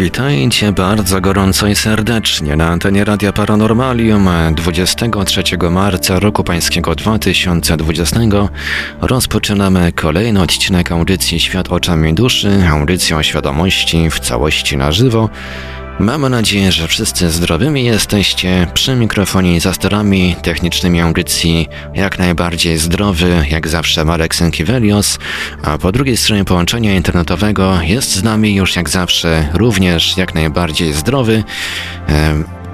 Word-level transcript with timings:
Witajcie 0.00 0.72
bardzo 0.72 1.20
gorąco 1.20 1.66
i 1.66 1.74
serdecznie 1.74 2.56
na 2.56 2.68
antenie 2.68 3.04
Radia 3.04 3.32
Paranormalium 3.32 4.28
23 4.54 5.42
marca 5.70 6.18
roku 6.18 6.44
pańskiego 6.44 6.94
2020 6.94 8.20
rozpoczynamy 9.00 9.92
kolejny 9.92 10.42
odcinek 10.42 10.92
audycji 10.92 11.40
Świat 11.40 11.68
oczami 11.72 12.14
duszy, 12.14 12.68
audycją 12.70 13.16
o 13.18 13.22
świadomości 13.22 14.10
w 14.10 14.20
całości 14.20 14.76
na 14.76 14.92
żywo. 14.92 15.28
Mamy 16.00 16.30
nadzieję, 16.30 16.72
że 16.72 16.88
wszyscy 16.88 17.30
zdrowymi 17.30 17.84
jesteście. 17.84 18.66
Przy 18.74 18.96
mikrofonie 18.96 19.60
za 19.60 19.72
sterami 19.72 20.36
technicznymi 20.42 21.00
audycji 21.00 21.68
jak 21.94 22.18
najbardziej 22.18 22.78
zdrowy, 22.78 23.46
jak 23.50 23.68
zawsze 23.68 24.04
Marek 24.04 24.34
Sękiewelios, 24.34 25.18
a 25.62 25.78
po 25.78 25.92
drugiej 25.92 26.16
stronie 26.16 26.44
połączenia 26.44 26.94
internetowego 26.94 27.78
jest 27.82 28.14
z 28.14 28.22
nami 28.22 28.54
już 28.54 28.76
jak 28.76 28.88
zawsze 28.88 29.48
również 29.54 30.16
jak 30.16 30.34
najbardziej 30.34 30.92
zdrowy 30.92 31.44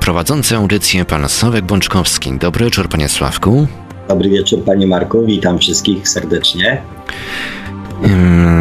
prowadzący 0.00 0.56
audycję 0.56 1.04
pan 1.04 1.28
Sławek 1.28 1.64
Bączkowski. 1.64 2.38
Dobry 2.38 2.64
wieczór 2.64 2.88
panie 2.88 3.08
Sławku. 3.08 3.66
Dobry 4.08 4.30
wieczór 4.30 4.64
panie 4.64 4.86
Marku, 4.86 5.26
witam 5.26 5.58
wszystkich 5.58 6.08
serdecznie. 6.08 6.82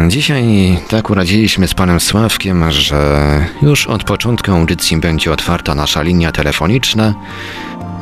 Dzisiaj 0.08 0.44
tak 0.88 1.10
uradziliśmy 1.10 1.68
z 1.68 1.74
panem 1.74 2.00
Sławkiem, 2.00 2.70
że 2.70 3.46
już 3.62 3.86
od 3.86 4.04
początku 4.04 4.52
audycji 4.52 4.96
będzie 4.96 5.32
otwarta 5.32 5.74
nasza 5.74 6.02
linia 6.02 6.32
telefoniczna. 6.32 7.14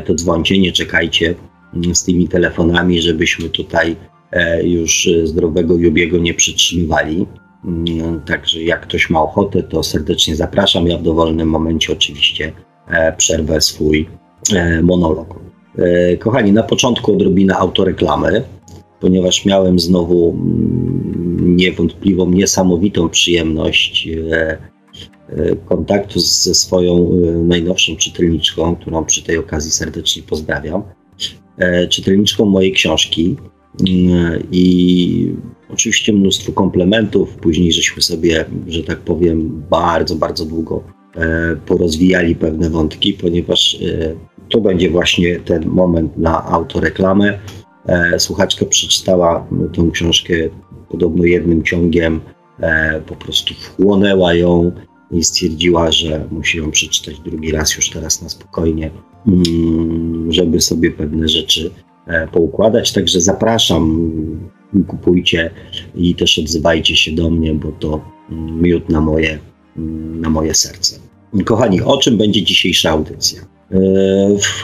to 0.06 0.14
dzwońcie, 0.14 0.58
nie 0.58 0.72
czekajcie 0.72 1.34
mm, 1.74 1.94
z 1.94 2.04
tymi 2.04 2.28
telefonami, 2.28 3.02
żebyśmy 3.02 3.48
tutaj 3.48 3.96
już 4.64 5.08
zdrowego 5.24 5.76
Jubiego 5.76 6.18
nie 6.18 6.34
przytrzymywali. 6.34 7.26
Także 8.26 8.62
jak 8.62 8.80
ktoś 8.80 9.10
ma 9.10 9.22
ochotę, 9.22 9.62
to 9.62 9.82
serdecznie 9.82 10.36
zapraszam. 10.36 10.86
Ja 10.86 10.98
w 10.98 11.02
dowolnym 11.02 11.48
momencie 11.48 11.92
oczywiście 11.92 12.52
e, 12.88 13.12
przerwę 13.12 13.60
swój 13.60 14.08
e, 14.52 14.82
monolog. 14.82 15.40
E, 15.78 16.16
kochani, 16.16 16.52
na 16.52 16.62
początku 16.62 17.12
odrobina 17.12 17.58
autoreklamy, 17.58 18.42
ponieważ 19.00 19.44
miałem 19.44 19.78
znowu 19.78 20.30
mm, 20.30 21.56
niewątpliwą, 21.56 22.30
niesamowitą 22.30 23.08
przyjemność 23.08 24.08
kontaktu 25.68 26.20
ze 26.20 26.54
swoją 26.54 27.10
najnowszą 27.44 27.96
czytelniczką, 27.96 28.76
którą 28.76 29.04
przy 29.04 29.22
tej 29.22 29.38
okazji 29.38 29.70
serdecznie 29.70 30.22
pozdrawiam. 30.22 30.82
Czytelniczką 31.90 32.44
mojej 32.44 32.72
książki 32.72 33.36
i 34.52 35.32
Oczywiście 35.72 36.12
mnóstwo 36.12 36.52
komplementów. 36.52 37.36
Później 37.36 37.72
żeśmy 37.72 38.02
sobie, 38.02 38.44
że 38.66 38.82
tak 38.82 38.98
powiem, 38.98 39.62
bardzo, 39.70 40.16
bardzo 40.16 40.44
długo 40.44 40.82
e, 41.16 41.56
porozwijali 41.66 42.34
pewne 42.34 42.70
wątki, 42.70 43.14
ponieważ 43.14 43.78
e, 43.82 44.14
to 44.48 44.60
będzie 44.60 44.90
właśnie 44.90 45.40
ten 45.40 45.66
moment 45.66 46.18
na 46.18 46.44
autoreklamę. 46.44 47.38
E, 47.86 48.18
słuchaczka 48.18 48.66
przeczytała 48.66 49.46
tę 49.74 49.90
książkę 49.92 50.34
podobno 50.88 51.24
jednym 51.24 51.62
ciągiem, 51.62 52.20
po 53.06 53.16
prostu 53.16 53.54
wchłonęła 53.54 54.34
ją 54.34 54.72
i 55.10 55.24
stwierdziła, 55.24 55.92
że 55.92 56.24
musi 56.30 56.58
ją 56.58 56.70
przeczytać 56.70 57.20
drugi 57.20 57.52
raz 57.52 57.76
już 57.76 57.90
teraz 57.90 58.22
na 58.22 58.28
spokojnie, 58.28 58.90
mm, 59.26 60.32
żeby 60.32 60.60
sobie 60.60 60.90
pewne 60.90 61.28
rzeczy 61.28 61.70
poukładać. 62.32 62.92
Także 62.92 63.20
zapraszam 63.20 64.10
kupujcie 64.86 65.50
i 65.94 66.14
też 66.14 66.38
odzywajcie 66.38 66.96
się 66.96 67.12
do 67.12 67.30
mnie, 67.30 67.54
bo 67.54 67.72
to 67.72 68.00
miód 68.60 68.88
na 68.88 69.00
moje, 69.00 69.38
na 70.20 70.30
moje 70.30 70.54
serce. 70.54 71.00
Kochani, 71.44 71.82
o 71.82 71.98
czym 71.98 72.16
będzie 72.16 72.42
dzisiejsza 72.42 72.90
audycja? 72.90 73.40
E, 73.72 73.78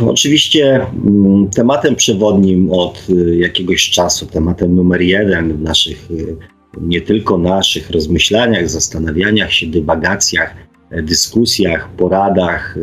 oczywiście 0.07 0.87
mm, 1.07 1.51
tematem 1.51 1.97
przewodnim 1.97 2.71
od 2.73 3.07
e, 3.11 3.37
jakiegoś 3.37 3.91
czasu, 3.91 4.27
tematem 4.27 4.75
numer 4.75 5.03
jeden 5.03 5.57
w 5.57 5.61
naszych, 5.61 6.09
e, 6.11 6.81
nie 6.81 7.01
tylko 7.01 7.39
naszych 7.39 7.91
rozmyślaniach, 7.91 8.71
zastanawianiach 8.71 9.53
się, 9.53 9.67
dywagacjach, 9.67 10.55
dyskusjach, 11.03 11.89
poradach 11.97 12.77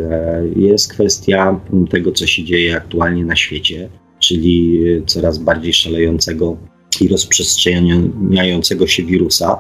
jest 0.56 0.94
kwestia 0.94 1.60
tego, 1.90 2.12
co 2.12 2.28
się 2.28 2.44
dzieje 2.44 2.76
aktualnie 2.76 3.26
na 3.26 3.36
świecie, 3.36 3.90
czyli 4.22 4.80
coraz 5.06 5.38
bardziej 5.38 5.74
szalejącego 5.74 6.58
i 7.02 7.08
rozprzestrzeniającego 7.08 8.88
się 8.88 9.04
wirusa. 9.04 9.58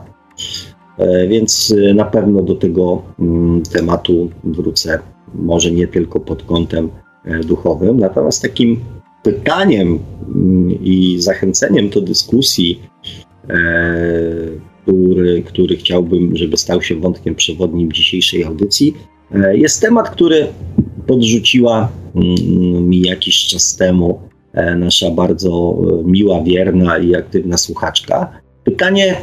E, 0.98 1.28
więc 1.28 1.74
e, 1.90 1.94
na 1.94 2.06
pewno 2.06 2.42
do 2.42 2.56
tego 2.56 3.02
mm, 3.20 3.64
tematu 3.64 4.30
wrócę, 4.44 5.00
może 5.36 5.72
nie 5.72 5.88
tylko 5.88 6.20
pod 6.20 6.44
kątem 6.44 6.90
e, 7.26 7.40
duchowym. 7.40 8.00
Natomiast 8.00 8.42
takim 8.42 8.80
pytaniem 9.24 10.00
mm, 10.36 10.84
i 10.84 11.16
zachęceniem 11.20 11.90
do 11.90 12.02
dyskusji, 12.02 12.80
który, 14.84 15.44
który 15.44 15.76
chciałbym, 15.76 16.38
żeby 16.38 16.58
stał 16.58 16.82
się 16.82 16.96
wątkiem 16.96 17.36
przewodnim 17.36 17.92
dzisiejszej 17.92 18.44
audycji, 18.44 18.94
jest 19.54 19.82
temat, 19.82 20.10
który 20.10 20.48
podrzuciła 21.08 21.90
mm, 22.16 22.90
mi 22.90 23.02
jakiś 23.02 23.48
czas 23.48 23.76
temu 23.76 24.20
E, 24.26 24.31
nasza 24.54 25.12
bardzo 25.12 25.78
e, 25.84 26.04
miła, 26.04 26.44
wierna 26.44 26.98
i 26.98 27.16
aktywna 27.16 27.58
słuchaczka. 27.58 28.42
Pytanie, 28.64 29.16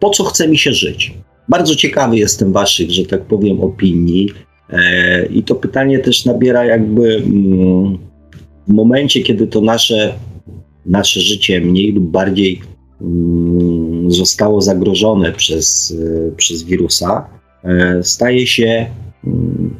po 0.00 0.10
co 0.10 0.24
chce 0.24 0.48
mi 0.48 0.58
się 0.58 0.72
żyć? 0.72 1.14
Bardzo 1.48 1.74
ciekawy 1.74 2.16
jestem 2.16 2.52
Waszych, 2.52 2.90
że 2.90 3.04
tak 3.04 3.22
powiem, 3.22 3.60
opinii. 3.60 4.30
E, 4.70 5.26
I 5.26 5.42
to 5.42 5.54
pytanie 5.54 5.98
też 5.98 6.24
nabiera 6.24 6.64
jakby 6.64 7.16
mm, 7.16 7.98
w 8.68 8.72
momencie, 8.72 9.22
kiedy 9.22 9.46
to 9.46 9.60
nasze, 9.60 10.14
nasze 10.86 11.20
życie 11.20 11.60
mniej 11.60 11.92
lub 11.92 12.04
bardziej 12.04 12.60
mm, 13.00 14.10
zostało 14.10 14.60
zagrożone 14.60 15.32
przez, 15.32 15.96
przez 16.36 16.62
wirusa, 16.62 17.26
staje 18.02 18.46
się 18.46 18.86
mm, 19.24 19.74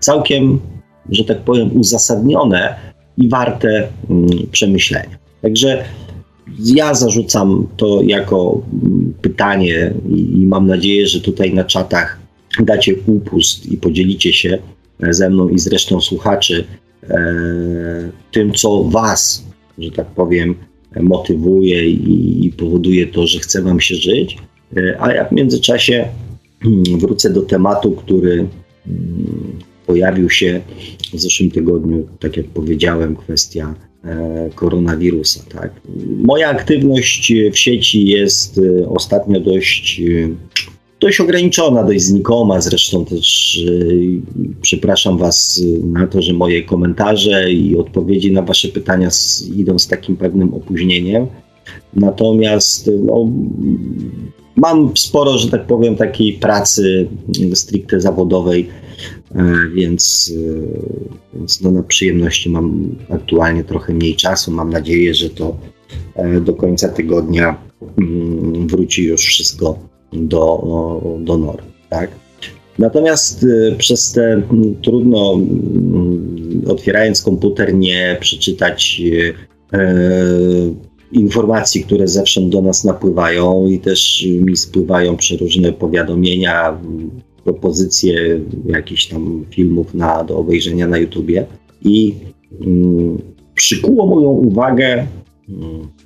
całkiem, 0.00 0.60
że 1.10 1.24
tak 1.24 1.38
powiem, 1.38 1.76
uzasadnione 1.76 2.88
i 3.18 3.28
warte 3.28 3.88
przemyślenia. 4.52 5.18
Także 5.42 5.84
ja 6.58 6.94
zarzucam 6.94 7.66
to 7.76 8.02
jako 8.02 8.62
pytanie 9.22 9.92
i 10.16 10.46
mam 10.46 10.66
nadzieję, 10.66 11.06
że 11.06 11.20
tutaj 11.20 11.54
na 11.54 11.64
czatach 11.64 12.18
dacie 12.60 12.94
upust 13.06 13.66
i 13.66 13.76
podzielicie 13.76 14.32
się 14.32 14.58
ze 15.10 15.30
mną 15.30 15.48
i 15.48 15.58
z 15.58 15.66
resztą 15.66 16.00
słuchaczy 16.00 16.64
e, 17.02 17.24
tym, 18.32 18.52
co 18.52 18.84
Was, 18.84 19.44
że 19.78 19.90
tak 19.90 20.06
powiem, 20.06 20.54
motywuje 21.00 21.88
i, 21.90 22.52
powoduje 22.56 23.06
to, 23.06 23.26
że 23.26 23.38
chce 23.38 23.62
Wam 23.62 23.80
się 23.80 23.94
żyć. 23.94 24.38
E, 24.76 24.96
a 25.00 25.12
ja 25.12 25.24
w 25.24 25.32
międzyczasie 25.32 26.08
mm, 26.64 26.82
wrócę 26.98 27.30
do 27.30 27.42
tematu, 27.42 27.92
który 27.92 28.32
mm, 28.32 28.48
pojawił 29.88 30.30
się 30.30 30.60
w 31.14 31.20
zeszłym 31.20 31.50
tygodniu, 31.50 32.08
tak 32.20 32.36
jak 32.36 32.46
powiedziałem, 32.46 33.16
kwestia 33.16 33.74
e, 34.04 34.50
koronawirusa. 34.54 35.40
Tak. 35.54 35.70
Moja 36.24 36.48
aktywność 36.48 37.32
w 37.52 37.58
sieci 37.58 38.06
jest 38.06 38.60
ostatnio 38.88 39.40
dość 39.40 40.02
dość 41.00 41.20
ograniczona, 41.20 41.84
dość 41.84 42.02
znikoma. 42.02 42.60
Zresztą 42.60 43.04
też 43.04 43.58
przepraszam 44.62 45.18
Was 45.18 45.62
na 45.82 46.06
to, 46.06 46.22
że 46.22 46.32
moje 46.32 46.62
komentarze 46.62 47.52
i 47.52 47.76
odpowiedzi 47.76 48.32
na 48.32 48.42
Wasze 48.42 48.68
pytania 48.68 49.08
idą 49.56 49.78
z 49.78 49.88
takim 49.88 50.16
pewnym 50.16 50.54
opóźnieniem. 50.54 51.26
Natomiast 51.94 52.90
no, 53.04 53.30
mam 54.56 54.96
sporo, 54.96 55.38
że 55.38 55.48
tak 55.50 55.66
powiem, 55.66 55.96
takiej 55.96 56.32
pracy 56.32 57.08
stricte 57.54 58.00
zawodowej, 58.00 58.68
e, 58.84 58.87
więc, 59.74 60.32
e, 61.34 61.38
więc 61.38 61.60
no, 61.60 61.70
na 61.70 61.82
przyjemności 61.82 62.50
mam 62.50 62.96
aktualnie 63.10 63.64
trochę 63.64 63.94
mniej 63.94 64.16
czasu. 64.16 64.50
Mam 64.50 64.70
nadzieję, 64.70 65.14
że 65.14 65.30
to 65.30 65.58
e, 66.14 66.40
do 66.40 66.54
końca 66.54 66.88
tygodnia 66.88 67.56
mm, 67.98 68.68
wróci 68.68 69.04
już 69.04 69.20
wszystko 69.20 69.78
do, 70.12 71.18
do 71.20 71.38
norm. 71.38 71.64
Tak? 71.90 72.10
Natomiast 72.78 73.46
przez 73.78 74.12
te 74.12 74.42
trudno, 74.82 75.38
otwierając 76.66 77.22
komputer, 77.22 77.74
nie 77.74 78.16
przeczytać 78.20 79.02
informacji, 81.12 81.84
które 81.84 82.08
zewsząd 82.08 82.52
do 82.52 82.62
nas 82.62 82.84
napływają 82.84 83.66
i 83.66 83.78
też 83.78 84.26
mi 84.40 84.56
spływają 84.56 85.16
przeróżne 85.16 85.72
powiadomienia, 85.72 86.80
propozycje 87.48 88.40
jakichś 88.66 89.06
tam 89.06 89.44
filmów 89.50 89.94
na, 89.94 90.24
do 90.24 90.38
obejrzenia 90.38 90.86
na 90.88 90.98
YouTubie. 90.98 91.46
I 91.82 92.14
mm, 92.60 93.18
przykuło 93.54 94.06
moją 94.06 94.28
uwagę 94.28 95.06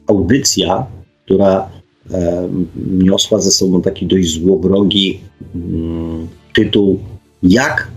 audycja, 0.06 0.86
która 1.24 1.68
niosła 2.90 3.40
ze 3.40 3.50
sobą 3.50 3.82
taki 3.82 4.06
dość 4.06 4.40
złowrogi 4.40 5.20
mm, 5.54 6.28
tytuł 6.54 6.98
jak, 7.42 7.88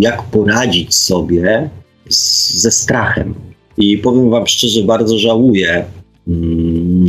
jak 0.00 0.22
poradzić 0.22 0.94
sobie 0.94 1.70
z, 2.08 2.60
ze 2.62 2.70
strachem. 2.70 3.34
I 3.76 3.98
powiem 3.98 4.30
Wam 4.30 4.46
szczerze, 4.46 4.82
bardzo 4.82 5.18
żałuję, 5.18 5.68
mm, 5.68 5.84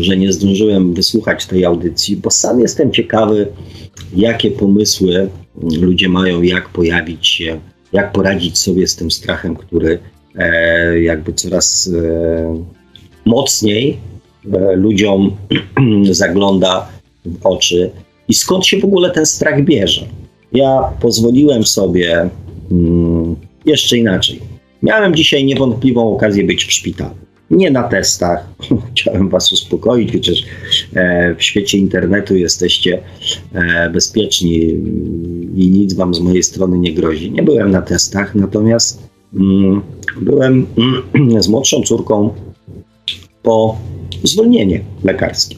że 0.02 0.18
nie 0.18 0.34
zdążyłem 0.34 0.94
wysłuchać 0.94 1.46
tej 1.46 1.66
audycji, 1.66 2.16
bo 2.16 2.30
sam 2.30 2.60
jestem 2.60 2.92
ciekawy, 2.92 3.48
jakie 4.16 4.52
pomysły 4.52 5.30
ludzie 5.82 6.10
mają, 6.10 6.42
jak 6.42 6.70
pojawić 6.70 7.28
się, 7.28 7.60
jak 7.94 8.12
poradzić 8.12 8.58
sobie 8.58 8.88
z 8.88 8.96
tym 8.96 9.12
strachem, 9.12 9.56
który 9.56 10.00
e, 10.36 11.02
jakby 11.02 11.34
coraz 11.34 11.90
e, 11.94 12.64
mocniej 13.26 13.98
E, 14.54 14.76
ludziom 14.76 15.38
zagląda 16.12 16.88
w 17.26 17.46
oczy 17.46 17.92
i 18.28 18.34
skąd 18.34 18.66
się 18.66 18.80
w 18.80 18.86
ogóle 18.86 19.12
ten 19.12 19.26
strach 19.26 19.64
bierze. 19.64 20.06
Ja 20.54 20.92
pozwoliłem 21.00 21.66
sobie 21.66 22.30
mm, 22.72 23.36
jeszcze 23.66 23.98
inaczej. 23.98 24.40
Miałem 24.84 25.16
dzisiaj 25.16 25.46
niewątpliwą 25.46 26.16
okazję 26.16 26.44
być 26.44 26.66
w 26.66 26.72
szpitalu. 26.72 27.16
Nie 27.52 27.72
na 27.72 27.84
testach. 27.84 28.48
Chciałem 28.96 29.30
Was 29.30 29.52
uspokoić, 29.52 30.12
chociaż 30.12 30.46
e, 30.96 31.36
w 31.36 31.44
świecie 31.44 31.78
internetu 31.78 32.36
jesteście 32.36 33.02
e, 33.54 33.90
bezpieczni 33.90 34.56
i 35.56 35.72
nic 35.72 35.94
Wam 35.94 36.14
z 36.14 36.20
mojej 36.20 36.44
strony 36.44 36.78
nie 36.80 36.94
grozi. 36.94 37.32
Nie 37.32 37.44
byłem 37.44 37.72
na 37.72 37.82
testach, 37.82 38.36
natomiast 38.36 39.10
mm, 39.34 39.82
byłem 40.22 40.68
mm, 41.14 41.42
z 41.44 41.48
młodszą 41.48 41.82
córką 41.82 42.34
po 43.44 43.78
zwolnienie 44.24 44.82
lekarskie. 45.04 45.56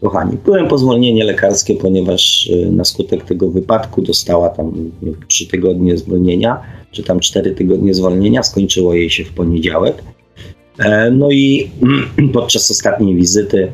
Kochani, 0.00 0.36
byłem 0.44 0.68
po 0.68 0.78
zwolnienie 0.78 1.24
lekarskie, 1.24 1.74
ponieważ 1.74 2.46
y, 2.46 2.70
na 2.72 2.84
skutek 2.84 3.24
tego 3.24 3.50
wypadku 3.50 4.02
dostała 4.02 4.48
tam 4.48 4.90
trzy 5.28 5.46
tygodnie 5.46 5.98
zwolnienia, 5.98 6.60
czy 6.90 7.02
tam 7.02 7.20
cztery 7.20 7.54
tygodnie 7.54 7.94
zwolnienia, 7.94 8.42
skończyło 8.42 8.94
jej 8.94 9.10
się 9.10 9.24
w 9.24 9.32
poniedziałek. 9.32 10.02
E, 10.78 11.10
no 11.10 11.30
i 11.30 11.70
podczas 12.32 12.70
ostatniej 12.70 13.16
wizyty, 13.16 13.72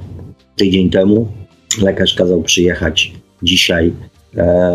tydzień 0.56 0.90
temu, 0.90 1.28
lekarz 1.82 2.14
kazał 2.14 2.42
przyjechać 2.42 3.12
dzisiaj 3.42 3.92
e, 4.36 4.72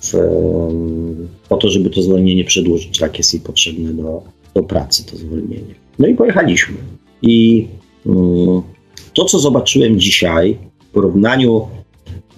w, 0.00 0.12
po 1.48 1.56
to, 1.56 1.70
żeby 1.70 1.90
to 1.90 2.02
zwolnienie 2.02 2.44
przedłużyć. 2.44 2.98
Tak 2.98 3.18
jest 3.18 3.34
jej 3.34 3.42
potrzebne 3.42 3.92
do, 3.92 4.22
do 4.54 4.62
pracy, 4.62 5.06
to 5.06 5.16
zwolnienie. 5.16 5.74
No 5.98 6.06
i 6.06 6.14
pojechaliśmy. 6.14 6.76
I 7.22 7.68
Mm, 8.08 8.62
to, 9.14 9.24
co 9.24 9.38
zobaczyłem 9.38 10.00
dzisiaj, 10.00 10.58
w 10.78 10.86
porównaniu 10.86 11.68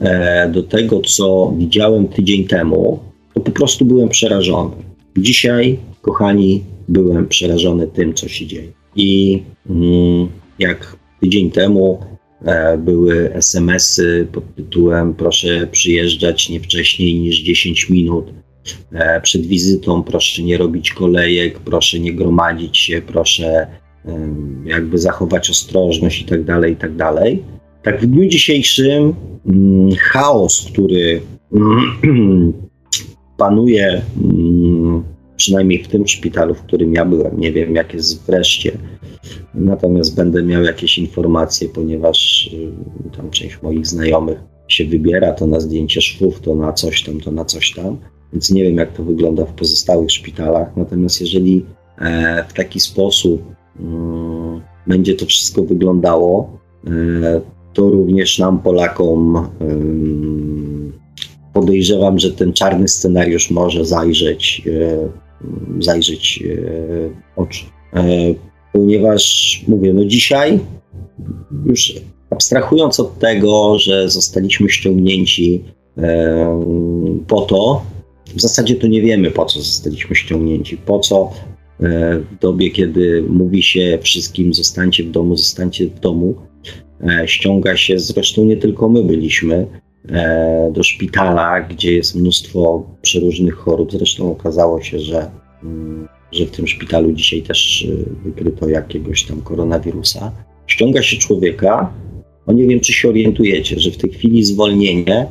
e, 0.01 0.49
do 0.49 0.63
tego, 0.63 1.01
co 1.01 1.55
widziałem 1.59 2.09
tydzień 2.09 2.45
temu, 2.45 2.99
to 3.35 3.41
po 3.41 3.51
prostu 3.51 3.85
byłem 3.85 4.09
przerażony. 4.09 4.77
Dzisiaj, 5.19 5.79
kochani, 6.03 6.63
byłem 6.89 7.29
przerażony 7.29 7.87
tym, 7.87 8.15
co 8.15 8.29
się 8.29 8.47
dzieje. 8.47 8.73
I 8.97 9.43
mm, 9.71 10.29
jak 10.59 10.97
tydzień 11.21 11.51
temu 11.51 11.99
e, 12.45 12.79
były 12.79 13.35
SMS-y 13.35 14.29
pod 14.33 14.55
tytułem 14.55 15.15
proszę 15.15 15.67
przyjeżdżać 15.67 16.49
nie 16.49 16.61
wcześniej 16.61 17.21
niż 17.21 17.41
10 17.41 17.91
minut 17.91 18.25
e, 18.93 19.21
przed 19.21 19.47
wizytą, 19.47 20.03
proszę 20.03 20.43
nie 20.43 20.59
robić 20.59 20.93
kolejek, 20.93 21.59
proszę 21.59 22.01
nie 22.01 22.13
gromadzić 22.13 22.79
się, 22.79 23.03
proszę 23.07 23.67
jakby 24.65 24.99
zachować 24.99 25.51
ostrożność 25.51 26.23
i 26.23 26.25
tak 26.25 26.45
dalej, 26.45 26.73
i 26.73 26.77
tak. 26.77 26.91
Tak 27.83 28.01
w 28.01 28.07
dniu 28.07 28.29
dzisiejszym 28.29 29.15
mm, 29.47 29.91
chaos, 29.99 30.67
który 30.73 31.21
panuje 33.37 34.03
mm, 34.25 34.70
przynajmniej 35.41 35.85
w 35.85 35.89
tym 35.89 36.09
szpitalu, 36.09 36.55
w 36.55 36.63
którym 36.63 36.95
ja 36.95 37.05
byłem, 37.05 37.41
nie 37.41 37.53
wiem 37.53 37.75
jak 37.75 37.95
jest 37.95 38.27
wreszcie, 38.27 38.79
natomiast 39.55 40.17
będę 40.17 40.43
miał 40.43 40.63
jakieś 40.63 40.99
informacje, 40.99 41.69
ponieważ 41.69 42.51
y, 42.53 43.17
tam 43.17 43.31
część 43.31 43.63
moich 43.63 43.87
znajomych 43.87 44.39
się 44.69 44.85
wybiera, 44.85 45.33
to 45.33 45.47
na 45.47 45.61
zdjęcie 45.61 46.01
szwów, 46.01 46.41
to 46.41 46.55
na 46.55 46.73
coś 46.73 47.05
tam, 47.05 47.21
to 47.21 47.33
na 47.33 47.45
coś 47.45 47.75
tam, 47.75 47.99
więc 48.33 48.51
nie 48.51 48.63
wiem 48.63 48.77
jak 48.77 48.93
to 48.93 49.05
wygląda 49.05 49.45
w 49.45 49.53
pozostałych 49.53 50.11
szpitalach, 50.11 50.77
natomiast 50.77 51.21
jeżeli 51.21 51.67
e, 51.99 52.45
w 52.49 52.53
taki 52.53 52.81
sposób 52.81 53.43
Mm, 53.81 54.61
będzie 54.87 55.15
to 55.15 55.27
wszystko 55.27 55.63
wyglądało, 55.63 56.59
e, 56.87 56.91
to 57.73 57.91
również 57.91 58.39
nam, 58.39 58.59
Polakom, 58.59 59.49
podejrzewam, 61.53 62.19
że 62.19 62.31
ten 62.31 62.53
czarny 62.53 62.89
scenariusz 62.89 63.51
może 63.51 63.85
zajrzeć, 63.85 64.63
e, 64.67 65.30
zajrzeć 65.79 66.43
e, 66.43 67.41
oczy. 67.41 67.65
Ponieważ 68.73 69.65
mówię, 69.69 69.93
no 69.93 70.05
dzisiaj 70.05 70.61
już 71.67 71.95
abstrahując 72.31 73.01
od 73.01 73.19
tego, 73.19 73.79
że 73.79 74.11
zostaliśmy 74.11 74.69
ściągnięci 74.69 75.65
po 77.27 77.41
to, 77.41 77.83
w 78.37 78.41
zasadzie 78.41 78.75
to 78.75 78.87
nie 78.87 79.03
wiemy, 79.03 79.31
po 79.31 79.45
co 79.47 79.59
zostaliśmy 79.59 80.17
ściągnięci, 80.17 80.77
po 80.77 80.99
co 80.99 81.31
E, 81.83 82.19
w 82.19 82.39
dobie, 82.41 82.71
kiedy 82.71 83.25
mówi 83.29 83.63
się 83.63 83.99
wszystkim 84.03 84.55
zostańcie 84.55 85.05
w 85.05 85.11
domu, 85.11 85.37
zostańcie 85.37 85.87
w 85.87 86.01
domu, 86.01 86.35
e, 87.01 87.29
ściąga 87.29 87.77
się, 87.77 87.99
zresztą 87.99 88.45
nie 88.45 88.57
tylko 88.57 88.89
my 88.89 89.05
byliśmy, 89.05 89.55
e, 89.55 89.67
do 90.73 90.83
szpitala, 90.83 91.61
gdzie 91.61 91.93
jest 91.93 92.15
mnóstwo 92.15 92.87
przeróżnych 93.03 93.55
chorób. 93.55 93.93
Zresztą 93.93 94.33
okazało 94.33 94.83
się, 94.83 94.99
że, 94.99 95.31
mm, 95.63 96.09
że 96.33 96.47
w 96.47 96.51
tym 96.51 96.67
szpitalu 96.67 97.13
dzisiaj 97.13 97.43
też 97.43 97.87
wykryto 98.25 98.69
jakiegoś 98.69 99.25
tam 99.25 99.41
koronawirusa. 99.41 100.33
Ściąga 100.67 101.03
się 101.03 101.17
człowieka, 101.17 101.93
No 102.51 102.57
nie 102.57 102.67
wiem, 102.67 102.81
czy 102.81 102.93
się 102.93 103.09
orientujecie, 103.09 103.81
że 103.81 103.91
w 103.91 103.97
tej 103.97 104.11
chwili 104.11 104.45
zwolnienie 104.45 105.27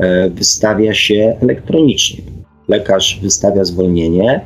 e, 0.00 0.30
wystawia 0.30 0.94
się 0.94 1.36
elektronicznie. 1.40 2.22
Lekarz 2.68 3.20
wystawia 3.22 3.64
zwolnienie, 3.64 4.40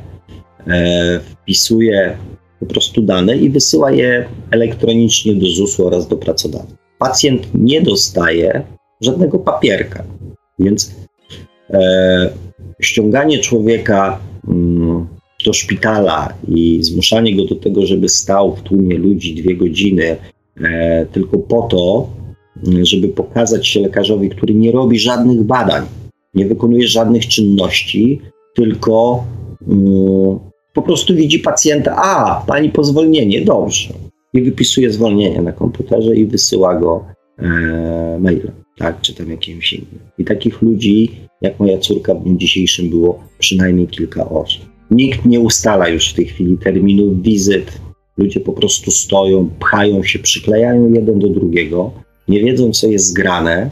e, 0.67 1.19
wpisuje 1.19 2.17
po 2.59 2.65
prostu 2.65 3.01
dane 3.01 3.37
i 3.37 3.49
wysyła 3.49 3.91
je 3.91 4.25
elektronicznie 4.51 5.35
do 5.35 5.47
ZUS-u 5.47 5.87
oraz 5.87 6.07
do 6.07 6.17
pracodawcy. 6.17 6.75
Pacjent 6.99 7.47
nie 7.53 7.81
dostaje 7.81 8.63
żadnego 9.01 9.39
papierka, 9.39 10.03
więc 10.59 10.95
e, 11.69 12.29
ściąganie 12.81 13.39
człowieka 13.39 14.19
mm, 14.47 15.07
do 15.45 15.53
szpitala 15.53 16.33
i 16.47 16.83
zmuszanie 16.83 17.35
go 17.35 17.45
do 17.45 17.55
tego, 17.55 17.85
żeby 17.85 18.09
stał 18.09 18.55
w 18.55 18.61
tłumie 18.61 18.97
ludzi 18.97 19.35
dwie 19.35 19.55
godziny 19.55 20.17
e, 20.61 21.05
tylko 21.05 21.37
po 21.37 21.61
to, 21.61 22.09
żeby 22.83 23.07
pokazać 23.07 23.67
się 23.67 23.79
lekarzowi, 23.79 24.29
który 24.29 24.53
nie 24.53 24.71
robi 24.71 24.99
żadnych 24.99 25.43
badań, 25.43 25.85
nie 26.33 26.45
wykonuje 26.45 26.87
żadnych 26.87 27.27
czynności, 27.27 28.21
tylko 28.55 29.23
mm, 29.67 30.39
po 30.73 30.81
prostu 30.81 31.15
widzi 31.15 31.39
pacjenta, 31.39 31.95
a 31.95 32.43
pani 32.47 32.69
po 32.69 32.83
zwolnienie, 32.83 33.45
dobrze. 33.45 33.93
I 34.33 34.41
wypisuje 34.41 34.91
zwolnienie 34.91 35.41
na 35.41 35.51
komputerze 35.51 36.15
i 36.15 36.25
wysyła 36.25 36.75
go 36.75 37.05
e, 37.39 37.47
mailem, 38.19 38.51
tak, 38.79 39.01
czy 39.01 39.13
tam 39.15 39.31
jakimś 39.31 39.73
innym. 39.73 39.99
I 40.17 40.25
takich 40.25 40.61
ludzi, 40.61 41.11
jak 41.41 41.59
moja 41.59 41.77
córka 41.77 42.15
w 42.15 42.23
dniu 42.23 42.37
dzisiejszym 42.37 42.89
było 42.89 43.23
przynajmniej 43.39 43.87
kilka 43.87 44.29
osób. 44.29 44.65
Nikt 44.91 45.25
nie 45.25 45.39
ustala 45.39 45.87
już 45.87 46.09
w 46.09 46.13
tej 46.13 46.25
chwili 46.25 46.57
terminów 46.57 47.21
wizyt. 47.21 47.81
Ludzie 48.17 48.39
po 48.39 48.53
prostu 48.53 48.91
stoją, 48.91 49.49
pchają 49.59 50.03
się, 50.03 50.19
przyklejają 50.19 50.93
jeden 50.93 51.19
do 51.19 51.27
drugiego, 51.27 51.91
nie 52.27 52.39
wiedzą, 52.39 52.71
co 52.71 52.87
jest 52.87 53.05
zgrane. 53.05 53.69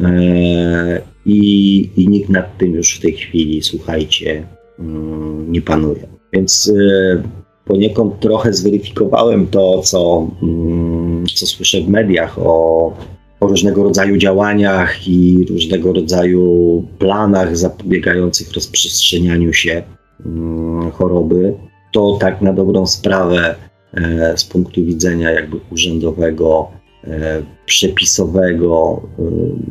E, 0.00 1.02
i, 1.26 1.90
I 1.96 2.08
nikt 2.08 2.28
nad 2.28 2.58
tym 2.58 2.74
już 2.74 2.96
w 2.96 3.00
tej 3.00 3.12
chwili, 3.12 3.62
słuchajcie, 3.62 4.46
mm, 4.78 5.52
nie 5.52 5.62
panuje. 5.62 6.08
Więc 6.32 6.72
e, 6.76 7.22
poniekąd 7.64 8.20
trochę 8.20 8.52
zweryfikowałem 8.52 9.46
to, 9.46 9.82
co, 9.82 10.28
mm, 10.42 11.26
co 11.34 11.46
słyszę 11.46 11.80
w 11.80 11.88
mediach 11.88 12.38
o, 12.38 12.92
o 13.40 13.46
różnego 13.46 13.82
rodzaju 13.82 14.16
działaniach 14.16 15.08
i 15.08 15.46
różnego 15.50 15.92
rodzaju 15.92 16.84
planach 16.98 17.56
zapobiegających 17.56 18.52
rozprzestrzenianiu 18.52 19.52
się 19.52 19.82
mm, 20.26 20.90
choroby. 20.90 21.54
To 21.92 22.18
tak 22.20 22.42
na 22.42 22.52
dobrą 22.52 22.86
sprawę 22.86 23.54
e, 23.94 24.32
z 24.36 24.44
punktu 24.44 24.84
widzenia 24.84 25.30
jakby 25.30 25.56
urzędowego, 25.72 26.68
e, 27.04 27.42
przepisowego, 27.66 29.02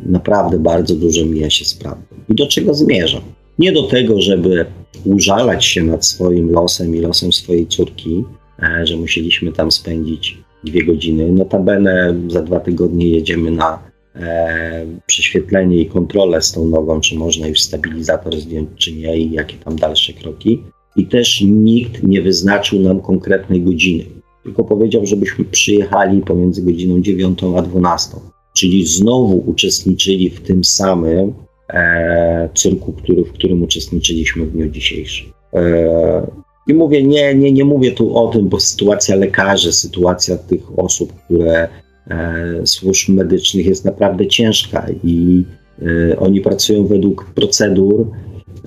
naprawdę 0.06 0.58
bardzo 0.58 0.94
dużo 0.94 1.24
mija 1.24 1.50
się 1.50 1.64
z 1.64 1.74
prawdą. 1.74 2.16
I 2.28 2.34
do 2.34 2.46
czego 2.46 2.74
zmierzam? 2.74 3.22
Nie 3.58 3.72
do 3.72 3.82
tego, 3.82 4.20
żeby 4.20 4.66
użalać 5.04 5.64
się 5.64 5.82
nad 5.82 6.06
swoim 6.06 6.50
losem 6.50 6.96
i 6.96 7.00
losem 7.00 7.32
swojej 7.32 7.66
córki, 7.66 8.24
e, 8.62 8.86
że 8.86 8.96
musieliśmy 8.96 9.52
tam 9.52 9.72
spędzić 9.72 10.38
dwie 10.70 10.84
godziny. 10.84 11.32
Notabene 11.32 12.14
za 12.28 12.42
dwa 12.42 12.60
tygodnie 12.60 13.08
jedziemy 13.08 13.50
na 13.50 13.78
e, 14.16 14.86
prześwietlenie 15.06 15.80
i 15.80 15.86
kontrolę 15.86 16.42
z 16.42 16.52
tą 16.52 16.68
nogą, 16.68 17.00
czy 17.00 17.16
można 17.16 17.46
już 17.46 17.60
stabilizator 17.60 18.36
zdjąć, 18.36 18.68
czy 18.76 18.92
nie 18.92 19.18
i 19.18 19.32
jakie 19.32 19.56
tam 19.56 19.76
dalsze 19.76 20.12
kroki. 20.12 20.62
I 20.96 21.06
też 21.06 21.40
nikt 21.40 22.02
nie 22.02 22.22
wyznaczył 22.22 22.80
nam 22.80 23.00
konkretnej 23.00 23.62
godziny, 23.62 24.04
tylko 24.44 24.64
powiedział, 24.64 25.06
żebyśmy 25.06 25.44
przyjechali 25.44 26.20
pomiędzy 26.22 26.62
godziną 26.62 27.00
9 27.00 27.38
a 27.56 27.62
12. 27.62 28.16
Czyli 28.56 28.86
znowu 28.86 29.44
uczestniczyli 29.46 30.30
w 30.30 30.40
tym 30.40 30.64
samym, 30.64 31.32
e, 31.68 32.48
cyrku, 32.54 32.92
który, 32.92 33.24
w 33.24 33.32
którym 33.32 33.62
uczestniczyliśmy 33.62 34.46
w 34.46 34.52
dniu 34.52 34.68
dzisiejszym. 34.68 35.32
E, 35.54 36.47
I 36.68 36.74
mówię, 36.74 37.02
nie, 37.02 37.34
nie, 37.34 37.52
nie 37.52 37.64
mówię 37.64 37.92
tu 37.92 38.16
o 38.16 38.28
tym, 38.28 38.48
bo 38.48 38.60
sytuacja 38.60 39.16
lekarzy, 39.16 39.72
sytuacja 39.72 40.36
tych 40.36 40.78
osób, 40.78 41.12
które 41.12 41.68
e, 42.10 42.66
służb 42.66 43.08
medycznych 43.08 43.66
jest 43.66 43.84
naprawdę 43.84 44.26
ciężka 44.26 44.86
i 45.04 45.44
e, 45.82 46.18
oni 46.18 46.40
pracują 46.40 46.86
według 46.86 47.24
procedur, 47.24 48.06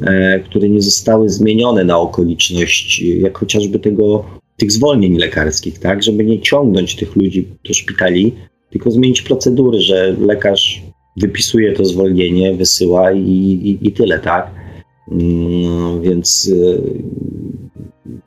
e, 0.02 0.40
które 0.40 0.70
nie 0.70 0.82
zostały 0.82 1.30
zmienione 1.30 1.84
na 1.84 2.00
okoliczność, 2.00 3.02
jak 3.02 3.38
chociażby 3.38 3.80
tego, 3.80 4.26
tych 4.58 4.72
zwolnień 4.72 5.18
lekarskich, 5.18 5.80
tak, 5.80 6.04
żeby 6.04 6.26
nie 6.26 6.40
ciągnąć 6.40 6.96
tych 6.96 7.16
ludzi 7.16 7.48
do 7.68 7.74
szpitali, 7.74 8.36
tylko 8.70 8.92
zmienić 8.92 9.22
procedury, 9.22 9.80
że 9.80 10.16
lekarz 10.20 10.82
wypisuje 11.18 11.74
to 11.74 11.86
zwolnienie, 11.86 12.54
wysyła 12.54 13.12
i, 13.12 13.20
i, 13.20 13.88
i 13.88 13.92
tyle, 13.92 14.20
tak? 14.20 14.61
Mm, 15.12 16.02
więc 16.02 16.48
y, 16.48 16.82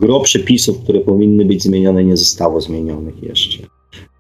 gro 0.01 0.21
przepisów, 0.21 0.79
które 0.79 1.01
powinny 1.01 1.45
być 1.45 1.63
zmienione, 1.63 2.05
nie 2.05 2.17
zostało 2.17 2.61
zmienionych 2.61 3.23
jeszcze. 3.23 3.59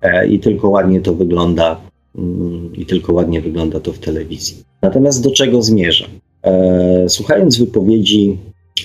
E, 0.02 0.28
I 0.28 0.38
tylko 0.38 0.68
ładnie 0.68 1.00
to 1.00 1.14
wygląda, 1.14 1.80
mm, 2.18 2.76
i 2.76 2.86
tylko 2.86 3.12
ładnie 3.12 3.40
wygląda 3.40 3.80
to 3.80 3.92
w 3.92 3.98
telewizji. 3.98 4.56
Natomiast 4.82 5.22
do 5.22 5.30
czego 5.30 5.62
zmierzam? 5.62 6.10
E, 6.42 7.08
słuchając 7.08 7.58
wypowiedzi 7.58 8.38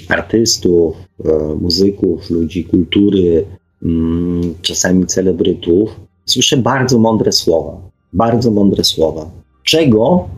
artystów, 0.07 0.95
e, 1.25 1.55
muzyków, 1.61 2.29
ludzi 2.29 2.63
kultury, 2.63 3.45
mm, 3.83 4.53
czasami 4.61 5.05
celebrytów, 5.05 5.99
słyszę 6.25 6.57
bardzo 6.57 6.99
mądre 6.99 7.31
słowa. 7.31 7.89
Bardzo 8.13 8.51
mądre 8.51 8.83
słowa 8.83 9.39
czego 9.69 10.29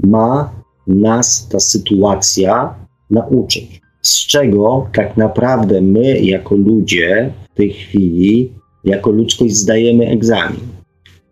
ma 0.00 0.61
nas 0.86 1.48
ta 1.48 1.60
sytuacja 1.60 2.74
nauczyć. 3.10 3.80
Z 4.02 4.26
czego 4.26 4.86
tak 4.94 5.16
naprawdę 5.16 5.80
my, 5.80 6.20
jako 6.20 6.54
ludzie, 6.54 7.32
w 7.54 7.56
tej 7.56 7.72
chwili, 7.72 8.52
jako 8.84 9.10
ludzkość, 9.10 9.54
zdajemy 9.54 10.08
egzamin. 10.08 10.60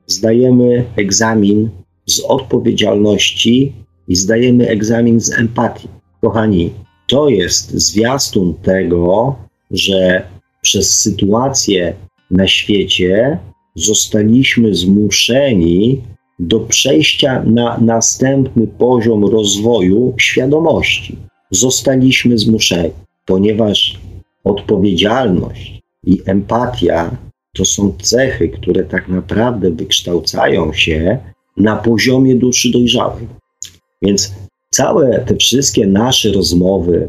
Zdajemy 0.07 0.85
egzamin 0.97 1.71
z 2.07 2.21
odpowiedzialności 2.21 3.73
i 4.09 4.17
zdajemy 4.17 4.69
egzamin 4.69 5.21
z 5.21 5.39
empatii. 5.39 5.89
Kochani, 6.21 6.71
to 7.07 7.29
jest 7.29 7.71
zwiastun 7.71 8.55
tego, 8.55 9.37
że 9.71 10.23
przez 10.63 11.01
sytuację 11.01 11.95
na 12.31 12.47
świecie 12.47 13.39
zostaliśmy 13.75 14.75
zmuszeni 14.75 16.03
do 16.41 16.61
przejścia 16.61 17.43
na 17.47 17.79
następny 17.79 18.67
poziom 18.67 19.25
rozwoju 19.25 20.15
świadomości. 20.19 21.17
Zostaliśmy 21.51 22.39
zmuszeni, 22.39 22.91
ponieważ 23.27 23.99
odpowiedzialność 24.45 25.81
i 26.05 26.23
empatia 26.27 27.17
to 27.57 27.65
są 27.65 27.93
cechy, 28.03 28.49
które 28.49 28.85
tak 28.85 29.09
naprawdę 29.09 29.71
wykształcają 29.71 30.73
się 30.73 31.19
na 31.57 31.77
poziomie 31.77 32.35
duszy 32.35 32.71
dojrzałej. 32.71 33.27
Więc 34.03 34.35
całe 34.71 35.19
te 35.19 35.37
wszystkie 35.37 35.87
nasze 35.87 36.33
rozmowy 36.33 37.09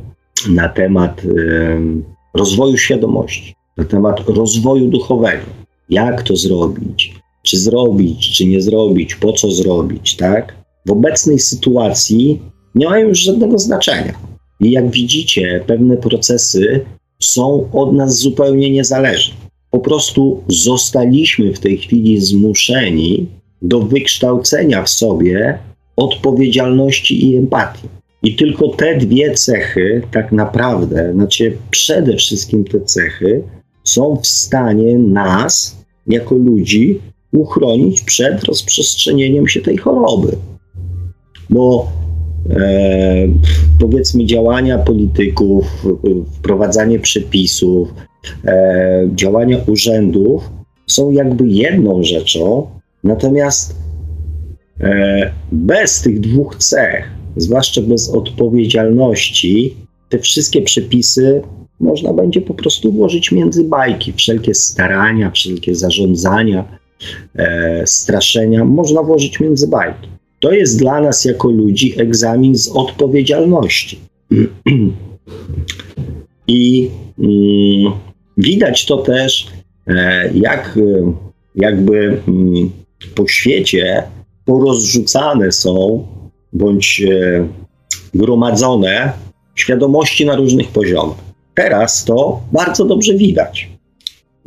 na 0.50 0.70
temat 0.70 1.22
rozwoju 2.34 2.78
świadomości, 2.78 3.56
na 3.78 3.84
temat 3.84 4.30
rozwoju 4.30 4.88
duchowego, 4.88 5.46
jak 5.90 6.24
to 6.24 6.36
zrobić, 6.36 7.22
czy 7.44 7.60
zrobić, 7.60 8.32
czy 8.38 8.46
nie 8.46 8.62
zrobić, 8.62 9.16
po 9.16 9.34
co 9.34 9.52
zrobić, 9.52 10.16
tak? 10.16 10.56
W 10.86 10.92
obecnej 10.92 11.40
sytuacji 11.40 12.42
nie 12.76 12.90
mają 12.90 13.08
już 13.08 13.20
żadnego 13.20 13.60
znaczenia. 13.60 14.14
I 14.60 14.72
jak 14.72 14.92
widzicie, 14.92 15.64
pewne 15.68 15.98
procesy 15.98 16.86
są 17.20 17.70
od 17.74 17.94
nas 17.94 18.18
zupełnie 18.18 18.72
niezależne. 18.72 19.36
Po 19.72 19.80
prostu 19.80 20.44
zostaliśmy 20.48 21.54
w 21.54 21.60
tej 21.60 21.78
chwili 21.78 22.22
zmuszeni 22.22 23.28
do 23.62 23.80
wykształcenia 23.80 24.84
w 24.84 24.90
sobie 24.90 25.60
odpowiedzialności 25.96 27.30
i 27.30 27.36
empatii. 27.36 27.88
I 28.24 28.36
tylko 28.36 28.68
te 28.68 28.98
dwie 28.98 29.34
cechy, 29.34 30.02
tak 30.12 30.32
naprawdę, 30.32 31.14
znaczy 31.14 31.58
przede 31.70 32.18
wszystkim 32.18 32.64
te 32.66 32.82
cechy, 32.82 33.44
są 33.84 34.16
w 34.24 34.28
stanie 34.28 34.98
nas, 34.98 35.78
jako 36.08 36.36
ludzi, 36.36 37.00
uchronić 37.32 38.02
przed 38.02 38.44
rozprzestrzenieniem 38.44 39.48
się 39.48 39.62
tej 39.62 39.78
choroby. 39.78 40.38
Bo 41.50 41.92
e, 42.50 43.28
powiedzmy 43.80 44.26
działania 44.26 44.78
polityków, 44.78 45.86
wprowadzanie 46.38 47.00
przepisów, 47.00 47.94
e, 48.46 49.10
działania 49.16 49.58
urzędów 49.68 50.50
są 50.88 51.12
jakby 51.12 51.48
jedną 51.48 52.04
rzeczą, 52.04 52.68
natomiast 53.04 53.76
e, 54.82 55.32
bez 55.52 56.02
tych 56.02 56.20
dwóch 56.20 56.56
cech, 56.56 57.12
zwłaszcza 57.38 57.82
bez 57.82 58.10
odpowiedzialności, 58.10 59.76
te 60.10 60.20
wszystkie 60.20 60.62
przepisy 60.62 61.42
można 61.80 62.14
będzie 62.14 62.42
po 62.42 62.54
prostu 62.54 62.92
włożyć 62.92 63.32
między 63.32 63.64
bajki. 63.64 64.14
Wszelkie 64.14 64.54
starania, 64.54 65.32
wszelkie 65.32 65.76
zarządzania, 65.76 66.81
e, 67.36 67.88
straszenia 67.88 68.66
można 68.66 69.04
włożyć 69.04 69.40
między 69.40 69.68
bajki. 69.68 70.08
To 70.40 70.52
jest 70.52 70.80
dla 70.80 71.02
nas 71.02 71.26
jako 71.26 71.50
ludzi 71.50 72.02
egzamin 72.02 72.56
z 72.56 72.68
odpowiedzialności. 72.68 74.00
I 76.48 76.90
mm, 77.20 77.94
widać 78.38 78.86
to 78.86 78.98
też, 78.98 79.48
e, 79.88 80.30
jak 80.34 80.78
e, 80.78 81.14
jakby 81.56 82.22
mm, 82.28 82.72
po 83.16 83.28
świecie 83.28 84.04
porozrzucane 84.46 85.52
są 85.52 86.08
bądź 86.54 87.02
e, 87.02 87.48
gromadzone 88.14 89.12
świadomości 89.56 90.26
na 90.26 90.36
różnych 90.36 90.68
poziomach. 90.68 91.18
Teraz 91.56 92.06
to 92.06 92.42
bardzo 92.52 92.86
dobrze 92.86 93.14
widać. 93.14 93.71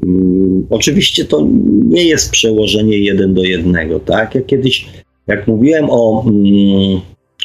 Mm, 0.03 0.67
oczywiście 0.71 1.25
to 1.25 1.49
nie 1.85 2.05
jest 2.05 2.31
przełożenie 2.31 2.99
jeden 2.99 3.35
do 3.35 3.45
jednego, 3.45 4.01
tak? 4.01 4.35
Jak 4.35 4.47
kiedyś, 4.47 4.87
jak 5.27 5.49
mówiłem 5.49 5.87
o, 5.91 6.25
mm, 6.27 7.01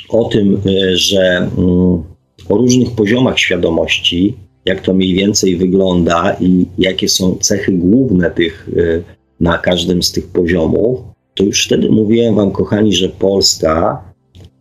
o 0.10 0.26
tym, 0.26 0.62
e, 0.66 0.98
że 0.98 1.38
mm, 1.38 2.04
o 2.50 2.58
różnych 2.58 2.92
poziomach 2.92 3.40
świadomości, 3.40 4.36
jak 4.66 4.82
to 4.82 4.94
mniej 4.94 5.14
więcej 5.14 5.56
wygląda 5.56 6.38
i 6.40 6.66
jakie 6.78 7.10
są 7.10 7.36
cechy 7.36 7.72
główne 7.72 8.32
tych 8.32 8.70
e, 8.78 9.02
na 9.40 9.58
każdym 9.58 10.04
z 10.04 10.12
tych 10.12 10.28
poziomów, 10.28 11.00
to 11.36 11.44
już 11.44 11.66
wtedy 11.66 11.90
mówiłem 11.90 12.36
Wam, 12.36 12.52
kochani, 12.52 12.94
że 12.94 13.10
Polska 13.10 14.04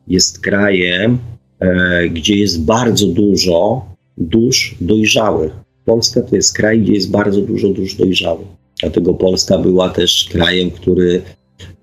jest 0.09 0.41
krajem, 0.41 1.19
e, 1.61 2.09
gdzie 2.09 2.37
jest 2.37 2.65
bardzo 2.65 3.07
dużo 3.07 3.87
dusz 4.19 4.77
dojrzałych. 4.81 5.68
Polska 5.89 6.23
to 6.23 6.37
jest 6.37 6.57
kraj, 6.57 6.81
gdzie 6.81 6.93
jest 6.93 7.11
bardzo 7.11 7.41
dużo 7.41 7.69
dusz 7.69 7.95
dojrzałych. 7.95 8.49
Dlatego 8.81 9.15
Polska 9.15 9.59
była 9.59 9.89
też 9.89 10.29
krajem, 10.31 10.71
który 10.71 11.23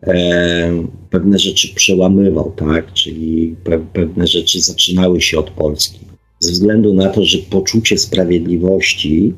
e, 0.03 0.83
pewne 1.09 1.39
rzeczy 1.39 1.75
przełamywał, 1.75 2.53
tak? 2.55 2.93
Czyli 2.93 3.55
pe 3.63 3.79
pewne 3.93 4.27
rzeczy 4.27 4.62
zaczynały 4.62 5.21
się 5.21 5.39
od 5.39 5.50
Polski. 5.50 6.00
Ze 6.39 6.51
względu 6.51 6.93
na 6.93 7.09
to, 7.09 7.25
że 7.25 7.38
poczucie 7.38 7.97
sprawiedliwości 7.97 9.33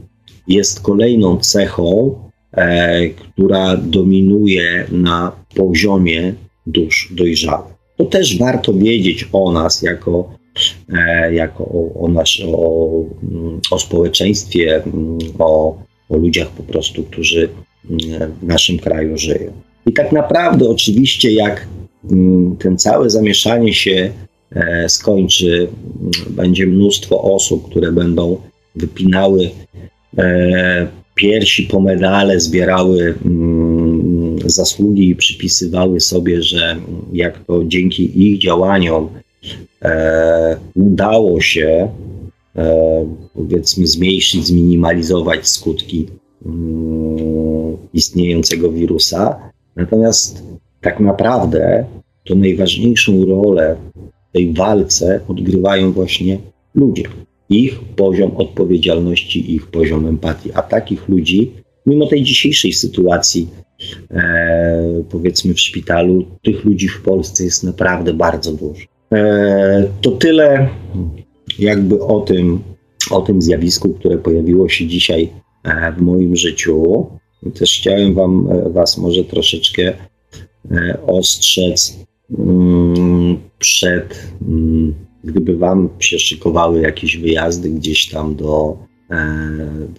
jest 0.47 0.81
kolejną 0.81 1.38
cechą, 1.38 2.15
e, 2.51 3.09
która 3.09 3.77
dominuje 3.77 4.88
na 4.91 5.31
poziomie 5.55 6.33
dusz 6.65 7.13
dojrzałych. 7.15 7.74
To 7.97 8.05
też 8.05 8.38
warto 8.38 8.74
wiedzieć 8.74 9.29
o 9.33 9.51
nas 9.51 9.81
jako, 9.81 10.37
jako 11.31 11.63
o, 11.63 12.01
o, 12.01 12.07
nasz, 12.07 12.43
o, 12.47 12.89
mm, 13.23 13.59
o 13.71 13.79
społeczeństwie, 13.79 14.75
mm, 14.75 15.17
o, 15.39 15.77
o 16.09 16.17
ludziach 16.17 16.49
po 16.49 16.63
prostu, 16.63 17.03
którzy 17.03 17.49
mm, 17.89 18.31
w 18.41 18.47
naszym 18.47 18.77
kraju 18.77 19.17
żyją. 19.17 19.51
I 19.85 19.93
tak 19.93 20.11
naprawdę, 20.11 20.69
oczywiście, 20.69 21.31
jak 21.31 21.67
ten 22.59 22.77
całe 22.77 23.09
zamieszanie 23.09 23.73
się 23.73 24.11
e, 24.51 24.89
skończy, 24.89 25.67
będzie 26.29 26.67
mnóstwo 26.67 27.21
osób, 27.21 27.69
które 27.69 27.91
będą 27.91 28.37
wypinały 28.75 29.49
e, 30.17 30.87
piersi 31.15 31.63
po 31.63 31.79
medale, 31.79 32.39
zbierały 32.39 33.15
zasługi 34.45 35.09
i 35.09 35.15
przypisywały 35.15 35.99
sobie, 35.99 36.43
że 36.43 36.77
jak 37.13 37.45
to 37.45 37.63
dzięki 37.65 38.27
ich 38.27 38.39
działaniom 38.39 39.09
e, 39.13 39.26
udało 40.75 41.41
się 41.41 41.91
e, 42.56 43.15
powiedzmy 43.34 43.88
zmniejszyć, 43.88 44.48
zminimalizować 44.48 45.48
skutki 45.48 46.08
mm, 46.46 47.77
istniejącego 47.94 48.72
wirusa. 48.72 49.51
Natomiast 49.75 50.44
tak 50.82 51.00
naprawdę 51.00 51.86
to 52.25 52.36
najważniejszą 52.36 53.26
rolę 53.26 53.76
w 54.30 54.34
tej 54.34 54.54
walce 54.54 55.19
odgrywają 55.28 55.91
właśnie 55.91 56.39
ludzie. 56.76 57.04
Ich 57.50 57.80
poziom 57.80 58.32
odpowiedzialności, 58.38 59.56
ich 59.56 59.67
poziom 59.67 60.08
empatii. 60.08 60.52
A 60.54 60.62
takich 60.62 61.10
ludzi, 61.10 61.52
mimo 61.86 62.08
tej 62.08 62.23
dzisiejszej 62.23 62.73
sytuacji, 62.73 63.47
e, 64.12 65.04
powiedzmy 65.10 65.54
w 65.54 65.60
szpitalu, 65.60 66.26
tych 66.43 66.65
ludzi 66.65 66.88
w 66.88 67.02
Polsce 67.02 67.43
jest 67.43 67.63
naprawdę 67.63 68.13
bardzo 68.13 68.54
dużo. 68.54 68.96
E, 69.13 69.89
to 70.02 70.12
tyle 70.12 70.70
jakby 71.60 72.02
o 72.02 72.20
tym, 72.20 72.60
o 73.12 73.22
tym 73.22 73.41
zjawisku, 73.41 73.89
które 73.89 74.17
pojawiło 74.17 74.70
się 74.70 74.88
dzisiaj 74.88 75.30
e, 75.63 75.91
w 75.91 76.02
moim 76.02 76.36
życiu. 76.36 77.06
Też 77.54 77.78
chciałem 77.80 78.13
wam, 78.13 78.50
e, 78.52 78.70
Was 78.70 78.98
może 78.98 79.24
troszeczkę 79.24 79.93
ostrzec 81.08 81.98
mm, 82.39 83.38
przed, 83.60 84.28
mm, 84.48 84.93
gdyby 85.24 85.58
Wam 85.58 85.89
się 86.00 86.20
szykowały 86.20 86.82
jakieś 86.82 87.17
wyjazdy 87.17 87.70
gdzieś 87.70 88.10
tam 88.10 88.36
do, 88.36 88.78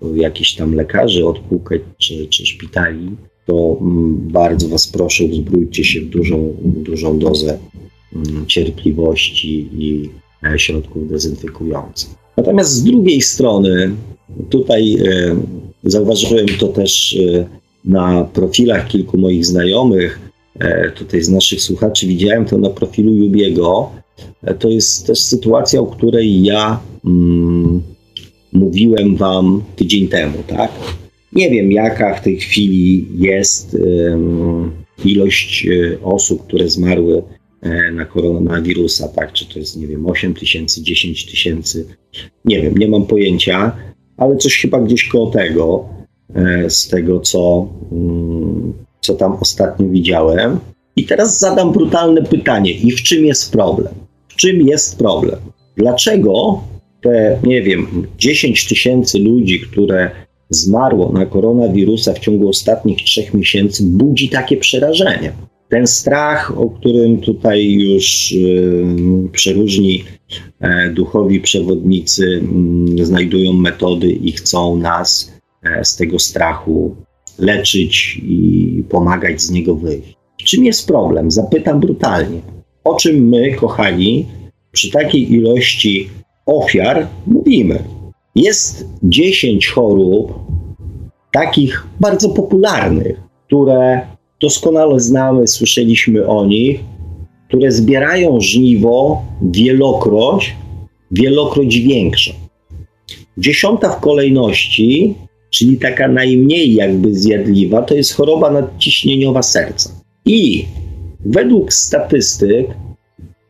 do 0.00 0.14
jakichś 0.14 0.54
tam 0.54 0.74
lekarzy 0.74 1.26
odpukać 1.26 1.80
czy, 1.98 2.26
czy 2.26 2.46
szpitali, 2.46 3.10
to 3.46 3.78
mm, 3.80 4.28
bardzo 4.32 4.68
Was 4.68 4.88
proszę, 4.88 5.24
uzbrójcie 5.24 5.84
się 5.84 6.00
w 6.00 6.08
dużą, 6.08 6.54
dużą 6.62 7.18
dozę 7.18 7.58
cierpliwości 8.46 9.68
i 9.78 10.10
e, 10.44 10.58
środków 10.58 11.08
dezynfekujących. 11.08 12.10
Natomiast 12.36 12.72
z 12.72 12.84
drugiej 12.84 13.22
strony, 13.22 13.90
tutaj 14.50 14.94
e, 14.94 15.36
zauważyłem 15.84 16.46
to 16.58 16.68
też 16.68 17.16
e, 17.16 17.46
na 17.84 18.24
profilach 18.24 18.88
kilku 18.88 19.18
moich 19.18 19.46
znajomych, 19.46 20.28
tutaj 20.94 21.22
z 21.22 21.28
naszych 21.28 21.60
słuchaczy, 21.60 22.06
widziałem 22.06 22.44
to 22.44 22.58
na 22.58 22.70
profilu 22.70 23.14
Jubiego. 23.14 23.90
To 24.58 24.68
jest 24.68 25.06
też 25.06 25.18
sytuacja, 25.18 25.80
o 25.80 25.86
której 25.86 26.42
ja 26.42 26.80
mm, 27.04 27.82
mówiłem 28.52 29.16
Wam 29.16 29.62
tydzień 29.76 30.08
temu, 30.08 30.38
tak? 30.46 30.70
Nie 31.32 31.50
wiem, 31.50 31.72
jaka 31.72 32.14
w 32.14 32.22
tej 32.22 32.36
chwili 32.36 33.06
jest 33.18 33.76
ilość 35.04 35.66
osób, 36.02 36.46
które 36.46 36.68
zmarły 36.68 37.22
na 37.92 38.04
koronawirusa, 38.04 39.08
tak? 39.08 39.32
Czy 39.32 39.46
to 39.48 39.58
jest, 39.58 39.76
nie 39.76 39.86
wiem, 39.86 40.06
8 40.06 40.34
tysięcy, 40.34 40.82
10 40.82 41.26
tysięcy, 41.26 41.86
nie 42.44 42.62
wiem, 42.62 42.78
nie 42.78 42.88
mam 42.88 43.06
pojęcia, 43.06 43.76
ale 44.16 44.36
coś 44.36 44.58
chyba 44.58 44.80
gdzieś 44.80 45.08
koło 45.08 45.30
tego, 45.30 45.88
e, 46.34 46.70
z 46.70 46.88
tego, 46.88 47.20
co, 47.20 47.68
mm, 47.92 48.72
co 49.00 49.14
tam 49.14 49.32
ostatnio 49.40 49.88
widziałem. 49.88 50.58
I 50.96 51.04
teraz 51.04 51.38
zadam 51.38 51.72
brutalne 51.72 52.22
pytanie: 52.22 52.70
i 52.70 52.90
w 52.90 53.02
czym 53.02 53.24
jest 53.24 53.52
problem? 53.52 53.94
W 54.28 54.36
czym 54.36 54.68
jest 54.68 54.98
problem? 54.98 55.38
Dlaczego 55.76 56.60
te, 57.02 57.38
nie 57.44 57.62
wiem, 57.62 58.06
10 58.18 58.68
tysięcy 58.68 59.18
ludzi, 59.18 59.60
które 59.60 60.10
zmarło 60.50 61.12
na 61.12 61.26
koronawirusa 61.26 62.14
w 62.14 62.18
ciągu 62.18 62.48
ostatnich 62.48 62.98
trzech 62.98 63.34
miesięcy, 63.34 63.82
budzi 63.86 64.28
takie 64.28 64.56
przerażenie. 64.56 65.32
Ten 65.68 65.86
strach, 65.86 66.58
o 66.58 66.70
którym 66.70 67.20
tutaj 67.20 67.72
już 67.72 68.32
y, 68.32 68.84
przeróżni 69.32 70.04
e, 70.60 70.90
duchowi 70.90 71.40
przewodnicy 71.40 72.42
y, 73.00 73.06
znajdują 73.06 73.52
metody 73.52 74.10
i 74.10 74.32
chcą 74.32 74.76
nas 74.76 75.32
e, 75.62 75.84
z 75.84 75.96
tego 75.96 76.18
strachu 76.18 76.96
leczyć 77.38 78.20
i 78.22 78.84
pomagać 78.88 79.42
z 79.42 79.50
niego 79.50 79.74
wyjść. 79.74 80.16
Czym 80.44 80.64
jest 80.64 80.86
problem? 80.86 81.30
Zapytam 81.30 81.80
brutalnie. 81.80 82.40
O 82.84 82.94
czym 82.94 83.28
my, 83.28 83.52
kochani, 83.54 84.26
przy 84.72 84.90
takiej 84.90 85.32
ilości 85.32 86.08
ofiar 86.46 87.06
mówimy? 87.26 87.84
Jest 88.34 88.86
10 89.02 89.68
chorób, 89.68 90.34
takich 91.32 91.86
bardzo 92.00 92.28
popularnych, 92.28 93.20
które 93.46 94.00
doskonale 94.40 95.00
znamy, 95.00 95.46
słyszeliśmy 95.46 96.26
o 96.26 96.46
nich, 96.46 96.80
które 97.48 97.72
zbierają 97.72 98.40
żniwo 98.40 99.22
wielokroć, 99.42 100.56
wielokroć 101.10 101.78
większe. 101.78 102.32
Dziesiąta 103.38 103.90
w 103.90 104.00
kolejności, 104.00 105.14
czyli 105.50 105.78
taka 105.78 106.08
najmniej 106.08 106.74
jakby 106.74 107.14
zjadliwa, 107.14 107.82
to 107.82 107.94
jest 107.94 108.14
choroba 108.14 108.50
nadciśnieniowa 108.50 109.42
serca. 109.42 109.90
I 110.26 110.64
według 111.20 111.72
statystyk, 111.72 112.66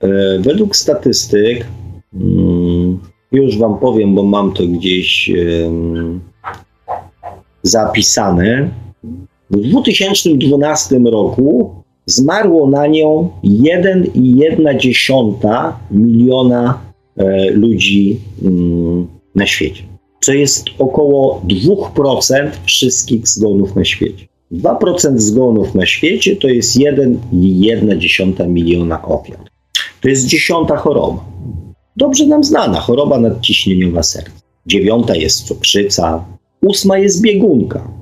e, 0.01 0.39
według 0.39 0.77
statystyk, 0.77 1.67
mm, 2.15 2.99
już 3.33 3.59
Wam 3.59 3.79
powiem, 3.79 4.15
bo 4.15 4.23
mam 4.23 4.53
to 4.53 4.67
gdzieś 4.67 5.31
zapisane. 7.63 8.71
W 9.51 9.61
2012 9.61 10.99
roku 10.99 11.75
zmarło 12.07 12.71
na 12.71 12.87
nią 12.87 13.29
1,1 13.45 15.73
miliona 15.91 16.79
e, 17.17 17.51
ludzi 17.51 18.21
mm, 18.45 19.07
na 19.35 19.47
świecie, 19.47 19.83
co 20.21 20.33
jest 20.33 20.65
około 20.79 21.43
2% 21.49 22.51
wszystkich 22.65 23.29
zgonów 23.29 23.77
na 23.77 23.85
świecie. 23.85 24.27
2% 24.53 25.19
zgonów 25.19 25.75
na 25.75 25.87
świecie 25.87 26.37
to 26.37 26.49
jest 26.49 26.77
1,1 26.77 28.49
miliona 28.49 29.03
ofiar. 29.03 29.39
To 30.01 30.09
jest 30.09 30.27
dziesiąta 30.27 30.77
choroba. 30.77 31.25
Dobrze 31.97 32.27
nam 32.27 32.45
znana 32.45 32.81
choroba 32.81 33.21
nadciśnieniowa 33.21 34.03
serca. 34.03 34.41
Dziewiąta 34.67 35.17
jest 35.17 35.47
cukrzyca. 35.47 36.25
Ósma 36.63 36.99
jest 36.99 37.23
biegunka, 37.23 37.98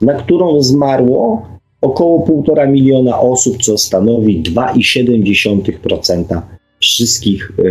na 0.00 0.14
którą 0.14 0.62
zmarło 0.62 1.48
około 1.80 2.26
1,5 2.26 2.70
miliona 2.70 3.20
osób, 3.20 3.62
co 3.62 3.78
stanowi 3.78 4.42
2,7% 4.42 6.42
wszystkich, 6.80 7.52
e, 7.58 7.62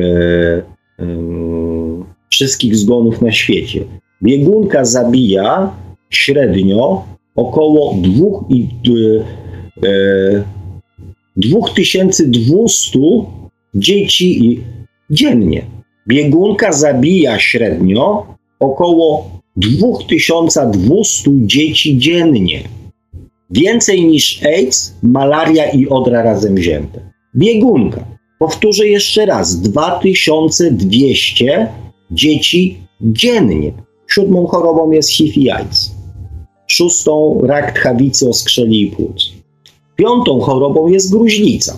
e, 0.99 1.05
wszystkich 2.29 2.75
zgonów 2.75 3.21
na 3.21 3.31
świecie. 3.31 3.83
Biegunka 4.23 4.85
zabija 4.85 5.73
średnio 6.09 7.05
około 7.35 7.95
2200 11.37 12.99
e, 12.99 13.25
dzieci 13.75 14.63
dziennie. 15.09 15.65
Biegunka 16.07 16.71
zabija 16.71 17.39
średnio 17.39 18.25
około 18.59 19.36
2200 19.57 21.31
dzieci 21.35 21.97
dziennie. 21.97 22.63
Więcej 23.49 24.05
niż 24.05 24.45
AIDS, 24.45 24.93
malaria 25.03 25.71
i 25.71 25.87
odra 25.87 26.23
razem 26.23 26.55
wzięte. 26.55 27.11
Biegunka. 27.35 28.05
Powtórzę 28.39 28.87
jeszcze 28.87 29.25
raz: 29.25 29.61
2200 29.61 31.67
dzieci 32.11 32.77
dziennie. 33.01 33.73
Siódmą 34.07 34.45
chorobą 34.45 34.91
jest 34.91 35.09
HIV 35.09 35.33
i 35.35 35.49
AIDS. 35.49 35.91
Szóstą 36.67 37.41
rak 37.43 37.79
tchawicy, 37.79 38.29
oskrzeli 38.29 38.81
i 38.81 38.87
płuc. 38.87 39.31
Piątą 39.95 40.39
chorobą 40.39 40.87
jest 40.87 41.11
gruźlica. 41.11 41.77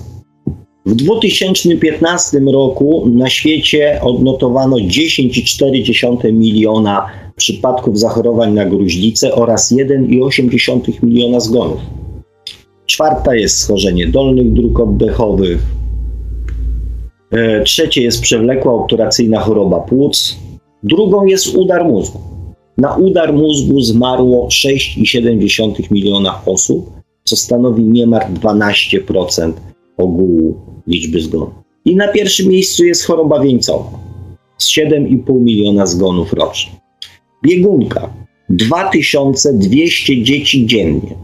W 0.89 0.95
2015 0.95 2.39
roku 2.39 3.09
na 3.13 3.29
świecie 3.29 3.99
odnotowano 4.01 4.77
10,4 4.77 6.33
miliona 6.33 7.05
przypadków 7.35 7.99
zachorowań 7.99 8.53
na 8.53 8.65
gruźlicę 8.65 9.35
oraz 9.35 9.71
1,8 9.71 11.03
miliona 11.03 11.39
zgonów. 11.39 11.79
Czwarta 12.85 13.35
jest 13.35 13.57
schorzenie 13.57 14.07
dolnych 14.07 14.53
dróg 14.53 14.79
oddechowych. 14.79 15.61
E, 17.31 17.63
trzecie 17.63 18.01
jest 18.01 18.21
przewlekła 18.21 18.73
obturacyjna 18.73 19.39
choroba 19.39 19.79
płuc. 19.79 20.37
Drugą 20.83 21.25
jest 21.25 21.55
udar 21.55 21.85
mózgu. 21.85 22.19
Na 22.77 22.95
udar 22.95 23.33
mózgu 23.33 23.81
zmarło 23.81 24.47
6,7 24.47 25.91
miliona 25.91 26.41
osób, 26.45 26.91
co 27.23 27.35
stanowi 27.35 27.83
niemal 27.83 28.21
12% 28.33 29.53
ogółu 29.97 30.68
liczby 30.87 31.21
zgonów. 31.21 31.53
I 31.85 31.95
na 31.95 32.07
pierwszym 32.07 32.47
miejscu 32.47 32.85
jest 32.85 33.05
choroba 33.05 33.39
wieńcowa 33.39 33.99
z 34.57 34.67
7,5 34.67 35.41
miliona 35.41 35.85
zgonów 35.85 36.33
rocznie. 36.33 36.71
Biegunka 37.43 38.13
2200 38.49 40.23
dzieci 40.23 40.65
dziennie. 40.65 41.15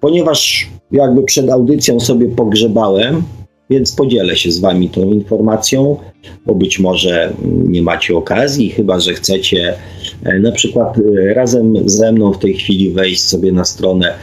Ponieważ 0.00 0.68
jakby 0.92 1.22
przed 1.22 1.50
audycją 1.50 2.00
sobie 2.00 2.28
pogrzebałem, 2.28 3.22
więc 3.70 3.92
podzielę 3.92 4.36
się 4.36 4.50
z 4.50 4.58
Wami 4.58 4.88
tą 4.88 5.12
informacją, 5.12 5.96
bo 6.46 6.54
być 6.54 6.78
może 6.78 7.32
nie 7.44 7.82
macie 7.82 8.16
okazji, 8.16 8.70
chyba 8.70 9.00
że 9.00 9.14
chcecie 9.14 9.74
e, 10.24 10.38
na 10.38 10.52
przykład 10.52 10.98
e, 10.98 11.00
razem 11.34 11.88
ze 11.88 12.12
mną 12.12 12.32
w 12.32 12.38
tej 12.38 12.54
chwili 12.54 12.90
wejść 12.90 13.22
sobie 13.22 13.52
na 13.52 13.64
stronę 13.64 14.14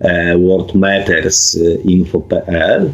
e, 0.00 0.38
worldmattersinfo.pl 0.38 2.90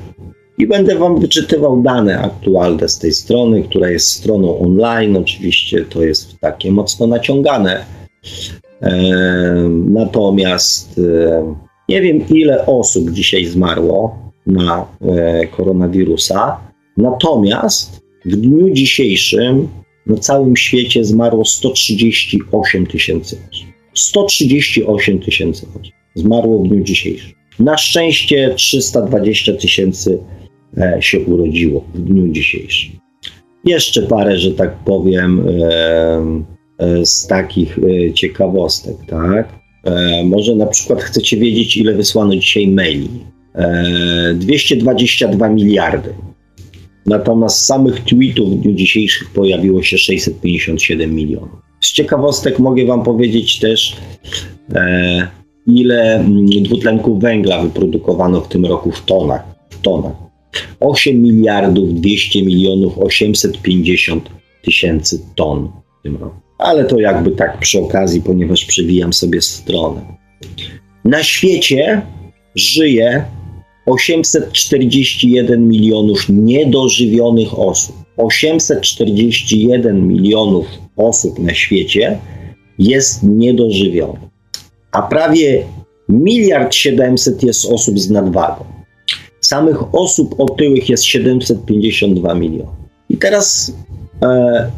i 0.60 0.66
będę 0.66 0.98
Wam 0.98 1.20
wyczytywał 1.20 1.82
dane 1.82 2.18
aktualne 2.18 2.88
z 2.88 2.98
tej 2.98 3.12
strony, 3.12 3.62
która 3.62 3.90
jest 3.90 4.08
stroną 4.08 4.58
online. 4.58 5.16
Oczywiście 5.16 5.84
to 5.84 6.02
jest 6.02 6.38
takie 6.40 6.72
mocno 6.72 7.06
naciągane. 7.06 7.84
Natomiast 9.86 11.00
nie 11.88 12.02
wiem, 12.02 12.28
ile 12.28 12.66
osób 12.66 13.10
dzisiaj 13.10 13.44
zmarło 13.44 14.18
na 14.46 14.86
e, 15.00 15.46
koronawirusa. 15.46 16.60
Natomiast 16.96 18.00
w 18.24 18.36
dniu 18.36 18.70
dzisiejszym 18.70 19.68
na 20.06 20.16
całym 20.16 20.56
świecie 20.56 21.04
zmarło 21.04 21.44
138 21.44 22.86
tysięcy 22.86 23.38
osób. 23.50 23.66
138 23.94 25.18
tysięcy 25.18 25.66
osób 25.80 25.92
zmarło 26.14 26.58
w 26.58 26.68
dniu 26.68 26.84
dzisiejszym. 26.84 27.32
Na 27.58 27.78
szczęście 27.78 28.54
320 28.56 29.52
tysięcy 29.52 30.18
się 31.00 31.20
urodziło 31.20 31.84
w 31.94 32.00
dniu 32.00 32.28
dzisiejszym. 32.28 32.90
Jeszcze 33.64 34.02
parę, 34.02 34.38
że 34.38 34.50
tak 34.50 34.76
powiem, 34.84 35.48
e, 35.48 37.06
z 37.06 37.26
takich 37.26 37.78
ciekawostek, 38.14 38.96
tak? 39.06 39.60
Może 40.24 40.56
na 40.56 40.66
przykład 40.66 41.02
chcecie 41.02 41.36
wiedzieć, 41.36 41.76
ile 41.76 41.94
wysłano 41.94 42.36
dzisiaj 42.36 42.68
maili 42.68 43.08
222 44.34 45.46
e, 45.46 45.54
miliardy. 45.54 46.14
Natomiast 47.06 47.64
samych 47.64 48.00
tweetów 48.04 48.50
w 48.50 48.62
dniu 48.62 48.74
dzisiejszym 48.74 49.28
pojawiło 49.34 49.82
się 49.82 49.98
657 49.98 51.14
milionów. 51.14 51.50
Z 51.80 51.92
ciekawostek 51.92 52.58
mogę 52.58 52.86
Wam 52.86 53.02
powiedzieć 53.02 53.58
też, 53.58 53.96
e, 54.74 55.28
ile 55.66 56.14
mm, 56.14 56.46
dwutlenku 56.46 57.18
węgla 57.18 57.62
wyprodukowano 57.62 58.40
w 58.40 58.48
tym 58.48 58.66
roku 58.66 58.92
w 58.92 59.04
tonach. 59.04 59.44
W 59.70 59.80
tonach. 59.80 60.29
8 60.80 61.22
miliardów 61.22 61.94
200 61.94 62.42
milionów 62.42 62.98
850 62.98 64.30
tysięcy 64.62 65.20
ton 65.34 65.68
w 66.00 66.02
tym 66.02 66.16
roku. 66.16 66.36
Ale 66.58 66.84
to 66.84 67.00
jakby 67.00 67.30
tak 67.30 67.58
przy 67.58 67.80
okazji, 67.80 68.22
ponieważ 68.22 68.64
przewijam 68.64 69.12
sobie 69.12 69.42
stronę. 69.42 70.00
Na 71.04 71.22
świecie 71.22 72.02
żyje 72.54 73.24
841 73.86 75.68
milionów 75.68 76.26
niedożywionych 76.28 77.58
osób. 77.58 77.96
841 78.16 80.08
milionów 80.08 80.66
osób 80.96 81.38
na 81.38 81.54
świecie 81.54 82.18
jest 82.78 83.22
niedożywionych, 83.22 84.20
a 84.92 85.02
prawie 85.02 85.64
miliard 86.08 86.74
700 86.74 87.42
jest 87.42 87.64
osób 87.64 87.98
z 87.98 88.10
nadwagą. 88.10 88.79
Samych 89.50 89.94
osób 89.94 90.34
otyłych 90.40 90.88
jest 90.88 91.04
752 91.04 92.34
miliony. 92.34 92.70
I 93.08 93.16
teraz 93.16 93.74
e, 94.22 94.70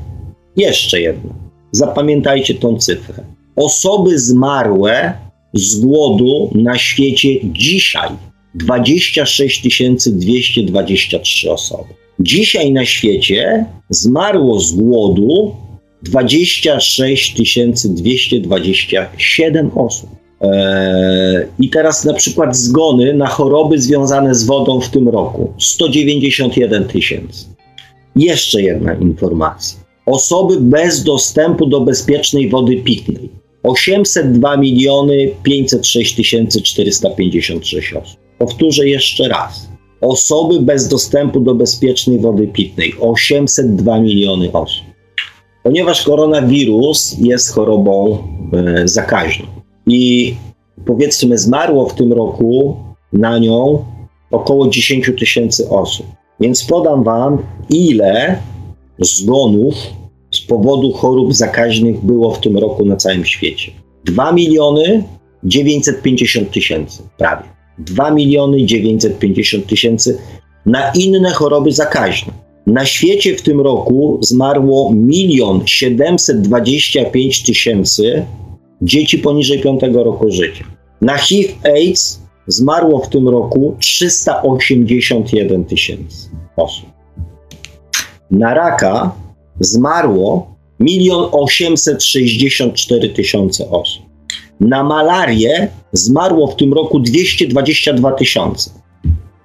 jeszcze 0.57 1.01
jedno. 1.01 1.31
Zapamiętajcie 1.73 2.55
tą 2.55 2.79
cyfrę. 2.79 3.25
Osoby 3.57 4.19
zmarłe 4.19 5.13
z 5.55 5.81
głodu 5.81 6.51
na 6.55 6.79
świecie 6.79 7.29
dzisiaj 7.45 8.09
26 8.55 9.63
223 10.07 11.51
osoby. 11.51 11.95
Dzisiaj 12.21 12.73
na 12.73 12.85
świecie 12.85 13.67
zmarło 13.91 14.61
z 14.61 14.73
głodu 14.73 15.55
26 16.03 17.37
227 17.89 19.71
osób. 19.75 20.22
Eee, 20.43 21.47
I 21.59 21.71
teraz 21.71 22.05
na 22.05 22.15
przykład 22.15 22.57
zgony 22.57 23.15
na 23.15 23.27
choroby 23.27 23.79
związane 23.79 24.35
z 24.35 24.45
wodą 24.45 24.81
w 24.81 24.89
tym 24.89 25.09
roku 25.09 25.53
191 25.59 26.85
tysięcy. 26.85 27.47
Jeszcze 28.17 28.63
jedna 28.63 28.95
informacja. 28.95 29.81
Osoby 30.07 30.61
bez 30.61 31.05
dostępu 31.05 31.67
do 31.67 31.81
bezpiecznej 31.81 32.49
wody 32.49 32.77
pitnej 32.77 33.29
802 33.63 34.57
miliony 34.57 35.31
506 35.43 36.17
456 36.63 37.93
osób. 37.93 38.21
Powtórzę 38.39 38.89
jeszcze 38.89 39.29
raz. 39.29 39.69
Osoby 40.01 40.61
bez 40.61 40.89
dostępu 40.89 41.41
do 41.41 41.55
bezpiecznej 41.55 42.19
wody 42.19 42.47
pitnej 42.47 42.95
802 43.01 44.01
miliony 44.01 44.53
osób. 44.53 44.85
Ponieważ 45.63 46.03
koronawirus 46.03 47.17
jest 47.19 47.51
chorobą 47.51 48.19
e, 48.53 48.89
zakaźną 48.89 49.47
i 49.87 50.35
powiedzmy 50.87 51.39
zmarło 51.39 51.89
w 51.89 51.95
tym 51.95 52.13
roku 52.13 52.77
na 53.13 53.39
nią 53.39 53.85
około 54.31 54.69
10 54.69 55.11
tysięcy 55.19 55.69
osób. 55.69 56.07
Więc 56.41 56.65
podam 56.65 57.05
Wam, 57.05 57.39
ile 57.71 58.39
zgonów 58.99 59.75
z 60.31 60.41
powodu 60.41 60.93
chorób 60.93 61.35
zakaźnych 61.35 62.05
było 62.05 62.35
w 62.35 62.41
tym 62.41 62.59
roku 62.59 62.85
na 62.85 62.97
całym 62.97 63.25
świecie. 63.25 63.73
2 64.05 64.33
miliony 64.33 65.05
950 65.45 66.51
tysięcy 66.51 67.03
prawie. 67.19 67.49
2 67.79 68.11
miliony 68.11 68.67
950 68.67 69.67
tysięcy 69.67 70.19
na 70.67 70.93
inne 70.93 71.31
choroby 71.31 71.73
zakaźne. 71.73 72.33
Na 72.67 72.87
świecie 72.87 73.37
w 73.37 73.43
tym 73.43 73.61
roku 73.61 74.19
zmarło 74.23 74.95
1 75.09 75.67
725 75.67 77.43
tysięcy 77.43 78.25
dzieci 78.83 79.19
poniżej 79.19 79.61
5 79.61 79.81
roku 79.95 80.31
życia. 80.31 80.65
Na 81.01 81.19
HIV-AIDS 81.19 82.23
zmarło 82.47 82.99
w 82.99 83.09
tym 83.09 83.29
roku 83.29 83.77
381 83.79 85.65
tysięcy 85.65 86.29
osób. 86.57 86.87
Na 88.31 88.55
raka 88.55 89.15
zmarło 89.61 90.57
1 90.81 91.19
864 91.33 93.09
tysiące 93.09 93.71
osób. 93.71 94.03
Na 94.61 94.83
malarię 94.85 95.69
zmarło 95.93 96.47
w 96.47 96.57
tym 96.57 96.73
roku 96.73 97.01
222 97.01 98.13
tysiące, 98.13 98.71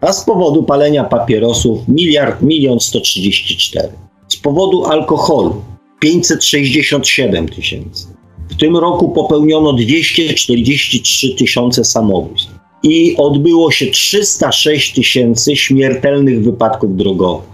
a 0.02 0.14
z 0.14 0.26
powodu 0.26 0.64
palenia 0.64 1.04
papierosów 1.04 1.88
miliard 1.88 2.42
milion 2.42 2.80
134. 2.80 3.90
Z 4.28 4.38
powodu 4.38 4.86
alkoholu 4.86 5.62
567 6.00 7.50
tysięcy. 7.50 8.17
W 8.50 8.56
tym 8.56 8.78
roku 8.78 9.10
popełniono 9.10 9.74
243 9.74 11.36
tysiące 11.36 11.86
samobójstw 11.86 12.52
i 12.84 13.16
odbyło 13.18 13.72
się 13.72 13.86
306 13.86 14.94
tysięcy 14.94 15.56
śmiertelnych 15.56 16.44
wypadków 16.44 16.98
drogowych. 16.98 17.50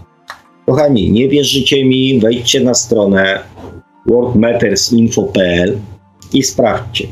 Kochani, 0.66 1.12
nie 1.12 1.28
wierzycie 1.28 1.84
mi, 1.84 2.20
wejdźcie 2.20 2.60
na 2.60 2.74
stronę 2.74 3.38
worldmattersinfo.pl 4.06 5.78
i 6.32 6.42
sprawdźcie. 6.42 7.06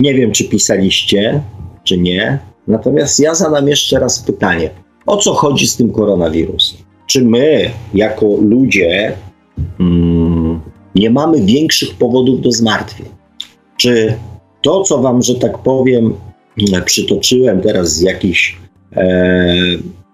Nie 0.00 0.14
wiem, 0.14 0.32
czy 0.32 0.44
pisaliście, 0.44 1.42
czy 1.84 1.98
nie. 1.98 2.38
Natomiast 2.66 3.20
ja 3.20 3.34
zadam 3.34 3.68
jeszcze 3.68 3.98
raz 3.98 4.18
pytanie: 4.18 4.70
o 5.06 5.16
co 5.16 5.32
chodzi 5.32 5.66
z 5.66 5.76
tym 5.76 5.92
koronawirusem? 5.92 6.78
Czy 7.06 7.24
my, 7.24 7.70
jako 7.94 8.26
ludzie, 8.26 9.12
mm, 9.80 10.49
nie 11.00 11.10
mamy 11.10 11.40
większych 11.40 11.94
powodów 11.94 12.40
do 12.40 12.52
zmartwień? 12.52 13.08
Czy 13.76 14.14
to, 14.62 14.82
co 14.82 14.98
Wam, 14.98 15.22
że 15.22 15.34
tak 15.34 15.58
powiem, 15.58 16.14
przytoczyłem 16.84 17.60
teraz 17.60 17.92
z 17.92 18.00
jakichś 18.00 18.58
e, 18.96 19.54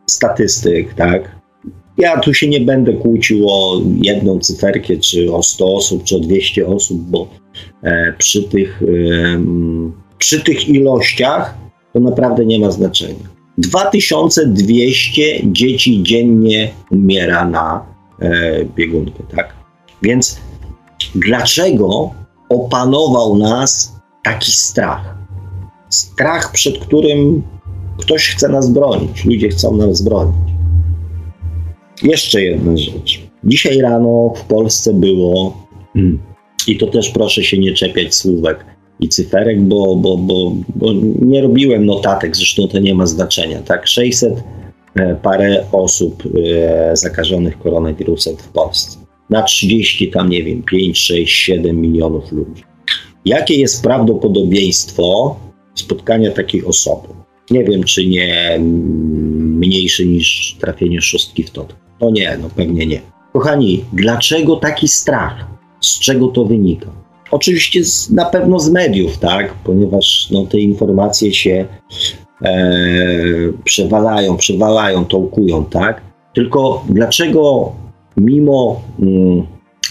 statystyk, 0.07 0.95
tak? 0.95 1.37
Ja 1.99 2.21
tu 2.21 2.35
się 2.35 2.49
nie 2.49 2.61
będę 2.61 2.93
kłócił 2.93 3.47
o 3.51 3.81
jedną 4.03 4.39
cyferkę, 4.39 4.97
czy 4.97 5.33
o 5.33 5.43
100 5.43 5.75
osób, 5.75 6.05
czy 6.05 6.17
o 6.17 6.21
200 6.21 6.67
osób, 6.67 7.01
bo 7.01 7.29
e, 7.83 8.13
przy, 8.19 8.43
tych, 8.43 8.83
e, 8.83 8.87
przy 10.19 10.41
tych 10.41 10.69
ilościach 10.69 11.55
to 11.93 12.01
naprawdę 12.01 12.47
nie 12.47 12.59
ma 12.59 12.71
znaczenia. 12.71 13.37
2200 13.59 15.23
dzieci 15.45 16.03
dziennie 16.03 16.71
umiera 16.91 17.49
na 17.49 17.87
e, 18.21 18.65
biegunkę, 18.65 19.23
tak? 19.37 19.55
Więc 20.03 20.41
dlaczego 21.15 22.11
opanował 22.49 23.39
nas 23.39 23.97
taki 24.25 24.53
strach? 24.53 25.17
Strach, 25.89 26.53
przed 26.53 26.79
którym 26.79 27.43
ktoś 27.99 28.29
chce 28.29 28.49
nas 28.49 28.71
bronić, 28.71 29.25
ludzie 29.25 29.49
chcą 29.49 29.77
nas 29.77 30.03
bronić. 30.03 30.35
Jeszcze 32.03 32.43
jedna 32.43 32.77
rzecz. 32.77 33.21
Dzisiaj 33.45 33.79
rano 33.79 34.33
w 34.37 34.45
Polsce 34.45 34.95
było, 34.95 35.67
mm, 35.97 36.19
i 36.67 36.79
to 36.79 36.87
też 36.87 37.11
proszę 37.11 37.45
się 37.45 37.59
nie 37.59 37.73
czepiać 37.73 38.15
słówek 38.15 38.65
i 39.01 39.09
cyferek, 39.09 39.61
bo, 39.61 39.97
bo, 39.97 40.17
bo, 40.17 40.53
bo 40.75 40.93
nie 41.21 41.43
robiłem 41.43 41.87
notatek, 41.87 42.37
zresztą 42.37 42.69
to 42.69 42.79
nie 42.79 42.95
ma 42.95 43.07
znaczenia. 43.07 43.63
Tak, 43.63 43.87
600 43.87 44.35
e, 44.95 45.15
parę 45.15 45.65
osób 45.73 46.23
e, 46.27 46.97
zakażonych 46.97 47.59
koronawirusem 47.59 48.37
w 48.37 48.49
Polsce. 48.49 49.06
Na 49.31 49.43
30 49.43 50.11
tam, 50.11 50.31
nie 50.31 50.43
wiem, 50.43 50.63
5, 50.63 50.99
6, 50.99 51.35
7 51.35 51.81
milionów 51.81 52.33
ludzi. 52.33 52.63
Jakie 53.25 53.55
jest 53.57 53.83
prawdopodobieństwo 53.83 55.37
spotkania 55.75 56.31
takiej 56.31 56.65
osoby? 56.65 57.09
Nie 57.51 57.65
wiem, 57.65 57.85
czy 57.85 58.07
nie 58.07 58.59
mniejsze 59.39 60.05
niż 60.05 60.57
trafienie 60.61 61.01
szóstki 61.03 61.43
w 61.43 61.51
tot. 61.51 61.77
No 62.01 62.11
nie, 62.11 62.39
no 62.43 62.51
pewnie 62.57 62.87
nie. 62.87 63.01
Kochani, 63.33 63.85
dlaczego 63.93 64.57
taki 64.57 64.89
strach? 64.89 65.47
Z 65.81 65.99
czego 65.99 66.29
to 66.29 66.45
wynika? 66.45 66.91
Oczywiście 67.31 67.85
z, 67.85 68.11
na 68.11 68.25
pewno 68.25 68.59
z 68.59 68.71
mediów, 68.71 69.19
tak? 69.19 69.55
Ponieważ 69.55 70.29
no, 70.31 70.47
te 70.47 70.59
informacje 70.59 71.35
się 71.35 71.67
e, 72.43 72.75
przewalają, 73.65 74.37
przewalają, 74.37 75.05
tołkują, 75.05 75.65
tak? 75.65 76.03
Tylko 76.35 76.85
dlaczego 76.89 77.73
mimo 78.17 78.81
mm, 78.99 79.47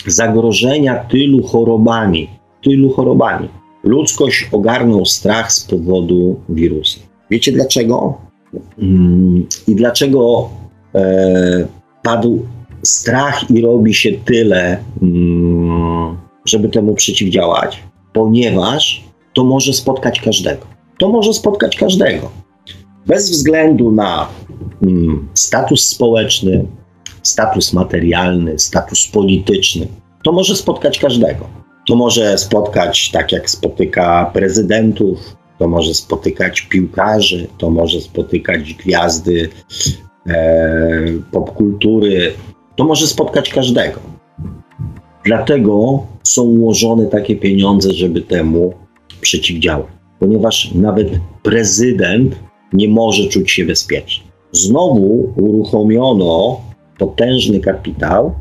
zagrożenia 0.07 0.95
tylu 0.95 1.43
chorobami, 1.43 2.29
tylu 2.63 2.89
chorobami, 2.89 3.49
ludzkość 3.83 4.49
ogarnął 4.51 5.05
strach 5.05 5.51
z 5.53 5.63
powodu 5.63 6.39
wirusa? 6.49 6.99
Wiecie 7.29 7.51
dlaczego? 7.51 8.17
Mm, 8.79 9.47
I 9.67 9.75
dlaczego 9.75 10.49
e, 10.95 11.67
padł 12.03 12.45
strach 12.83 13.51
i 13.51 13.61
robi 13.61 13.93
się 13.93 14.11
tyle, 14.11 14.77
mm, 15.01 16.17
żeby 16.45 16.69
temu 16.69 16.95
przeciwdziałać, 16.95 17.83
ponieważ 18.13 19.03
to 19.33 19.43
może 19.43 19.73
spotkać 19.73 20.21
każdego. 20.21 20.65
To 20.97 21.09
może 21.09 21.33
spotkać 21.33 21.75
każdego. 21.75 22.31
Bez 23.07 23.31
względu 23.31 23.91
na 23.91 24.27
status 25.33 25.87
społeczny, 25.87 26.65
status 27.27 27.73
materialny, 27.73 28.59
status 28.59 29.07
polityczny. 29.07 29.87
To 30.23 30.31
może 30.31 30.55
spotkać 30.55 30.99
każdego. 30.99 31.47
To 31.87 31.95
może 31.95 32.37
spotkać, 32.37 33.11
tak 33.11 33.31
jak 33.31 33.49
spotyka 33.49 34.31
prezydentów, 34.33 35.35
to 35.59 35.67
może 35.67 35.93
spotykać 35.93 36.61
piłkarzy, 36.61 37.47
to 37.57 37.69
może 37.69 38.01
spotykać 38.01 38.73
gwiazdy 38.73 39.49
e, 40.27 41.03
popkultury, 41.31 42.33
to 42.75 42.83
może 42.83 43.07
spotkać 43.07 43.49
każdego. 43.49 43.99
Dlatego 45.25 46.03
są 46.23 46.43
ułożone 46.43 47.05
takie 47.05 47.35
pieniądze, 47.35 47.91
żeby 47.93 48.21
temu 48.21 48.73
przeciwdziałać, 49.21 49.87
ponieważ 50.19 50.71
nawet 50.73 51.07
prezydent 51.43 52.35
nie 52.73 52.87
może 52.87 53.27
czuć 53.27 53.51
się 53.51 53.65
bezpiecznie. 53.65 54.23
Znowu 54.51 55.33
uruchomiono 55.35 56.61
potężny 56.97 57.59
kapitał 57.59 58.33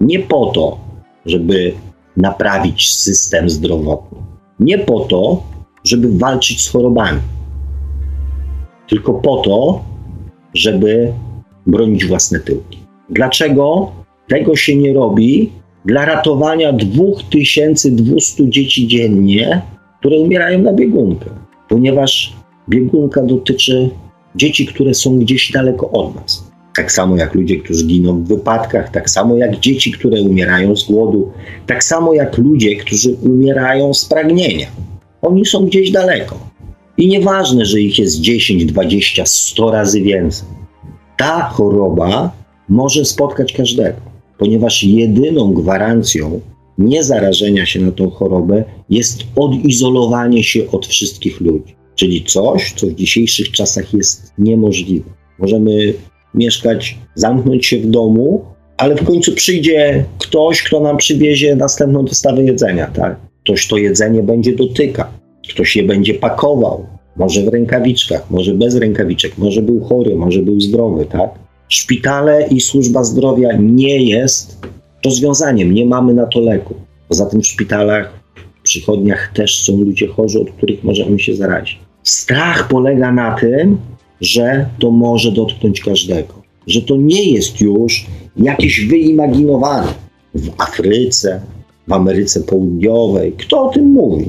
nie 0.00 0.18
po 0.18 0.46
to, 0.46 0.78
żeby 1.26 1.72
naprawić 2.16 2.94
system 2.94 3.50
zdrowotny, 3.50 4.18
nie 4.60 4.78
po 4.78 5.00
to, 5.00 5.42
żeby 5.84 6.18
walczyć 6.18 6.62
z 6.62 6.68
chorobami, 6.68 7.20
tylko 8.88 9.14
po 9.14 9.36
to, 9.36 9.84
żeby 10.54 11.12
bronić 11.66 12.06
własne 12.06 12.40
tyłki. 12.40 12.78
Dlaczego 13.10 13.90
tego 14.28 14.56
się 14.56 14.76
nie 14.76 14.92
robi 14.92 15.52
dla 15.84 16.04
ratowania 16.04 16.72
2200 16.72 18.50
dzieci 18.50 18.88
dziennie, 18.88 19.62
które 19.98 20.18
umierają 20.18 20.62
na 20.62 20.72
biegunkę? 20.72 21.30
Ponieważ 21.68 22.32
biegunka 22.68 23.22
dotyczy 23.22 23.90
dzieci, 24.34 24.66
które 24.66 24.94
są 24.94 25.18
gdzieś 25.18 25.52
daleko 25.52 25.90
od 25.90 26.14
nas. 26.14 26.45
Tak 26.76 26.92
samo 26.92 27.16
jak 27.16 27.34
ludzie, 27.34 27.56
którzy 27.56 27.86
giną 27.86 28.24
w 28.24 28.28
wypadkach, 28.28 28.90
tak 28.90 29.10
samo 29.10 29.36
jak 29.36 29.60
dzieci, 29.60 29.92
które 29.92 30.22
umierają 30.22 30.76
z 30.76 30.84
głodu, 30.84 31.32
tak 31.66 31.84
samo 31.84 32.14
jak 32.14 32.38
ludzie, 32.38 32.76
którzy 32.76 33.14
umierają 33.22 33.94
z 33.94 34.04
pragnienia. 34.04 34.66
Oni 35.22 35.46
są 35.46 35.66
gdzieś 35.66 35.90
daleko. 35.90 36.38
I 36.98 37.08
nieważne, 37.08 37.64
że 37.64 37.80
ich 37.80 37.98
jest 37.98 38.20
10, 38.20 38.64
20, 38.64 39.26
100 39.26 39.70
razy 39.70 40.02
więcej. 40.02 40.48
Ta 41.16 41.48
choroba 41.48 42.30
może 42.68 43.04
spotkać 43.04 43.52
każdego, 43.52 44.00
ponieważ 44.38 44.84
jedyną 44.84 45.52
gwarancją 45.52 46.40
niezarażenia 46.78 47.66
się 47.66 47.80
na 47.80 47.92
tą 47.92 48.10
chorobę 48.10 48.64
jest 48.90 49.24
odizolowanie 49.36 50.44
się 50.44 50.70
od 50.70 50.86
wszystkich 50.86 51.40
ludzi. 51.40 51.74
Czyli 51.94 52.24
coś, 52.24 52.72
co 52.72 52.86
w 52.86 52.94
dzisiejszych 52.94 53.50
czasach 53.50 53.94
jest 53.94 54.32
niemożliwe. 54.38 55.10
Możemy 55.38 55.94
mieszkać, 56.36 56.98
zamknąć 57.14 57.66
się 57.66 57.78
w 57.78 57.86
domu, 57.86 58.44
ale 58.76 58.94
w 58.94 59.04
końcu 59.04 59.32
przyjdzie 59.32 60.04
ktoś, 60.18 60.62
kto 60.62 60.80
nam 60.80 60.96
przywiezie 60.96 61.56
następną 61.56 62.04
dostawę 62.04 62.42
jedzenia, 62.42 62.86
tak? 62.86 63.16
Ktoś 63.44 63.68
to 63.68 63.76
jedzenie 63.76 64.22
będzie 64.22 64.52
dotykał, 64.52 65.06
ktoś 65.48 65.76
je 65.76 65.82
będzie 65.82 66.14
pakował, 66.14 66.86
może 67.16 67.42
w 67.42 67.48
rękawiczkach, 67.48 68.30
może 68.30 68.54
bez 68.54 68.76
rękawiczek, 68.76 69.38
może 69.38 69.62
był 69.62 69.80
chory, 69.80 70.16
może 70.16 70.42
był 70.42 70.60
zdrowy, 70.60 71.04
tak? 71.04 71.30
Szpitale 71.68 72.48
i 72.48 72.60
służba 72.60 73.04
zdrowia 73.04 73.48
nie 73.52 74.04
jest 74.04 74.66
rozwiązaniem, 75.04 75.74
nie 75.74 75.86
mamy 75.86 76.14
na 76.14 76.26
to 76.26 76.40
leku. 76.40 76.74
Poza 77.08 77.26
tym 77.26 77.42
w 77.42 77.46
szpitalach, 77.46 78.20
w 78.60 78.62
przychodniach 78.62 79.32
też 79.34 79.62
są 79.62 79.76
ludzie 79.76 80.06
chorzy, 80.06 80.40
od 80.40 80.50
których 80.50 80.84
możemy 80.84 81.18
się 81.18 81.34
zarazić. 81.34 81.78
Strach 82.02 82.68
polega 82.68 83.12
na 83.12 83.34
tym, 83.34 83.78
że 84.20 84.66
to 84.78 84.90
może 84.90 85.32
dotknąć 85.32 85.80
każdego, 85.80 86.34
że 86.66 86.82
to 86.82 86.96
nie 86.96 87.30
jest 87.30 87.60
już 87.60 88.06
jakieś 88.36 88.86
wyimaginowane 88.86 89.94
w 90.34 90.50
Afryce, 90.58 91.40
w 91.88 91.92
Ameryce 91.92 92.40
Południowej. 92.40 93.32
Kto 93.32 93.62
o 93.62 93.68
tym 93.68 93.90
mówi? 93.90 94.24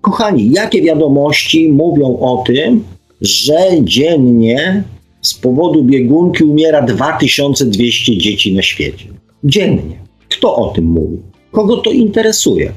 Kochani, 0.00 0.50
jakie 0.50 0.82
wiadomości 0.82 1.72
mówią 1.72 2.18
o 2.18 2.44
tym, 2.46 2.84
że 3.20 3.58
dziennie 3.82 4.82
z 5.20 5.34
powodu 5.34 5.84
biegunki 5.84 6.44
umiera 6.44 6.82
2200 6.82 8.18
dzieci 8.18 8.54
na 8.54 8.62
świecie? 8.62 9.04
Dziennie. 9.44 9.98
Kto 10.28 10.56
o 10.56 10.68
tym 10.68 10.84
mówi? 10.84 11.18
Kogo 11.52 11.76
to 11.76 11.90
interesuje? 11.90 12.72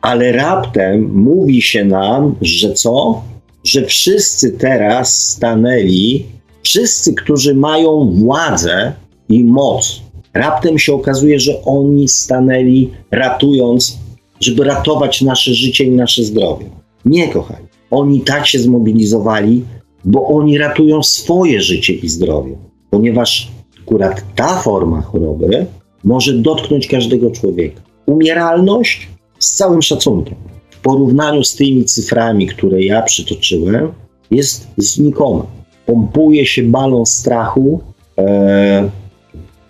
Ale 0.00 0.32
raptem 0.32 1.10
mówi 1.14 1.62
się 1.62 1.84
nam, 1.84 2.34
że 2.42 2.74
co? 2.74 3.22
Że 3.64 3.84
wszyscy 3.84 4.52
teraz 4.52 5.28
stanęli, 5.28 6.26
wszyscy, 6.62 7.14
którzy 7.14 7.54
mają 7.54 8.12
władzę 8.14 8.92
i 9.28 9.44
moc, 9.44 10.00
raptem 10.34 10.78
się 10.78 10.94
okazuje, 10.94 11.40
że 11.40 11.62
oni 11.64 12.08
stanęli 12.08 12.90
ratując, 13.10 13.98
żeby 14.40 14.64
ratować 14.64 15.22
nasze 15.22 15.54
życie 15.54 15.84
i 15.84 15.90
nasze 15.90 16.24
zdrowie. 16.24 16.66
Nie, 17.04 17.28
kochani. 17.28 17.66
Oni 17.90 18.20
tak 18.20 18.46
się 18.46 18.58
zmobilizowali, 18.58 19.64
bo 20.04 20.26
oni 20.26 20.58
ratują 20.58 21.02
swoje 21.02 21.60
życie 21.60 21.94
i 21.94 22.08
zdrowie, 22.08 22.56
ponieważ 22.90 23.50
akurat 23.82 24.24
ta 24.34 24.62
forma 24.62 25.02
choroby 25.02 25.66
może 26.04 26.32
dotknąć 26.34 26.86
każdego 26.86 27.30
człowieka. 27.30 27.80
Umieralność 28.06 29.08
z 29.38 29.54
całym 29.54 29.82
szacunkiem 29.82 30.34
porównaniu 30.82 31.44
z 31.44 31.54
tymi 31.54 31.84
cyframi, 31.84 32.46
które 32.46 32.82
ja 32.82 33.02
przytoczyłem, 33.02 33.92
jest 34.30 34.68
znikoma. 34.76 35.46
Pompuje 35.86 36.46
się 36.46 36.62
balon 36.62 37.06
strachu, 37.06 37.80
e, 38.18 38.90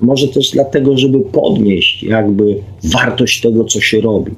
może 0.00 0.28
też 0.28 0.50
dlatego, 0.50 0.98
żeby 0.98 1.20
podnieść 1.20 2.02
jakby 2.02 2.56
wartość 2.84 3.40
tego, 3.40 3.64
co 3.64 3.80
się 3.80 4.00
robi. 4.00 4.32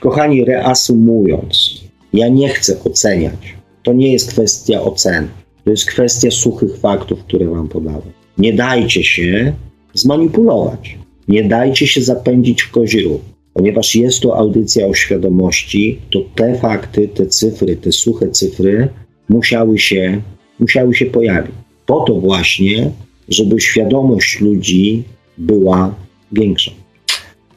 Kochani, 0.00 0.44
reasumując, 0.44 1.80
ja 2.12 2.28
nie 2.28 2.48
chcę 2.48 2.84
oceniać. 2.84 3.56
To 3.82 3.92
nie 3.92 4.12
jest 4.12 4.30
kwestia 4.30 4.82
oceny. 4.82 5.28
To 5.64 5.70
jest 5.70 5.86
kwestia 5.86 6.30
suchych 6.30 6.78
faktów, 6.78 7.24
które 7.24 7.46
wam 7.46 7.68
podałem. 7.68 8.12
Nie 8.38 8.52
dajcie 8.52 9.04
się 9.04 9.52
zmanipulować. 9.94 10.98
Nie 11.28 11.44
dajcie 11.44 11.86
się 11.86 12.02
zapędzić 12.02 12.62
w 12.62 12.70
kozi 12.70 13.00
ruch. 13.00 13.20
Ponieważ 13.56 13.94
jest 13.94 14.20
to 14.20 14.36
audycja 14.36 14.86
o 14.86 14.94
świadomości, 14.94 15.98
to 16.10 16.20
te 16.34 16.58
fakty, 16.58 17.08
te 17.08 17.26
cyfry, 17.26 17.76
te 17.76 17.92
suche 17.92 18.30
cyfry 18.30 18.88
musiały 19.28 19.78
się, 19.78 20.20
musiały 20.58 20.94
się 20.94 21.06
pojawić. 21.06 21.52
Po 21.86 22.00
to 22.00 22.14
właśnie, 22.14 22.90
żeby 23.28 23.60
świadomość 23.60 24.40
ludzi 24.40 25.02
była 25.38 25.94
większa. 26.32 26.70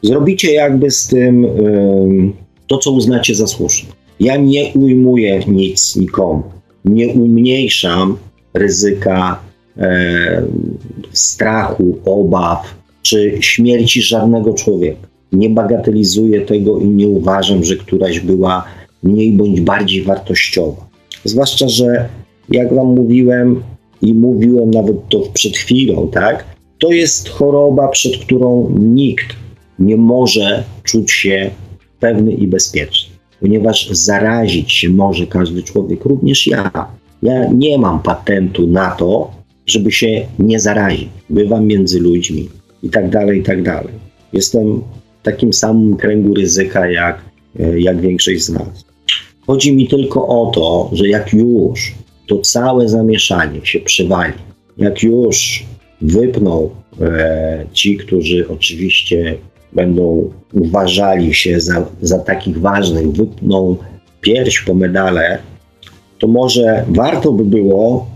Zrobicie 0.03 0.53
jakby 0.53 0.91
z 0.91 1.07
tym 1.07 1.47
to, 2.67 2.77
co 2.77 2.91
uznacie 2.91 3.35
za 3.35 3.47
słuszne. 3.47 3.89
Ja 4.19 4.37
nie 4.37 4.71
ujmuję 4.73 5.39
nic 5.47 5.95
nikomu, 5.95 6.43
nie 6.85 7.07
umniejszam 7.07 8.17
ryzyka 8.53 9.39
e, 9.77 10.43
strachu, 11.11 11.97
obaw 12.05 12.75
czy 13.01 13.37
śmierci 13.39 14.01
żadnego 14.01 14.53
człowieka. 14.53 15.09
Nie 15.31 15.49
bagatelizuję 15.49 16.41
tego 16.41 16.79
i 16.79 16.87
nie 16.87 17.07
uważam, 17.07 17.63
że 17.63 17.75
któraś 17.75 18.19
była 18.19 18.63
mniej 19.03 19.33
bądź 19.33 19.61
bardziej 19.61 20.03
wartościowa. 20.03 20.89
Zwłaszcza, 21.23 21.69
że 21.69 22.09
jak 22.49 22.73
Wam 22.73 22.87
mówiłem 22.87 23.63
i 24.01 24.13
mówiłem 24.13 24.71
nawet 24.71 25.09
to 25.09 25.19
przed 25.33 25.57
chwilą, 25.57 26.09
tak? 26.13 26.45
To 26.79 26.91
jest 26.91 27.29
choroba, 27.29 27.87
przed 27.87 28.17
którą 28.17 28.75
nikt 28.79 29.35
nie 29.79 29.97
może 29.97 30.63
czuć 30.83 31.11
się 31.11 31.49
pewny 31.99 32.31
i 32.31 32.47
bezpieczny, 32.47 33.15
ponieważ 33.39 33.89
zarazić 33.89 34.73
się 34.73 34.89
może 34.89 35.27
każdy 35.27 35.63
człowiek, 35.63 36.05
również 36.05 36.47
ja. 36.47 36.87
Ja 37.23 37.51
nie 37.51 37.77
mam 37.77 37.99
patentu 37.99 38.67
na 38.67 38.91
to, 38.91 39.31
żeby 39.65 39.91
się 39.91 40.25
nie 40.39 40.59
zarazić. 40.59 41.09
Bywam 41.29 41.67
między 41.67 41.99
ludźmi 41.99 42.49
i 42.83 42.89
tak 42.89 43.09
dalej, 43.09 43.39
i 43.39 43.43
tak 43.43 43.63
dalej. 43.63 43.93
Jestem 44.33 44.81
takim 45.23 45.53
samym 45.53 45.97
kręgu 45.97 46.33
ryzyka 46.33 46.89
jak, 46.89 47.21
e, 47.59 47.79
jak 47.79 48.01
większość 48.01 48.43
z 48.43 48.49
nas. 48.49 48.85
Chodzi 49.47 49.75
mi 49.75 49.87
tylko 49.87 50.27
o 50.27 50.51
to, 50.55 50.89
że 50.93 51.07
jak 51.07 51.33
już 51.33 51.95
to 52.27 52.39
całe 52.39 52.89
zamieszanie 52.89 53.65
się 53.65 53.79
przywali, 53.79 54.33
jak 54.77 55.03
już 55.03 55.65
wypną 56.01 56.69
e, 57.01 57.65
ci, 57.73 57.97
którzy 57.97 58.47
oczywiście 58.49 59.37
będą 59.73 60.31
uważali 60.53 61.33
się 61.33 61.59
za, 61.59 61.85
za 62.01 62.19
takich 62.19 62.59
ważnych, 62.59 63.11
wypną 63.11 63.77
pierś 64.21 64.61
po 64.61 64.73
medale, 64.73 65.39
to 66.19 66.27
może 66.27 66.85
warto 66.89 67.31
by 67.31 67.45
było 67.45 68.07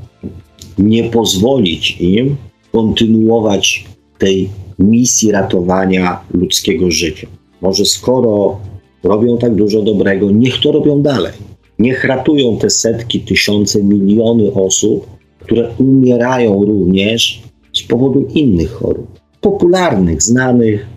nie 0.78 1.04
pozwolić 1.04 2.02
im 2.02 2.36
kontynuować 2.72 3.86
tej 4.18 4.50
misji 4.84 5.32
ratowania 5.32 6.20
ludzkiego 6.34 6.92
życia. 6.92 7.28
Może 7.62 7.86
skoro 7.86 8.58
robią 9.04 9.38
tak 9.38 9.56
dużo 9.56 9.82
dobrego, 9.82 10.32
niech 10.32 10.62
to 10.62 10.72
robią 10.72 11.02
dalej. 11.02 11.34
Niech 11.80 12.04
ratują 12.04 12.58
te 12.58 12.70
setki, 12.70 13.20
tysiące, 13.20 13.84
miliony 13.84 14.54
osób, 14.54 15.08
które 15.40 15.70
umierają 15.78 16.66
również 16.66 17.42
z 17.74 17.84
powodu 17.84 18.28
innych 18.34 18.72
chorób. 18.72 19.20
Popularnych, 19.42 20.22
znanych, 20.22 20.88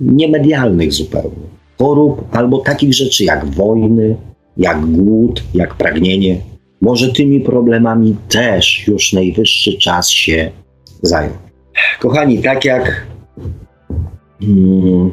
niemedialnych 0.00 0.92
zupełnie. 0.92 1.52
Chorób 1.78 2.24
albo 2.36 2.58
takich 2.58 2.94
rzeczy 2.94 3.24
jak 3.24 3.44
wojny, 3.46 4.16
jak 4.56 4.86
głód, 4.86 5.42
jak 5.54 5.74
pragnienie. 5.74 6.40
Może 6.80 7.12
tymi 7.12 7.40
problemami 7.40 8.16
też 8.28 8.88
już 8.88 9.12
najwyższy 9.12 9.78
czas 9.78 10.10
się 10.10 10.50
zająć. 11.02 11.36
Kochani, 12.00 12.38
tak 12.38 12.64
jak 12.64 13.06
hmm, 14.40 15.12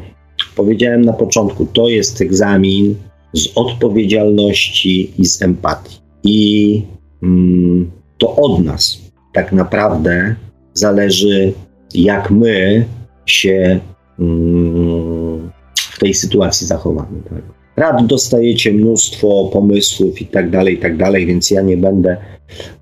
powiedziałem 0.56 1.02
na 1.02 1.12
początku, 1.12 1.66
to 1.66 1.88
jest 1.88 2.20
egzamin 2.20 2.94
z 3.32 3.48
odpowiedzialności 3.54 5.12
i 5.18 5.26
z 5.26 5.42
empatii. 5.42 6.00
I 6.24 6.82
hmm, 7.20 7.90
to 8.18 8.36
od 8.36 8.64
nas 8.64 9.00
tak 9.32 9.52
naprawdę 9.52 10.34
zależy, 10.74 11.52
jak 11.94 12.30
my 12.30 12.84
się 13.26 13.80
hmm, 14.16 15.50
w 15.76 15.98
tej 15.98 16.14
sytuacji 16.14 16.66
zachowamy. 16.66 17.22
Tak? 17.30 17.42
Rad 17.76 18.06
dostajecie 18.06 18.72
mnóstwo 18.72 19.50
pomysłów 19.52 20.22
i 20.22 20.26
tak 20.26 20.50
dalej, 20.50 20.74
i 20.74 20.78
tak 20.78 20.96
dalej, 20.96 21.26
więc 21.26 21.50
ja 21.50 21.62
nie 21.62 21.76
będę 21.76 22.16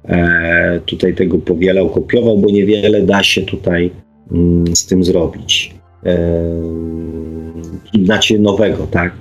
e, 0.05 0.81
tutaj 0.87 1.15
tego 1.15 1.39
powielał, 1.39 1.91
kopiował, 1.91 2.39
bo 2.39 2.51
niewiele 2.51 3.03
da 3.03 3.23
się 3.23 3.43
tutaj 3.43 3.91
z 4.75 4.87
tym 4.87 5.05
zrobić. 5.05 5.75
Znacie 8.05 8.39
nowego, 8.39 8.87
tak? 8.91 9.13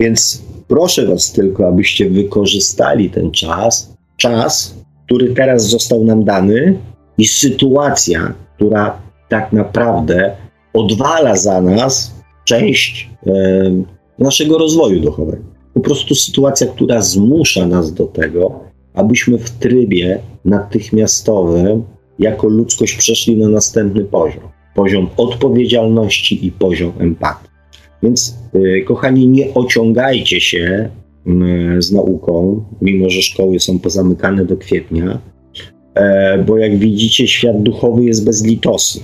Więc 0.00 0.42
proszę 0.68 1.06
Was 1.06 1.32
tylko, 1.32 1.68
abyście 1.68 2.10
wykorzystali 2.10 3.10
ten 3.10 3.30
czas, 3.30 3.96
czas, 4.16 4.74
który 5.06 5.34
teraz 5.34 5.68
został 5.68 6.04
nam 6.04 6.24
dany 6.24 6.78
i 7.18 7.26
sytuacja, 7.26 8.34
która 8.56 8.98
tak 9.28 9.52
naprawdę 9.52 10.36
odwala 10.72 11.36
za 11.36 11.60
nas 11.60 12.14
część 12.44 13.10
e, 13.26 13.32
naszego 14.18 14.58
rozwoju 14.58 15.00
duchowego. 15.00 15.42
Po 15.74 15.80
prostu 15.80 16.14
sytuacja, 16.14 16.66
która 16.66 17.02
zmusza 17.02 17.66
nas 17.66 17.92
do 17.92 18.06
tego, 18.06 18.60
abyśmy 18.94 19.38
w 19.38 19.50
trybie 19.50 20.18
natychmiastowym 20.44 21.82
jako 22.18 22.48
ludzkość 22.48 22.96
przeszli 22.96 23.36
na 23.36 23.48
następny 23.48 24.04
poziom. 24.04 24.42
Poziom 24.74 25.08
odpowiedzialności 25.16 26.46
i 26.46 26.52
poziom 26.52 26.92
empatii. 26.98 27.48
Więc, 28.02 28.38
y, 28.54 28.84
kochani, 28.86 29.28
nie 29.28 29.54
ociągajcie 29.54 30.40
się 30.40 30.90
y, 31.78 31.82
z 31.82 31.92
nauką, 31.92 32.64
mimo 32.82 33.10
że 33.10 33.22
szkoły 33.22 33.60
są 33.60 33.78
pozamykane 33.78 34.44
do 34.44 34.56
kwietnia, 34.56 35.18
e, 35.94 36.38
bo 36.38 36.58
jak 36.58 36.78
widzicie, 36.78 37.28
świat 37.28 37.62
duchowy 37.62 38.04
jest 38.04 38.24
bezlitosny. 38.24 39.02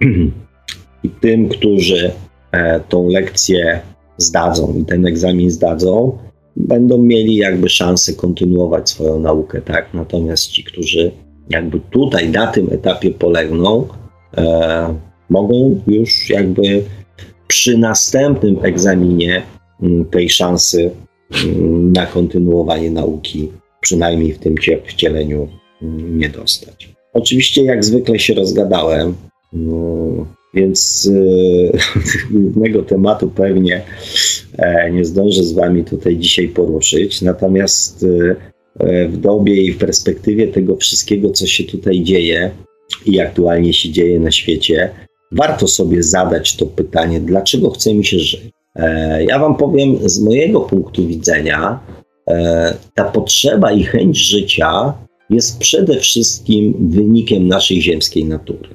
I 1.04 1.10
tym, 1.10 1.48
którzy 1.48 2.12
e, 2.52 2.80
tą 2.80 3.08
lekcję 3.08 3.80
zdadzą 4.16 4.74
i 4.78 4.84
ten 4.84 5.06
egzamin 5.06 5.50
zdadzą, 5.50 6.18
będą 6.56 7.02
mieli 7.02 7.36
jakby 7.36 7.68
szansę 7.68 8.12
kontynuować 8.12 8.90
swoją 8.90 9.20
naukę, 9.20 9.60
tak? 9.62 9.94
Natomiast 9.94 10.46
ci, 10.46 10.64
którzy 10.64 11.10
jakby 11.50 11.80
tutaj 11.80 12.28
na 12.28 12.46
tym 12.46 12.68
etapie 12.72 13.10
polegną, 13.10 13.88
e, 14.36 14.94
mogą 15.30 15.80
już 15.86 16.30
jakby 16.30 16.82
przy 17.46 17.78
następnym 17.78 18.56
egzaminie 18.62 19.42
mm, 19.82 20.04
tej 20.04 20.30
szansy 20.30 20.90
mm, 21.44 21.92
na 21.92 22.06
kontynuowanie 22.06 22.90
nauki, 22.90 23.52
przynajmniej 23.80 24.32
w 24.32 24.38
tym 24.38 24.54
wcieleniu, 24.86 25.48
mm, 25.82 26.18
nie 26.18 26.28
dostać. 26.28 26.94
Oczywiście, 27.12 27.64
jak 27.64 27.84
zwykle 27.84 28.18
się 28.18 28.34
rozgadałem. 28.34 29.14
więc 30.54 31.10
e, 31.12 31.78
głównego 32.38 32.82
tematu 32.82 33.30
pewnie 33.30 33.82
e, 34.58 34.90
nie 34.90 35.04
zdążę 35.04 35.42
z 35.42 35.52
Wami 35.52 35.84
tutaj 35.84 36.16
dzisiaj 36.16 36.48
poruszyć. 36.48 37.22
Natomiast 37.22 38.04
e, 38.04 38.36
w 39.08 39.16
dobie 39.16 39.62
i 39.62 39.72
w 39.72 39.78
perspektywie 39.78 40.48
tego 40.48 40.76
wszystkiego, 40.76 41.30
co 41.30 41.46
się 41.46 41.64
tutaj 41.64 42.02
dzieje 42.02 42.50
i 43.06 43.20
aktualnie 43.20 43.72
się 43.72 43.90
dzieje 43.90 44.20
na 44.20 44.30
świecie, 44.30 44.90
warto 45.32 45.68
sobie 45.68 46.02
zadać 46.02 46.56
to 46.56 46.66
pytanie, 46.66 47.20
dlaczego 47.20 47.70
chce 47.70 47.94
mi 47.94 48.04
się 48.04 48.18
żyć. 48.18 48.50
Ja 49.28 49.38
Wam 49.38 49.56
powiem, 49.56 50.08
z 50.08 50.20
mojego 50.20 50.60
punktu 50.60 51.06
widzenia, 51.06 51.80
ta 52.94 53.04
potrzeba 53.04 53.72
i 53.72 53.84
chęć 53.84 54.18
życia 54.18 54.94
jest 55.30 55.58
przede 55.58 56.00
wszystkim 56.00 56.90
wynikiem 56.90 57.48
naszej 57.48 57.82
ziemskiej 57.82 58.24
natury 58.24 58.68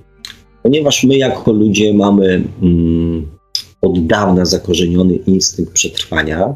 ponieważ 0.64 1.04
my 1.04 1.18
jako 1.18 1.52
ludzie 1.52 1.94
mamy 1.94 2.44
mm, 2.62 3.28
od 3.82 4.08
dawna 4.08 4.46
zakorzeniony 4.46 5.16
instynkt 5.16 5.74
przetrwania, 5.74 6.40
e, 6.40 6.56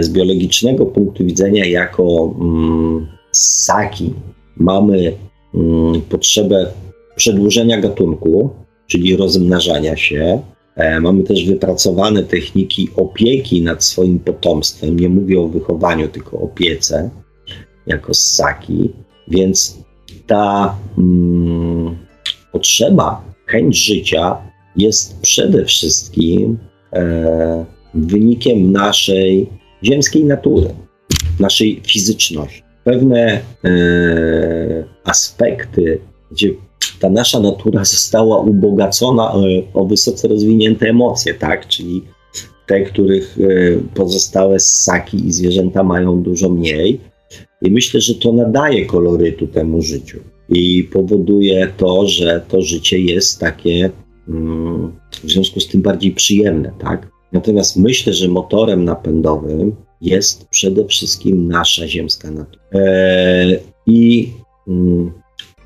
z 0.00 0.08
biologicznego 0.08 0.86
punktu 0.86 1.24
widzenia 1.24 1.64
jako 1.66 2.34
mm, 2.40 3.06
ssaki 3.32 4.14
mamy 4.56 5.12
mm, 5.54 6.00
potrzebę 6.00 6.66
przedłużenia 7.16 7.80
gatunku, 7.80 8.50
czyli 8.86 9.16
rozmnażania 9.16 9.96
się. 9.96 10.42
E, 10.76 11.00
mamy 11.00 11.22
też 11.22 11.46
wypracowane 11.46 12.22
techniki 12.22 12.88
opieki 12.96 13.62
nad 13.62 13.84
swoim 13.84 14.18
potomstwem. 14.18 15.00
Nie 15.00 15.08
mówię 15.08 15.40
o 15.40 15.48
wychowaniu, 15.48 16.08
tylko 16.08 16.38
opiece 16.38 17.10
jako 17.86 18.14
ssaki. 18.14 18.90
Więc 19.28 19.78
ta 20.26 20.76
mm, 20.98 21.96
potrzeba 22.52 23.24
chęć 23.46 23.84
życia 23.86 24.36
jest 24.76 25.20
przede 25.20 25.64
wszystkim 25.64 26.58
e, 26.92 27.64
wynikiem 27.94 28.72
naszej 28.72 29.59
ziemskiej 29.84 30.24
natury, 30.24 30.74
naszej 31.40 31.80
fizyczności. 31.86 32.62
Pewne 32.84 33.40
e, 33.64 34.84
aspekty, 35.04 36.00
gdzie 36.30 36.50
ta 37.00 37.10
nasza 37.10 37.40
natura 37.40 37.84
została 37.84 38.38
ubogacona 38.38 39.32
o, 39.32 39.48
e, 39.48 39.62
o 39.74 39.84
wysoce 39.84 40.28
rozwinięte 40.28 40.88
emocje, 40.88 41.34
tak? 41.34 41.68
Czyli 41.68 42.02
te, 42.66 42.80
których 42.80 43.38
e, 43.40 43.46
pozostałe 43.94 44.60
ssaki 44.60 45.26
i 45.26 45.32
zwierzęta 45.32 45.82
mają 45.82 46.22
dużo 46.22 46.48
mniej. 46.48 47.00
I 47.62 47.70
myślę, 47.70 48.00
że 48.00 48.14
to 48.14 48.32
nadaje 48.32 48.86
kolorytu 48.86 49.46
temu 49.46 49.82
życiu 49.82 50.20
i 50.48 50.84
powoduje 50.92 51.72
to, 51.76 52.06
że 52.06 52.44
to 52.48 52.62
życie 52.62 52.98
jest 52.98 53.40
takie 53.40 53.90
mm, 54.28 54.92
w 55.24 55.30
związku 55.30 55.60
z 55.60 55.68
tym 55.68 55.82
bardziej 55.82 56.12
przyjemne, 56.12 56.72
tak? 56.78 57.08
Natomiast 57.32 57.76
myślę, 57.76 58.12
że 58.12 58.28
motorem 58.28 58.84
napędowym 58.84 59.76
jest 60.00 60.48
przede 60.48 60.84
wszystkim 60.84 61.48
nasza 61.48 61.88
ziemska 61.88 62.30
natura. 62.30 62.62
Eee, 62.72 63.58
I 63.86 64.28
mm, 64.68 65.12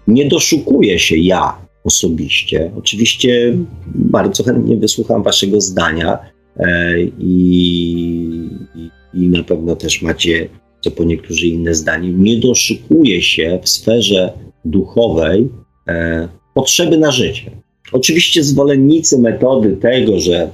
nie 0.09 0.29
doszukuję 0.29 0.99
się 0.99 1.17
ja 1.17 1.65
osobiście. 1.85 2.71
Oczywiście 2.77 3.57
bardzo 3.87 4.45
chętnie 4.45 4.77
wysłucham 4.77 5.23
Waszego 5.23 5.61
zdania 5.61 6.19
e, 6.57 7.01
i, 7.19 8.49
i 9.15 9.29
na 9.29 9.43
pewno 9.43 9.77
też 9.77 10.03
macie 10.03 10.49
co 10.81 10.91
po 10.91 11.05
niektórzy 11.05 11.47
inne 11.47 11.75
zdanie. 11.75 12.13
Nie 12.13 12.37
doszukuję 12.37 13.23
się 13.23 13.59
w 13.63 13.69
sferze 13.69 14.33
duchowej 14.65 15.49
e, 15.89 16.29
potrzeby 16.55 16.99
na 16.99 17.11
życie. 17.11 17.51
Oczywiście 17.93 18.43
zwolennicy 18.43 19.19
metody 19.19 19.77
tego, 19.77 20.21
że 20.21 20.51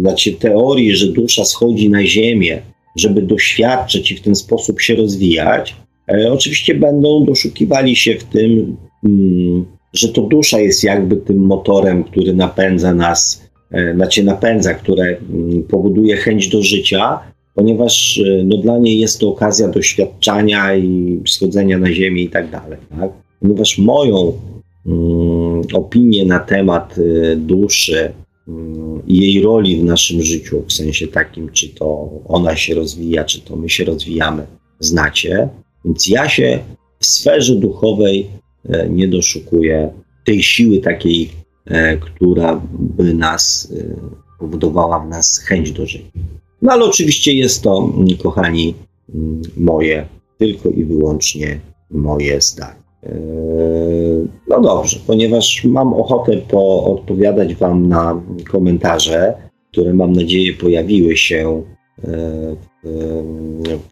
znaczy 0.00 0.32
teorii, 0.32 0.96
że 0.96 1.06
dusza 1.06 1.44
schodzi 1.44 1.90
na 1.90 2.06
ziemię, 2.06 2.62
żeby 2.96 3.22
doświadczyć 3.22 4.12
i 4.12 4.16
w 4.16 4.20
ten 4.20 4.34
sposób 4.34 4.80
się 4.80 4.94
rozwijać, 4.94 5.76
e, 6.08 6.32
oczywiście 6.32 6.74
będą 6.74 7.24
doszukiwali 7.24 7.96
się 7.96 8.14
w 8.14 8.24
tym, 8.24 8.76
mm, 9.04 9.64
że 9.92 10.08
to 10.08 10.22
dusza 10.22 10.60
jest 10.60 10.84
jakby 10.84 11.16
tym 11.16 11.38
motorem, 11.38 12.04
który 12.04 12.34
napędza 12.34 12.94
nas, 12.94 13.48
e, 13.70 13.94
znaczy 13.94 14.24
napędza, 14.24 14.74
które 14.74 15.04
mm, 15.04 15.62
powoduje 15.62 16.16
chęć 16.16 16.48
do 16.48 16.62
życia, 16.62 17.18
ponieważ 17.54 18.20
e, 18.26 18.44
no, 18.44 18.56
dla 18.56 18.78
niej 18.78 18.98
jest 18.98 19.20
to 19.20 19.28
okazja 19.28 19.68
doświadczania 19.68 20.74
i 20.74 21.20
schodzenia 21.26 21.78
na 21.78 21.92
ziemię 21.92 22.22
i 22.22 22.28
tak 22.28 22.50
dalej. 22.50 22.78
Tak? 23.00 23.10
Ponieważ 23.40 23.78
moją 23.78 24.32
mm, 24.86 25.62
opinię 25.74 26.24
na 26.24 26.38
temat 26.38 26.96
duszy 27.36 28.12
jej 29.06 29.42
roli 29.42 29.80
w 29.80 29.84
naszym 29.84 30.22
życiu, 30.22 30.64
w 30.66 30.72
sensie 30.72 31.08
takim, 31.08 31.50
czy 31.50 31.68
to 31.68 32.10
ona 32.28 32.56
się 32.56 32.74
rozwija, 32.74 33.24
czy 33.24 33.40
to 33.40 33.56
my 33.56 33.68
się 33.68 33.84
rozwijamy, 33.84 34.46
znacie. 34.80 35.48
Więc 35.84 36.06
ja 36.08 36.28
się 36.28 36.58
w 36.98 37.06
sferze 37.06 37.54
duchowej 37.54 38.30
e, 38.68 38.88
nie 38.88 39.08
doszukuję 39.08 39.92
tej 40.24 40.42
siły 40.42 40.78
takiej, 40.78 41.30
e, 41.64 41.96
która 41.96 42.62
by 42.78 43.14
nas 43.14 43.72
powodowała 44.38 45.00
w 45.00 45.08
nas 45.08 45.38
chęć 45.38 45.72
do 45.72 45.86
życia. 45.86 46.10
No 46.62 46.72
ale 46.72 46.84
oczywiście 46.84 47.34
jest 47.34 47.62
to, 47.62 47.92
mm, 47.96 48.16
kochani, 48.16 48.74
mm, 49.14 49.42
moje, 49.56 50.06
tylko 50.38 50.68
i 50.68 50.84
wyłącznie 50.84 51.60
moje 51.90 52.40
zdanie. 52.40 52.81
Eee, 53.02 54.28
no 54.48 54.60
dobrze, 54.60 54.98
ponieważ 55.06 55.64
mam 55.64 55.94
ochotę 55.94 56.40
odpowiadać 56.84 57.54
Wam 57.54 57.88
na 57.88 58.22
komentarze, 58.50 59.34
które 59.72 59.94
mam 59.94 60.12
nadzieję 60.12 60.52
pojawiły 60.52 61.16
się 61.16 61.62
e, 62.04 62.56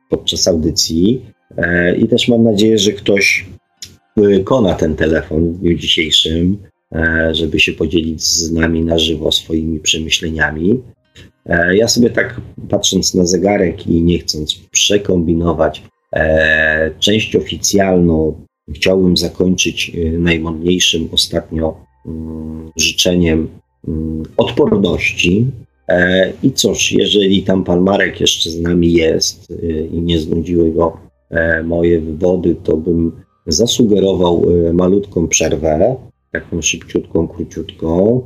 podczas 0.09 0.49
audycji. 0.49 1.21
E, 1.57 1.97
I 1.97 2.09
też 2.09 2.29
mam 2.29 2.43
nadzieję, 2.43 2.79
że 2.79 2.93
ktoś 2.93 3.47
wykona 4.17 4.75
ten 4.75 4.97
telefon 4.97 5.53
w 5.53 5.59
dniu 5.59 5.75
dzisiejszym, 5.75 6.59
żeby 7.33 7.61
się 7.61 7.73
podzielić 7.73 8.23
z 8.23 8.53
nami 8.53 8.85
na 8.85 8.99
żywo 8.99 9.33
swoimi 9.33 9.81
przemyśleniami. 9.81 10.81
Ja 11.73 11.89
sobie 11.89 12.11
tak 12.11 12.41
patrząc 12.69 13.15
na 13.15 13.27
zegarek 13.27 13.87
i 13.87 14.03
nie 14.03 14.19
chcąc 14.19 14.55
przekombinować, 14.71 15.83
część 16.99 17.37
oficjalną 17.37 18.47
chciałbym 18.75 19.17
zakończyć 19.17 19.93
e, 19.95 20.19
najmodniejszym 20.19 21.09
ostatnio 21.13 21.77
mm, 22.07 22.71
życzeniem 22.77 23.49
mm, 23.89 24.23
odporności. 24.37 25.47
I 26.43 26.53
cóż, 26.53 26.93
jeżeli 26.93 27.43
tam 27.43 27.65
pan 27.65 27.81
Marek 27.81 28.21
jeszcze 28.21 28.51
z 28.51 28.61
nami 28.61 28.93
jest 28.93 29.53
i 29.93 30.01
nie 30.01 30.19
znudziły 30.19 30.73
go 30.73 30.97
moje 31.65 32.01
wywody, 32.01 32.57
to 32.65 32.77
bym 32.77 33.13
zasugerował 33.47 34.47
malutką 34.73 35.29
przerwę, 35.29 35.97
taką 36.33 36.63
szybciutką, 36.63 37.29
króciutką, 37.29 38.23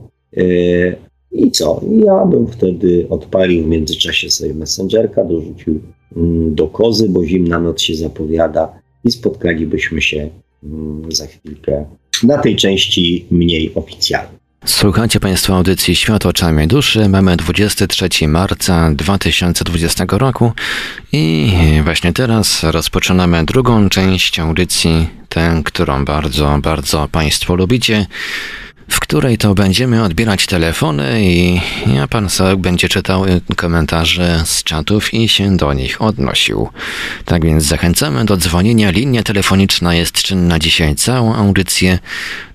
i 1.35 1.51
co? 1.51 1.81
Ja 2.05 2.27
bym 2.27 2.47
wtedy 2.47 3.07
odpalił 3.11 3.65
w 3.65 3.67
międzyczasie 3.67 4.31
sobie 4.31 4.55
Messengerka, 4.55 5.25
dorzucił 5.25 5.81
mm, 6.17 6.55
do 6.55 6.67
kozy, 6.67 7.09
bo 7.09 7.25
zimna 7.25 7.61
noc 7.61 7.81
się 7.81 7.95
zapowiada 7.95 8.84
i 9.05 9.11
spotkalibyśmy 9.11 10.03
się 10.03 10.29
mm, 10.65 11.13
za 11.13 11.27
chwilkę 11.27 11.85
na 12.23 12.39
tej 12.39 12.57
części 12.57 13.27
mniej 13.31 13.75
oficjalnej. 13.75 14.45
Słuchacie 14.65 15.21
Państwo 15.21 15.57
audycji 15.57 15.97
Świat 15.97 16.27
oczami 16.27 16.67
duszy. 16.69 17.09
Mamy 17.09 17.37
23 17.37 18.29
marca 18.29 18.91
2020 18.95 20.05
roku 20.11 20.53
i 21.13 21.53
właśnie 21.85 22.13
teraz 22.13 22.63
rozpoczynamy 22.63 23.45
drugą 23.45 23.89
część 23.89 24.39
audycji, 24.39 25.09
tę, 25.29 25.63
którą 25.65 26.05
bardzo, 26.05 26.59
bardzo 26.63 27.09
Państwo 27.13 27.55
lubicie 27.55 28.07
w 28.89 29.01
której 29.01 29.39
to 29.39 29.55
będziemy 29.55 30.03
odbierać 30.03 30.47
telefony 30.47 31.25
i 31.25 31.61
ja 31.95 32.09
pan 32.09 32.31
Sołek 32.31 32.59
będzie 32.59 32.89
czytał 32.89 33.25
komentarze 33.57 34.43
z 34.47 34.63
czatów 34.63 35.15
i 35.15 35.29
się 35.29 35.57
do 35.57 35.73
nich 35.73 36.03
odnosił. 36.03 36.69
Tak 37.25 37.45
więc 37.45 37.65
zachęcamy 37.65 38.25
do 38.25 38.37
dzwonienia. 38.37 38.91
Linia 38.91 39.23
telefoniczna 39.23 39.95
jest 39.95 40.23
czynna 40.23 40.59
dzisiaj 40.59 40.95
całą 40.95 41.35
audycję. 41.35 41.99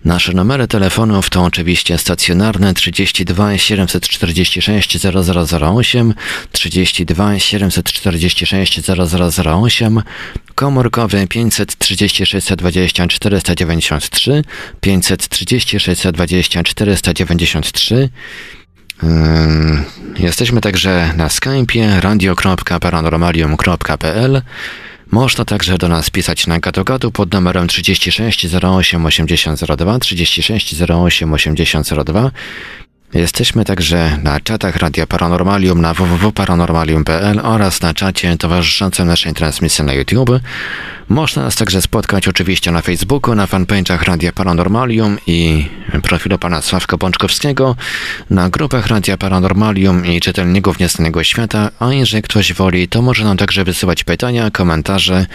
Nasze 0.05 0.33
numery 0.33 0.67
telefonów 0.67 1.29
to 1.29 1.43
oczywiście 1.43 1.97
stacjonarne 1.97 2.73
32 2.73 3.57
746 3.57 4.97
0008, 5.03 6.13
32 6.51 7.39
746 7.39 8.81
0008, 9.45 10.01
komórkowy 10.55 11.27
536 11.27 12.55
20 12.55 13.07
493, 13.07 14.43
536 14.81 16.07
20 16.13 16.63
493. 16.63 18.09
Jesteśmy 20.19 20.61
także 20.61 21.13
na 21.17 21.27
Skype'ie 21.27 21.99
radio.paranormalium.pl 21.99 24.41
Można 25.11 25.45
także 25.45 25.77
do 25.77 25.87
nas 25.87 26.09
pisać 26.09 26.47
na 26.47 26.59
gadu 26.59 27.11
pod 27.11 27.33
numerem 27.33 27.67
36 27.67 28.47
08 28.63 29.05
8002 29.05 29.99
36 29.99 30.81
08 30.81 31.33
8002 31.33 32.31
Jesteśmy 33.13 33.65
także 33.65 34.17
na 34.23 34.39
czatach 34.39 34.75
Radia 34.75 35.07
Paranormalium 35.07 35.81
na 35.81 35.93
www.paranormalium.pl 35.93 37.39
oraz 37.43 37.81
na 37.81 37.93
czacie 37.93 38.37
towarzyszącym 38.37 39.07
naszej 39.07 39.33
transmisji 39.33 39.85
na 39.85 39.93
YouTube. 39.93 40.29
Można 41.09 41.43
nas 41.43 41.55
także 41.55 41.81
spotkać 41.81 42.27
oczywiście 42.27 42.71
na 42.71 42.81
Facebooku, 42.81 43.35
na 43.35 43.45
fanpage'ach 43.45 44.03
Radia 44.03 44.31
Paranormalium 44.31 45.17
i 45.27 45.69
profilu 46.03 46.37
pana 46.37 46.61
Sławka 46.61 46.97
Bączkowskiego, 46.97 47.75
na 48.29 48.49
grupach 48.49 48.87
Radia 48.87 49.17
Paranormalium 49.17 50.05
i 50.05 50.19
czytelników 50.19 50.79
Nieznanego 50.79 51.23
Świata, 51.23 51.71
a 51.79 51.93
jeżeli 51.93 52.23
ktoś 52.23 52.53
woli, 52.53 52.87
to 52.87 53.01
może 53.01 53.23
nam 53.23 53.37
także 53.37 53.63
wysyłać 53.63 54.03
pytania, 54.03 54.51
komentarze 54.51 55.25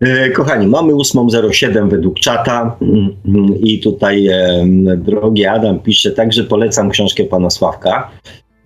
E, 0.00 0.30
kochani, 0.30 0.66
mamy 0.66 0.92
8.07 0.92 1.90
według 1.90 2.20
czata 2.20 2.76
mm, 2.82 3.60
i 3.60 3.80
tutaj 3.80 4.28
drogi 4.96 5.46
Adam 5.46 5.78
pisze, 5.78 6.10
także 6.10 6.44
polecam 6.44 6.90
książkę 6.90 7.24
pana 7.24 7.50
Sławka. 7.50 8.10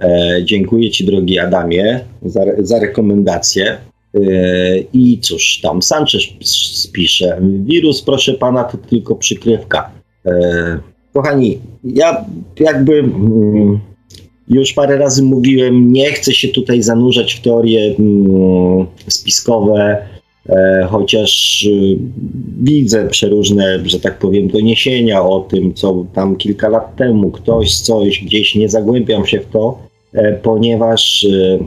E, 0.00 0.40
dziękuję 0.44 0.90
ci 0.90 1.04
drogi 1.04 1.38
Adamie 1.38 2.00
za, 2.22 2.40
za 2.58 2.78
rekomendację. 2.78 3.78
E, 4.14 4.20
I 4.92 5.18
cóż, 5.20 5.60
tam 5.62 5.82
Sanchez 5.82 6.22
pisze, 6.92 7.40
wirus 7.64 8.02
proszę 8.02 8.32
pana 8.32 8.64
to 8.64 8.78
tylko 8.78 9.16
przykrywka. 9.16 9.90
Kochani, 11.14 11.58
ja 11.84 12.24
jakby 12.60 12.98
mm, 12.98 13.80
już 14.54 14.72
parę 14.72 14.98
razy 14.98 15.22
mówiłem, 15.22 15.92
nie 15.92 16.12
chcę 16.12 16.34
się 16.34 16.48
tutaj 16.48 16.82
zanurzać 16.82 17.34
w 17.34 17.40
teorie 17.40 17.94
mm, 17.98 18.86
spiskowe, 19.08 20.06
e, 20.48 20.86
chociaż 20.90 21.62
y, 21.64 21.98
widzę 22.62 23.08
przeróżne, 23.08 23.78
że 23.84 24.00
tak 24.00 24.18
powiem, 24.18 24.48
doniesienia 24.48 25.22
o 25.22 25.40
tym, 25.40 25.74
co 25.74 26.04
tam 26.14 26.36
kilka 26.36 26.68
lat 26.68 26.96
temu 26.96 27.30
ktoś 27.30 27.80
coś 27.80 28.24
gdzieś, 28.24 28.54
nie 28.54 28.68
zagłębiam 28.68 29.26
się 29.26 29.40
w 29.40 29.46
to, 29.46 29.78
e, 30.12 30.32
ponieważ 30.32 31.24
y, 31.24 31.58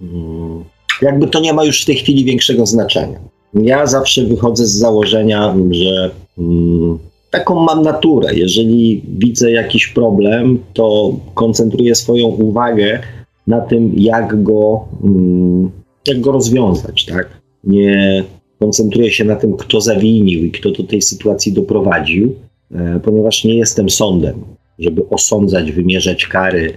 mm, 0.00 0.64
jakby 1.02 1.28
to 1.28 1.40
nie 1.40 1.52
ma 1.52 1.64
już 1.64 1.82
w 1.82 1.86
tej 1.86 1.96
chwili 1.96 2.24
większego 2.24 2.66
znaczenia. 2.66 3.18
Ja 3.54 3.86
zawsze 3.86 4.24
wychodzę 4.24 4.66
z 4.66 4.72
założenia, 4.72 5.54
że 5.70 6.10
mm, 6.38 6.98
taką 7.32 7.64
mam 7.64 7.82
naturę. 7.82 8.34
Jeżeli 8.34 9.02
widzę 9.08 9.52
jakiś 9.52 9.86
problem, 9.86 10.58
to 10.72 11.16
koncentruję 11.34 11.94
swoją 11.94 12.26
uwagę 12.26 13.00
na 13.46 13.60
tym, 13.60 13.92
jak 13.96 14.42
go, 14.42 14.84
mm, 15.04 15.70
jak 16.08 16.20
go 16.20 16.32
rozwiązać, 16.32 17.04
tak? 17.04 17.28
Nie 17.64 18.24
koncentruję 18.58 19.10
się 19.10 19.24
na 19.24 19.36
tym, 19.36 19.56
kto 19.56 19.80
zawinił 19.80 20.44
i 20.44 20.50
kto 20.50 20.70
do 20.70 20.82
tej 20.82 21.02
sytuacji 21.02 21.52
doprowadził, 21.52 22.34
e, 22.74 23.00
ponieważ 23.04 23.44
nie 23.44 23.54
jestem 23.54 23.90
sądem, 23.90 24.44
żeby 24.78 25.08
osądzać, 25.08 25.72
wymierzać 25.72 26.26
kary, 26.26 26.74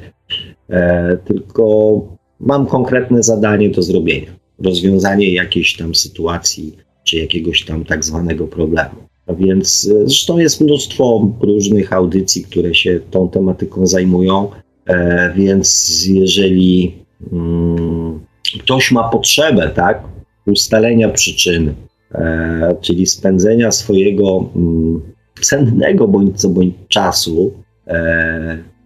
e, 0.69 1.17
tylko 1.17 2.01
mam 2.39 2.65
konkretne 2.65 3.23
zadanie 3.23 3.69
do 3.69 3.81
zrobienia. 3.81 4.31
Rozwiązanie 4.59 5.33
jakiejś 5.33 5.77
tam 5.77 5.95
sytuacji, 5.95 6.75
czy 7.03 7.17
jakiegoś 7.17 7.65
tam 7.65 7.85
tak 7.85 8.05
zwanego 8.05 8.47
problemu. 8.47 8.95
Więc 9.29 9.91
e, 9.91 10.07
zresztą 10.07 10.37
jest 10.37 10.61
mnóstwo 10.61 11.31
różnych 11.41 11.93
audycji, 11.93 12.43
które 12.43 12.75
się 12.75 12.99
tą 13.11 13.29
tematyką 13.29 13.87
zajmują, 13.87 14.49
e, 14.85 15.33
więc 15.35 16.01
jeżeli 16.07 16.95
mm, 17.31 18.19
ktoś 18.63 18.91
ma 18.91 19.09
potrzebę, 19.09 19.71
tak, 19.75 20.03
ustalenia 20.47 21.09
przyczyny, 21.09 21.73
e, 22.11 22.75
czyli 22.81 23.05
spędzenia 23.05 23.71
swojego 23.71 24.49
mm, 24.55 25.01
cennego 25.41 26.07
bądź 26.07 26.41
co 26.41 26.49
bądź 26.49 26.73
czasu 26.87 27.53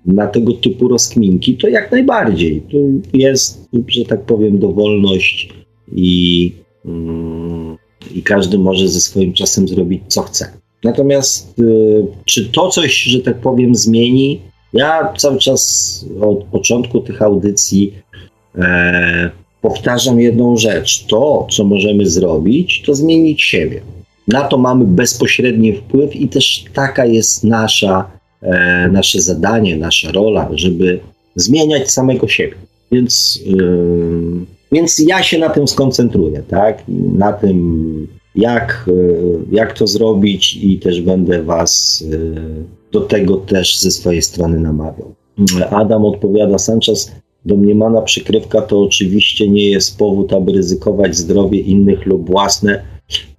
na 0.06 0.28
tego 0.28 0.54
typu 0.54 0.88
rozkminki, 0.88 1.58
to 1.58 1.68
jak 1.68 1.92
najbardziej. 1.92 2.62
Tu 2.62 3.02
jest, 3.14 3.70
że 3.88 4.06
tak 4.06 4.22
powiem, 4.22 4.60
dowolność 4.60 5.54
i 5.92 6.52
mm, 6.86 7.78
i 8.16 8.24
każdy 8.24 8.58
może 8.58 8.88
ze 8.88 9.02
swoim 9.02 9.34
czasem 9.34 9.68
zrobić 9.68 10.02
co 10.08 10.22
chce. 10.22 10.52
Natomiast 10.84 11.60
y, 11.60 12.06
czy 12.26 12.46
to 12.46 12.70
coś, 12.70 13.04
że 13.04 13.20
tak 13.20 13.42
powiem, 13.42 13.76
zmieni? 13.76 14.42
Ja 14.74 15.14
cały 15.18 15.38
czas 15.38 16.06
od 16.22 16.44
początku 16.44 17.00
tych 17.00 17.22
audycji 17.22 17.94
e, 18.58 19.32
powtarzam 19.62 20.20
jedną 20.20 20.58
rzecz. 20.58 21.06
To, 21.06 21.48
co 21.52 21.64
możemy 21.64 22.10
zrobić, 22.10 22.84
to 22.86 22.96
zmienić 22.96 23.42
siebie. 23.42 23.82
Na 24.28 24.42
to 24.42 24.58
mamy 24.58 24.86
bezpośredni 24.86 25.74
wpływ 25.74 26.16
i 26.16 26.28
też 26.28 26.66
taka 26.74 27.06
jest 27.06 27.44
nasza, 27.44 28.12
e, 28.42 28.90
nasze 28.92 29.22
zadanie, 29.22 29.78
nasza 29.78 30.12
rola, 30.12 30.50
żeby 30.54 31.00
zmieniać 31.36 31.92
samego 31.92 32.28
siebie. 32.28 32.56
Więc 32.92 33.40
y, 33.48 34.59
więc 34.72 35.00
ja 35.00 35.24
się 35.24 35.40
na 35.40 35.50
tym 35.50 35.68
skoncentruję, 35.68 36.44
tak? 36.48 36.84
Na 37.14 37.34
tym, 37.34 38.08
jak, 38.36 38.86
e, 38.88 38.92
jak 39.52 39.74
to 39.74 39.88
zrobić, 39.88 40.60
i 40.62 40.80
też 40.80 41.02
będę 41.02 41.44
Was 41.44 42.04
e, 42.14 42.18
do 42.92 43.02
tego 43.02 43.38
też 43.38 43.80
ze 43.80 43.92
swojej 43.92 44.22
strony 44.22 44.60
namawiał. 44.60 45.14
Adam 45.72 46.06
odpowiada, 46.06 46.58
Sanchez, 46.58 47.12
domniemana 47.46 48.02
przykrywka 48.02 48.62
to 48.62 48.82
oczywiście 48.82 49.50
nie 49.50 49.70
jest 49.70 49.98
powód, 49.98 50.34
aby 50.34 50.52
ryzykować 50.52 51.18
zdrowie 51.18 51.60
innych 51.60 52.06
lub 52.06 52.30
własne 52.30 52.82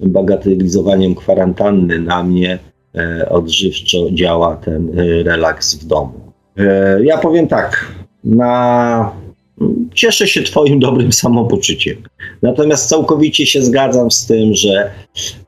bagatelizowaniem 0.00 1.14
kwarantanny. 1.14 1.98
Na 1.98 2.22
mnie 2.22 2.58
e, 2.94 3.28
odżywczo 3.28 4.10
działa 4.10 4.56
ten 4.56 4.90
relaks 5.24 5.74
w 5.74 5.86
domu. 5.86 6.12
Ja 7.04 7.18
powiem 7.18 7.48
tak, 7.48 7.94
na 8.24 9.12
cieszę 9.94 10.28
się 10.28 10.42
Twoim 10.42 10.80
dobrym 10.88 11.12
samopoczuciem. 11.12 11.96
Natomiast 12.42 12.88
całkowicie 12.88 13.46
się 13.46 13.62
zgadzam 13.62 14.10
z 14.10 14.26
tym, 14.26 14.54
że 14.54 14.90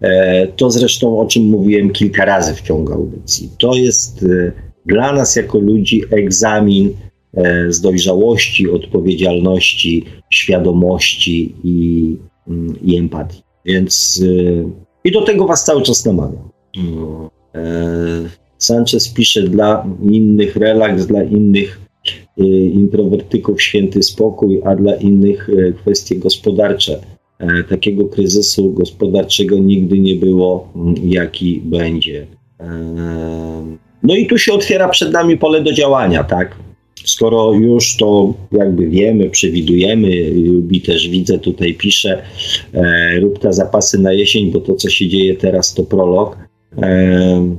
e, 0.01 0.47
to 0.47 0.71
zresztą 0.71 1.21
o 1.21 1.27
czym 1.27 1.43
mówiłem 1.43 1.91
kilka 1.91 2.25
razy 2.25 2.55
w 2.55 2.61
ciągu 2.61 2.93
audycji. 2.93 3.51
To 3.59 3.75
jest 3.75 4.23
e, 4.23 4.53
dla 4.87 5.13
nas 5.13 5.37
jako 5.37 5.59
ludzi 5.59 6.03
egzamin 6.11 6.95
e, 7.35 7.73
z 7.73 7.81
dojrzałości, 7.81 8.71
odpowiedzialności, 8.71 10.05
świadomości 10.31 11.55
i, 11.65 12.17
mm, 12.49 12.77
i 12.83 12.97
empatii. 12.97 13.43
Więc 13.65 14.23
e, 14.25 14.71
i 15.05 15.13
do 15.13 15.23
tego 15.23 15.47
Was 15.47 15.65
cały 15.65 15.83
czas 15.83 16.05
namawiam. 16.05 16.51
E, 17.55 17.63
Sanchez 18.59 19.09
pisze 19.09 19.43
dla 19.43 19.87
innych 20.11 20.57
relaks, 20.57 21.07
dla 21.07 21.23
innych 21.23 21.81
introwertyków 22.73 23.63
święty 23.63 24.03
spokój, 24.03 24.61
a 24.65 24.77
dla 24.77 24.95
innych 24.95 25.49
y, 25.49 25.75
kwestie 25.83 26.17
gospodarcze. 26.17 27.01
E, 27.43 27.63
takiego 27.63 28.05
kryzysu 28.05 28.73
gospodarczego 28.73 29.59
nigdy 29.59 29.99
nie 29.99 30.15
było, 30.15 30.73
jaki 31.05 31.61
będzie. 31.65 32.27
E, 32.61 32.67
no 34.03 34.15
i 34.15 34.27
tu 34.27 34.39
się 34.39 34.53
otwiera 34.53 34.89
przed 34.89 35.13
nami 35.13 35.37
pole 35.39 35.63
do 35.63 35.73
działania, 35.73 36.25
tak? 36.25 36.57
Skoro 37.05 37.53
już 37.53 37.97
to 37.97 38.35
jakby 38.53 38.89
wiemy, 38.89 39.31
przewidujemy, 39.31 40.11
i 40.71 40.81
też 40.81 41.09
widzę, 41.09 41.39
tutaj 41.39 41.75
pisze, 41.75 42.23
e, 42.75 43.21
rób 43.21 43.39
te 43.39 43.53
zapasy 43.53 43.99
na 43.99 44.13
jesień, 44.13 44.51
bo 44.51 44.61
to, 44.61 44.75
co 44.75 44.89
się 44.91 45.09
dzieje 45.09 45.37
teraz, 45.37 45.75
to 45.75 45.83
prolog. 45.83 46.39
E, 46.83 47.57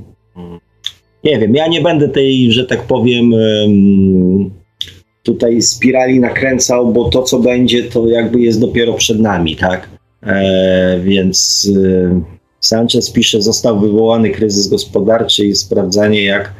nie 1.24 1.38
wiem, 1.38 1.54
ja 1.54 1.68
nie 1.68 1.80
będę 1.80 2.08
tej, 2.08 2.52
że 2.52 2.64
tak 2.64 2.82
powiem, 2.82 3.34
tutaj 5.24 5.62
spirali 5.62 6.20
nakręcał, 6.20 6.92
bo 6.92 7.08
to, 7.08 7.22
co 7.22 7.38
będzie, 7.38 7.82
to 7.82 8.08
jakby 8.08 8.40
jest 8.40 8.60
dopiero 8.60 8.94
przed 8.94 9.20
nami, 9.20 9.56
tak? 9.56 9.88
E, 10.22 11.00
więc 11.04 11.70
e, 11.84 12.20
Sanchez 12.60 13.10
pisze, 13.10 13.42
został 13.42 13.80
wywołany 13.80 14.30
kryzys 14.30 14.68
gospodarczy 14.68 15.46
i 15.46 15.54
sprawdzanie, 15.54 16.24
jak 16.24 16.54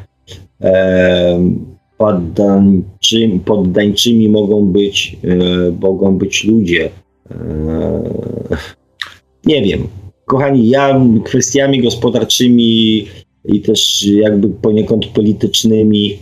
e, 0.61 1.51
poddańczymi, 1.99 3.41
poddańczymi 3.41 4.29
mogą 4.29 4.67
być, 4.67 5.17
e, 5.25 5.37
mogą 5.81 6.19
być 6.19 6.45
ludzie. 6.45 6.91
E, 7.31 8.03
nie 9.47 9.63
wiem. 9.63 9.89
Kochani, 10.27 10.69
ja 10.69 11.01
kwestiami 11.25 11.83
gospodarczymi 11.83 13.07
i 13.45 13.61
też 13.61 14.07
jakby 14.07 14.49
poniekąd 14.49 15.07
politycznymi 15.07 16.19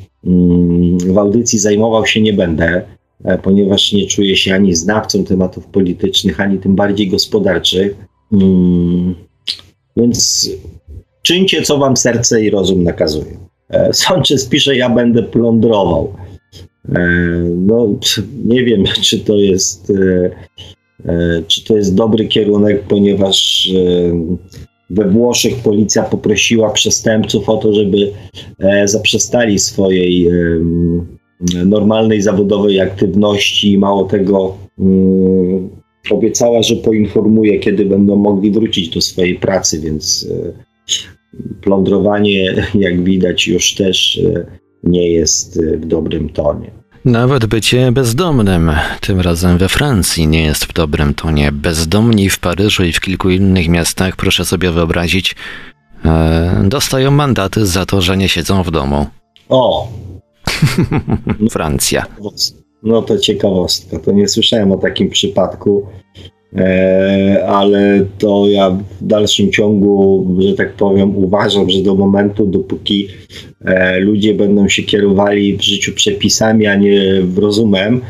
w 1.07 1.19
audycji 1.19 1.59
zajmował 1.59 2.07
się 2.07 2.21
nie 2.21 2.33
będę, 2.33 2.83
e, 3.25 3.39
ponieważ 3.39 3.93
nie 3.93 4.07
czuję 4.07 4.37
się 4.37 4.55
ani 4.55 4.75
znawcą 4.75 5.25
tematów 5.25 5.67
politycznych, 5.67 6.41
ani 6.41 6.59
tym 6.59 6.77
bardziej 6.77 7.09
gospodarczych. 7.09 7.97
Mm, 8.33 9.15
więc 9.97 10.51
czyńcie, 11.23 11.63
co 11.63 11.79
wam 11.79 11.97
serce 11.97 12.45
i 12.45 12.51
rozum 12.51 12.83
nakazuje. 12.83 13.37
E, 13.71 13.95
Sanchez 13.95 14.47
pisze, 14.47 14.77
ja 14.77 14.91
będę 14.91 15.23
plądrował. 15.23 16.15
E, 16.89 17.01
no, 17.57 17.89
nie 18.45 18.65
wiem, 18.65 18.85
czy 19.07 19.19
to 19.19 19.37
jest, 19.37 19.93
czy 21.47 21.65
to 21.65 21.77
jest 21.77 21.95
dobry 21.95 22.29
kierunek, 22.29 22.83
ponieważ 22.83 23.71
we 24.93 25.11
Włoszech 25.11 25.57
policja 25.57 26.03
poprosiła 26.03 26.71
przestępców 26.71 27.49
o 27.49 27.57
to, 27.57 27.75
żeby 27.75 28.13
zaprzestali 28.85 29.59
swojej 29.59 30.29
normalnej 31.67 32.23
zawodowej 32.23 32.81
aktywności. 32.81 33.79
Mało 33.79 34.05
tego, 34.05 34.57
mm, 34.79 35.71
obiecała, 36.11 36.63
że 36.63 36.77
poinformuje, 36.77 37.59
kiedy 37.59 37.85
będą 37.85 38.17
mogli 38.17 38.51
wrócić 38.51 38.89
do 38.89 39.01
swojej 39.01 39.35
pracy, 39.35 39.81
więc 39.81 40.29
plądrowanie, 41.61 42.67
jak 42.75 43.05
widać, 43.05 43.49
już 43.49 43.75
też 43.75 44.19
e, 44.19 44.47
nie 44.85 45.13
jest 45.13 45.57
e, 45.57 45.77
w 45.77 45.87
dobrym 45.87 46.29
tonie. 46.29 46.82
Nawet 47.05 47.47
bycie 47.47 47.93
bezdomnym, 47.93 48.73
tym 49.01 49.21
razem 49.21 49.59
we 49.59 49.69
Francji, 49.69 50.29
nie 50.29 50.43
jest 50.43 50.65
w 50.65 50.73
dobrym 50.73 51.15
tonie. 51.15 51.53
Bezdomni 51.53 52.31
w 52.31 52.39
Paryżu 52.39 52.85
i 52.85 52.93
w 52.93 53.01
kilku 53.01 53.31
innych 53.31 53.69
miastach, 53.69 54.17
proszę 54.17 54.45
sobie 54.45 54.71
wyobrazić, 54.71 55.35
e, 56.05 56.65
dostają 56.69 57.11
mandaty 57.11 57.67
za 57.67 57.87
to, 57.87 58.03
że 58.03 58.17
nie 58.17 58.29
siedzą 58.29 58.63
w 58.63 58.71
domu. 58.71 59.07
O! 59.49 59.89
Francja. 61.51 62.07
No 62.83 63.03
to 63.03 63.19
ciekawostka. 63.19 63.99
To 63.99 64.13
nie 64.13 64.29
słyszałem 64.29 64.73
o 64.73 64.79
takim 64.79 65.11
przypadku. 65.11 65.87
E, 66.57 67.45
ale 67.47 68.07
to 68.19 68.49
ja 68.49 68.71
w 68.71 69.07
dalszym 69.07 69.53
ciągu, 69.53 70.27
że 70.39 70.55
tak 70.55 70.73
powiem, 70.73 71.17
uważam, 71.17 71.71
że 71.71 71.83
do 71.83 71.95
momentu, 71.95 72.47
dopóki 72.47 73.09
e, 73.65 74.01
ludzie 74.01 74.35
będą 74.35 74.69
się 74.69 74.83
kierowali 74.83 75.57
w 75.57 75.63
życiu 75.63 75.93
przepisami, 75.93 76.67
a 76.67 76.77
nie 76.77 77.23
rozumem, 77.37 78.01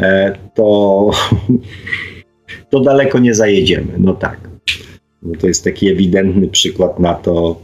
e, 0.00 0.36
to, 0.54 1.10
to 2.70 2.80
daleko 2.80 3.18
nie 3.18 3.34
zajedziemy. 3.34 3.92
No 3.98 4.14
tak. 4.14 4.50
No 5.22 5.32
to 5.40 5.46
jest 5.46 5.64
taki 5.64 5.88
ewidentny 5.88 6.48
przykład 6.48 6.98
na 6.98 7.14
to, 7.14 7.60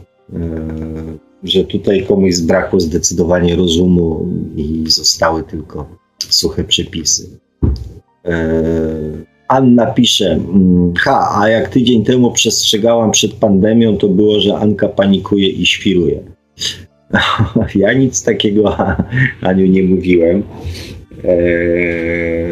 że 1.43 1.63
tutaj 1.63 2.05
komuś 2.05 2.35
zbrakło 2.35 2.79
zdecydowanie 2.79 3.55
rozumu 3.55 4.27
i 4.55 4.83
zostały 4.87 5.43
tylko 5.43 5.89
suche 6.17 6.63
przepisy. 6.63 7.39
Anna 9.47 9.85
pisze, 9.85 10.31
mm, 10.31 10.93
ha, 10.99 11.39
a 11.41 11.49
jak 11.49 11.69
tydzień 11.69 12.03
temu 12.03 12.31
przestrzegałam 12.31 13.11
przed 13.11 13.33
pandemią, 13.33 13.97
to 13.97 14.07
było, 14.07 14.39
że 14.39 14.57
Anka 14.57 14.89
panikuje 14.89 15.47
i 15.47 15.65
świruje. 15.65 16.19
ja 17.75 17.93
nic 17.93 18.23
takiego 18.23 18.77
Aniu 19.41 19.67
nie 19.67 19.83
mówiłem. 19.83 20.43
Eee, 21.23 22.51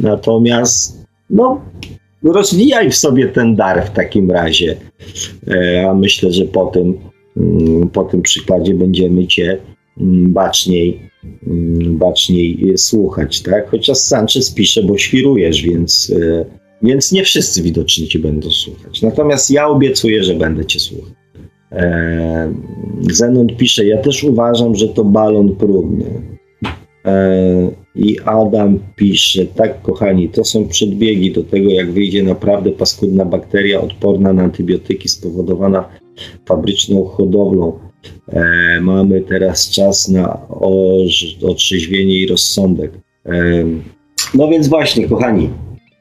natomiast 0.00 1.06
no, 1.30 1.60
rozwijaj 2.24 2.90
w 2.90 2.96
sobie 2.96 3.28
ten 3.28 3.56
dar 3.56 3.86
w 3.86 3.90
takim 3.90 4.30
razie. 4.30 4.76
Eee, 5.48 5.84
a 5.84 5.94
myślę, 5.94 6.32
że 6.32 6.44
po 6.44 6.66
tym, 6.66 6.98
mm, 7.36 7.88
po 7.88 8.04
tym 8.04 8.22
przykładzie 8.22 8.74
będziemy 8.74 9.26
cię 9.26 9.58
mm, 10.00 10.32
baczniej 10.32 11.00
baczniej 11.86 12.78
słuchać, 12.78 13.42
tak? 13.42 13.70
Chociaż 13.70 13.98
Sanchez 13.98 14.50
pisze, 14.50 14.82
bo 14.82 14.98
świrujesz, 14.98 15.62
więc, 15.62 16.12
e, 16.22 16.44
więc 16.82 17.12
nie 17.12 17.24
wszyscy 17.24 17.62
widocznie 17.62 18.08
cię 18.08 18.18
będą 18.18 18.50
słuchać. 18.50 19.02
Natomiast 19.02 19.50
ja 19.50 19.68
obiecuję, 19.68 20.24
że 20.24 20.34
będę 20.34 20.64
cię 20.64 20.80
słuchał. 20.80 21.10
E, 21.72 22.52
Zenon 23.10 23.46
pisze, 23.46 23.86
ja 23.86 23.98
też 23.98 24.24
uważam, 24.24 24.74
że 24.74 24.88
to 24.88 25.04
balon 25.04 25.56
próbny. 25.56 26.04
E, 27.04 27.70
I 27.94 28.20
Adam 28.24 28.78
pisze, 28.96 29.46
tak 29.46 29.82
kochani, 29.82 30.28
to 30.28 30.44
są 30.44 30.68
przedbiegi 30.68 31.32
do 31.32 31.42
tego, 31.42 31.70
jak 31.70 31.92
wyjdzie 31.92 32.22
naprawdę 32.22 32.70
paskudna 32.70 33.24
bakteria 33.24 33.80
odporna 33.80 34.32
na 34.32 34.42
antybiotyki 34.42 35.08
spowodowana 35.08 35.88
fabryczną 36.46 37.04
hodowlą 37.04 37.78
E, 38.28 38.80
mamy 38.80 39.20
teraz 39.20 39.70
czas 39.70 40.08
na 40.08 40.38
otrzeźwienie 41.42 42.14
i 42.14 42.26
rozsądek. 42.26 42.92
E, 43.26 43.64
no 44.34 44.48
więc 44.48 44.68
właśnie, 44.68 45.08
kochani, 45.08 45.50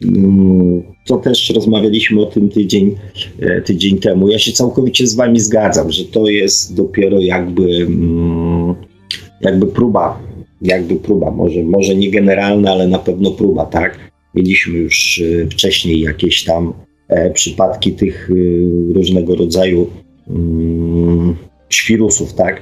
mm, 0.04 0.84
to 1.08 1.18
też 1.18 1.50
rozmawialiśmy 1.50 2.22
o 2.22 2.26
tym 2.26 2.50
tydzień, 2.50 2.96
e, 3.40 3.62
tydzień 3.62 4.00
temu. 4.00 4.28
Ja 4.28 4.40
się 4.40 4.52
całkowicie 4.52 5.08
z 5.08 5.16
Wami 5.16 5.40
zgadzam, 5.40 5.92
że 5.92 6.06
to 6.06 6.28
jest 6.28 6.76
dopiero 6.76 7.20
jakby, 7.20 7.64
mm, 7.76 8.76
jakby 9.42 9.68
próba, 9.68 10.20
jakby 10.62 10.96
próba, 10.96 11.32
może, 11.32 11.64
może 11.64 11.96
nie 11.96 12.12
generalna, 12.12 12.72
ale 12.72 12.88
na 12.88 13.00
pewno 13.00 13.32
próba, 13.32 13.66
tak? 13.66 14.00
Mieliśmy 14.36 14.78
już 14.78 15.24
wcześniej 15.52 16.00
jakieś 16.00 16.44
tam 16.44 16.74
przypadki 17.34 17.92
tych 17.92 18.30
różnego 18.94 19.36
rodzaju 19.36 19.88
świrusów, 21.76 22.34
tak? 22.34 22.62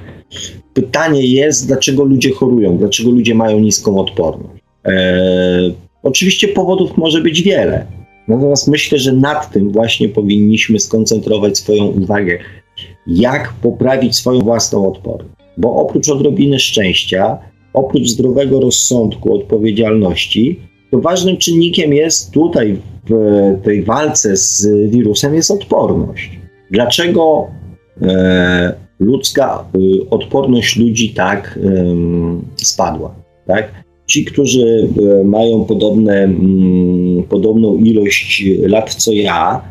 Pytanie 0.74 1.26
jest, 1.26 1.66
dlaczego 1.66 2.04
ludzie 2.04 2.32
chorują, 2.32 2.78
dlaczego 2.78 3.10
ludzie 3.10 3.34
mają 3.34 3.60
niską 3.60 3.98
odporność. 3.98 4.62
Eee, 4.84 5.74
oczywiście 6.02 6.48
powodów 6.48 6.96
może 6.96 7.20
być 7.20 7.42
wiele, 7.42 7.86
natomiast 8.28 8.68
myślę, 8.68 8.98
że 8.98 9.12
nad 9.12 9.52
tym 9.52 9.70
właśnie 9.70 10.08
powinniśmy 10.08 10.78
skoncentrować 10.78 11.58
swoją 11.58 11.84
uwagę, 11.86 12.38
jak 13.06 13.52
poprawić 13.62 14.16
swoją 14.16 14.40
własną 14.40 14.88
odporność. 14.88 15.34
Bo 15.56 15.76
oprócz 15.76 16.08
odrobiny 16.08 16.58
szczęścia, 16.58 17.38
oprócz 17.72 18.08
zdrowego 18.08 18.60
rozsądku, 18.60 19.34
odpowiedzialności, 19.34 20.60
to 20.90 21.00
ważnym 21.00 21.36
czynnikiem 21.36 21.94
jest 21.94 22.32
tutaj 22.32 22.78
w 23.08 23.14
tej 23.64 23.82
walce 23.82 24.36
z 24.36 24.66
wirusem 24.90 25.34
jest 25.34 25.50
odporność. 25.50 26.38
Dlaczego 26.70 27.46
e, 28.02 28.74
ludzka 29.04 29.64
y, 29.76 30.10
odporność 30.10 30.76
ludzi 30.76 31.10
tak 31.10 31.58
spadła. 32.56 33.14
Tak? 33.46 33.84
Ci, 34.06 34.24
którzy 34.24 34.88
y, 35.20 35.24
mają 35.24 35.64
podobne, 35.64 36.22
mm, 36.22 37.22
podobną 37.22 37.76
ilość 37.76 38.44
lat 38.66 38.94
co 38.94 39.12
ja, 39.12 39.62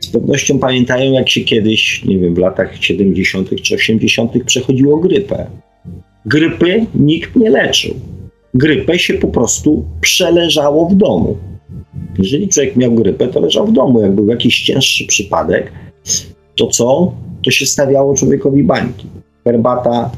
z 0.00 0.08
pewnością 0.08 0.58
pamiętają, 0.58 1.12
jak 1.12 1.28
się 1.28 1.40
kiedyś, 1.40 2.04
nie 2.04 2.18
wiem, 2.18 2.34
w 2.34 2.38
latach 2.38 2.76
70. 2.80 3.62
czy 3.62 3.74
80. 3.74 4.44
przechodziło 4.44 4.96
grypę. 4.96 5.46
Grypy 6.26 6.86
nikt 6.94 7.36
nie 7.36 7.50
leczył. 7.50 7.94
Grypę 8.54 8.98
się 8.98 9.14
po 9.14 9.28
prostu 9.28 9.84
przeleżało 10.00 10.88
w 10.88 10.94
domu. 10.94 11.36
Jeżeli 12.18 12.48
człowiek 12.48 12.76
miał 12.76 12.92
grypę, 12.94 13.28
to 13.28 13.40
leżał 13.40 13.66
w 13.66 13.72
domu. 13.72 14.00
Jak 14.00 14.12
był 14.12 14.26
jakiś 14.26 14.62
cięższy 14.62 15.06
przypadek, 15.06 15.72
to 16.56 16.66
co? 16.66 17.12
To 17.44 17.50
się 17.50 17.66
stawiało 17.66 18.14
człowiekowi 18.14 18.64
bańki. 18.64 19.06
Herbata 19.44 20.10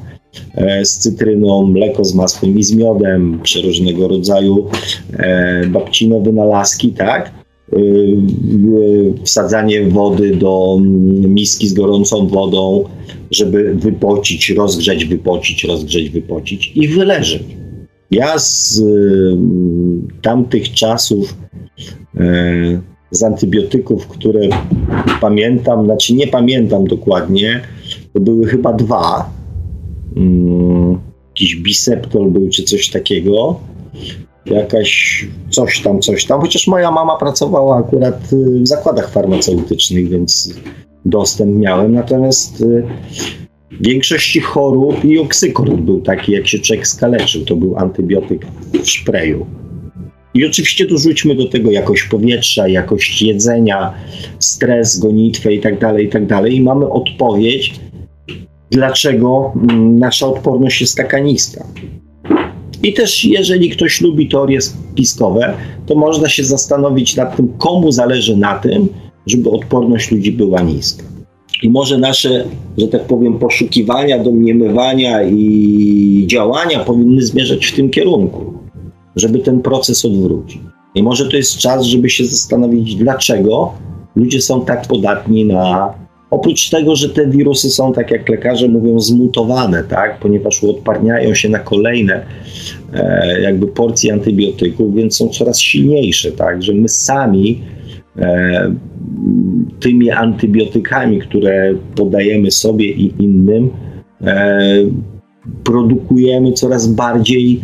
e, 0.55 0.85
z 0.85 0.99
cytryną, 0.99 1.67
mleko 1.67 2.05
z 2.05 2.15
masłem 2.15 2.59
i 2.59 2.63
z 2.63 2.75
miodem, 2.75 3.41
przeróżnego 3.43 4.09
rodzaju 4.09 4.67
e, 5.13 5.67
babcino 5.67 6.21
wynalazki, 6.21 6.93
tak? 6.93 7.33
E, 7.73 7.77
wsadzanie 9.25 9.83
wody 9.83 10.37
do 10.37 10.79
miski 11.29 11.69
z 11.69 11.73
gorącą 11.73 12.27
wodą, 12.27 12.85
żeby 13.31 13.75
wypocić, 13.75 14.51
rozgrzać, 14.51 15.05
wypocić, 15.05 15.65
rozgrzeć, 15.65 16.11
wypocić 16.11 16.73
i 16.75 16.89
wyleżeć. 16.89 17.43
Ja 18.11 18.39
z 18.39 18.83
tamtych 20.23 20.73
czasów 20.73 21.37
z 23.13 23.23
antybiotyków, 23.23 24.07
które 24.07 24.41
pamiętam, 25.21 25.85
znaczy 25.85 26.15
nie 26.15 26.27
pamiętam 26.27 26.85
dokładnie, 26.85 27.61
to 28.13 28.21
były 28.21 28.47
chyba 28.47 28.73
dwa. 28.73 29.31
Hmm, 30.15 30.99
jakiś 31.29 31.57
biseptol 31.57 32.31
był 32.31 32.49
czy 32.49 32.63
coś 32.63 32.91
takiego. 32.91 33.61
Jakaś 34.47 35.25
coś 35.51 35.81
tam, 35.81 36.01
coś 36.01 36.25
tam. 36.25 36.41
Chociaż 36.41 36.67
moja 36.67 36.91
mama 36.91 37.17
pracowała 37.17 37.79
akurat 37.79 38.33
y, 38.33 38.61
w 38.61 38.69
zakładach 38.69 39.11
farmaceutycznych, 39.11 40.09
więc 40.09 40.55
dostęp 41.05 41.57
miałem. 41.57 41.93
Natomiast 41.93 42.61
y, 42.61 42.83
w 43.71 43.87
większości 43.87 44.41
chorób 44.41 45.05
i 45.05 45.19
oksykord 45.19 45.73
był 45.73 46.01
taki, 46.01 46.33
jak 46.33 46.49
się 46.49 46.59
człowiek 46.59 46.87
skaleczył. 46.87 47.45
To 47.45 47.57
był 47.57 47.79
antybiotyk 47.79 48.47
w 48.73 48.89
szpreju. 48.89 49.47
I 50.35 50.47
oczywiście 50.47 50.87
dorzućmy 50.87 51.35
do 51.35 51.49
tego 51.49 51.71
jakość 51.71 52.03
powietrza, 52.03 52.69
jakość 52.69 53.23
jedzenia, 53.23 53.95
stres, 54.39 54.99
gonitwę 54.99 55.53
itd., 55.53 55.77
tak 55.79 56.01
itd. 56.01 56.27
Tak 56.27 56.53
I 56.53 56.61
mamy 56.61 56.89
odpowiedź, 56.89 57.81
dlaczego 58.71 59.53
mm, 59.57 59.99
nasza 59.99 60.27
odporność 60.27 60.81
jest 60.81 60.97
taka 60.97 61.19
niska. 61.19 61.67
I 62.83 62.93
też 62.93 63.25
jeżeli 63.25 63.71
ktoś 63.71 64.01
lubi 64.01 64.29
teorie 64.29 64.61
spiskowe, 64.61 65.55
to 65.87 65.95
można 65.95 66.29
się 66.29 66.45
zastanowić 66.45 67.17
nad 67.17 67.37
tym, 67.37 67.49
komu 67.59 67.93
zależy 67.93 68.37
na 68.37 68.59
tym, 68.59 68.89
żeby 69.27 69.51
odporność 69.51 70.11
ludzi 70.11 70.33
była 70.33 70.63
niska. 70.63 71.03
I 71.63 71.71
może 71.71 71.99
nasze, 71.99 72.45
że 72.79 72.89
tak 72.89 73.05
powiem, 73.05 73.39
poszukiwania, 73.39 74.19
domniemywania 74.19 75.23
i 75.23 76.25
działania 76.27 76.81
powinny 76.81 77.23
zmierzać 77.23 77.67
w 77.67 77.77
tym 77.77 77.91
kierunku, 77.91 78.62
żeby 79.17 79.39
ten 79.39 79.61
proces 79.61 80.05
odwrócić. 80.05 80.61
I 80.95 81.03
może 81.03 81.29
to 81.29 81.37
jest 81.37 81.59
czas, 81.59 81.85
żeby 81.85 82.11
się 82.11 82.25
zastanowić, 82.25 82.95
dlaczego 82.95 83.73
ludzie 84.17 84.41
są 84.41 84.65
tak 84.65 84.87
podatni 84.87 85.45
na. 85.45 85.95
Oprócz 86.31 86.71
tego, 86.71 86.97
że 86.97 87.09
te 87.09 87.27
wirusy 87.27 87.71
są, 87.71 87.93
tak 87.93 88.11
jak 88.11 88.29
lekarze 88.29 88.69
mówią, 88.69 89.01
zmutowane, 89.01 89.85
tak? 89.85 90.19
ponieważ 90.19 90.63
uodparniają 90.63 91.35
się 91.35 91.49
na 91.49 91.59
kolejne 91.59 92.27
e, 92.93 93.41
jakby 93.41 93.67
porcje 93.67 94.13
antybiotyków, 94.13 94.95
więc 94.95 95.17
są 95.17 95.29
coraz 95.29 95.61
silniejsze, 95.61 96.33
tak? 96.33 96.63
że 96.63 96.75
my 96.75 96.89
sami 96.89 97.61
e, 98.19 98.75
tymi 99.81 100.11
antybiotykami, 100.11 101.21
które 101.21 101.75
podajemy 101.95 102.51
sobie 102.51 102.87
i 102.87 103.15
innym, 103.19 103.71
e, 104.21 104.59
produkujemy 105.65 106.53
coraz 106.53 106.87
bardziej, 106.87 107.61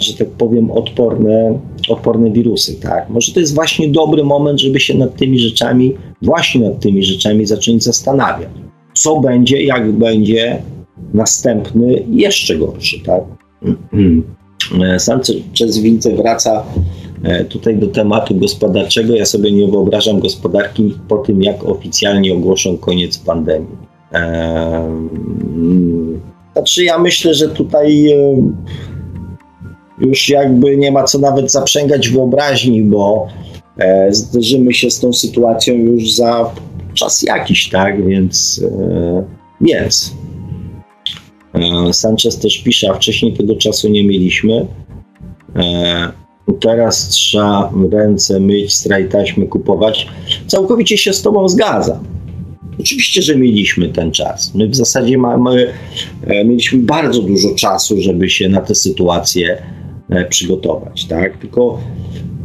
że 0.00 0.14
tak 0.18 0.28
powiem, 0.28 0.70
odporne, 0.70 1.58
odporne 1.88 2.30
wirusy. 2.30 2.80
Tak? 2.80 3.10
Może 3.10 3.32
to 3.32 3.40
jest 3.40 3.54
właśnie 3.54 3.88
dobry 3.88 4.24
moment, 4.24 4.60
żeby 4.60 4.80
się 4.80 4.94
nad 4.94 5.16
tymi 5.16 5.38
rzeczami, 5.38 5.96
właśnie 6.22 6.68
nad 6.68 6.80
tymi 6.80 7.04
rzeczami 7.04 7.46
zacząć 7.46 7.84
zastanawiać. 7.84 8.48
Co 8.94 9.20
będzie, 9.20 9.62
jak 9.62 9.92
będzie 9.92 10.62
następny, 11.14 12.04
jeszcze 12.10 12.56
gorszy. 12.56 13.00
Tak? 13.00 13.22
Sam 14.98 15.20
przez 15.52 15.78
widzę 15.78 16.16
wraca 16.16 16.64
E, 17.22 17.44
tutaj 17.44 17.76
do 17.76 17.86
tematu 17.86 18.34
gospodarczego. 18.34 19.14
Ja 19.14 19.26
sobie 19.26 19.52
nie 19.52 19.68
wyobrażam 19.68 20.20
gospodarki 20.20 20.94
po 21.08 21.18
tym, 21.18 21.42
jak 21.42 21.64
oficjalnie 21.64 22.34
ogłoszą 22.34 22.78
koniec 22.78 23.18
pandemii. 23.18 23.90
Znaczy, 26.52 26.84
ja 26.84 26.98
myślę, 26.98 27.34
że 27.34 27.48
tutaj 27.48 28.12
e, 28.12 28.42
już 30.00 30.28
jakby 30.28 30.76
nie 30.76 30.92
ma 30.92 31.04
co 31.04 31.18
nawet 31.18 31.52
zaprzęgać 31.52 32.08
wyobraźni, 32.08 32.82
bo 32.82 33.28
e, 33.78 34.14
zderzymy 34.14 34.74
się 34.74 34.90
z 34.90 35.00
tą 35.00 35.12
sytuacją 35.12 35.74
już 35.74 36.12
za 36.12 36.50
czas 36.94 37.22
jakiś, 37.22 37.68
tak? 37.68 38.06
Więc, 38.06 38.64
więc. 39.60 40.14
Sanchez 41.92 42.38
też 42.38 42.58
pisze, 42.58 42.90
a 42.90 42.94
wcześniej 42.94 43.32
tego 43.32 43.56
czasu 43.56 43.88
nie 43.88 44.04
mieliśmy. 44.04 44.66
Teraz 46.60 47.08
trzeba 47.08 47.72
ręce 47.92 48.40
myć, 48.40 48.74
straj 48.74 49.08
taśmy 49.08 49.46
kupować. 49.46 50.08
Całkowicie 50.46 50.98
się 50.98 51.12
z 51.12 51.22
Tobą 51.22 51.48
zgadzam. 51.48 51.98
Oczywiście, 52.80 53.22
że 53.22 53.36
mieliśmy 53.36 53.88
ten 53.88 54.12
czas. 54.12 54.54
My 54.54 54.68
w 54.68 54.76
zasadzie 54.76 55.18
mamy, 55.18 55.72
e, 56.26 56.44
mieliśmy 56.44 56.78
bardzo 56.78 57.22
dużo 57.22 57.54
czasu, 57.54 58.00
żeby 58.00 58.30
się 58.30 58.48
na 58.48 58.60
tę 58.60 58.74
sytuację 58.74 59.52
e, 59.52 59.62
przygotować. 60.30 61.04
Tak? 61.04 61.38
Tylko 61.38 61.78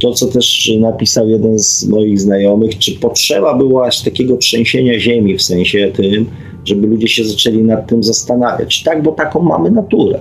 to, 0.01 0.13
co 0.13 0.27
też 0.27 0.71
napisał 0.79 1.29
jeden 1.29 1.59
z 1.59 1.87
moich 1.87 2.19
znajomych, 2.19 2.77
czy 2.77 2.91
potrzeba 2.91 3.57
było 3.57 3.85
aż 3.85 4.03
takiego 4.03 4.37
trzęsienia 4.37 4.99
ziemi, 4.99 5.37
w 5.37 5.41
sensie 5.41 5.91
tym, 5.95 6.25
żeby 6.65 6.87
ludzie 6.87 7.07
się 7.07 7.25
zaczęli 7.25 7.63
nad 7.63 7.87
tym 7.87 8.03
zastanawiać. 8.03 8.83
Tak, 8.83 9.03
bo 9.03 9.11
taką 9.11 9.41
mamy 9.41 9.71
naturę 9.71 10.19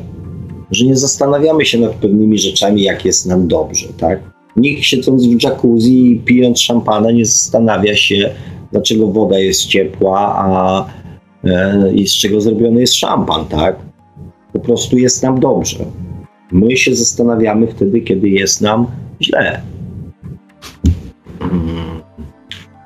że 0.70 0.86
nie 0.86 0.96
zastanawiamy 0.96 1.64
się 1.64 1.78
nad 1.78 1.92
pewnymi 1.92 2.38
rzeczami, 2.38 2.82
jak 2.82 3.04
jest 3.04 3.26
nam 3.26 3.48
dobrze, 3.48 3.86
tak? 3.98 4.20
Nikt 4.56 4.82
siedząc 4.82 5.26
w 5.26 5.42
jacuzzi 5.42 6.12
i 6.12 6.18
pijąc 6.18 6.60
szampana 6.60 7.10
nie 7.10 7.24
zastanawia 7.24 7.96
się, 7.96 8.30
dlaczego 8.72 9.06
woda 9.06 9.38
jest 9.38 9.66
ciepła, 9.66 10.34
a 10.36 10.84
e, 11.44 11.92
i 11.94 12.06
z 12.06 12.12
czego 12.12 12.40
zrobiony 12.40 12.80
jest 12.80 12.94
szampan, 12.94 13.44
tak? 13.44 13.76
Po 14.52 14.58
prostu 14.58 14.98
jest 14.98 15.22
nam 15.22 15.40
dobrze. 15.40 15.84
My 16.52 16.76
się 16.76 16.94
zastanawiamy 16.94 17.66
wtedy, 17.66 18.00
kiedy 18.00 18.28
jest 18.28 18.60
nam 18.60 18.86
źle. 19.22 19.60
Hmm. 21.38 21.84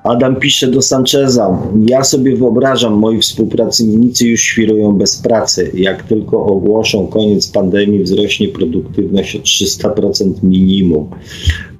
Adam 0.04 0.36
pisze 0.36 0.66
do 0.66 0.82
Sancheza. 0.82 1.59
Ja 1.86 2.04
sobie 2.04 2.36
wyobrażam, 2.36 2.94
moi 2.94 3.20
współpracownicy 3.20 4.28
już 4.28 4.40
świrują 4.40 4.92
bez 4.92 5.22
pracy. 5.22 5.70
Jak 5.74 6.02
tylko 6.02 6.46
ogłoszą 6.46 7.06
koniec 7.06 7.48
pandemii, 7.48 8.02
wzrośnie 8.02 8.48
produktywność 8.48 9.36
o 9.36 9.38
300% 9.38 10.32
minimum. 10.42 11.11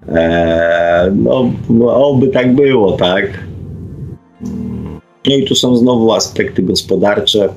Eee, 0.09 1.13
no, 1.17 1.51
oby 1.95 2.29
tak 2.29 2.55
było, 2.55 2.93
tak? 2.93 3.45
No 5.29 5.35
i 5.35 5.45
tu 5.45 5.55
są 5.55 5.77
znowu 5.77 6.13
aspekty 6.13 6.63
gospodarcze, 6.63 7.49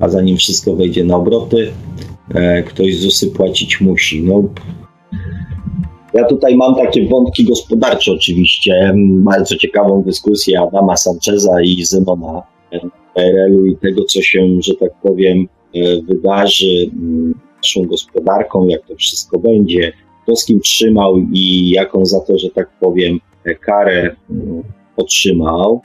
a 0.00 0.08
zanim 0.08 0.36
wszystko 0.36 0.76
wejdzie 0.76 1.04
na 1.04 1.16
obroty, 1.16 1.70
e, 2.34 2.62
ktoś 2.62 2.96
ZUSy 2.96 3.30
płacić 3.30 3.80
musi. 3.80 4.22
No, 4.22 4.42
ja 6.14 6.24
tutaj 6.24 6.56
mam 6.56 6.74
takie 6.74 7.08
wątki 7.08 7.44
gospodarcze 7.44 8.12
oczywiście, 8.12 8.94
bardzo 9.08 9.56
ciekawą 9.56 10.02
dyskusję 10.02 10.60
Adama 10.60 10.96
Sancheza 10.96 11.60
i 11.62 11.84
Zenona 11.84 12.42
PRL-u 13.14 13.66
i 13.66 13.76
tego, 13.76 14.04
co 14.04 14.22
się, 14.22 14.48
że 14.60 14.74
tak 14.74 14.90
powiem, 15.02 15.46
e, 15.74 16.02
wydarzy 16.02 16.90
naszą 17.56 17.88
gospodarką, 17.88 18.66
jak 18.68 18.86
to 18.86 18.96
wszystko 18.96 19.38
będzie, 19.38 19.92
kto 20.22 20.36
z 20.36 20.44
kim 20.44 20.60
trzymał 20.60 21.18
i 21.32 21.70
jaką 21.70 22.06
za 22.06 22.20
to, 22.20 22.38
że 22.38 22.50
tak 22.50 22.70
powiem, 22.80 23.20
e, 23.44 23.54
karę 23.54 24.16
otrzymał. 24.96 25.82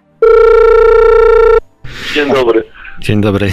Dzień 2.16 2.34
dobry. 2.34 2.64
Dzień 3.02 3.22
dobry. 3.22 3.48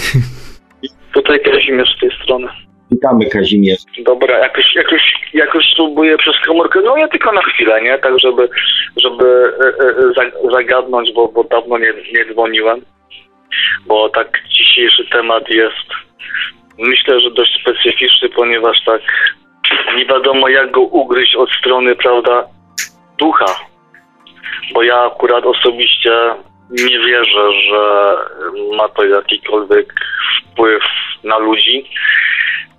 Tutaj 1.14 1.40
Kazimierz 1.40 1.96
z 1.96 2.00
tej 2.00 2.10
strony. 2.22 2.48
Witamy 2.90 3.26
Kazimierz. 3.26 3.80
Dobra, 3.98 4.38
jakoś, 4.38 4.74
jakoś, 4.74 5.14
jakoś 5.34 5.64
spróbuję 5.72 6.18
przez 6.18 6.34
komórkę, 6.46 6.80
no 6.84 6.96
nie 6.96 7.08
tylko 7.08 7.32
na 7.32 7.42
chwilę, 7.42 7.82
nie? 7.82 7.98
Tak, 7.98 8.18
żeby, 8.18 8.48
żeby 8.96 9.52
e, 9.60 10.48
e, 10.48 10.52
zagadnąć, 10.52 11.12
bo, 11.12 11.28
bo 11.28 11.44
dawno 11.44 11.78
nie, 11.78 11.92
nie 12.12 12.32
dzwoniłem. 12.32 12.80
Bo 13.86 14.08
tak 14.08 14.42
dzisiejszy 14.58 15.04
temat 15.12 15.48
jest, 15.48 15.86
myślę, 16.78 17.20
że 17.20 17.30
dość 17.30 17.60
specyficzny, 17.60 18.28
ponieważ 18.28 18.84
tak 18.84 19.02
nie 19.96 20.06
wiadomo 20.06 20.48
jak 20.48 20.70
go 20.70 20.80
ugryźć 20.80 21.34
od 21.34 21.50
strony, 21.50 21.96
prawda, 21.96 22.44
ducha. 23.18 23.54
Bo 24.74 24.82
ja 24.82 24.96
akurat 24.96 25.44
osobiście 25.44 26.12
nie 26.70 26.98
wierzę, 26.98 27.52
że 27.68 28.14
ma 28.76 28.88
to 28.88 29.04
jakikolwiek 29.04 29.94
wpływ 30.52 30.82
na 31.24 31.38
ludzi 31.38 31.84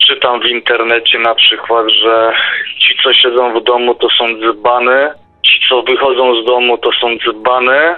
czytam 0.08 0.42
w 0.42 0.46
internecie 0.46 1.20
na 1.20 1.36
przykład, 1.36 1.92
że 1.92 2.34
ci, 2.80 2.96
co 3.04 3.14
siedzą 3.14 3.60
w 3.60 3.64
domu, 3.64 3.96
to 3.96 4.08
są 4.10 4.26
dzbany, 4.40 5.10
ci, 5.46 5.70
co 5.70 5.82
wychodzą 5.82 6.42
z 6.42 6.46
domu, 6.46 6.78
to 6.78 6.92
są 6.92 7.08
dzbany, 7.18 7.96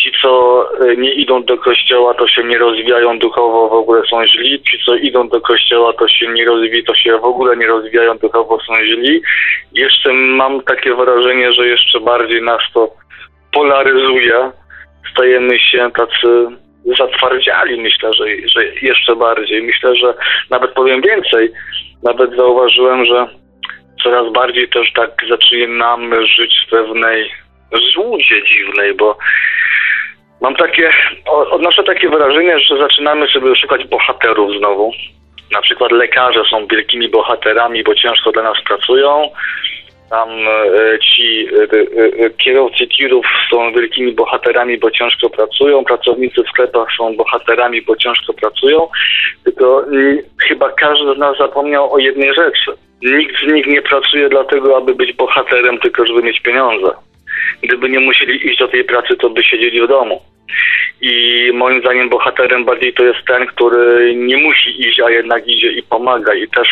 ci, 0.00 0.12
co 0.22 0.64
y, 0.84 0.96
nie 0.96 1.12
idą 1.12 1.42
do 1.44 1.58
kościoła, 1.58 2.14
to 2.14 2.28
się 2.28 2.44
nie 2.44 2.58
rozwijają 2.58 3.18
duchowo, 3.18 3.68
w 3.68 3.72
ogóle 3.72 4.02
są 4.10 4.26
źli, 4.26 4.62
ci, 4.62 4.78
co 4.86 4.94
idą 4.94 5.28
do 5.28 5.40
kościoła, 5.40 5.92
to 5.92 6.08
się 6.08 6.26
nie 6.28 6.44
rozwijają, 6.44 6.84
to 6.86 6.94
się 6.94 7.18
w 7.18 7.24
ogóle 7.24 7.56
nie 7.56 7.66
rozwijają 7.66 8.18
duchowo, 8.18 8.58
są 8.60 8.74
źli. 8.84 9.22
Jeszcze 9.72 10.12
mam 10.12 10.62
takie 10.62 10.94
wrażenie, 10.94 11.52
że 11.52 11.66
jeszcze 11.66 12.00
bardziej 12.00 12.42
nas 12.42 12.60
to 12.74 12.88
polaryzuje, 13.52 14.50
stajemy 15.12 15.58
się 15.58 15.90
tacy 15.96 16.56
zatwardziali, 16.98 17.80
myślę, 17.80 18.12
że, 18.12 18.24
że 18.54 18.64
jeszcze 18.82 19.16
bardziej. 19.16 19.62
Myślę, 19.62 19.94
że 19.94 20.14
nawet 20.50 20.70
powiem 20.70 21.02
więcej, 21.02 21.52
nawet 22.02 22.36
zauważyłem, 22.36 23.04
że 23.04 23.26
coraz 24.02 24.32
bardziej 24.32 24.68
też 24.68 24.92
tak 24.92 25.10
zaczynamy 25.30 26.26
żyć 26.26 26.54
w 26.66 26.70
pewnej 26.70 27.30
złudzie 27.94 28.42
dziwnej, 28.44 28.94
bo 28.94 29.18
mam 30.40 30.56
takie, 30.56 30.92
odnoszę 31.50 31.82
takie 31.82 32.08
wrażenie, 32.08 32.58
że 32.58 32.78
zaczynamy 32.78 33.28
sobie 33.28 33.56
szukać 33.56 33.84
bohaterów 33.84 34.58
znowu. 34.58 34.92
Na 35.52 35.60
przykład 35.60 35.92
lekarze 35.92 36.42
są 36.50 36.66
wielkimi 36.66 37.08
bohaterami, 37.08 37.84
bo 37.84 37.94
ciężko 37.94 38.32
dla 38.32 38.42
nas 38.42 38.62
pracują. 38.66 39.30
Tam 40.10 40.28
e, 40.30 40.98
ci 40.98 41.48
e, 41.48 42.24
e, 42.24 42.30
kierowcy 42.30 42.86
tirów 42.86 43.26
są 43.50 43.72
wielkimi 43.72 44.12
bohaterami, 44.12 44.78
bo 44.78 44.90
ciężko 44.90 45.30
pracują. 45.30 45.84
Pracownicy 45.84 46.42
w 46.42 46.48
sklepach 46.48 46.88
są 46.98 47.16
bohaterami, 47.16 47.82
bo 47.82 47.96
ciężko 47.96 48.32
pracują. 48.32 48.88
Tylko 49.44 49.84
chyba 50.48 50.72
każdy 50.72 51.14
z 51.14 51.18
nas 51.18 51.38
zapomniał 51.38 51.92
o 51.92 51.98
jednej 51.98 52.34
rzeczy. 52.34 52.72
Nikt 53.02 53.36
z 53.48 53.52
nich 53.52 53.66
nie 53.66 53.82
pracuje 53.82 54.28
dlatego, 54.28 54.76
aby 54.76 54.94
być 54.94 55.12
bohaterem, 55.12 55.78
tylko 55.78 56.06
żeby 56.06 56.22
mieć 56.22 56.40
pieniądze. 56.40 56.92
Gdyby 57.62 57.90
nie 57.90 58.00
musieli 58.00 58.46
iść 58.48 58.58
do 58.58 58.68
tej 58.68 58.84
pracy, 58.84 59.16
to 59.16 59.30
by 59.30 59.44
siedzieli 59.44 59.82
w 59.82 59.88
domu. 59.88 60.22
I 61.00 61.50
moim 61.54 61.80
zdaniem 61.80 62.08
bohaterem 62.08 62.64
bardziej 62.64 62.92
to 62.92 63.04
jest 63.04 63.18
ten, 63.26 63.46
który 63.46 64.14
nie 64.14 64.36
musi 64.36 64.88
iść, 64.88 65.00
a 65.00 65.10
jednak 65.10 65.48
idzie 65.48 65.72
i 65.72 65.82
pomaga. 65.82 66.34
I 66.34 66.48
też 66.48 66.68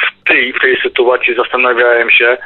w 0.00 0.28
tej, 0.28 0.52
w 0.52 0.60
tej 0.60 0.76
sytuacji 0.82 1.34
zastanawiałem 1.34 2.10
się, 2.10 2.38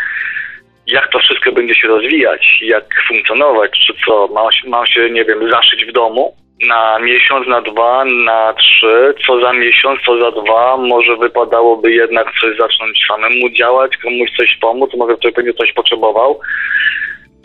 jak 0.87 1.09
to 1.13 1.19
wszystko 1.19 1.53
będzie 1.53 1.75
się 1.75 1.89
rozwijać, 1.89 2.59
jak 2.63 2.85
funkcjonować, 3.09 3.71
czy 3.87 3.95
co, 4.07 4.29
mam, 4.35 4.47
mam 4.67 4.87
się, 4.87 5.11
nie 5.11 5.25
wiem, 5.25 5.51
zaszyć 5.51 5.85
w 5.85 5.93
domu, 5.93 6.37
na 6.69 6.99
miesiąc, 6.99 7.49
na 7.49 7.63
dwa, 7.63 8.05
na 8.05 8.53
trzy, 8.53 9.15
co 9.27 9.41
za 9.41 9.53
miesiąc, 9.53 10.01
co 10.07 10.21
za 10.21 10.31
dwa, 10.31 10.77
może 10.77 11.17
wypadałoby 11.17 11.93
jednak 11.93 12.27
coś 12.41 12.57
zacząć 12.59 12.99
samemu 13.09 13.51
działać, 13.51 13.97
komuś 13.97 14.31
coś 14.37 14.57
pomóc, 14.61 14.91
może 14.97 15.17
ktoś 15.17 15.33
będzie 15.33 15.53
coś 15.53 15.73
potrzebował. 15.73 16.41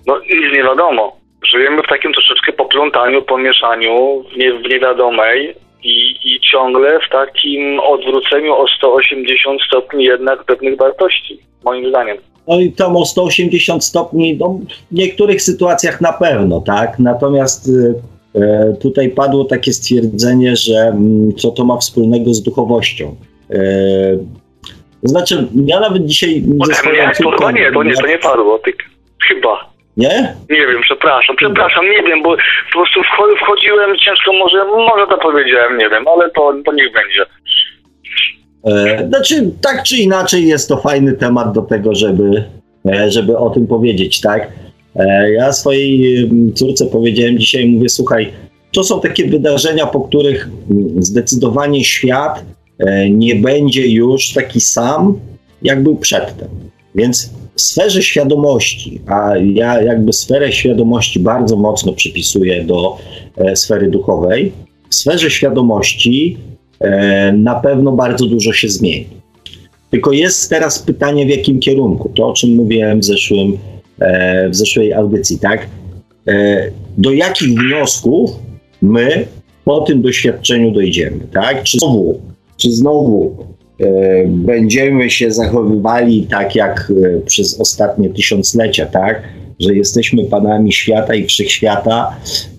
No 0.08 0.20
nic 0.20 0.58
nie 0.58 0.64
wiadomo. 0.64 1.18
Żyjemy 1.47 1.84
w 1.84 1.88
takim 1.88 2.14
troszeczkę 2.14 2.54
poplątaniu, 2.54 3.22
pomieszaniu, 3.22 4.24
nie, 4.38 4.54
w 4.54 4.70
niewiadomej 4.70 5.56
i, 5.84 6.15
i 6.23 6.39
ciągle 6.51 6.99
w 6.99 7.09
takim 7.09 7.79
odwróceniu 7.79 8.53
o 8.53 8.65
180 8.77 9.61
stopni 9.61 10.03
jednak 10.03 10.43
pewnych 10.43 10.77
wartości, 10.77 11.39
moim 11.65 11.89
zdaniem. 11.89 12.17
No 12.47 12.59
i 12.59 12.71
tam 12.71 12.97
o 12.97 13.05
180 13.05 13.84
stopni, 13.84 14.38
no, 14.38 14.59
w 14.91 14.95
niektórych 14.95 15.41
sytuacjach 15.41 16.01
na 16.01 16.13
pewno, 16.13 16.61
tak? 16.61 16.99
Natomiast 16.99 17.67
y, 17.67 17.95
e, 18.36 18.73
tutaj 18.82 19.09
padło 19.09 19.45
takie 19.45 19.73
stwierdzenie, 19.73 20.55
że 20.55 20.73
mm, 20.73 21.36
co 21.36 21.51
to 21.51 21.65
ma 21.65 21.77
wspólnego 21.77 22.34
z 22.34 22.43
duchowością. 22.43 23.15
To 25.01 25.07
znaczy, 25.07 25.47
ja 25.65 25.79
nawet 25.79 26.05
dzisiaj 26.05 26.43
ze 26.67 26.73
swoją 26.73 26.95
Nie, 26.95 27.11
to 27.17 27.23
córką... 27.23 27.51
nie, 27.51 27.71
to 27.71 27.84
nie, 27.84 27.93
to 27.93 28.07
nie 28.07 28.17
padło, 28.17 28.59
ty, 28.59 28.73
chyba. 29.27 29.70
Nie? 29.98 30.36
Nie 30.50 30.68
wiem, 30.68 30.82
przepraszam, 30.82 31.36
przepraszam, 31.36 31.86
nie 31.86 32.04
wiem, 32.04 32.24
bo 32.24 32.30
po 32.36 32.72
prostu 32.74 33.00
wcho- 33.02 33.38
wchodziłem 33.44 33.98
ciężko, 33.98 34.34
może, 34.34 34.66
może 34.66 35.08
to 35.08 35.18
powiedziałem, 35.18 35.78
nie 35.78 35.89
wiem, 35.89 36.08
ale 36.08 36.30
to, 36.30 36.54
to 36.66 36.74
niech 36.74 36.89
będzie. 36.94 37.26
E, 38.66 39.08
Znaczy, 39.08 39.52
tak 39.62 39.84
czy 39.84 39.98
inaczej 39.98 40.48
jest 40.48 40.70
to 40.70 40.78
fajny 40.78 41.14
temat 41.14 41.52
do 41.54 41.62
tego, 41.62 41.96
żeby, 41.96 42.44
e, 42.92 43.12
żeby 43.12 43.38
o 43.38 43.50
tym 43.50 43.68
powiedzieć, 43.68 44.22
tak? 44.22 44.48
E, 44.96 45.32
Ja 45.32 45.52
swojej 45.54 46.30
córce 46.56 46.86
powiedziałem 46.86 47.38
dzisiaj, 47.39 47.66
mówię, 47.66 47.89
słuchaj, 47.89 48.32
to 48.74 48.84
są 48.84 49.02
takie 49.02 49.26
wydarzenia, 49.28 49.86
po 49.86 50.02
których 50.02 50.48
zdecydowanie 51.00 51.84
świat 51.84 52.46
nie 53.10 53.36
będzie 53.36 53.88
już 53.88 54.34
taki 54.34 54.62
sam, 54.62 55.20
jak 55.62 55.84
był 55.84 55.96
przedtem. 55.98 56.48
Więc 56.96 57.34
w 57.56 57.62
sferze 57.62 58.04
świadomości, 58.04 59.02
a 59.08 59.38
ja 59.38 59.82
jakby 59.82 60.14
sferę 60.14 60.52
świadomości 60.52 61.20
bardzo 61.20 61.56
mocno 61.56 61.93
przypisuję 61.93 62.64
do 62.64 62.97
e, 63.38 63.56
sfery 63.56 63.89
duchowej, 63.89 64.52
w 64.89 64.95
sferze 64.95 65.32
świadomości 65.32 66.38
e, 66.80 67.32
na 67.32 67.56
pewno 67.56 67.91
bardzo 67.91 68.26
dużo 68.26 68.54
się 68.54 68.70
zmieni. 68.70 69.08
Tylko 69.91 70.12
jest 70.12 70.49
teraz 70.49 70.80
pytanie, 70.80 71.26
w 71.26 71.30
jakim 71.30 71.60
kierunku. 71.60 72.10
To, 72.16 72.28
o 72.28 72.34
czym 72.34 72.56
mówiłem 72.56 72.99
w, 72.99 73.06
zeszłym, 73.06 73.58
e, 73.99 74.49
w 74.49 74.56
zeszłej 74.56 74.93
audycji, 74.93 75.39
tak? 75.39 75.68
E, 76.28 76.72
do 76.97 77.12
jakich 77.12 77.60
wniosków 77.60 78.32
my 78.82 79.26
po 79.66 79.82
tym 79.82 80.02
doświadczeniu 80.02 80.72
dojdziemy, 80.72 81.20
tak? 81.34 81.64
Czy 81.64 81.78
znowu, 81.80 82.22
czy 82.58 82.72
znowu 82.72 83.38
będziemy 84.27 85.09
się 85.09 85.32
zachowywali 85.32 86.27
tak 86.32 86.55
jak 86.55 86.91
e, 87.03 87.21
przez 87.21 87.59
ostatnie 87.59 88.09
tysiąclecia, 88.09 88.86
tak? 88.86 89.23
Że 89.59 89.75
jesteśmy 89.75 90.25
panami 90.25 90.73
świata 90.73 91.15
i 91.15 91.25
wszechświata 91.25 92.17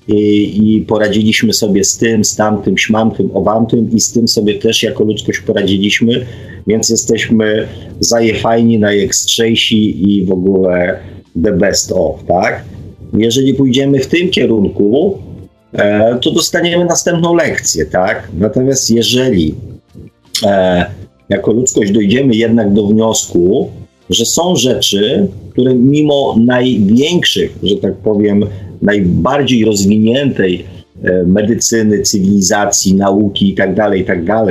i, 0.09 0.75
i 0.75 0.81
poradziliśmy 0.81 1.53
sobie 1.53 1.85
z 1.85 1.97
tym, 1.97 2.25
z 2.25 2.37
tamtym, 2.37 2.79
śmamtym, 2.79 3.31
owamtym 3.35 3.91
i 3.93 4.01
z 4.01 4.13
tym 4.13 4.29
sobie 4.29 4.55
też 4.55 4.83
jako 4.83 5.05
ludzkość 5.05 5.39
poradziliśmy, 5.41 6.27
więc 6.67 6.91
jesteśmy 6.91 7.69
zajefajni, 8.01 8.79
najekstrzejsi 8.79 10.13
i 10.13 10.25
w 10.25 10.33
ogóle 10.33 10.99
the 11.45 11.53
best 11.53 11.93
of, 11.93 12.25
tak? 12.29 12.65
Jeżeli 13.19 13.55
pójdziemy 13.55 14.01
w 14.01 14.07
tym 14.07 14.31
kierunku, 14.31 15.19
e, 15.73 16.19
to 16.23 16.31
dostaniemy 16.31 16.85
następną 16.85 17.35
lekcję, 17.35 17.87
tak? 17.87 18.29
Natomiast 18.39 18.91
jeżeli 18.91 19.55
e, 20.47 20.87
jako 21.33 21.53
ludzkość 21.53 21.93
dojdziemy 21.93 22.37
jednak 22.37 22.73
do 22.73 22.87
wniosku, 22.87 23.71
że 24.11 24.25
są 24.25 24.57
rzeczy, 24.57 25.27
które 25.51 25.75
mimo 25.75 26.37
największych, 26.45 27.59
że 27.63 27.77
tak 27.77 27.95
powiem, 27.95 28.45
najbardziej 28.83 29.65
rozwiniętej 29.65 30.65
e, 31.05 31.23
medycyny, 31.23 32.03
cywilizacji, 32.03 32.95
nauki 32.95 33.49
itd., 33.49 33.91
itd., 33.97 34.47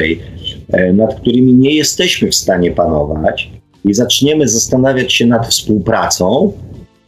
e, 0.70 0.94
nad 0.94 1.16
którymi 1.16 1.54
nie 1.54 1.76
jesteśmy 1.76 2.30
w 2.30 2.36
stanie 2.36 2.72
panować 2.72 3.50
i 3.86 3.94
zaczniemy 3.94 4.48
zastanawiać 4.48 5.14
się 5.14 5.26
nad 5.26 5.48
współpracą, 5.48 6.52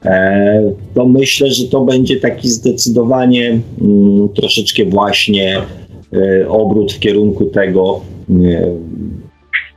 e, 0.06 0.72
to 0.94 1.06
myślę, 1.06 1.52
że 1.52 1.68
to 1.68 1.82
będzie 1.82 2.20
taki 2.20 2.50
zdecydowanie 2.50 3.60
mm, 3.82 4.30
troszeczkę 4.30 4.86
właśnie 4.86 5.58
obrót 6.48 6.94
w 6.94 7.00
kierunku 7.00 7.46
tego, 7.46 8.02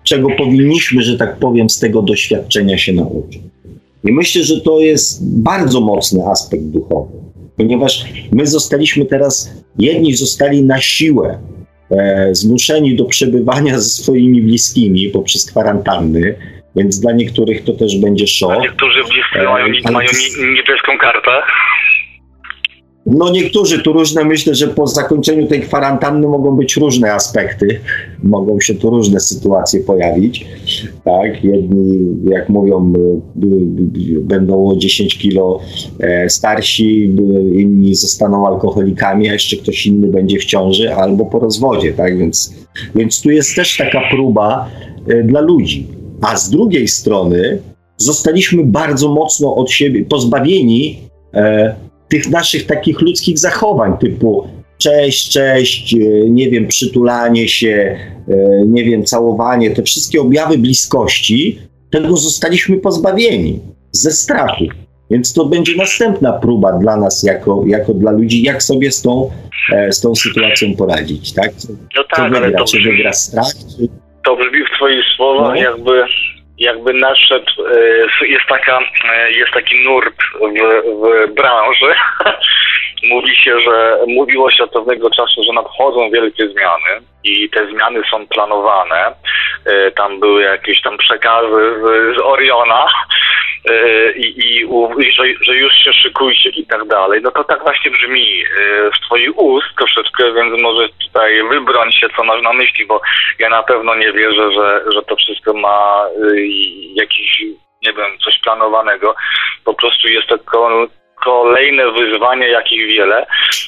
czego 0.07 0.29
powinniśmy, 0.31 1.03
że 1.03 1.19
tak 1.19 1.37
powiem, 1.37 1.71
z 1.71 1.79
tego 1.79 2.03
doświadczenia 2.03 2.79
się 2.79 2.93
nauczyć. 2.93 3.41
I 4.05 4.13
myślę, 4.13 4.43
że 4.43 4.61
to 4.61 4.81
jest 4.81 5.43
bardzo 5.43 5.81
mocny 5.81 6.27
aspekt 6.27 6.65
duchowy, 6.65 7.13
ponieważ 7.57 8.05
my 8.33 8.47
zostaliśmy 8.47 9.05
teraz, 9.05 9.65
jedni 9.79 10.15
zostali 10.15 10.63
na 10.63 10.81
siłę 10.81 11.39
e, 11.91 12.29
zmuszeni 12.35 12.97
do 12.97 13.05
przebywania 13.05 13.79
ze 13.79 13.91
swoimi 13.91 14.43
bliskimi 14.43 15.11
poprzez 15.11 15.47
kwarantanny, 15.47 16.35
więc 16.77 17.01
dla 17.01 17.13
niektórych 17.13 17.65
to 17.65 17.73
też 17.73 17.99
będzie 17.99 18.27
szok. 18.27 18.53
A 18.53 18.57
niektórzy 18.57 19.01
bliscy 19.01 19.39
E, 19.41 19.45
mają, 19.45 19.65
ale 19.85 19.93
mają 19.93 20.09
niebieską 20.57 20.99
kartę. 21.01 21.31
No 23.07 23.31
niektórzy 23.31 23.83
tu 23.83 23.93
różne, 23.93 24.25
myślę, 24.25 24.55
że 24.55 24.69
po 24.69 24.87
zakończeniu 24.87 25.47
tej 25.47 25.61
kwarantanny 25.61 26.29
mogą 26.29 26.57
być 26.57 26.77
różne 26.77 27.13
aspekty, 27.13 27.81
mogą 28.23 28.61
się 28.61 28.75
tu 28.75 28.91
różne 28.91 29.21
sytuacje 29.21 29.81
pojawić, 29.81 30.47
tak, 31.05 31.45
jedni, 31.45 32.17
jak 32.25 32.49
mówią, 32.49 32.93
y, 32.97 33.47
y, 33.47 34.17
y, 34.17 34.21
będą 34.21 34.69
o 34.69 34.77
10 34.77 35.19
kilo 35.19 35.61
e, 36.01 36.31
starsi, 36.31 37.15
inni 37.53 37.95
zostaną 37.95 38.47
alkoholikami, 38.47 39.29
a 39.29 39.33
jeszcze 39.33 39.57
ktoś 39.57 39.87
inny 39.87 40.07
będzie 40.07 40.39
w 40.39 40.45
ciąży 40.45 40.95
albo 40.95 41.27
po 41.27 41.39
rozwodzie, 41.39 41.93
tak, 41.93 42.19
więc, 42.19 42.55
więc 42.95 43.23
tu 43.23 43.31
jest 43.31 43.57
też 43.57 43.77
taka 43.77 44.01
próba 44.11 44.69
e, 45.09 45.23
dla 45.23 45.41
ludzi, 45.41 45.87
a 46.21 46.37
z 46.37 46.51
drugiej 46.51 46.89
strony 46.89 47.59
zostaliśmy 47.97 48.65
bardzo 48.65 49.09
mocno 49.09 49.55
od 49.57 49.71
siebie 49.71 50.05
pozbawieni 50.05 50.99
e, 51.35 51.86
tych 52.09 52.29
naszych 52.31 52.67
takich 52.67 53.01
ludzkich 53.01 53.39
zachowań, 53.39 53.99
typu 53.99 54.49
cześć, 54.79 55.31
cześć, 55.33 55.95
e, 55.95 55.99
nie 56.31 56.51
wiem, 56.51 56.67
przytulanie 56.67 57.49
się, 57.49 57.99
e, 58.29 58.35
nie 58.67 58.85
wiem, 58.85 59.05
całowanie, 59.05 59.71
te 59.71 59.83
wszystkie 59.83 60.21
objawy 60.21 60.59
bliskości, 60.59 61.59
tego 61.91 62.17
zostaliśmy 62.17 62.77
pozbawieni 62.77 63.61
ze 63.93 64.11
strachu. 64.11 64.65
Więc 65.11 65.33
to 65.33 65.45
będzie 65.45 65.77
następna 65.77 66.33
próba 66.33 66.73
dla 66.79 66.97
nas, 66.97 67.23
jako, 67.23 67.65
jako 67.67 67.95
dla 67.95 68.11
ludzi, 68.13 68.43
jak 68.43 68.63
sobie 68.63 68.93
z 68.93 69.03
tą, 69.03 69.31
e, 69.73 69.93
z 69.93 70.01
tą 70.01 70.15
sytuacją 70.15 70.75
poradzić, 70.77 71.33
tak? 71.33 71.55
Co, 71.55 71.73
No 71.73 71.79
co 71.95 72.05
tak, 72.17 72.19
ale 72.35 72.41
wygra? 72.41 72.59
to 72.59 72.65
Czy 72.65 72.77
brzmi, 72.79 72.91
wygra 72.93 73.13
strach? 73.13 73.47
Czy... 73.79 73.89
to 74.25 74.37
brzmi 74.37 74.59
w 74.73 74.77
twoich 74.77 75.05
słowach, 75.17 75.55
No. 75.55 75.63
jakby, 75.63 75.91
jakby 76.59 76.93
nadszedł, 76.93 77.53
e, 78.21 78.27
jest, 78.27 78.47
taka, 78.49 78.79
e, 79.15 79.31
jest 79.31 79.53
taki 79.53 79.85
nurt 79.85 80.15
w, 80.41 81.29
w 81.29 81.35
branży. 81.35 81.95
Mówi 83.11 83.37
się, 83.37 83.61
że 83.61 83.99
mówiło 84.07 84.51
się 84.51 84.65
od 84.65 84.73
pewnego 84.73 85.11
czasu, 85.11 85.43
że 85.43 85.53
nadchodzą 85.53 86.11
wielkie 86.11 86.49
zmiany 86.49 87.07
i 87.25 87.51
te 87.51 87.67
zmiany 87.67 88.03
są 88.11 88.27
planowane. 88.27 89.15
E, 89.67 89.91
Tam 89.91 90.21
były 90.21 90.43
jakieś 90.43 90.83
tam 90.83 90.99
przekazy 90.99 91.75
z, 91.81 92.17
z 92.17 92.21
Oriona 92.23 92.87
i, 94.17 94.27
i, 94.27 94.61
i 95.07 95.13
że, 95.13 95.23
że 95.47 95.55
już 95.55 95.73
się 95.73 95.93
szykujcie 95.93 96.51
i 96.51 96.67
tak 96.67 96.87
dalej. 96.87 97.21
No 97.23 97.31
to 97.31 97.45
tak 97.45 97.63
właśnie 97.63 97.91
brzmi 97.91 98.43
e, 98.43 98.91
z 98.97 99.07
twoich 99.07 99.39
ust 99.39 99.67
troszeczkę, 99.79 100.33
więc 100.33 100.63
może 100.63 100.89
tutaj 100.89 101.49
wybroń 101.49 101.93
się, 101.93 102.09
co 102.17 102.25
masz 102.25 102.43
na 102.43 102.53
myśli, 102.53 102.87
bo 102.87 103.01
ja 103.39 103.49
na 103.49 103.63
pewno 103.63 103.95
nie 103.95 104.13
wierzę, 104.13 104.53
że, 104.53 104.83
że 104.95 105.03
to 105.03 105.17
wszystko 105.17 105.53
ma 105.55 106.07
y, 106.25 106.47
jakiś, 106.95 107.43
nie 107.87 107.93
wiem, 107.93 108.19
coś 108.25 108.39
planowanego. 108.39 109.15
Po 109.65 109.75
prostu 109.75 110.09
jest 110.09 110.29
to 110.29 110.39
ko- 110.39 110.87
kolejne 111.25 111.93
wyzwanie, 111.93 112.49
jakich 112.49 112.87
wiele 112.87 113.27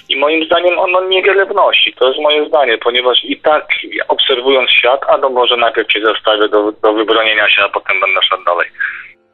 i 0.08 0.16
moim 0.16 0.44
zdaniem 0.44 0.78
ono 0.78 1.00
niewiele 1.00 1.46
wnosi. 1.46 1.92
To 1.92 2.08
jest 2.08 2.20
moje 2.20 2.48
zdanie, 2.48 2.78
ponieważ 2.78 3.24
i 3.24 3.36
tak 3.36 3.68
obserwując 4.08 4.70
świat, 4.70 5.00
a 5.08 5.18
to 5.18 5.30
może 5.30 5.56
najpierw 5.56 5.92
się 5.92 6.00
zostawię 6.00 6.48
do, 6.48 6.72
do 6.72 6.92
wybronienia 6.92 7.48
się, 7.48 7.62
a 7.62 7.68
potem 7.68 8.00
będę 8.00 8.22
szedł 8.22 8.44
dalej. 8.44 8.68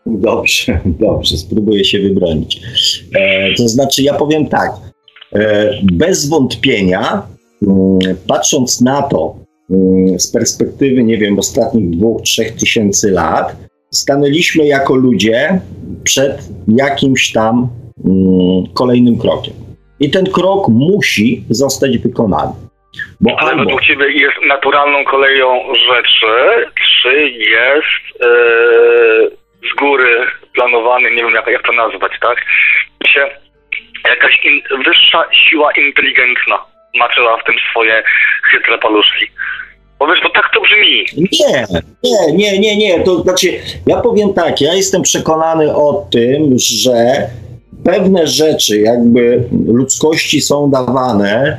Dobrze, 0.06 0.80
dobrze, 1.06 1.36
spróbuję 1.36 1.84
się 1.84 1.98
wybronić. 1.98 2.60
E, 3.18 3.54
to 3.54 3.68
znaczy, 3.68 4.02
ja 4.02 4.14
powiem 4.14 4.46
tak. 4.46 4.70
E, 5.32 5.70
bez 5.82 6.28
wątpienia, 6.28 7.22
mm, 7.62 7.98
patrząc 8.28 8.80
na 8.80 9.02
to 9.02 9.34
mm, 9.70 10.20
z 10.20 10.32
perspektywy, 10.32 11.04
nie 11.04 11.18
wiem, 11.18 11.38
ostatnich 11.38 11.90
dwóch, 11.90 12.22
trzech 12.22 12.52
tysięcy 12.52 13.10
lat, 13.10 13.56
stanęliśmy 13.90 14.66
jako 14.66 14.94
ludzie 14.94 15.60
przed 16.04 16.48
jakimś 16.68 17.32
tam 17.32 17.68
mm, 18.04 18.74
kolejnym 18.74 19.18
krokiem. 19.18 19.54
I 20.00 20.10
ten 20.10 20.26
krok 20.26 20.68
musi 20.68 21.44
zostać 21.50 21.98
wykonany. 21.98 22.52
Bo 23.20 23.30
Ale 23.38 23.50
albo... 23.50 23.64
według 23.64 23.82
Ciebie 23.82 24.12
jest 24.12 24.36
naturalną 24.48 25.04
koleją 25.04 25.60
rzeczy, 25.72 26.66
czy 27.02 27.30
jest 27.30 28.20
yy, 28.20 29.43
z 29.72 29.74
góry 29.80 30.26
planowany, 30.54 31.10
nie 31.10 31.22
wiem 31.22 31.34
jak, 31.34 31.46
jak 31.46 31.62
to 31.62 31.72
nazwać, 31.72 32.12
tak? 32.20 32.38
Się 33.08 33.30
jakaś 34.08 34.38
in, 34.44 34.62
wyższa 34.84 35.24
siła 35.32 35.72
inteligentna 35.72 36.58
maczyła 36.98 37.36
w 37.36 37.44
tym 37.44 37.54
swoje 37.70 38.02
chytre 38.50 38.78
paluszki. 38.78 39.26
Bo 39.98 40.06
wiesz, 40.06 40.20
bo 40.22 40.30
tak 40.30 40.50
to 40.54 40.60
brzmi. 40.60 41.06
Nie, 41.32 41.64
nie, 42.02 42.32
nie, 42.32 42.58
nie, 42.58 42.76
nie. 42.76 43.04
To 43.04 43.18
znaczy, 43.18 43.48
ja 43.86 44.00
powiem 44.00 44.34
tak, 44.34 44.60
ja 44.60 44.74
jestem 44.74 45.02
przekonany 45.02 45.76
o 45.76 46.06
tym, 46.12 46.58
że 46.58 46.94
pewne 47.84 48.26
rzeczy 48.26 48.80
jakby 48.80 49.44
ludzkości 49.66 50.40
są 50.40 50.70
dawane, 50.70 51.58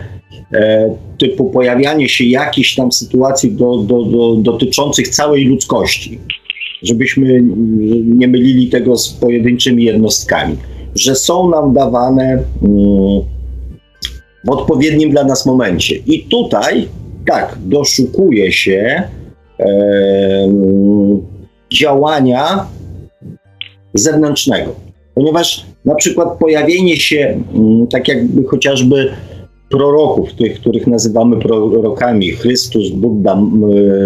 e, 0.53 0.89
typu 1.20 1.51
pojawianie 1.51 2.10
się 2.10 2.24
jakichś 2.24 2.76
tam 2.76 2.91
sytuacji 2.91 3.51
do, 3.51 3.78
do, 3.78 4.03
do, 4.03 4.36
dotyczących 4.36 5.08
całej 5.08 5.45
ludzkości, 5.45 6.20
żebyśmy 6.84 7.43
nie 8.05 8.28
mylili 8.28 8.69
tego 8.69 8.97
z 8.97 9.09
pojedynczymi 9.13 9.84
jednostkami, 9.84 10.57
że 10.95 11.15
są 11.15 11.49
nam 11.49 11.73
dawane 11.73 12.23
mm, 12.23 12.43
w 14.45 14.49
odpowiednim 14.49 15.11
dla 15.11 15.23
nas 15.23 15.45
momencie. 15.45 15.95
I 15.95 16.23
tutaj 16.23 16.88
tak, 17.26 17.57
doszukuje 17.65 18.51
się 18.51 19.03
e, 19.59 19.67
działania 21.73 22.67
zewnętrznego, 23.93 24.76
ponieważ 25.15 25.65
na 25.86 25.95
przykład 25.95 26.38
pojawienie 26.39 26.97
się, 26.97 27.41
mm, 27.53 27.88
tak 27.88 28.07
jakby 28.07 28.43
chociażby 28.43 29.13
proroków, 29.69 30.34
tych, 30.34 30.59
których 30.59 30.88
nazywamy 30.88 31.39
prorokami, 31.39 32.32
Chrystus, 32.32 32.89
Buddha, 32.89 33.41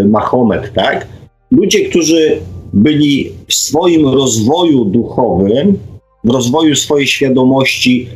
Mahomet, 0.06 0.74
tak? 0.74 1.08
Ludzie, 1.52 1.90
którzy 1.90 2.38
byli 2.74 3.32
w 3.48 3.54
swoim 3.54 4.08
rozwoju 4.08 4.86
duchowym, 4.86 5.80
w 6.24 6.34
rozwoju 6.34 6.76
swojej 6.76 7.08
świadomości 7.08 8.08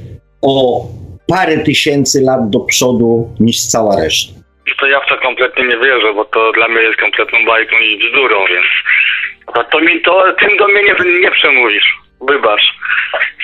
o 0.42 0.86
parę 1.28 1.58
tysięcy 1.58 2.22
lat 2.22 2.50
do 2.50 2.60
przodu 2.60 3.30
niż 3.40 3.66
cała 3.66 3.96
reszta. 4.04 4.34
To 4.80 4.88
ja 4.88 5.00
w 5.00 5.10
to 5.10 5.18
kompletnie 5.18 5.64
nie 5.64 5.78
wierzę, 5.78 6.14
bo 6.16 6.26
to 6.26 6.52
dla 6.52 6.68
mnie 6.68 6.82
jest 6.82 7.00
kompletną 7.00 7.46
bajką 7.46 7.76
i 7.76 8.00
bzdurą, 8.00 8.40
więc 8.50 8.66
to, 9.72 9.80
mi, 9.82 10.02
to 10.02 10.24
tym 10.40 10.58
do 10.58 10.68
mnie 10.68 10.82
nie, 10.84 11.20
nie 11.20 11.32
przemówisz. 11.32 11.98
Wybacz. 12.28 12.62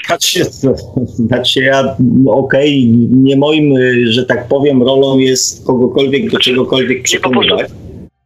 Znaczy, 0.05 0.43
znaczy 1.29 1.59
ja, 1.59 1.83
okej, 2.27 2.91
okay, 2.95 3.07
nie 3.23 3.37
moim, 3.37 3.73
że 4.05 4.25
tak 4.25 4.47
powiem, 4.47 4.83
rolą 4.83 5.17
jest 5.17 5.67
kogokolwiek 5.67 6.29
do 6.29 6.39
czegokolwiek 6.39 7.03
przekonywać. 7.03 7.71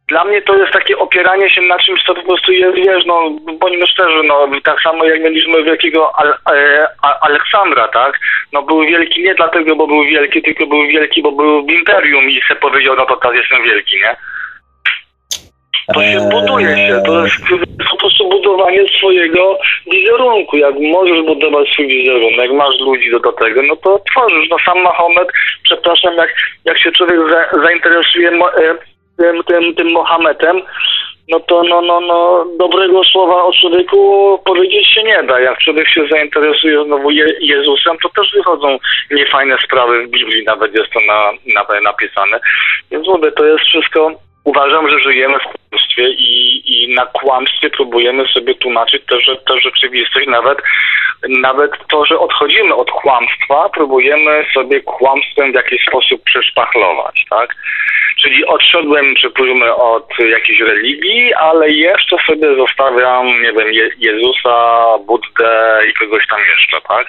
Dla 0.08 0.24
mnie 0.24 0.42
to 0.42 0.56
jest 0.56 0.72
takie 0.72 0.98
opieranie 0.98 1.50
się 1.50 1.60
na 1.60 1.78
czymś, 1.78 2.02
co 2.06 2.14
po 2.14 2.22
prostu 2.22 2.52
jest, 2.52 2.76
wiesz, 2.76 3.04
no, 3.06 3.30
bądźmy 3.60 3.86
szczerzy, 3.86 4.22
no, 4.24 4.48
tak 4.64 4.82
samo 4.82 5.04
jak 5.04 5.22
mieliśmy 5.22 5.62
wielkiego 5.62 6.18
Al 6.18 6.34
e, 6.54 6.86
Aleksandra, 7.20 7.88
tak? 7.88 8.20
No, 8.52 8.62
był 8.62 8.80
wielki 8.80 9.22
nie 9.22 9.34
dlatego, 9.34 9.76
bo 9.76 9.86
był 9.86 10.04
wielki, 10.04 10.42
tylko 10.42 10.66
był 10.66 10.86
wielki, 10.86 11.22
bo 11.22 11.32
był 11.32 11.66
w 11.66 11.70
imperium 11.70 12.30
i 12.30 12.40
sobie 12.48 12.60
powiedział, 12.60 12.96
no 12.96 13.06
to 13.06 13.16
teraz 13.16 13.36
jestem 13.36 13.64
wielki, 13.64 13.96
nie? 13.96 14.16
To 15.94 16.02
się 16.02 16.18
eee. 16.18 16.30
buduje 16.30 16.76
się, 16.76 17.02
to 17.06 17.24
jest 17.24 17.36
po 17.90 17.96
prostu 17.96 18.28
budowanie 18.28 18.88
swojego 18.98 19.58
wizerunku. 19.92 20.56
Jak 20.56 20.74
możesz 20.80 21.22
budować 21.22 21.68
swój 21.68 21.86
wizerunek, 21.88 22.52
masz 22.52 22.80
ludzi 22.80 23.10
do, 23.10 23.20
do 23.20 23.32
tego, 23.32 23.62
no 23.62 23.76
to 23.76 24.00
tworzysz. 24.10 24.48
No 24.50 24.56
sam 24.64 24.82
Mahomet, 24.82 25.28
przepraszam, 25.62 26.14
jak, 26.14 26.34
jak 26.64 26.78
się 26.78 26.92
człowiek 26.92 27.18
za, 27.30 27.62
zainteresuje 27.62 28.30
e, 28.30 28.93
tym, 29.16 29.44
tym, 29.44 29.74
tym 29.74 29.92
Mohametem, 29.92 30.62
no 31.28 31.40
to 31.40 31.62
no, 31.62 31.80
no, 31.80 32.00
no, 32.00 32.46
dobrego 32.58 33.04
słowa 33.04 33.44
o 33.44 33.52
człowieku 33.52 34.38
powiedzieć 34.44 34.86
się 34.94 35.02
nie 35.02 35.22
da. 35.22 35.40
Jak 35.40 35.58
człowiek 35.58 35.88
się 35.88 36.06
zainteresuje 36.10 36.84
znowu 36.84 37.10
Je 37.10 37.26
Jezusem, 37.40 37.96
to 38.02 38.08
też 38.08 38.32
wychodzą 38.34 38.78
niefajne 39.10 39.56
sprawy 39.64 40.06
w 40.06 40.10
Biblii, 40.10 40.44
nawet 40.44 40.74
jest 40.74 40.92
to 40.92 41.00
na, 41.00 41.30
na, 41.54 41.80
napisane. 41.80 42.40
Więc 42.90 43.06
mówię, 43.06 43.32
to 43.32 43.44
jest 43.44 43.64
wszystko 43.64 44.10
uważam, 44.44 44.90
że 44.90 44.98
żyjemy 44.98 45.38
w 45.38 45.42
kłamstwie 45.42 46.08
i, 46.08 46.62
i 46.66 46.94
na 46.94 47.06
kłamstwie 47.06 47.70
próbujemy 47.70 48.28
sobie 48.28 48.54
tłumaczyć 48.54 49.02
tę 49.46 49.60
rzeczywistość, 49.60 50.26
nawet, 50.26 50.58
nawet 51.28 51.70
to, 51.88 52.04
że 52.04 52.18
odchodzimy 52.18 52.74
od 52.74 52.90
kłamstwa, 52.90 53.68
próbujemy 53.68 54.46
sobie 54.54 54.80
kłamstwem 54.80 55.52
w 55.52 55.54
jakiś 55.54 55.82
sposób 55.88 56.22
przeszpachlować, 56.24 57.24
tak? 57.30 57.54
Czyli 58.22 58.46
odszedłem, 58.46 59.14
przypuśćmy, 59.14 59.74
od 59.74 60.08
jakiejś 60.30 60.60
religii, 60.60 61.34
ale 61.34 61.70
jeszcze 61.70 62.16
sobie 62.26 62.56
zostawiam, 62.56 63.26
nie 63.42 63.52
wiem, 63.52 63.72
Je 63.72 63.90
Jezusa, 63.98 64.84
Buddę 65.06 65.80
i 65.90 65.94
kogoś 65.94 66.26
tam 66.30 66.40
jeszcze, 66.50 66.88
tak? 66.88 67.06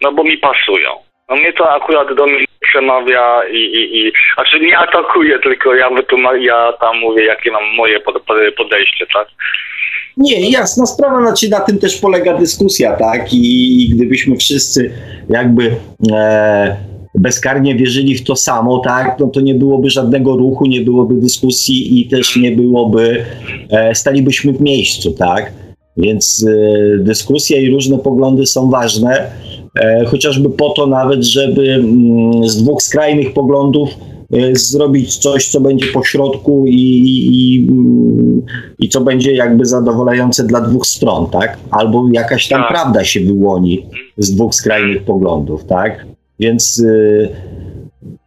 No 0.00 0.12
bo 0.12 0.24
mi 0.24 0.38
pasują. 0.38 0.90
No 1.28 1.36
mnie 1.36 1.52
to 1.52 1.72
akurat 1.72 2.14
do 2.14 2.26
mnie 2.26 2.44
przemawia 2.60 3.40
i, 3.52 3.56
i, 3.56 3.98
i 3.98 4.12
znaczy 4.34 4.60
nie 4.60 4.78
atakuje, 4.78 5.38
tylko 5.38 5.74
ja 5.74 5.90
wytłumaczę, 5.90 6.38
ja 6.38 6.72
tam 6.80 6.98
mówię, 6.98 7.24
jakie 7.24 7.50
mam 7.50 7.64
moje 7.76 8.00
podejście, 8.56 9.06
tak? 9.14 9.28
Nie, 10.16 10.50
jasna 10.50 10.86
sprawa, 10.86 11.20
znaczy 11.20 11.48
na 11.50 11.60
tym 11.60 11.78
też 11.78 12.00
polega 12.00 12.34
dyskusja, 12.34 12.96
tak? 12.96 13.32
I, 13.32 13.84
i 13.84 13.90
gdybyśmy 13.94 14.36
wszyscy 14.36 14.94
jakby 15.28 15.70
e, 16.12 16.76
bezkarnie 17.20 17.74
wierzyli 17.74 18.14
w 18.14 18.24
to 18.24 18.36
samo, 18.36 18.78
tak? 18.78 19.16
No 19.20 19.26
to 19.26 19.40
nie 19.40 19.54
byłoby 19.54 19.90
żadnego 19.90 20.36
ruchu, 20.36 20.66
nie 20.66 20.80
byłoby 20.80 21.14
dyskusji 21.14 22.00
i 22.00 22.08
też 22.08 22.36
nie 22.36 22.52
byłoby, 22.52 23.24
e, 23.70 23.94
stalibyśmy 23.94 24.52
w 24.52 24.60
miejscu, 24.60 25.12
tak? 25.12 25.52
Więc 25.96 26.46
e, 26.48 26.98
dyskusja 26.98 27.58
i 27.58 27.70
różne 27.70 27.98
poglądy 27.98 28.46
są 28.46 28.70
ważne 28.70 29.30
E, 29.78 30.04
chociażby 30.04 30.50
po 30.50 30.70
to 30.70 30.86
nawet, 30.86 31.24
żeby 31.24 31.72
mm, 31.72 32.48
z 32.48 32.62
dwóch 32.62 32.82
skrajnych 32.82 33.32
poglądów 33.32 33.88
e, 34.32 34.56
zrobić 34.56 35.16
coś, 35.16 35.48
co 35.48 35.60
będzie 35.60 35.86
pośrodku 35.86 36.66
i, 36.66 36.74
i, 37.30 37.68
i 38.78 38.88
co 38.88 39.00
będzie 39.00 39.34
jakby 39.34 39.66
zadowalające 39.66 40.44
dla 40.44 40.60
dwóch 40.60 40.86
stron, 40.86 41.26
tak? 41.26 41.58
Albo 41.70 42.08
jakaś 42.12 42.48
tam 42.48 42.60
tak. 42.60 42.68
prawda 42.68 43.04
się 43.04 43.20
wyłoni 43.20 43.86
z 44.18 44.34
dwóch 44.34 44.54
skrajnych 44.54 45.02
poglądów, 45.02 45.64
tak? 45.64 46.06
Więc 46.40 46.82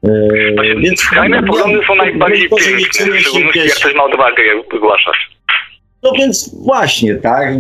Yy, 0.03 0.81
więc 0.81 0.99
skrajne 0.99 1.43
poglądy 1.43 1.79
są 1.87 1.95
najbardziej 1.95 2.49
piękne, 2.49 2.77
w 2.77 3.19
szczególności 3.19 3.59
jak 3.59 3.75
ktoś 3.75 3.95
ma 3.95 4.03
odwagę 4.03 4.43
je 4.43 4.63
wygłaszać. 4.71 5.15
No 6.03 6.11
więc 6.11 6.55
właśnie, 6.63 7.15
tak. 7.15 7.55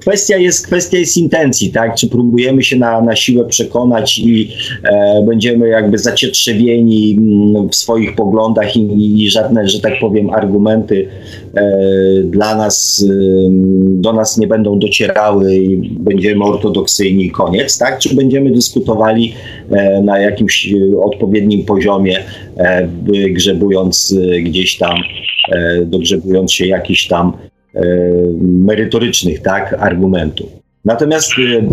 Kwestia 0.00 0.36
jest, 0.36 0.66
kwestia 0.66 0.98
jest 0.98 1.16
intencji, 1.16 1.72
tak. 1.72 1.94
Czy 1.94 2.08
próbujemy 2.08 2.62
się 2.62 2.76
na, 2.76 3.00
na 3.00 3.16
siłę 3.16 3.44
przekonać 3.44 4.18
i 4.18 4.50
e, 4.84 5.22
będziemy 5.26 5.68
jakby 5.68 5.98
zacietrzewieni 5.98 7.16
mm, 7.18 7.68
w 7.68 7.74
swoich 7.74 8.14
poglądach 8.14 8.76
i, 8.76 9.24
i 9.24 9.30
żadne, 9.30 9.68
że 9.68 9.80
tak 9.80 9.98
powiem, 10.00 10.30
argumenty 10.30 11.08
e, 11.54 11.62
dla 12.24 12.56
nas, 12.56 13.06
e, 13.10 13.14
do 13.84 14.12
nas 14.12 14.38
nie 14.38 14.46
będą 14.46 14.78
docierały 14.78 15.54
i 15.54 15.90
będziemy 15.90 16.44
ortodoksyjni 16.44 17.30
koniec, 17.30 17.78
tak. 17.78 17.98
Czy 17.98 18.14
będziemy 18.14 18.50
dyskutowali 18.50 19.34
na 20.02 20.18
jakimś 20.18 20.74
odpowiednim 21.02 21.64
poziomie, 21.64 22.18
e, 22.56 22.88
grzebując 23.28 24.16
e, 24.34 24.40
gdzieś 24.40 24.78
tam, 24.78 24.96
dogrzebując 25.86 26.52
się 26.52 26.66
jakiś 26.66 27.08
tam 27.08 27.32
E, 27.74 27.82
merytorycznych 28.40 29.42
tak, 29.42 29.72
argumentów. 29.72 30.46
Natomiast 30.84 31.32
e, 31.32 31.66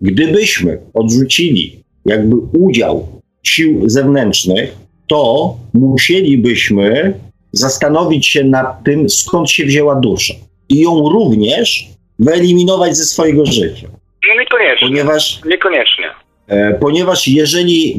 gdybyśmy 0.00 0.78
odrzucili 0.94 1.82
jakby 2.06 2.36
udział 2.36 3.08
sił 3.42 3.88
zewnętrznych, 3.88 4.76
to 5.06 5.54
musielibyśmy 5.74 7.14
zastanowić 7.52 8.26
się 8.26 8.44
nad 8.44 8.84
tym, 8.84 9.08
skąd 9.08 9.50
się 9.50 9.64
wzięła 9.64 9.94
dusza 9.94 10.34
i 10.68 10.80
ją 10.80 11.08
również 11.08 11.86
wyeliminować 12.18 12.96
ze 12.96 13.04
swojego 13.04 13.46
życia. 13.46 13.88
No 14.28 14.40
niekoniecznie. 14.40 14.88
Ponieważ, 14.88 15.40
niekoniecznie. 15.46 16.04
E, 16.52 16.74
ponieważ 16.74 17.28
jeżeli 17.28 17.96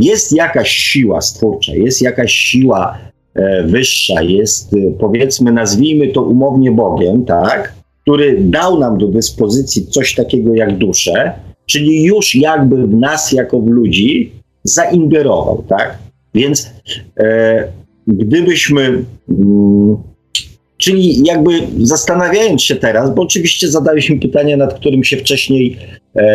jest 0.00 0.32
jakaś 0.32 0.70
siła 0.70 1.20
stwórcza, 1.20 1.72
jest 1.74 2.02
jakaś 2.02 2.32
siła 2.32 2.98
E, 3.34 3.62
wyższa 3.62 4.22
jest, 4.22 4.74
e, 4.74 4.76
powiedzmy, 4.98 5.52
nazwijmy 5.52 6.08
to 6.08 6.22
umownie 6.22 6.72
Bogiem, 6.72 7.24
tak, 7.24 7.74
który 8.02 8.36
dał 8.40 8.78
nam 8.78 8.98
do 8.98 9.06
dyspozycji 9.06 9.86
coś 9.86 10.14
takiego 10.14 10.54
jak 10.54 10.78
duszę, 10.78 11.32
czyli 11.66 12.02
już 12.02 12.34
jakby 12.34 12.86
w 12.86 12.94
nas, 12.94 13.32
jako 13.32 13.60
w 13.60 13.66
ludzi, 13.66 14.32
zaingerował, 14.64 15.64
tak? 15.68 15.98
Więc 16.34 16.70
e, 17.18 17.68
gdybyśmy, 18.06 19.04
mm, 19.28 19.96
czyli 20.76 21.26
jakby 21.26 21.50
zastanawiając 21.78 22.62
się 22.62 22.76
teraz, 22.76 23.14
bo 23.14 23.22
oczywiście 23.22 23.68
zadaliśmy 23.68 24.20
pytanie, 24.20 24.56
nad 24.56 24.74
którym 24.74 25.04
się 25.04 25.16
wcześniej 25.16 25.76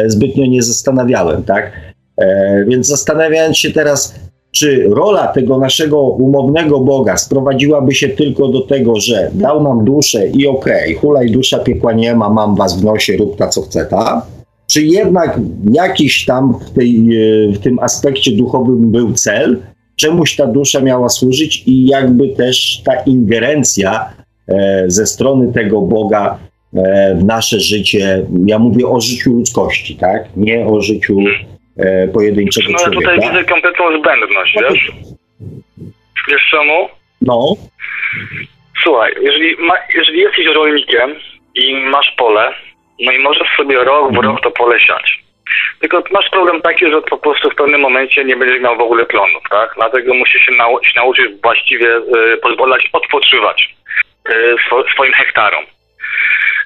zbytnio 0.07 0.45
nie 0.45 0.63
zastanawiałem, 0.63 1.43
tak? 1.43 1.71
E, 2.19 2.65
więc 2.67 2.88
zastanawiając 2.88 3.57
się 3.57 3.71
teraz, 3.71 4.15
czy 4.51 4.89
rola 4.89 5.27
tego 5.27 5.57
naszego 5.57 6.01
umownego 6.01 6.80
Boga 6.80 7.17
sprowadziłaby 7.17 7.95
się 7.95 8.09
tylko 8.09 8.47
do 8.47 8.61
tego, 8.61 8.99
że 8.99 9.32
dał 9.34 9.63
nam 9.63 9.86
duszę 9.86 10.27
i 10.27 10.47
okej, 10.47 10.91
okay, 10.91 11.01
hulaj 11.01 11.32
dusza, 11.32 11.59
piekła 11.59 11.93
nie 11.93 12.15
ma, 12.15 12.30
mam 12.30 12.55
was 12.55 12.82
w 12.82 12.84
nosie, 12.84 13.17
rób 13.17 13.38
ta 13.38 13.47
co 13.47 13.61
chce, 13.61 13.86
ta? 13.86 14.25
Czy 14.71 14.82
jednak 14.82 15.39
jakiś 15.71 16.25
tam 16.25 16.59
w, 16.59 16.71
tej, 16.71 16.97
e, 16.97 17.51
w 17.53 17.59
tym 17.59 17.80
aspekcie 17.80 18.32
duchowym 18.32 18.91
był 18.91 19.13
cel, 19.13 19.57
czemuś 19.95 20.36
ta 20.36 20.47
dusza 20.47 20.82
miała 20.82 21.09
służyć 21.09 21.63
i 21.65 21.86
jakby 21.86 22.30
też 22.30 22.82
ta 22.86 22.95
ingerencja 22.95 24.13
e, 24.47 24.84
ze 24.88 25.07
strony 25.07 25.53
tego 25.53 25.82
Boga 25.82 26.38
e, 26.38 26.48
w 27.15 27.24
nasze 27.24 27.59
życie, 27.59 28.26
ja 28.45 28.59
mówię 28.59 28.88
o 28.88 29.01
życiu 29.01 29.34
ludzkości, 29.34 29.95
tak? 29.95 30.24
Nie 30.36 30.65
o 30.65 30.82
życiu 30.82 31.17
e, 31.78 32.07
pojedynczego 32.07 32.72
no, 32.72 32.78
człowieka. 32.78 33.11
Ja 33.11 33.17
tutaj 33.17 33.30
widzę 33.30 33.45
kompletną 33.45 33.99
zbędność, 33.99 34.55
no, 34.55 34.61
wiesz? 34.61 34.91
Wiesz 36.28 36.47
czemu? 36.51 36.89
No. 37.22 37.55
Słuchaj, 38.84 39.13
jeżeli, 39.22 39.55
ma, 39.59 39.74
jeżeli 39.95 40.20
jesteś 40.20 40.45
rolnikiem 40.45 41.15
i 41.55 41.76
masz 41.76 42.11
pole, 42.17 42.53
no 42.99 43.11
i 43.11 43.20
możesz 43.20 43.47
sobie 43.57 43.84
rok 43.84 44.13
w 44.13 44.17
rok 44.17 44.41
to 44.43 44.51
pole 44.51 44.80
siać. 44.80 45.20
Tylko 45.80 46.03
masz 46.11 46.30
problem 46.30 46.61
taki, 46.61 46.91
że 46.91 47.01
po 47.01 47.17
prostu 47.17 47.49
w 47.49 47.55
pewnym 47.55 47.82
momencie 47.82 48.26
nie 48.26 48.36
będziesz 48.36 48.61
miał 48.61 48.78
w 48.78 48.82
ogóle 48.82 49.05
plonów, 49.05 49.43
tak? 49.49 49.74
Dlatego 49.76 50.13
musisz 50.13 50.41
się 50.45 50.51
nauczyć, 50.51 50.95
nauczyć 50.95 51.26
właściwie 51.43 51.97
y, 51.97 52.38
pozwalać 52.38 52.89
odpoczywać 52.93 53.76
y, 54.30 54.55
swo, 54.67 54.84
swoim 54.93 55.13
hektarom. 55.13 55.63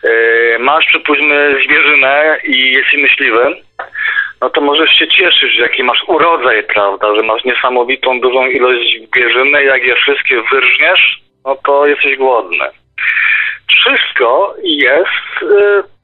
Y, 0.06 0.58
masz, 0.60 0.86
przypuśćmy, 0.86 1.56
zwierzynę 1.66 2.38
i 2.44 2.72
jesteś 2.72 3.02
myśliwym, 3.02 3.56
no 4.42 4.50
to 4.50 4.62
możesz 4.62 4.90
się 4.90 5.08
cieszyć, 5.08 5.58
jaki 5.58 5.84
masz 5.84 6.04
urodzaj, 6.08 6.64
prawda, 6.64 7.16
że 7.16 7.24
masz 7.24 7.44
niesamowitą, 7.44 8.20
dużą 8.20 8.48
ilość 8.48 9.00
zwierzyny, 9.14 9.64
jak 9.64 9.84
je 9.84 9.96
wszystkie 9.96 10.42
wyrżniesz, 10.52 11.22
no 11.46 11.56
to 11.66 11.88
jesteś 11.88 12.18
głodny. 12.18 12.66
Wszystko 13.68 14.56
jest 14.64 15.46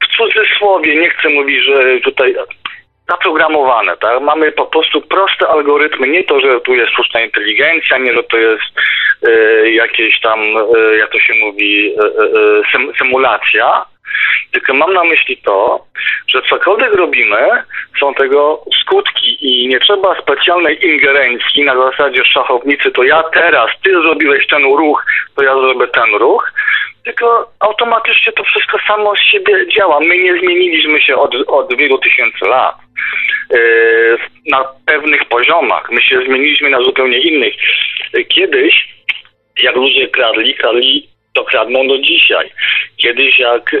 w 0.02 0.16
cudzysłowie, 0.16 0.96
nie 0.96 1.10
chcę 1.10 1.28
mówić, 1.28 1.64
że 1.64 2.00
tutaj 2.00 2.34
zaprogramowane, 3.10 3.96
tak? 3.96 4.20
Mamy 4.20 4.52
po 4.52 4.66
prostu 4.66 5.00
proste 5.00 5.48
algorytmy, 5.48 6.08
nie 6.08 6.24
to, 6.24 6.40
że 6.40 6.60
tu 6.60 6.74
jest 6.74 6.92
sztuczna 6.92 7.20
inteligencja, 7.20 7.98
nie, 7.98 8.14
że 8.14 8.22
to 8.22 8.36
jest 8.36 8.70
y, 9.28 9.70
jakieś 9.72 10.20
tam, 10.20 10.40
y, 10.40 10.98
jak 10.98 11.10
to 11.10 11.18
się 11.18 11.34
mówi, 11.34 11.94
sym, 12.72 12.92
symulacja, 12.98 13.84
tylko 14.52 14.74
mam 14.74 14.92
na 14.92 15.04
myśli 15.04 15.36
to, 15.36 15.84
że 16.28 16.42
cokolwiek 16.42 16.94
robimy, 16.94 17.62
są 18.00 18.14
tego 18.14 18.64
skutki 18.82 19.38
i 19.40 19.68
nie 19.68 19.80
trzeba 19.80 20.22
specjalnej 20.22 20.86
ingerencji 20.86 21.64
na 21.64 21.90
zasadzie 21.90 22.24
szachownicy, 22.24 22.90
to 22.90 23.02
ja 23.02 23.22
teraz, 23.22 23.70
ty 23.82 23.90
zrobiłeś 23.92 24.46
ten 24.46 24.62
ruch, 24.62 25.04
to 25.36 25.42
ja 25.42 25.54
zrobię 25.54 25.86
ten 25.88 26.14
ruch, 26.14 26.52
tylko 27.04 27.50
automatycznie 27.60 28.32
to 28.32 28.44
wszystko 28.44 28.78
samo 28.86 29.16
z 29.16 29.20
siebie 29.20 29.66
działa. 29.76 30.00
My 30.00 30.18
nie 30.18 30.38
zmieniliśmy 30.38 31.02
się 31.02 31.16
od, 31.16 31.34
od 31.46 31.76
wielu 31.76 31.98
tysięcy 31.98 32.44
lat 32.44 32.74
na 34.46 34.64
pewnych 34.86 35.24
poziomach. 35.24 35.90
My 35.90 36.02
się 36.02 36.22
zmieniliśmy 36.26 36.70
na 36.70 36.82
zupełnie 36.82 37.18
innych. 37.18 37.54
Kiedyś, 38.28 38.88
jak 39.62 39.76
ludzie 39.76 40.08
kradli, 40.08 40.54
kradli 40.54 41.08
to 41.34 41.44
kradną 41.44 41.88
do 41.88 41.98
dzisiaj. 41.98 42.50
Kiedyś 42.96 43.38
jak 43.38 43.74
e, 43.74 43.78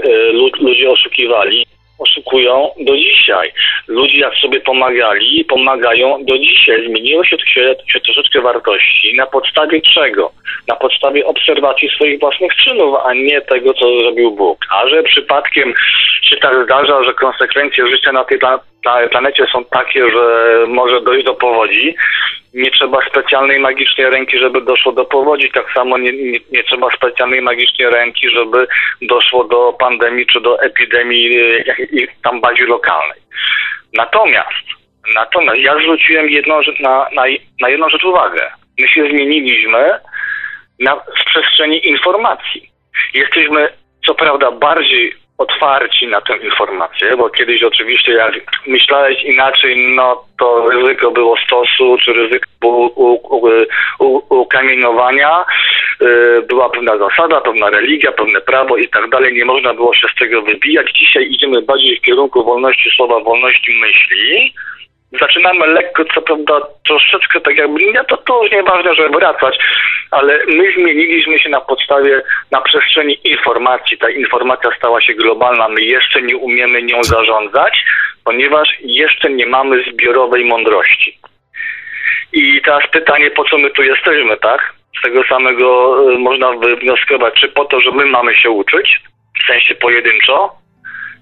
ludzie 0.60 0.90
oszukiwali, 0.90 1.66
oszukują 1.98 2.70
do 2.80 2.96
dzisiaj. 2.96 3.52
Ludzie 3.88 4.18
jak 4.18 4.34
sobie 4.34 4.60
pomagali, 4.60 5.44
pomagają 5.44 6.24
do 6.24 6.38
dzisiaj. 6.38 6.86
Zmieniło 6.86 7.24
się, 7.24 7.36
się, 7.54 7.74
się 7.92 8.00
troszeczkę 8.00 8.40
wartości. 8.40 9.14
Na 9.14 9.26
podstawie 9.26 9.80
czego? 9.80 10.32
Na 10.68 10.76
podstawie 10.76 11.26
obserwacji 11.26 11.88
swoich 11.88 12.20
własnych 12.20 12.54
czynów, 12.54 12.94
a 13.04 13.14
nie 13.14 13.40
tego, 13.40 13.74
co 13.74 14.00
zrobił 14.00 14.30
Bóg. 14.30 14.58
A 14.70 14.88
że 14.88 15.02
przypadkiem 15.02 15.74
się 16.22 16.36
tak 16.36 16.64
zdarza, 16.64 17.04
że 17.04 17.14
konsekwencje 17.14 17.86
życia 17.90 18.12
na 18.12 18.24
tej 18.24 18.38
planecie 19.10 19.46
są 19.52 19.64
takie, 19.64 20.10
że 20.10 20.54
może 20.68 21.00
dojść 21.00 21.26
do 21.26 21.34
powodzi, 21.34 21.96
nie 22.54 22.70
trzeba 22.70 22.98
specjalnej 23.10 23.60
magicznej 23.60 24.10
ręki, 24.10 24.38
żeby 24.38 24.60
doszło 24.60 24.92
do 24.92 25.04
powodzi. 25.04 25.50
Tak 25.50 25.72
samo 25.74 25.98
nie, 25.98 26.12
nie, 26.12 26.38
nie, 26.52 26.64
trzeba 26.64 26.90
specjalnej 26.90 27.42
magicznej 27.42 27.90
ręki, 27.90 28.30
żeby 28.30 28.66
doszło 29.02 29.44
do 29.44 29.72
pandemii 29.72 30.26
czy 30.26 30.40
do 30.40 30.62
epidemii 30.62 31.30
tam 32.22 32.40
bardziej 32.40 32.66
lokalnej. 32.66 33.20
Natomiast, 33.94 34.66
natomiast 35.14 35.58
ja 35.58 35.74
zwróciłem 35.78 36.30
jedną, 36.30 36.60
na, 36.80 37.06
na, 37.12 37.22
na 37.60 37.68
jedną 37.68 37.88
rzecz 37.88 38.04
uwagę. 38.04 38.50
My 38.78 38.88
się 38.88 39.08
zmieniliśmy 39.10 39.90
na, 40.80 40.96
w 40.96 41.24
przestrzeni 41.26 41.88
informacji. 41.88 42.70
Jesteśmy 43.14 43.68
co 44.06 44.14
prawda 44.14 44.50
bardziej 44.50 45.14
otwarci 45.40 46.06
na 46.06 46.20
tę 46.20 46.36
informację, 46.36 47.16
bo 47.16 47.30
kiedyś 47.30 47.62
oczywiście 47.62 48.12
jak 48.12 48.32
myślałeś 48.66 49.22
inaczej, 49.22 49.94
no 49.94 50.24
to 50.38 50.70
ryzyko 50.70 51.10
było 51.10 51.36
stosu, 51.36 51.96
czy 52.04 52.12
ryzyko 52.12 52.46
ukamienowania, 54.28 55.44
y, 56.02 56.42
była 56.48 56.70
pewna 56.70 56.98
zasada, 56.98 57.40
pewna 57.40 57.70
religia, 57.70 58.12
pewne 58.12 58.40
prawo 58.40 58.76
i 58.76 58.88
tak 58.88 59.10
dalej, 59.10 59.34
nie 59.34 59.44
można 59.44 59.74
było 59.74 59.94
się 59.94 60.06
z 60.08 60.18
tego 60.18 60.42
wybijać. 60.42 60.92
Dzisiaj 60.92 61.30
idziemy 61.30 61.62
bardziej 61.62 61.96
w 61.96 62.02
kierunku 62.02 62.44
wolności 62.44 62.90
słowa, 62.96 63.20
wolności 63.20 63.72
myśli, 63.72 64.54
zaczynamy 65.20 65.66
lekko, 65.66 66.04
co 66.14 66.22
prawda 66.22 66.60
troszeczkę 66.86 67.40
tak 67.40 67.56
jakby, 67.56 67.84
nie, 67.84 68.04
to, 68.08 68.16
to 68.16 68.42
już 68.42 68.52
nieważne, 68.52 68.94
żeby 68.94 69.18
wracać, 69.18 69.58
ale 70.10 70.38
my 70.46 70.72
zmieniliśmy 70.72 71.38
się 71.38 71.48
na 71.48 71.60
podstawie, 71.60 72.22
na 72.50 72.60
przestrzeni 72.60 73.18
informacji. 73.24 73.98
Ta 73.98 74.10
informacja 74.10 74.70
stała 74.76 75.00
się 75.00 75.14
globalna, 75.14 75.68
my 75.68 75.82
jeszcze 75.82 76.22
nie 76.22 76.36
umiemy 76.36 76.82
nią 76.82 77.04
zarządzać, 77.04 77.84
ponieważ 78.24 78.68
jeszcze 78.80 79.30
nie 79.30 79.46
mamy 79.46 79.84
zbiorowej 79.92 80.44
mądrości. 80.44 81.18
I 82.32 82.60
teraz 82.64 82.90
pytanie, 82.92 83.30
po 83.30 83.44
co 83.44 83.58
my 83.58 83.70
tu 83.70 83.82
jesteśmy, 83.82 84.36
tak? 84.36 84.74
Z 84.98 85.02
tego 85.02 85.24
samego 85.24 85.96
y, 86.12 86.18
można 86.18 86.52
wywnioskować, 86.52 87.34
czy 87.40 87.48
po 87.48 87.64
to, 87.64 87.80
że 87.80 87.90
my 87.90 88.06
mamy 88.06 88.36
się 88.36 88.50
uczyć, 88.50 89.00
w 89.42 89.46
sensie 89.46 89.74
pojedynczo, 89.74 90.52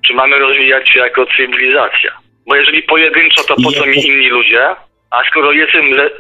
czy 0.07 0.15
mamy 0.15 0.39
rozwijać 0.39 0.89
się 0.89 1.01
jako 1.01 1.27
cywilizacja. 1.37 2.28
Bo 2.49 2.57
jeżeli 2.57 2.83
pojedynczo, 2.83 3.43
to 3.45 3.55
po 3.65 3.73
co 3.73 3.87
mi 3.87 4.07
inni 4.07 4.29
ludzie? 4.29 4.67
A 5.11 5.23
skoro 5.31 5.53
jestem 5.53 5.95
ze, 5.95 6.11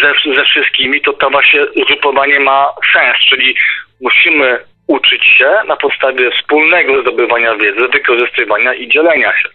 ze, 0.00 0.34
ze 0.34 0.44
wszystkimi, 0.44 1.00
to 1.00 1.12
to 1.12 1.30
właśnie 1.30 1.60
grupowanie 1.86 2.40
ma 2.40 2.66
sens, 2.92 3.16
czyli 3.30 3.54
musimy 4.00 4.58
uczyć 4.86 5.24
się 5.38 5.50
na 5.66 5.76
podstawie 5.76 6.30
wspólnego 6.30 7.02
zdobywania 7.02 7.54
wiedzy, 7.54 7.88
wykorzystywania 7.88 8.74
i 8.74 8.88
dzielenia 8.88 9.32
się. 9.42 9.48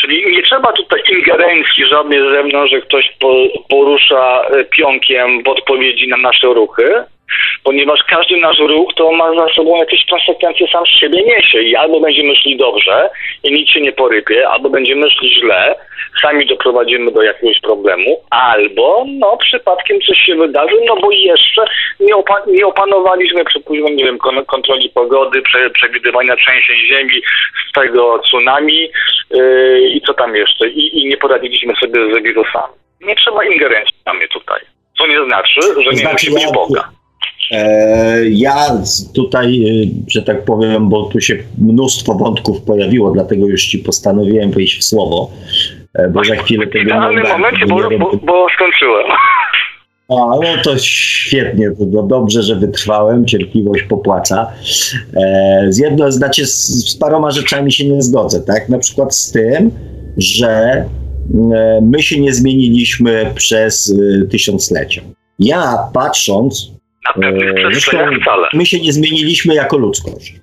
Czyli 0.00 0.36
nie 0.36 0.42
trzeba 0.42 0.72
tutaj 0.72 1.02
ingerencji 1.10 1.86
żadnej 1.86 2.20
z 2.20 2.32
zewnątrz, 2.32 2.72
że 2.72 2.80
ktoś 2.80 3.10
porusza 3.68 4.42
pionkiem 4.70 5.42
w 5.42 5.48
odpowiedzi 5.48 6.08
na 6.08 6.16
nasze 6.16 6.46
ruchy, 6.46 7.04
ponieważ 7.64 8.00
każdy 8.08 8.36
nasz 8.36 8.58
ruch 8.58 8.94
to 8.94 9.12
ma 9.12 9.34
za 9.34 9.54
sobą 9.54 9.76
jakieś 9.76 10.06
konsekwencje 10.10 10.66
sam 10.72 10.84
z 10.86 11.00
siebie 11.00 11.22
niesie 11.22 11.62
i 11.62 11.76
albo 11.76 12.00
będziemy 12.00 12.36
szli 12.36 12.56
dobrze 12.56 13.10
i 13.44 13.52
nic 13.52 13.70
się 13.70 13.80
nie 13.80 13.92
porypie, 13.92 14.48
albo 14.48 14.70
będziemy 14.70 15.10
szli 15.10 15.34
źle, 15.34 15.74
sami 16.22 16.46
doprowadzimy 16.46 17.12
do 17.12 17.22
jakiegoś 17.22 17.60
problemu, 17.60 18.20
albo 18.30 19.04
no 19.08 19.36
przypadkiem 19.36 20.00
coś 20.00 20.18
się 20.18 20.34
wydarzy, 20.34 20.74
no 20.86 20.96
bo 20.96 21.10
jeszcze 21.10 21.64
nie, 22.00 22.16
opa 22.16 22.42
nie 22.46 22.66
opanowaliśmy, 22.66 23.44
przypuśćmy, 23.44 23.90
nie 23.90 24.04
wiem, 24.04 24.18
kon 24.18 24.44
kontroli 24.44 24.90
pogody, 24.90 25.42
prze 25.42 25.70
przewidywania 25.70 26.36
trzęsień 26.36 26.76
ziemi, 26.86 27.20
z 27.68 27.72
tego 27.72 28.18
tsunami 28.18 28.90
yy, 29.30 29.88
i 29.88 30.00
co 30.00 30.14
tam 30.14 30.36
jeszcze, 30.36 30.68
I, 30.68 30.98
i 30.98 31.08
nie 31.08 31.16
poradziliśmy 31.16 31.74
sobie 31.80 32.14
z 32.14 32.22
wirusami. 32.22 32.74
Nie 33.00 33.16
trzeba 33.16 33.44
ingerencji 33.44 33.96
na 34.06 34.14
mnie 34.14 34.28
tutaj. 34.28 34.60
Co 34.98 35.06
nie 35.06 35.24
znaczy, 35.24 35.60
że 35.84 35.90
nie 35.90 35.96
znaczy, 35.96 36.30
musi 36.30 36.46
być 36.46 36.52
Boga. 36.54 36.88
E, 37.50 38.28
ja 38.28 38.54
tutaj, 39.14 39.60
e, 39.64 39.86
że 40.08 40.22
tak 40.22 40.44
powiem, 40.44 40.88
bo 40.88 41.02
tu 41.02 41.20
się 41.20 41.36
mnóstwo 41.58 42.14
wątków 42.14 42.62
pojawiło, 42.62 43.10
dlatego 43.10 43.46
już 43.46 43.66
ci 43.66 43.78
postanowiłem 43.78 44.50
wejść 44.50 44.80
w 44.80 44.84
słowo, 44.84 45.30
e, 45.94 46.08
bo 46.08 46.24
za 46.24 46.36
chwilę 46.36 46.66
tego 46.66 47.10
nie 47.10 47.22
momencie, 47.22 47.66
bo, 47.66 47.76
bo, 47.76 48.16
bo 48.16 48.46
skończyłem. 48.54 49.06
A, 50.10 50.14
no 50.14 50.62
to 50.64 50.78
świetnie, 50.78 51.70
to 51.70 52.02
dobrze, 52.02 52.42
że 52.42 52.56
wytrwałem, 52.56 53.26
cierpliwość 53.26 53.82
popłaca. 53.82 54.52
z 55.68 55.78
jedno, 55.78 56.12
znaczy 56.12 56.46
z, 56.46 56.90
z 56.92 56.96
paroma 56.96 57.30
rzeczami 57.30 57.72
się 57.72 57.88
nie 57.88 58.02
zgodzę, 58.02 58.40
tak? 58.40 58.68
Na 58.68 58.78
przykład 58.78 59.14
z 59.14 59.32
tym, 59.32 59.70
że 60.16 60.84
my 61.82 62.02
się 62.02 62.20
nie 62.20 62.34
zmieniliśmy 62.34 63.32
przez 63.34 63.94
tysiąclecia. 64.30 65.02
Ja 65.38 65.78
patrząc 65.92 66.77
na 67.16 67.32
pewnych 67.32 67.56
eee, 67.56 67.70
przestrzeniach 67.70 68.20
wcale. 68.22 68.48
My 68.54 68.66
się 68.66 68.80
nie 68.80 68.92
zmieniliśmy 68.92 69.54
jako 69.54 69.78
ludzkość. 69.78 70.34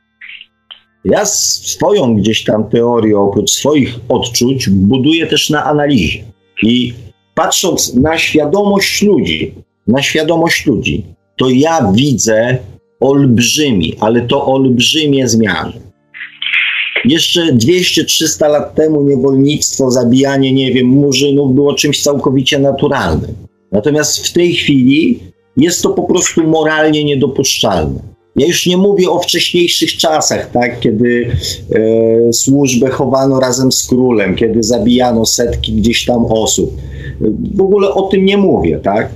Ja 1.06 1.26
swoją 1.26 2.16
gdzieś 2.16 2.44
tam 2.44 2.70
teorię, 2.70 3.18
oprócz 3.18 3.50
swoich 3.50 3.96
odczuć, 4.10 4.70
buduję 4.70 5.28
też 5.28 5.50
na 5.50 5.66
analizie. 5.66 6.24
I 6.64 6.94
patrząc 7.36 7.96
na 7.96 8.18
świadomość 8.18 9.02
ludzi, 9.02 9.54
na 9.88 10.02
świadomość 10.02 10.66
ludzi, 10.66 11.04
to 11.38 11.50
ja 11.50 11.92
widzę 11.96 12.58
olbrzymi, 13.00 13.94
ale 14.00 14.22
to 14.22 14.46
olbrzymie 14.46 15.28
zmiany. 15.28 15.74
Jeszcze 17.06 17.42
200-300 17.54 18.50
lat 18.50 18.76
temu 18.76 19.02
niewolnictwo, 19.02 19.92
zabijanie, 19.92 20.54
nie 20.54 20.74
wiem, 20.74 20.88
murzynów 20.88 21.56
było 21.56 21.74
czymś 21.74 22.04
całkowicie 22.04 22.60
naturalnym. 22.60 23.36
Natomiast 23.72 24.28
w 24.28 24.34
tej 24.34 24.54
chwili 24.54 25.20
jest 25.58 25.84
to 25.84 25.90
po 25.90 26.04
prostu 26.04 26.44
moralnie 26.44 27.04
niedopuszczalne. 27.04 28.16
Ja 28.36 28.48
już 28.48 28.66
nie 28.66 28.78
mówię 28.78 29.10
o 29.10 29.20
wcześniejszych 29.20 29.98
czasach, 29.98 30.52
tak, 30.52 30.80
kiedy 30.80 31.32
e, 31.76 32.34
służbę 32.34 32.90
chowano 32.90 33.40
razem 33.40 33.72
z 33.72 33.88
królem, 33.88 34.36
kiedy 34.36 34.64
zabijano 34.64 35.26
setki 35.26 35.74
gdzieś 35.74 36.06
tam 36.06 36.26
osób. 36.26 36.72
W 37.56 37.62
ogóle 37.62 37.94
o 37.94 38.02
tym 38.02 38.26
nie 38.26 38.38
mówię, 38.38 38.80
tak? 38.84 39.10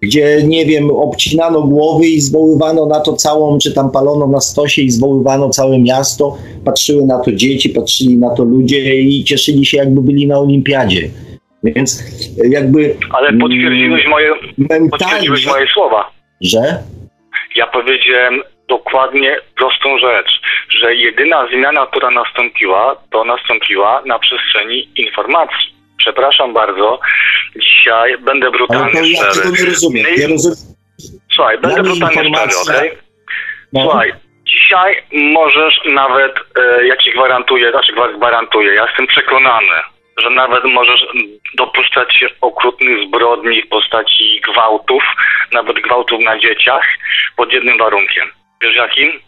Gdzie, 0.00 0.42
nie 0.46 0.66
wiem, 0.66 0.90
obcinano 0.90 1.62
głowy 1.62 2.06
i 2.06 2.20
zwoływano 2.20 2.86
na 2.86 3.00
to 3.00 3.12
całą, 3.12 3.58
czy 3.58 3.72
tam 3.72 3.90
palono 3.90 4.26
na 4.26 4.40
stosie 4.40 4.82
i 4.82 4.90
zwoływano 4.90 5.50
całe 5.50 5.78
miasto. 5.78 6.36
Patrzyły 6.64 7.06
na 7.06 7.18
to 7.18 7.32
dzieci, 7.32 7.68
patrzyli 7.68 8.18
na 8.18 8.30
to 8.30 8.44
ludzie 8.44 9.00
i 9.00 9.24
cieszyli 9.24 9.66
się, 9.66 9.76
jakby 9.76 10.02
byli 10.02 10.26
na 10.26 10.38
olimpiadzie. 10.38 11.10
Więc 11.64 12.04
jakby. 12.50 12.96
Ale 13.12 13.32
potwierdziłeś 13.32 14.06
moje, 14.06 14.30
potwierdziłeś 14.90 15.46
moje 15.46 15.66
słowa. 15.66 16.10
Że? 16.40 16.60
Ja 17.56 17.66
powiedziałem 17.66 18.42
dokładnie 18.68 19.36
prostą 19.56 19.98
rzecz, 19.98 20.30
że 20.80 20.94
jedyna 20.94 21.46
zmiana, 21.54 21.86
która 21.86 22.10
nastąpiła, 22.10 22.96
to 23.12 23.24
nastąpiła 23.24 24.02
na 24.06 24.18
przestrzeni 24.18 24.88
informacji. 24.96 25.74
Przepraszam 25.98 26.54
bardzo, 26.54 27.00
dzisiaj 27.56 28.18
będę 28.18 28.50
brutalnie 28.50 28.84
Ale 28.84 28.92
to 28.92 29.06
ja 29.06 29.16
szczery. 29.30 29.46
tego 29.46 29.56
nie 29.62 29.70
rozumiem. 29.70 30.06
Nie 30.18 30.26
rozumiem. 30.26 30.58
Słuchaj, 31.34 31.58
będę 31.58 31.82
Dla 31.82 31.82
mnie 31.92 32.00
brutalnie 32.20 32.50
szczery, 32.50 32.78
okej? 32.78 32.90
No. 33.72 33.80
Słuchaj, 33.82 34.12
dzisiaj 34.46 35.02
możesz 35.12 35.74
nawet, 35.94 36.32
e, 36.58 36.86
ja 36.86 36.96
ci 36.96 37.12
gwarantuję, 37.12 37.70
znaczy 37.70 37.92
gwa- 37.92 38.16
gwarantuję, 38.18 38.74
ja 38.74 38.86
jestem 38.86 39.06
przekonany, 39.06 39.76
że 40.20 40.30
nawet 40.30 40.64
możesz 40.64 41.06
dopuszczać 41.54 42.14
się 42.14 42.26
okrutnych 42.40 43.06
zbrodni 43.06 43.62
w 43.62 43.68
postaci 43.68 44.40
gwałtów, 44.40 45.02
nawet 45.52 45.80
gwałtów 45.80 46.20
na 46.24 46.38
dzieciach, 46.38 46.84
pod 47.36 47.52
jednym 47.52 47.78
warunkiem. 47.78 48.28
Wiesz 48.62 48.76
jakim? 48.76 49.20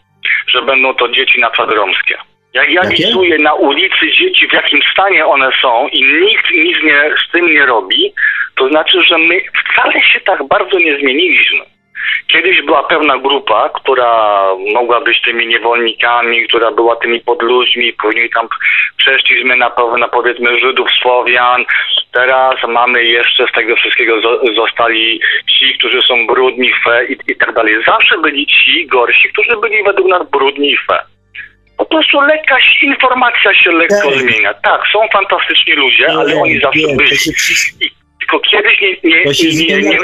Że 0.47 0.61
będą 0.61 0.93
to 0.95 1.09
dzieci 1.09 1.39
na 1.39 1.49
przykład 1.49 1.75
romskie. 1.75 2.17
Jak 2.53 2.69
ja 2.69 2.83
Jakie? 2.83 3.07
widuję 3.07 3.37
na 3.37 3.53
ulicy 3.53 4.11
dzieci, 4.19 4.47
w 4.47 4.53
jakim 4.53 4.79
stanie 4.91 5.25
one 5.25 5.51
są 5.61 5.87
i 5.87 6.03
nikt 6.03 6.51
nic 6.51 6.77
nie, 6.83 7.15
z 7.27 7.31
tym 7.31 7.53
nie 7.53 7.65
robi, 7.65 8.13
to 8.55 8.69
znaczy, 8.69 9.03
że 9.03 9.17
my 9.17 9.41
wcale 9.63 10.01
się 10.01 10.19
tak 10.19 10.47
bardzo 10.47 10.77
nie 10.77 10.99
zmieniliśmy. 10.99 11.72
Kiedyś 12.53 12.65
była 12.65 12.83
pewna 12.83 13.17
grupa, 13.17 13.69
która 13.69 14.43
mogła 14.73 15.01
być 15.01 15.21
tymi 15.21 15.47
niewolnikami, 15.47 16.47
która 16.47 16.71
była 16.71 16.95
tymi 16.95 17.19
podludźmi, 17.19 17.93
później 17.93 18.29
tam 18.29 18.47
przeszliśmy 18.97 19.55
na, 19.55 19.71
na 19.99 20.07
powiedzmy 20.07 20.59
Żydów, 20.59 20.87
Słowian. 21.01 21.65
Teraz 22.11 22.55
mamy 22.67 23.03
jeszcze 23.03 23.47
z 23.47 23.51
tego 23.51 23.75
wszystkiego 23.75 24.15
zo- 24.21 24.55
zostali 24.55 25.19
ci, 25.59 25.77
którzy 25.77 26.01
są 26.01 26.27
brudni, 26.27 26.71
fe 26.83 27.05
i, 27.05 27.17
i 27.31 27.35
tak 27.35 27.53
dalej. 27.53 27.75
Zawsze 27.87 28.17
byli 28.17 28.47
ci 28.47 28.87
gorsi, 28.87 29.29
którzy 29.33 29.57
byli 29.57 29.83
według 29.83 30.09
nas 30.09 30.29
brudni 30.29 30.71
i 30.71 30.77
fe. 30.77 30.99
Po 31.77 31.85
prostu 31.85 32.21
lekka 32.21 32.57
informacja 32.81 33.53
się 33.53 33.71
lekko 33.71 34.09
Tak. 34.11 34.19
zmienia. 34.19 34.53
Tak, 34.53 34.81
są 34.93 34.99
fantastyczni 35.13 35.73
ludzie, 35.73 36.07
ale 36.09 36.35
oni 36.41 36.59
zawsze 36.59 36.79
nie, 36.87 36.95
byli. 36.95 37.17
się, 37.17 37.31
wszystko- 37.31 37.85
Tylko 38.19 38.39
kiedyś 38.39 38.81
nie, 38.81 38.89
nie, 39.03 39.23
nie, 39.67 39.81
nie, 39.81 39.97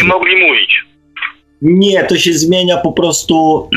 nie 0.00 0.08
mogli 0.08 0.36
mówić. 0.36 0.89
Nie, 1.62 2.04
to 2.04 2.16
się 2.16 2.32
zmienia 2.32 2.76
po 2.76 2.92
prostu 2.92 3.68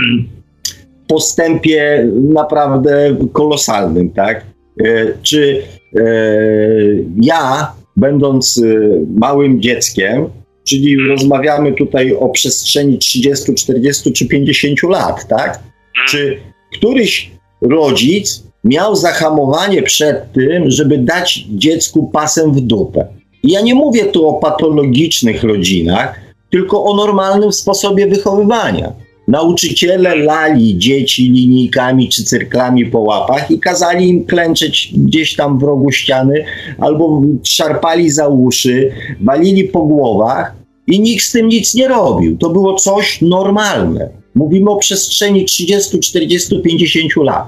postępie 1.08 2.10
naprawdę 2.34 3.16
kolosalnym, 3.34 4.10
tak? 4.10 4.46
E, 4.84 5.06
Czy 5.22 5.64
e, 5.96 6.04
ja, 7.22 7.74
będąc 7.96 8.58
e, 8.58 8.62
małym 9.16 9.62
dzieckiem, 9.62 10.30
czyli 10.64 11.08
rozmawiamy 11.08 11.74
tutaj 11.74 12.14
o 12.14 12.30
przestrzeni 12.30 12.98
30, 12.98 13.54
40 13.54 14.14
czy 14.14 14.28
50 14.28 14.84
lat, 14.84 15.28
tak? 15.28 15.60
Czy 16.08 16.38
któryś 16.78 17.32
rodzic 17.62 18.44
miał 18.64 18.96
zahamowanie 18.96 19.82
przed 19.82 20.32
tym, 20.32 20.72
żeby 20.72 20.98
dać 20.98 21.46
dziecku 21.50 22.10
pasem 22.14 22.54
w 22.54 22.62
dupę? 22.62 23.08
Ja 23.44 23.62
nie 23.62 23.76
mówię 23.76 24.06
tu 24.06 24.28
o 24.28 24.34
patologicznych 24.34 25.44
rodzinach, 25.44 26.23
tylko 26.54 26.84
o 26.84 26.96
normalnym 26.96 27.52
sposobie 27.54 28.08
wychowywania. 28.08 28.94
Nauczyciele 29.28 30.16
lali 30.16 30.78
dzieci 30.78 31.30
linijkami 31.30 32.10
czy 32.10 32.24
cyrklami 32.24 32.86
po 32.86 33.00
łapach 33.00 33.52
i 33.52 33.60
kazali 33.60 34.10
im 34.10 34.26
klęczeć 34.26 34.94
gdzieś 34.98 35.36
tam 35.36 35.60
w 35.60 35.64
rogu 35.64 35.92
ściany, 35.92 36.46
albo 36.80 37.22
szarpali 37.44 38.10
za 38.10 38.28
uszy, 38.28 38.92
walili 39.22 39.64
po 39.64 39.82
głowach 39.82 40.54
i 40.88 41.00
nikt 41.00 41.26
z 41.26 41.32
tym 41.32 41.48
nic 41.48 41.76
nie 41.76 41.88
robił. 41.88 42.38
To 42.38 42.50
było 42.50 42.74
coś 42.74 43.22
normalne. 43.22 44.10
Mówimy 44.36 44.72
o 44.72 44.78
przestrzeni 44.78 45.46
30, 45.46 46.00
40, 46.00 46.62
50 46.62 47.16
lat. 47.16 47.48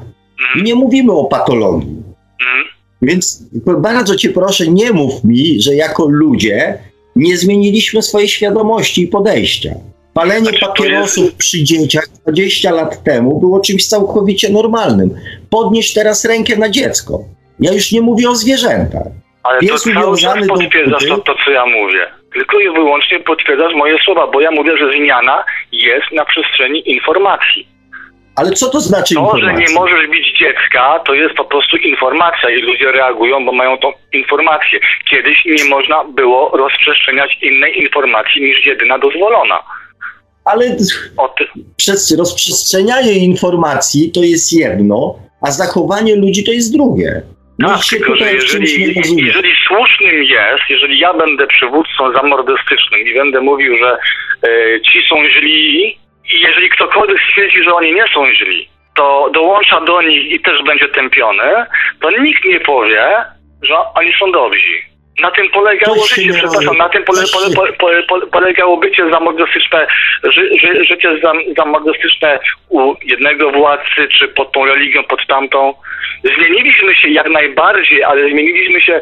I 0.59 0.63
nie 0.63 0.75
mówimy 0.75 1.11
o 1.11 1.25
patologii. 1.25 1.89
Mhm. 1.89 2.65
Więc 3.01 3.43
bardzo 3.81 4.15
cię 4.15 4.29
proszę, 4.29 4.67
nie 4.67 4.91
mów 4.91 5.23
mi, 5.23 5.61
że 5.61 5.75
jako 5.75 6.07
ludzie 6.07 6.79
nie 7.15 7.37
zmieniliśmy 7.37 8.01
swojej 8.01 8.27
świadomości 8.27 9.03
i 9.03 9.07
podejścia. 9.07 9.69
Palenie 10.13 10.51
to 10.51 10.67
papierosów 10.67 11.35
przy 11.35 11.63
dzieciach 11.63 12.07
20 12.27 12.71
lat 12.71 13.03
temu 13.03 13.39
było 13.39 13.59
czymś 13.59 13.87
całkowicie 13.87 14.49
normalnym. 14.49 15.09
Podnieś 15.49 15.93
teraz 15.93 16.25
rękę 16.25 16.55
na 16.55 16.69
dziecko. 16.69 17.19
Ja 17.59 17.73
już 17.73 17.91
nie 17.91 18.01
mówię 18.01 18.29
o 18.29 18.35
zwierzętach. 18.35 19.07
Ale 19.43 19.59
to 19.59 19.67
Pies 19.67 19.83
cały 19.83 20.17
czas 20.17 20.47
potwierdzasz 20.47 21.07
to, 21.07 21.17
to, 21.17 21.35
co 21.45 21.51
ja 21.51 21.65
mówię. 21.65 22.05
Tylko 22.33 22.59
i 22.59 22.69
wyłącznie 22.69 23.19
potwierdzasz 23.19 23.73
moje 23.73 23.97
słowa, 24.05 24.27
bo 24.27 24.41
ja 24.41 24.51
mówię, 24.51 24.77
że 24.77 24.91
zmiana 24.91 25.43
jest 25.71 26.11
na 26.11 26.25
przestrzeni 26.25 26.91
informacji. 26.91 27.67
Ale 28.35 28.51
co 28.51 28.69
to 28.69 28.79
znaczy 28.79 29.15
To, 29.15 29.21
że 29.21 29.37
informacja? 29.37 29.67
nie 29.67 29.73
możesz 29.79 30.09
bić 30.09 30.37
dziecka, 30.39 30.99
to 31.05 31.13
jest 31.13 31.35
po 31.35 31.45
prostu 31.45 31.77
informacja 31.77 32.49
i 32.49 32.61
ludzie 32.61 32.91
reagują, 32.91 33.45
bo 33.45 33.51
mają 33.51 33.77
tą 33.77 33.91
informację. 34.13 34.79
Kiedyś 35.09 35.45
nie 35.45 35.65
można 35.69 36.03
było 36.03 36.57
rozprzestrzeniać 36.57 37.37
innej 37.41 37.81
informacji 37.83 38.41
niż 38.41 38.65
jedyna 38.65 38.99
dozwolona. 38.99 39.59
Ale 40.45 40.65
przez 41.77 42.17
rozprzestrzenianie 42.17 43.11
informacji 43.25 44.11
to 44.11 44.19
jest 44.23 44.53
jedno, 44.53 45.15
a 45.41 45.51
zachowanie 45.51 46.15
ludzi 46.15 46.43
to 46.43 46.51
jest 46.51 46.73
drugie. 46.77 47.21
Tak, 47.61 47.71
Nikt 47.71 47.85
się 47.85 47.97
tylko 47.97 48.15
że 48.15 48.33
jeżeli, 48.33 49.25
jeżeli 49.25 49.49
słusznym 49.67 50.23
jest, 50.23 50.63
jeżeli 50.69 50.99
ja 50.99 51.13
będę 51.13 51.47
przywódcą 51.47 52.13
zamordystycznym 52.13 52.99
i 53.07 53.13
będę 53.13 53.41
mówił, 53.41 53.77
że 53.77 53.97
e, 54.43 54.81
ci 54.81 54.99
są 55.09 55.15
źli 55.29 55.97
i 56.33 56.39
jeżeli 56.39 56.69
ktokolwiek 56.69 57.17
stwierdzi, 57.29 57.63
że 57.63 57.73
oni 57.73 57.93
nie 57.93 58.05
są 58.13 58.31
źli, 58.31 58.69
to 58.95 59.29
dołącza 59.33 59.81
do 59.81 60.01
nich 60.01 60.31
i 60.31 60.39
też 60.39 60.63
będzie 60.63 60.87
tępiony, 60.87 61.65
to 62.01 62.11
nikt 62.11 62.45
nie 62.45 62.59
powie, 62.59 63.07
że 63.61 63.75
oni 63.95 64.13
są 64.19 64.31
dobrzy. 64.31 64.95
Na 65.21 65.31
tym 65.31 65.49
polegało 65.49 66.05
życie, 66.07 66.33
przepraszam, 66.33 66.77
na 66.77 66.89
tym 66.89 67.03
pole, 67.03 67.23
pole, 67.33 67.49
pole, 67.55 67.73
pole, 67.73 68.03
pole, 68.03 68.27
polegało 68.27 68.77
bycie 68.77 69.09
zamordystyczne, 69.11 69.87
ży, 70.23 70.49
ży, 70.61 70.85
życie 70.85 71.19
zam, 71.23 71.37
zamordystyczne 71.57 72.39
u 72.69 72.93
jednego 73.03 73.51
władcy, 73.51 74.07
czy 74.19 74.27
pod 74.27 74.51
tą 74.51 74.65
religią, 74.65 75.03
pod 75.03 75.27
tamtą. 75.27 75.73
Zmieniliśmy 76.23 76.95
się 76.95 77.09
jak 77.09 77.29
najbardziej, 77.29 78.03
ale 78.03 78.29
zmieniliśmy 78.29 78.81
się 78.81 79.01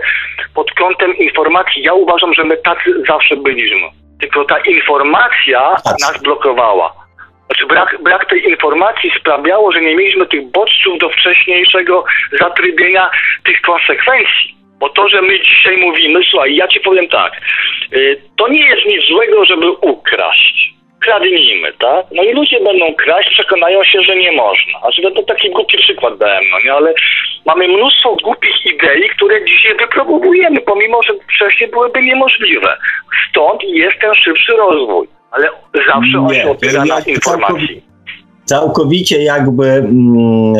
pod 0.56 0.72
kątem 0.72 1.18
informacji. 1.18 1.84
Ja 1.84 1.94
uważam, 1.94 2.34
że 2.34 2.44
my 2.44 2.58
tacy 2.58 3.04
zawsze 3.08 3.36
byliśmy. 3.36 3.88
Tylko 4.22 4.46
ta 4.46 4.58
informacja 4.60 5.76
nas 5.86 6.24
blokowała. 6.24 7.03
Znaczy 7.46 7.66
brak, 7.66 7.98
brak 8.04 8.30
tej 8.30 8.50
informacji 8.50 9.12
sprawiało, 9.20 9.72
że 9.72 9.82
nie 9.82 9.96
mieliśmy 9.96 10.26
tych 10.26 10.52
bodźców 10.52 10.98
do 10.98 11.10
wcześniejszego 11.10 12.04
zatrybienia 12.40 13.10
tych 13.46 13.62
konsekwencji. 13.62 14.56
Bo 14.80 14.90
to, 14.90 15.10
że 15.10 15.22
my 15.22 15.40
dzisiaj 15.40 15.78
mówimy, 15.78 16.20
słuchaj, 16.32 16.56
ja 16.56 16.68
ci 16.68 16.80
powiem 16.80 17.08
tak, 17.08 17.34
y, 17.94 18.22
to 18.38 18.48
nie 18.48 18.68
jest 18.68 18.86
nic 18.88 19.02
złego, 19.10 19.46
żeby 19.46 19.72
ukraść. 19.72 20.74
Kradnijmy, 21.00 21.74
tak? 21.74 22.06
No 22.12 22.24
i 22.24 22.34
ludzie 22.34 22.60
będą 22.60 22.94
kraść, 22.94 23.30
przekonają 23.30 23.84
się, 23.84 24.02
że 24.02 24.16
nie 24.16 24.32
można. 24.32 24.80
A 24.84 24.92
że 24.92 25.12
to 25.12 25.24
taki 25.24 25.50
głupi 25.50 25.78
przykład 25.78 26.18
dałem, 26.18 26.44
no 26.52 26.60
nie? 26.60 26.74
Ale 26.74 26.94
mamy 27.46 27.68
mnóstwo 27.68 28.16
głupich 28.24 28.66
idei, 28.66 29.10
które 29.10 29.46
dzisiaj 29.46 29.76
wypróbujemy, 29.78 30.62
pomimo, 30.62 31.00
że 31.04 31.14
wcześniej 31.14 31.70
byłyby 31.70 32.02
niemożliwe. 32.02 32.78
Stąd 33.30 33.64
jest 33.64 34.00
ten 34.00 34.16
szybszy 34.16 34.52
rozwój. 34.52 35.08
Ale 35.34 35.48
zawsze 35.74 36.20
on 36.20 36.34
się 36.34 36.52
opiera 36.52 36.86
na 36.86 37.00
informacji. 37.00 37.84
Całkowicie 38.46 39.24
jakby 39.24 39.66
mm, 39.66 40.54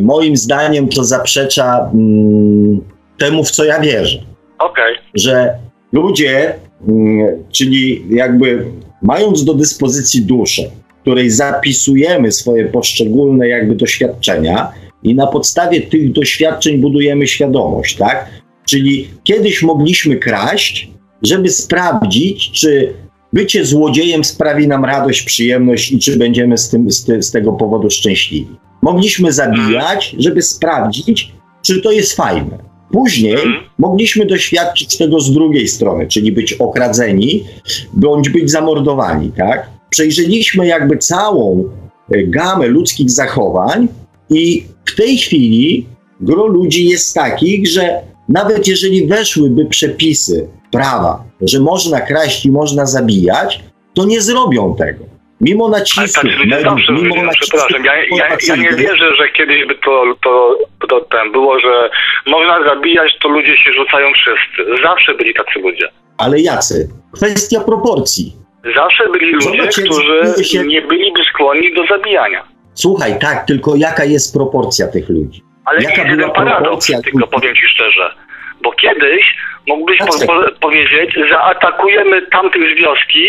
moim 0.00 0.36
zdaniem 0.36 0.88
to 0.88 1.04
zaprzecza 1.04 1.90
mm, 1.94 2.80
temu, 3.18 3.44
w 3.44 3.50
co 3.50 3.64
ja 3.64 3.80
wierzę. 3.80 4.18
Okej. 4.58 4.94
że 5.14 5.54
ludzie, 5.92 6.54
mm, 6.88 7.44
czyli 7.52 8.04
jakby 8.10 8.64
mając 9.02 9.44
do 9.44 9.54
dyspozycji 9.54 10.22
duszę, 10.22 10.62
której 11.02 11.30
zapisujemy 11.30 12.32
swoje 12.32 12.64
poszczególne 12.64 13.48
jakby 13.48 13.74
doświadczenia 13.74 14.72
i 15.02 15.14
na 15.14 15.26
podstawie 15.26 15.80
tych 15.80 16.12
doświadczeń 16.12 16.78
budujemy 16.78 17.26
świadomość, 17.26 17.96
tak? 17.96 18.28
Czyli 18.68 19.08
kiedyś 19.24 19.62
mogliśmy 19.62 20.16
kraść, 20.16 20.90
żeby 21.22 21.48
sprawdzić, 21.48 22.50
czy 22.50 22.94
bycie 23.32 23.64
złodziejem 23.64 24.24
sprawi 24.24 24.68
nam 24.68 24.84
radość, 24.84 25.22
przyjemność 25.22 25.92
i 25.92 25.98
czy 25.98 26.16
będziemy 26.16 26.58
z, 26.58 26.68
tym, 26.68 26.90
z, 26.90 27.06
z 27.20 27.30
tego 27.30 27.52
powodu 27.52 27.90
szczęśliwi. 27.90 28.56
Mogliśmy 28.82 29.32
zabijać, 29.32 30.16
żeby 30.18 30.42
sprawdzić, 30.42 31.32
czy 31.62 31.80
to 31.82 31.92
jest 31.92 32.16
fajne. 32.16 32.58
Później 32.92 33.34
Mhm. 33.34 33.54
mogliśmy 33.78 34.26
doświadczyć 34.26 34.96
tego 34.96 35.20
z 35.20 35.32
drugiej 35.32 35.68
strony, 35.68 36.06
czyli 36.06 36.32
być 36.32 36.52
okradzeni, 36.52 37.44
bądź 37.92 38.28
być 38.28 38.50
zamordowani, 38.50 39.32
tak? 39.36 39.70
Przejrzeliśmy 39.90 40.66
jakby 40.66 40.98
całą 40.98 41.64
e, 42.10 42.22
gamę 42.22 42.66
ludzkich 42.66 43.10
zachowań 43.10 43.88
i 44.30 44.64
w 44.84 44.96
tej 44.96 45.18
chwili 45.18 45.86
gro 46.20 46.46
ludzi 46.46 46.88
jest 46.88 47.14
takich, 47.14 47.68
że 47.68 48.00
nawet 48.28 48.68
jeżeli 48.68 49.06
weszłyby 49.06 49.66
przepisy 49.66 50.48
prawa, 50.72 51.24
że 51.40 51.60
można 51.60 52.00
kraść 52.00 52.46
i 52.46 52.50
można 52.50 52.86
zabijać, 52.86 53.60
to 53.94 54.04
nie 54.04 54.20
zrobią 54.20 54.76
tego. 54.78 55.04
Mimo 55.40 55.66
Ale 55.66 55.78
nacisku, 55.78 56.14
tak 56.14 56.24
ludzie 56.24 56.46
mediów, 56.46 56.70
zawsze 56.72 56.92
mimo 56.92 57.04
ludzie, 57.08 57.22
nacisku 57.22 57.56
przepraszam, 57.56 57.84
ja, 57.84 57.92
ja, 57.96 58.36
ja 58.48 58.56
nie 58.56 58.70
wierzę, 58.76 59.14
że 59.18 59.28
kiedyś 59.28 59.66
by 59.66 59.74
to, 59.74 60.04
to, 60.24 60.58
to 60.88 61.00
ten 61.00 61.32
było, 61.32 61.60
że 61.60 61.90
można 62.26 62.64
zabijać, 62.64 63.18
to 63.22 63.28
ludzie 63.28 63.56
się 63.56 63.72
rzucają 63.72 64.06
wszyscy. 64.12 64.82
Zawsze 64.82 65.14
byli 65.14 65.34
tacy 65.34 65.58
ludzie. 65.58 65.88
ale 66.18 66.40
jacy? 66.40 66.88
Kwestia 67.14 67.60
proporcji. 67.60 68.32
Zawsze 68.76 69.08
byli 69.12 69.32
ludzie, 69.32 69.68
którzy 69.68 70.44
się- 70.44 70.64
nie 70.64 70.82
byliby 70.82 71.20
skłonni 71.34 71.74
do 71.74 71.86
zabijania. 71.86 72.44
Słuchaj, 72.74 73.18
tak, 73.18 73.46
tylko 73.46 73.76
jaka 73.76 74.04
jest 74.04 74.34
proporcja 74.34 74.88
tych 74.88 75.08
ludzi? 75.08 75.42
Ale 75.64 75.78
Jaka 75.82 75.88
jest 75.94 76.04
jeden 76.04 76.18
była 76.18 76.30
paradoks, 76.30 76.62
proporcja? 76.62 77.02
tylko 77.02 77.26
powiem 77.26 77.54
ci 77.54 77.66
szczerze. 77.74 78.14
Bo 78.62 78.72
kiedyś 78.72 79.36
mógłbyś 79.66 79.98
po, 79.98 80.04
Jacek. 80.04 80.28
po, 80.28 80.60
powiedzieć, 80.60 81.18
zaatakujemy 81.30 82.22
tamtych 82.22 82.62
z 82.74 82.78
wioski, 82.78 83.24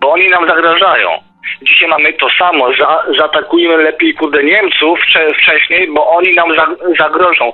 bo 0.00 0.12
oni 0.12 0.28
nam 0.28 0.48
zagrażają. 0.48 1.08
Dzisiaj 1.62 1.88
mamy 1.88 2.12
to 2.12 2.26
samo, 2.38 2.68
za, 2.80 3.04
zaatakujemy 3.18 3.82
lepiej 3.82 4.14
kurde 4.14 4.44
Niemców 4.44 4.98
wcze, 5.00 5.28
wcześniej, 5.42 5.88
bo 5.94 6.10
oni 6.10 6.34
nam 6.34 6.54
za, 6.54 6.66
zagrożą. 6.98 7.52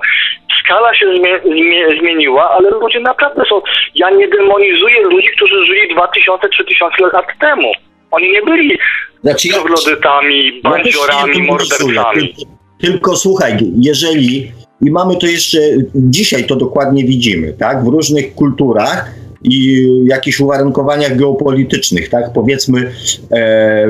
Skala 0.63 0.95
się 0.95 1.05
zmie, 1.17 1.39
zmie, 1.39 1.99
zmieniła, 1.99 2.49
ale 2.49 2.69
ludzie 2.69 2.99
naprawdę 2.99 3.43
są... 3.49 3.61
Ja 3.95 4.09
nie 4.09 4.27
demonizuję 4.27 5.01
ludzi, 5.01 5.29
którzy 5.35 5.65
żyli 5.65 5.95
2000-3000 5.95 7.13
lat 7.13 7.25
temu. 7.39 7.71
Oni 8.11 8.31
nie 8.31 8.41
byli 8.41 8.79
Znaczy, 9.23 9.47
ja, 9.47 9.53
troglodytami, 9.53 10.61
ja 10.63 10.69
bandziorami, 10.69 11.33
demonizuję, 11.33 11.43
mordercami. 11.43 12.33
Tylko, 12.33 12.51
tylko 12.81 13.15
słuchaj, 13.15 13.57
jeżeli, 13.81 14.51
i 14.81 14.91
mamy 14.91 15.17
to 15.17 15.27
jeszcze, 15.27 15.59
dzisiaj 15.95 16.47
to 16.47 16.55
dokładnie 16.55 17.03
widzimy, 17.05 17.53
tak, 17.53 17.83
w 17.83 17.87
różnych 17.87 18.35
kulturach 18.35 19.11
i 19.43 19.85
jakichś 20.05 20.39
uwarunkowaniach 20.39 21.15
geopolitycznych, 21.15 22.09
tak, 22.09 22.33
powiedzmy, 22.33 22.91
e, 23.31 23.87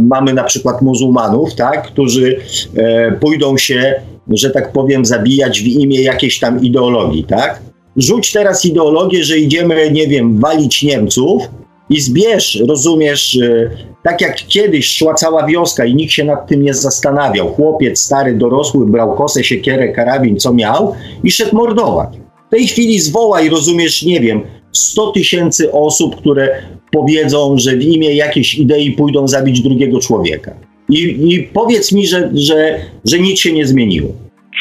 mamy 0.00 0.34
na 0.34 0.44
przykład 0.44 0.82
muzułmanów, 0.82 1.54
tak, 1.54 1.86
którzy 1.86 2.36
e, 2.76 3.12
pójdą 3.12 3.58
się, 3.58 3.94
że 4.28 4.50
tak 4.50 4.72
powiem, 4.72 5.04
zabijać 5.04 5.60
w 5.60 5.66
imię 5.66 6.02
jakiejś 6.02 6.38
tam 6.38 6.62
ideologii, 6.62 7.24
tak. 7.24 7.60
Rzuć 7.96 8.32
teraz 8.32 8.64
ideologię, 8.64 9.24
że 9.24 9.38
idziemy, 9.38 9.90
nie 9.90 10.06
wiem, 10.06 10.40
walić 10.40 10.82
Niemców 10.82 11.42
i 11.90 12.00
zbierz, 12.00 12.62
rozumiesz, 12.68 13.38
e, 13.42 13.70
tak 14.02 14.20
jak 14.20 14.36
kiedyś 14.36 14.96
szła 14.96 15.14
cała 15.14 15.46
wioska 15.46 15.84
i 15.84 15.94
nikt 15.94 16.12
się 16.12 16.24
nad 16.24 16.46
tym 16.46 16.62
nie 16.62 16.74
zastanawiał. 16.74 17.48
Chłopiec 17.48 17.98
stary, 17.98 18.34
dorosły, 18.34 18.86
brał 18.86 19.14
kosę, 19.14 19.44
siekierę, 19.44 19.88
karabin, 19.88 20.36
co 20.36 20.54
miał 20.54 20.94
i 21.24 21.30
szedł 21.30 21.56
mordować. 21.56 22.08
W 22.46 22.50
tej 22.50 22.66
chwili 22.66 22.98
zwołaj, 22.98 23.48
rozumiesz, 23.48 24.02
nie 24.02 24.20
wiem, 24.20 24.42
100 24.72 25.12
tysięcy 25.12 25.72
osób, 25.72 26.16
które 26.16 26.62
powiedzą, 26.92 27.56
że 27.58 27.76
w 27.76 27.82
imię 27.82 28.14
jakiejś 28.14 28.54
idei 28.54 28.90
pójdą 28.90 29.28
zabić 29.28 29.60
drugiego 29.60 30.00
człowieka. 30.00 30.50
I, 30.88 31.34
i 31.34 31.42
powiedz 31.54 31.92
mi, 31.92 32.06
że, 32.06 32.30
że, 32.34 32.78
że 33.04 33.18
nic 33.18 33.40
się 33.40 33.52
nie 33.52 33.66
zmieniło. 33.66 34.08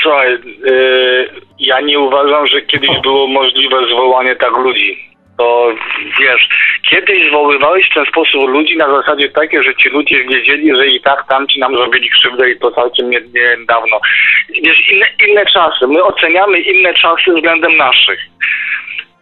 Słuchaj, 0.01 0.31
yy, 0.31 1.29
ja 1.59 1.81
nie 1.81 1.99
uważam, 1.99 2.47
że 2.47 2.61
kiedyś 2.61 2.89
było 3.03 3.27
możliwe 3.27 3.75
zwołanie 3.93 4.35
tak 4.35 4.57
ludzi. 4.57 5.04
To 5.37 5.73
wiesz, 6.19 6.49
kiedyś 6.89 7.27
zwoływałeś 7.29 7.89
w 7.89 7.93
ten 7.93 8.05
sposób 8.05 8.49
ludzi 8.49 8.77
na 8.77 8.87
zasadzie 9.01 9.29
takie, 9.29 9.63
że 9.63 9.75
ci 9.75 9.89
ludzie 9.89 10.23
wiedzieli, 10.23 10.75
że 10.75 10.87
i 10.87 11.01
tak 11.01 11.27
tamci 11.29 11.59
nam 11.59 11.75
zrobili 11.77 12.09
krzywdę 12.09 12.51
i 12.51 12.59
to 12.59 12.71
całkiem 12.71 13.09
nie- 13.09 13.21
niedawno. 13.59 13.99
Wiesz, 14.63 14.91
inne, 14.91 15.05
inne 15.27 15.45
czasy. 15.45 15.87
My 15.87 16.03
oceniamy 16.03 16.59
inne 16.59 16.93
czasy 16.93 17.33
względem 17.35 17.77
naszych. 17.77 18.19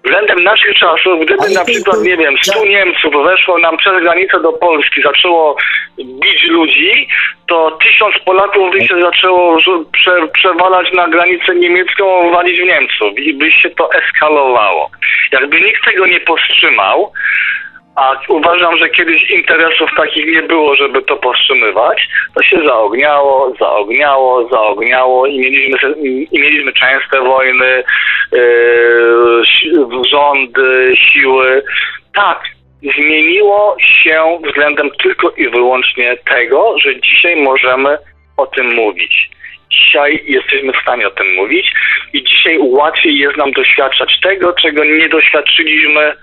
Względem 0.04 0.44
naszych 0.44 0.76
czasów, 0.76 1.26
gdyby 1.26 1.50
na 1.50 1.66
przykład, 1.66 2.02
nie 2.04 2.18
wiem, 2.18 2.36
100 2.42 2.60
to- 2.60 2.66
Niemców 2.66 3.14
weszło 3.26 3.60
nam 3.60 3.78
przez 3.78 4.04
granicę 4.04 4.42
do 4.42 4.54
Polski, 4.54 5.02
zaczęło 5.02 5.56
bić 5.98 6.44
ludzi, 6.50 7.08
to 7.48 7.78
tysiąc 7.84 8.16
Polaków 8.26 8.72
by 8.72 8.88
się 8.88 9.02
zaczęło 9.02 9.58
prze, 9.92 10.28
przewalać 10.34 10.94
na 10.94 11.08
granicę 11.08 11.56
niemiecką, 11.56 12.32
walić 12.32 12.60
w 12.60 12.64
Niemców 12.64 13.20
i 13.20 13.34
by 13.34 13.52
się 13.52 13.70
to 13.70 13.90
eskalowało. 13.94 14.90
Jakby 15.32 15.62
nikt 15.62 15.86
tego 15.86 16.06
nie 16.08 16.20
powstrzymał, 16.20 17.12
a 17.96 18.16
uważam, 18.28 18.78
że 18.78 18.90
kiedyś 18.90 19.32
interesów 19.32 19.90
takich 19.98 20.26
nie 20.26 20.42
było, 20.42 20.76
żeby 20.76 21.02
to 21.02 21.18
powstrzymywać, 21.18 22.08
to 22.36 22.44
się 22.44 22.58
zaogniało, 22.66 23.54
zaogniało, 23.60 24.50
zaogniało 24.50 25.26
i 25.28 25.40
mieliśmy, 25.40 25.78
i 26.02 26.40
mieliśmy 26.40 26.74
częste 26.74 27.22
wojny, 27.22 27.84
yy, 28.32 29.44
rządy, 30.12 30.94
siły. 30.96 31.64
Tak, 32.16 32.44
zmieniło 32.96 33.78
się 34.04 34.40
względem 34.48 34.90
tylko 35.04 35.30
i 35.30 35.50
wyłącznie 35.50 36.18
tego, 36.18 36.76
że 36.80 37.02
dzisiaj 37.02 37.36
możemy 37.36 37.98
o 38.38 38.46
tym 38.46 38.76
mówić. 38.76 39.30
Dzisiaj 39.72 40.24
jesteśmy 40.28 40.74
w 40.74 40.82
stanie 40.82 41.08
o 41.08 41.12
tym 41.12 41.34
mówić 41.36 41.74
i 42.14 42.24
dzisiaj 42.24 42.58
łatwiej 42.60 43.18
jest 43.18 43.38
nam 43.38 43.52
doświadczać 43.52 44.20
tego, 44.24 44.54
czego 44.54 44.84
nie 44.84 45.10
doświadczyliśmy 45.10 46.14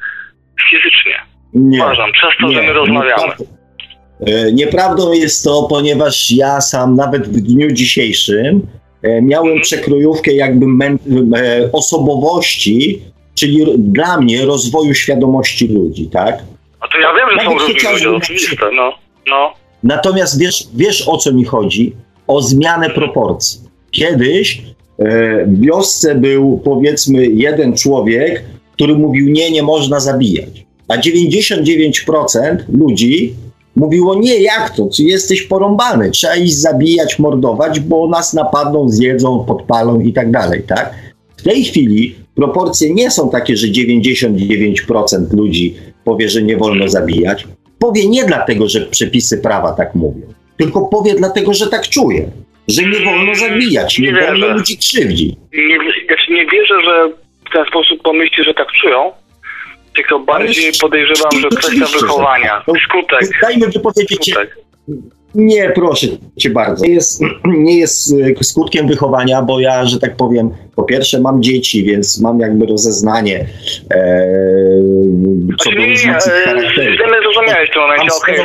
fizycznie. 0.70 1.29
Nie. 1.54 1.78
Uważam, 1.78 2.12
przez 2.12 2.30
to, 2.40 2.52
że 2.52 2.62
my 2.62 2.72
rozmawiamy. 2.72 3.22
nieprawdą- 3.22 3.44
e, 4.26 4.52
Nieprawdą 4.52 5.12
jest 5.12 5.44
to, 5.44 5.62
ponieważ 5.70 6.30
ja 6.30 6.60
sam 6.60 6.94
nawet 6.96 7.28
w 7.28 7.40
dniu 7.40 7.72
dzisiejszym 7.72 8.66
e, 9.02 9.22
miałem 9.22 9.46
Mhm. 9.46 9.62
przekrojówkę 9.62 10.32
jakby 10.32 10.66
e, 11.36 11.72
osobowości, 11.72 13.02
czyli 13.34 13.64
dla 13.78 14.20
mnie 14.20 14.44
rozwoju 14.46 14.94
świadomości 14.94 15.68
ludzi, 15.68 16.06
tak? 16.06 16.38
A 16.80 16.88
to 16.88 16.98
ja 16.98 17.08
wiem, 17.14 17.28
że 17.38 17.44
są 17.44 17.50
Nawet 17.54 17.60
różni 17.68 17.74
chociażby 17.74 18.08
ludzie, 18.08 18.34
no. 18.76 18.92
No, 19.30 19.52
Natomiast 19.82 20.40
wiesz, 20.40 20.64
wiesz 20.74 21.08
o 21.08 21.16
co 21.16 21.32
mi 21.32 21.44
chodzi? 21.44 21.92
O 22.26 22.42
zmianę 22.42 22.90
proporcji. 22.90 23.60
Kiedyś 23.90 24.62
w 25.46 25.60
wiosce 25.60 26.14
był 26.14 26.60
powiedzmy 26.64 27.26
jeden 27.26 27.76
człowiek, 27.76 28.44
który 28.72 28.94
mówił 28.94 29.28
nie, 29.32 29.50
nie 29.50 29.62
można 29.62 30.00
zabijać. 30.00 30.66
A 30.90 30.96
99% 30.98 32.56
ludzi 32.78 33.34
mówiło 33.76 34.14
nie, 34.14 34.40
jak 34.42 34.70
to, 34.76 34.88
ty 34.96 35.02
jesteś 35.02 35.42
porąbany, 35.42 36.10
trzeba 36.10 36.36
iść 36.36 36.54
zabijać, 36.56 37.18
mordować, 37.18 37.80
bo 37.80 38.08
nas 38.08 38.34
napadną, 38.34 38.88
zjedzą, 38.88 39.44
podpalą 39.48 40.00
i 40.00 40.12
tak 40.12 40.30
dalej, 40.30 40.62
tak? 40.66 40.94
W 41.36 41.42
tej 41.42 41.64
chwili 41.64 42.14
proporcje 42.34 42.94
nie 42.94 43.10
są 43.10 43.30
takie, 43.30 43.56
że 43.56 43.66
99% 43.66 45.32
ludzi 45.36 45.74
powie, 46.04 46.28
że 46.28 46.42
nie 46.42 46.56
wolno 46.56 46.88
zabijać. 46.88 47.44
Powie 47.78 48.08
nie 48.08 48.24
dlatego, 48.24 48.68
że 48.68 48.80
przepisy 48.80 49.38
prawa 49.38 49.72
tak 49.72 49.94
mówią, 49.94 50.20
tylko 50.56 50.86
powie 50.86 51.14
dlatego, 51.14 51.54
że 51.54 51.66
tak 51.66 51.88
czuje, 51.88 52.30
że 52.68 52.82
nie 52.82 52.98
wolno 53.04 53.34
zabijać, 53.34 53.98
nie, 53.98 54.12
Nie 54.12 54.20
wolno 54.20 54.46
wierzę. 54.46 54.54
ludzi 54.54 54.78
krzywdzić. 54.78 55.34
nie, 55.52 55.76
znaczy 56.06 56.32
nie 56.32 56.46
wierzę, 56.46 56.74
że 56.84 57.12
w 57.50 57.52
ten 57.52 57.64
sposób 57.68 58.02
pomyśli, 58.02 58.44
że 58.44 58.54
tak 58.54 58.66
czują, 58.82 59.12
tylko 59.96 60.18
bardziej 60.20 60.72
podejrzewam, 60.80 61.30
że 61.40 61.48
kwestia 61.48 61.86
wychowania. 62.00 62.50
tak. 62.50 62.66
To- 62.66 62.72
Skutek, 62.88 63.30
Dajmy 63.42 63.66
wypowiedzieć 63.68 64.30
skutek. 64.32 64.56
Nie, 65.34 65.70
proszę 65.74 66.06
cię 66.36 66.50
bardzo. 66.50 66.84
Nie 66.84 66.92
jest, 66.92 67.20
nie 67.44 67.78
jest 67.78 68.14
e, 68.40 68.44
skutkiem 68.44 68.88
wychowania, 68.88 69.42
bo 69.42 69.60
ja, 69.60 69.86
że 69.86 69.98
tak 70.00 70.16
powiem, 70.16 70.50
po 70.76 70.82
pierwsze 70.82 71.20
mam 71.20 71.42
dzieci, 71.42 71.84
więc 71.84 72.20
mam 72.20 72.40
jakby 72.40 72.66
rozeznanie 72.66 73.46
e, 73.90 74.26
co 75.58 75.64
Znaczy, 75.64 75.70
do 75.76 75.80
nie, 75.80 75.86
nie, 75.86 75.92
różnicy 75.92 76.32
e, 76.34 76.40
charakteru. 76.44 76.90
mnie 77.08 77.18
zrozumiałeś 77.22 77.70
w 77.70 77.72
tym 77.72 77.82
momencie, 77.82 78.08
okej, 78.22 78.36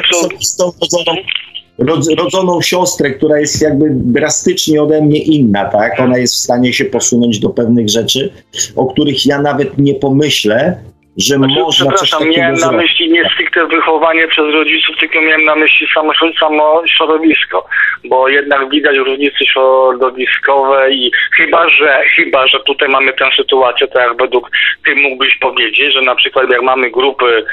rodzoną 2.18 2.62
siostrę, 2.62 3.12
która 3.12 3.40
jest 3.40 3.62
jakby 3.62 3.86
drastycznie 3.92 4.82
ode 4.84 5.02
mnie 5.02 5.20
inna, 5.20 5.66
tak? 5.66 6.00
Ona 6.00 6.18
jest 6.18 6.34
w 6.34 6.38
stanie 6.38 6.74
się 6.74 6.86
posunąć 6.86 7.40
do 7.40 7.50
pewnych 7.50 7.90
rzeczy, 7.90 8.34
o 8.76 8.86
których 8.86 9.26
ja 9.26 9.42
nawet 9.42 9.78
nie 9.78 9.94
pomyślę, 9.96 10.78
że 11.18 11.36
znaczy, 11.36 11.60
można 11.60 11.92
coś 11.92 12.10
takiego 12.10 12.32
miałem 12.38 12.54
na 12.54 12.60
zrobić. 12.60 12.82
myśli 12.82 13.10
nie 13.10 13.30
stricte 13.30 13.68
wychowanie 13.68 14.28
przez 14.28 14.54
rodziców, 14.54 14.96
tylko 15.00 15.22
miałem 15.22 15.44
na 15.44 15.56
myśli 15.56 15.88
samo, 15.94 16.12
samo 16.40 16.84
środowisko, 16.88 17.68
bo 18.06 18.28
jednak 18.30 18.70
widać 18.70 18.98
różnice 18.98 19.46
środowiskowe 19.46 20.92
i 20.92 21.12
chyba, 21.38 21.70
że 21.70 22.04
chyba, 22.16 22.48
że 22.48 22.60
tutaj 22.60 22.90
mamy 22.90 23.14
tę 23.14 23.30
sytuację, 23.38 23.88
tak 23.88 24.08
jak 24.08 24.18
według 24.18 24.52
ty 24.86 24.96
mógłbyś 24.96 25.38
powiedzieć, 25.38 25.94
że 25.94 26.02
na 26.02 26.16
przykład 26.16 26.52
jak 26.52 26.62
mamy 26.62 26.92
grupy 26.92 27.46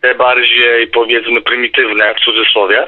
te 0.00 0.14
bardziej 0.14 0.86
powiedzmy 0.86 1.42
prymitywne 1.42 2.14
w 2.14 2.24
cudzysłowie, 2.24 2.86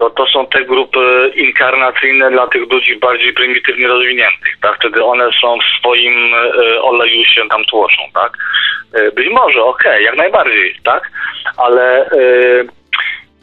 to 0.00 0.10
to 0.10 0.26
są 0.26 0.46
te 0.46 0.64
grupy 0.64 1.32
inkarnacyjne 1.34 2.30
dla 2.30 2.46
tych 2.46 2.72
ludzi 2.72 2.96
bardziej 2.96 3.32
prymitywnie 3.32 3.88
rozwiniętych, 3.88 4.58
tak? 4.62 4.76
Wtedy 4.76 5.04
one 5.04 5.24
są 5.40 5.58
w 5.58 5.78
swoim 5.78 6.34
e, 6.34 6.82
oleju 6.82 7.24
się 7.24 7.48
tam 7.50 7.64
tłoczą, 7.64 8.02
tak? 8.14 8.32
E, 8.94 9.12
być 9.12 9.28
może, 9.28 9.64
okej, 9.64 9.92
okay, 9.92 10.02
jak 10.02 10.16
najbardziej, 10.16 10.74
tak? 10.84 11.10
Ale 11.56 12.06
e, 12.06 12.10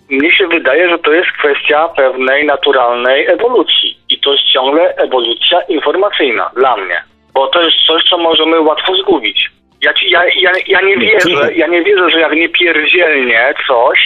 mnie 0.09 0.31
się 0.31 0.47
wydaje, 0.47 0.89
że 0.89 0.99
to 0.99 1.11
jest 1.13 1.31
kwestia 1.31 1.89
pewnej 1.89 2.45
naturalnej 2.45 3.27
ewolucji 3.27 3.97
i 4.09 4.19
to 4.19 4.31
jest 4.31 4.43
ciągle 4.43 4.95
ewolucja 4.95 5.61
informacyjna 5.61 6.51
dla 6.55 6.77
mnie, 6.77 7.03
bo 7.33 7.47
to 7.47 7.61
jest 7.61 7.77
coś, 7.87 8.03
co 8.09 8.17
możemy 8.17 8.61
łatwo 8.61 8.95
zgubić. 8.95 9.49
Ja, 9.81 9.93
ja, 10.09 10.23
ja, 10.35 10.51
ja 10.67 10.81
nie 10.81 10.97
wierzę, 10.97 11.53
ja 11.53 11.67
nie 11.67 11.83
wierzę, 11.83 12.09
że 12.09 12.19
jak 12.19 12.35
nie 12.35 12.49
pierdzielnie 12.49 13.53
coś, 13.67 13.99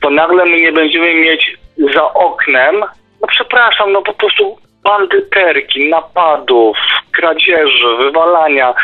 to 0.00 0.10
nagle 0.10 0.44
my 0.44 0.60
nie 0.60 0.72
będziemy 0.72 1.14
mieć 1.14 1.56
za 1.94 2.14
oknem, 2.14 2.80
no 3.20 3.28
przepraszam, 3.28 3.92
no 3.92 4.02
po 4.02 4.12
prostu 4.12 4.58
bandyterki, 4.84 5.88
napadów, 5.88 6.76
kradzieży, 7.12 7.96
wywalania. 7.98 8.74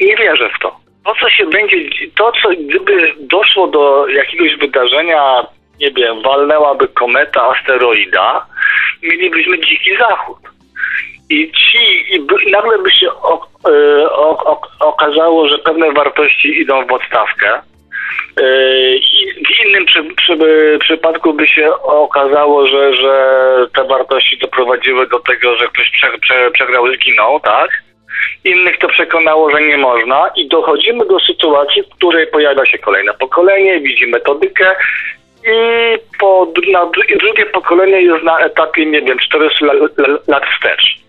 Nie 0.00 0.16
wierzę 0.16 0.50
w 0.58 0.62
to. 0.62 0.76
To, 1.04 1.14
co 1.20 1.30
się 1.30 1.46
będzie, 1.46 1.76
to, 2.16 2.32
co 2.42 2.48
gdyby 2.48 3.14
doszło 3.18 3.66
do 3.66 4.08
jakiegoś 4.08 4.56
wydarzenia, 4.56 5.46
nie 5.80 5.90
wiem, 5.90 6.22
walnęłaby 6.22 6.88
kometa, 6.88 7.42
asteroida, 7.42 8.46
mielibyśmy 9.02 9.60
dziki 9.60 9.96
zachód. 9.98 10.38
I 11.30 11.52
ci, 11.52 12.14
i, 12.14 12.20
by, 12.20 12.34
i 12.46 12.50
nagle 12.50 12.78
by 12.78 12.90
się 12.90 13.10
o, 13.10 13.48
e, 13.68 14.10
o, 14.10 14.44
o, 14.44 14.60
okazało, 14.80 15.48
że 15.48 15.58
pewne 15.58 15.92
wartości 15.92 16.60
idą 16.60 16.86
w 16.86 16.92
odstawkę, 16.92 17.60
Yy, 18.40 19.00
w 19.46 19.66
innym 19.66 19.86
przy, 19.86 20.04
przy, 20.04 20.38
przypadku 20.80 21.34
by 21.34 21.46
się 21.46 21.74
okazało, 21.82 22.66
że, 22.66 22.96
że 22.96 23.66
te 23.74 23.84
wartości 23.84 24.38
doprowadziły 24.38 25.08
do 25.08 25.18
tego, 25.18 25.56
że 25.56 25.68
ktoś 25.68 25.90
prze, 25.90 26.18
prze, 26.18 26.50
przegrał, 26.50 26.94
zginął, 26.94 27.40
tak? 27.40 27.70
Innych 28.44 28.78
to 28.78 28.88
przekonało, 28.88 29.50
że 29.50 29.62
nie 29.62 29.78
można 29.78 30.30
i 30.36 30.48
dochodzimy 30.48 31.06
do 31.06 31.20
sytuacji, 31.20 31.82
w 31.82 31.88
której 31.88 32.26
pojawia 32.26 32.66
się 32.66 32.78
kolejne 32.78 33.14
pokolenie, 33.14 33.80
widzi 33.80 34.06
metodykę 34.06 34.76
i 35.44 35.58
po, 36.20 36.52
na, 36.72 36.86
drugie 37.20 37.46
pokolenie 37.46 38.00
jest 38.00 38.24
na 38.24 38.38
etapie, 38.38 38.86
nie 38.86 39.02
wiem, 39.02 39.18
400 39.18 39.66
lat, 39.66 39.92
lat 40.28 40.42
wstecz. 40.56 41.06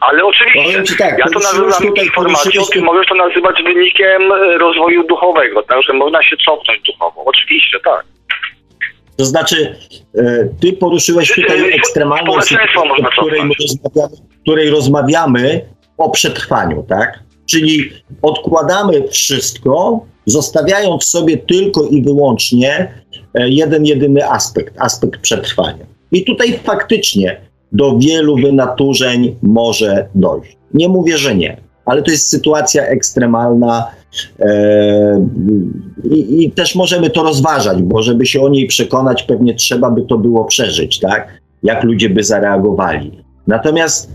Ale 0.00 0.24
oczywiście, 0.24 0.96
tak, 0.98 1.18
ja 1.18 1.24
to 1.24 1.38
nazywam 1.38 1.96
informacją, 2.04 2.62
ty 2.72 2.82
możesz 2.82 3.06
to 3.06 3.14
nazywać 3.14 3.62
wynikiem 3.62 4.32
e, 4.32 4.58
rozwoju 4.58 5.06
duchowego, 5.06 5.62
także 5.62 5.92
można 5.92 6.22
się 6.22 6.36
cofnąć 6.36 6.80
duchowo. 6.82 7.24
Oczywiście, 7.24 7.78
tak. 7.84 8.04
To 9.16 9.24
znaczy, 9.24 9.76
e, 10.18 10.48
ty 10.60 10.72
poruszyłeś 10.72 11.34
tutaj 11.34 11.72
ekstremalną 11.74 12.40
sytuację, 12.40 12.68
w 13.04 13.10
której 13.10 13.40
rozmawiamy, 13.60 14.16
której 14.42 14.70
rozmawiamy 14.70 15.60
o 16.00 16.10
przetrwaniu, 16.10 16.84
tak? 16.88 17.22
Czyli 17.46 17.90
odkładamy 18.22 19.08
wszystko, 19.08 20.04
zostawiając 20.26 21.04
sobie 21.04 21.36
tylko 21.36 21.82
i 21.84 22.02
wyłącznie 22.02 22.94
e, 23.34 23.48
jeden, 23.48 23.86
jedyny 23.86 24.30
aspekt, 24.30 24.74
aspekt 24.78 25.20
przetrwania. 25.20 25.86
I 26.12 26.24
tutaj 26.24 26.58
faktycznie 26.64 27.40
do 27.72 27.98
wielu 27.98 28.36
wynaturzeń 28.36 29.36
może 29.42 30.08
dojść. 30.14 30.56
Nie 30.74 30.88
mówię, 30.88 31.18
że 31.18 31.34
nie, 31.34 31.56
ale 31.84 32.02
to 32.02 32.10
jest 32.10 32.28
sytuacja 32.28 32.86
ekstremalna 32.86 33.90
e, 34.40 35.26
i, 36.04 36.44
i, 36.44 36.50
też 36.50 36.74
możemy 36.74 37.10
to 37.10 37.22
rozważać, 37.22 37.82
bo 37.82 38.02
żeby 38.02 38.26
się 38.26 38.42
o 38.42 38.48
niej 38.48 38.66
przekonać, 38.66 39.22
pewnie 39.22 39.54
trzeba 39.54 39.90
by 39.90 40.02
to 40.02 40.18
było 40.18 40.44
przeżyć, 40.44 41.00
tak? 41.00 41.40
Jak 41.62 41.84
ludzie 41.84 42.10
by 42.10 42.24
zareagowali. 42.24 43.22
Natomiast 43.46 44.10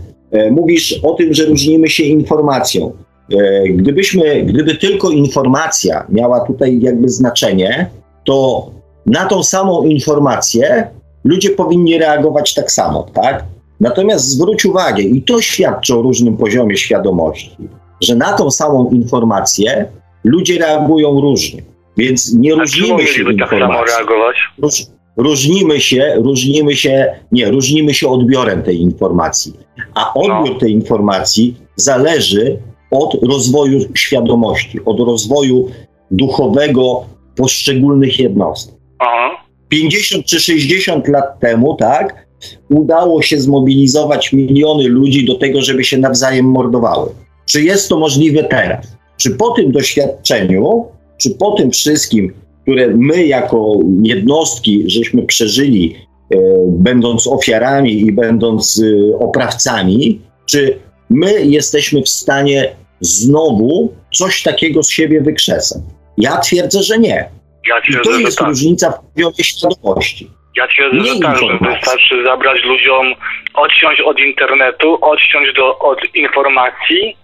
mówisz 0.50 1.00
o 1.02 1.14
tym, 1.14 1.34
że 1.34 1.44
różnimy 1.44 1.88
się 1.88 2.02
informacją. 2.02 2.92
E, 3.32 3.68
gdybyśmy, 3.68 4.42
gdyby 4.42 4.74
tylko 4.74 5.10
informacja 5.10 6.06
miała 6.08 6.40
tutaj 6.40 6.80
jakby 6.80 7.08
znaczenie, 7.08 7.90
to 8.24 8.70
na 9.06 9.26
tą 9.26 9.42
samą 9.42 9.82
informację 9.82 10.90
ludzie 11.24 11.50
powinni 11.50 11.98
reagować 11.98 12.54
tak 12.54 12.72
samo, 12.72 13.06
tak? 13.14 13.44
Natomiast 13.80 14.28
zwróć 14.28 14.64
uwagę, 14.64 15.02
i 15.02 15.22
to 15.22 15.40
świadczy 15.40 15.94
o 15.94 16.02
różnym 16.02 16.36
poziomie 16.36 16.76
świadomości, 16.76 17.56
że 18.00 18.14
na 18.14 18.32
tą 18.32 18.50
samą 18.50 18.90
informację 18.90 19.86
ludzie 20.24 20.58
reagują 20.58 21.20
różnie. 21.20 21.62
Więc 21.96 22.34
nie 22.34 22.52
A 22.52 22.58
różnimy 22.58 23.06
się 23.06 23.24
tak 23.38 23.50
samo 23.50 23.84
reagować? 23.84 24.36
Róż, 24.58 24.82
różnimy 25.16 25.80
się, 25.80 26.14
różnimy 26.16 26.76
się, 26.76 27.14
nie, 27.32 27.50
różnimy 27.50 27.94
się 27.94 28.08
odbiorem 28.08 28.62
tej 28.62 28.80
informacji. 28.80 29.52
A 29.94 30.14
odbiór 30.14 30.54
no. 30.54 30.60
tej 30.60 30.72
informacji 30.72 31.54
zależy 31.76 32.58
od 32.90 33.16
rozwoju 33.22 33.80
świadomości, 33.94 34.84
od 34.84 35.00
rozwoju 35.00 35.68
duchowego 36.10 37.04
poszczególnych 37.36 38.18
jednostek. 38.18 38.74
Aha. 38.98 39.46
50 39.68 40.24
czy 40.26 40.40
60 40.40 41.08
lat 41.08 41.40
temu, 41.40 41.74
tak, 41.74 42.26
udało 42.70 43.22
się 43.22 43.40
zmobilizować 43.40 44.32
miliony 44.32 44.88
ludzi 44.88 45.24
do 45.24 45.34
tego, 45.34 45.62
żeby 45.62 45.84
się 45.84 45.98
nawzajem 45.98 46.46
mordowały. 46.46 47.10
Czy 47.46 47.62
jest 47.62 47.88
to 47.88 47.98
możliwe 47.98 48.44
teraz? 48.44 48.96
Czy 49.16 49.30
po 49.30 49.50
tym 49.50 49.72
doświadczeniu, 49.72 50.84
czy 51.18 51.30
po 51.30 51.52
tym 51.52 51.70
wszystkim, 51.70 52.32
które 52.66 52.88
my 52.88 53.26
jako 53.26 53.72
jednostki 54.02 54.84
żeśmy 54.86 55.22
przeżyli, 55.22 55.96
e, 56.30 56.36
będąc 56.68 57.26
ofiarami 57.26 58.00
i 58.00 58.12
będąc 58.12 58.82
e, 58.82 59.16
oprawcami, 59.18 60.20
czy 60.46 60.78
my 61.10 61.44
jesteśmy 61.44 62.02
w 62.02 62.08
stanie 62.08 62.76
znowu 63.00 63.94
coś 64.14 64.42
takiego 64.42 64.82
z 64.82 64.90
siebie 64.90 65.20
wykrzesać? 65.20 65.82
Ja 66.18 66.38
twierdzę, 66.38 66.82
że 66.82 66.98
nie. 66.98 67.28
Ja 67.68 67.78
I 67.78 68.04
to 68.04 68.18
jest 68.18 68.38
tak. 68.38 68.48
różnica 68.48 68.90
w 68.90 69.14
poziomie 69.14 69.44
świadomości. 69.44 70.30
Ja 70.56 70.68
twierdzę, 70.68 71.04
że 71.04 71.20
tak, 71.20 71.38
że 71.38 71.46
wystarczy 71.46 72.24
zabrać 72.24 72.58
ludziom, 72.64 73.14
odciąć 73.54 74.00
od 74.00 74.20
internetu, 74.20 74.98
odciąć 75.00 75.56
do, 75.56 75.78
od 75.78 75.98
informacji 76.14 77.16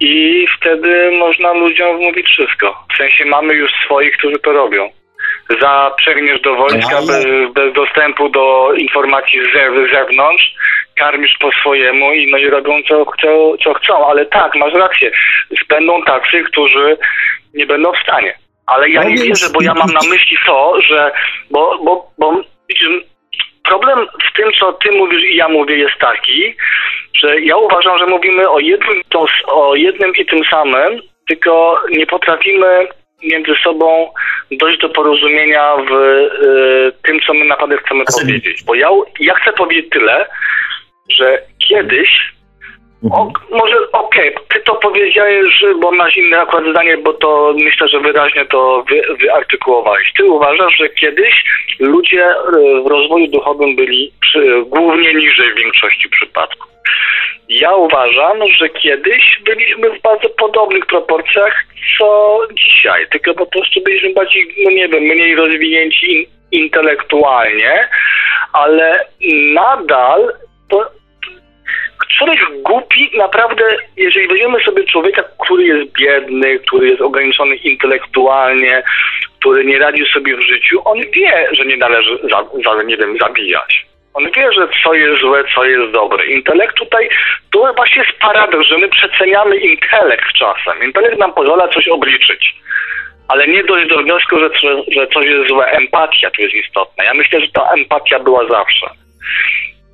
i 0.00 0.46
wtedy 0.56 1.10
można 1.18 1.52
ludziom 1.52 1.96
mówić 1.96 2.26
wszystko. 2.26 2.84
W 2.94 2.96
sensie 2.96 3.24
mamy 3.24 3.54
już 3.54 3.70
swoich, 3.84 4.16
którzy 4.16 4.38
to 4.38 4.52
robią. 4.52 4.90
Zaprzegniesz 5.60 6.40
do 6.40 6.54
wojska 6.54 6.96
bez, 6.96 7.26
bez 7.54 7.74
dostępu 7.74 8.28
do 8.28 8.72
informacji 8.78 9.40
z 9.44 9.90
zewnątrz, 9.92 10.54
karmisz 10.98 11.38
po 11.40 11.50
swojemu 11.52 12.12
i 12.12 12.30
no 12.30 12.38
i 12.38 12.50
robią 12.50 12.82
co, 12.88 13.04
co, 13.22 13.56
co 13.64 13.74
chcą. 13.74 14.06
Ale 14.06 14.26
tak, 14.26 14.54
masz 14.54 14.74
rację. 14.74 15.10
Będą 15.68 16.02
tacy, 16.02 16.42
którzy 16.42 16.96
nie 17.54 17.66
będą 17.66 17.92
w 17.92 18.02
stanie. 18.02 18.34
Ale 18.66 18.90
ja 18.90 19.02
no 19.02 19.08
nie 19.08 19.16
wierzę, 19.16 19.46
bo 19.54 19.62
ja 19.62 19.74
mam 19.74 19.90
na 19.90 20.00
myśli 20.10 20.36
to, 20.46 20.74
że 20.82 21.12
bo, 21.50 21.78
bo, 21.84 22.10
bo 22.18 22.42
problem 23.68 24.06
w 24.30 24.36
tym, 24.36 24.52
co 24.60 24.72
ty 24.72 24.92
mówisz 24.92 25.22
i 25.24 25.36
ja 25.36 25.48
mówię 25.48 25.76
jest 25.76 25.98
taki, 26.00 26.54
że 27.18 27.40
ja 27.40 27.56
uważam, 27.56 27.98
że 27.98 28.06
mówimy 28.06 28.50
o 28.50 28.58
jednym, 28.58 29.02
o 29.46 29.74
jednym 29.74 30.12
i 30.16 30.26
tym 30.26 30.44
samym, 30.44 31.00
tylko 31.28 31.80
nie 31.90 32.06
potrafimy 32.06 32.88
między 33.22 33.54
sobą 33.64 34.10
dojść 34.50 34.80
do 34.80 34.88
porozumienia 34.88 35.76
w 35.76 35.92
y, 35.92 36.92
tym, 37.02 37.20
co 37.26 37.34
my 37.34 37.44
naprawdę 37.44 37.76
chcemy 37.78 38.04
powiedzieć. 38.04 38.64
Bo 38.64 38.74
ja, 38.74 38.88
ja 39.20 39.34
chcę 39.34 39.52
powiedzieć 39.52 39.90
tyle, 39.90 40.26
że 41.10 41.42
kiedyś 41.68 42.08
o, 43.02 43.26
mhm. 43.26 43.46
może 43.50 43.76
okej, 43.92 44.34
okay, 44.34 44.46
ty 44.48 44.60
to 44.60 44.74
powiedziałeś, 44.74 45.64
bo 45.80 45.90
masz 45.90 46.16
inne 46.16 46.40
akurat 46.40 46.70
zdanie, 46.70 46.96
bo 46.96 47.12
to 47.12 47.54
myślę, 47.58 47.88
że 47.88 48.00
wyraźnie 48.00 48.46
to 48.46 48.84
wy, 48.90 49.02
wyartykułowałeś. 49.20 50.12
Ty 50.16 50.24
uważasz, 50.24 50.76
że 50.78 50.88
kiedyś 50.88 51.44
ludzie 51.80 52.24
e, 52.24 52.34
w 52.82 52.86
rozwoju 52.86 53.26
duchowym 53.26 53.76
byli 53.76 54.12
przy, 54.20 54.62
głównie 54.66 55.14
niżej 55.14 55.52
w 55.52 55.58
większości 55.58 56.08
przypadków. 56.08 56.77
Ja 57.48 57.74
uważam, 57.74 58.38
że 58.58 58.68
kiedyś 58.68 59.40
byliśmy 59.44 59.90
w 59.90 60.02
bardzo 60.02 60.28
podobnych 60.28 60.86
proporcjach 60.86 61.64
co 61.98 62.38
dzisiaj, 62.52 63.06
tylko 63.10 63.34
po 63.34 63.46
prostu 63.46 63.80
byliśmy 63.80 64.12
bardziej, 64.12 64.54
no 64.64 64.70
nie 64.70 64.88
wiem, 64.88 65.02
mniej 65.02 65.36
rozwinięci 65.36 66.28
intelektualnie, 66.52 67.88
ale 68.52 69.06
nadal 69.54 70.32
to 70.68 70.90
człowiek 72.18 72.62
głupi 72.62 73.10
naprawdę, 73.16 73.64
jeżeli 73.96 74.28
weźmiemy 74.28 74.60
sobie 74.60 74.84
człowieka, 74.84 75.24
który 75.38 75.64
jest 75.64 75.92
biedny, 75.92 76.58
który 76.58 76.88
jest 76.88 77.00
ograniczony 77.00 77.56
intelektualnie, 77.56 78.82
który 79.40 79.64
nie 79.64 79.78
radzi 79.78 80.04
sobie 80.12 80.36
w 80.36 80.40
życiu, 80.40 80.80
on 80.84 80.98
wie, 81.00 81.48
że 81.52 81.64
nie 81.66 81.76
należy, 81.76 82.18
za, 82.30 82.44
za, 82.64 82.82
nie 82.82 82.96
wiem, 82.96 83.18
zabijać. 83.20 83.87
On 84.14 84.24
wie, 84.36 84.52
że 84.52 84.68
co 84.82 84.94
jest 84.94 85.20
złe, 85.20 85.44
co 85.54 85.64
jest 85.64 85.92
dobre. 85.92 86.26
Intelekt 86.26 86.76
tutaj, 86.76 87.08
to 87.50 87.72
właśnie 87.76 88.02
jest 88.02 88.18
paradoks, 88.18 88.66
że 88.66 88.78
my 88.78 88.88
przeceniamy 88.88 89.56
intelekt 89.56 90.32
czasem. 90.38 90.84
Intelekt 90.84 91.18
nam 91.18 91.32
pozwala 91.32 91.68
coś 91.68 91.88
obliczyć. 91.88 92.54
Ale 93.28 93.48
nie 93.48 93.64
dojść 93.64 93.88
do 93.88 93.98
wniosku, 94.02 94.38
że, 94.38 94.50
że 94.88 95.06
coś 95.06 95.26
jest 95.26 95.48
złe. 95.48 95.66
Empatia 95.66 96.30
tu 96.30 96.42
jest 96.42 96.54
istotna. 96.54 97.04
Ja 97.04 97.14
myślę, 97.14 97.40
że 97.40 97.48
ta 97.52 97.70
empatia 97.70 98.18
była 98.18 98.48
zawsze. 98.48 98.86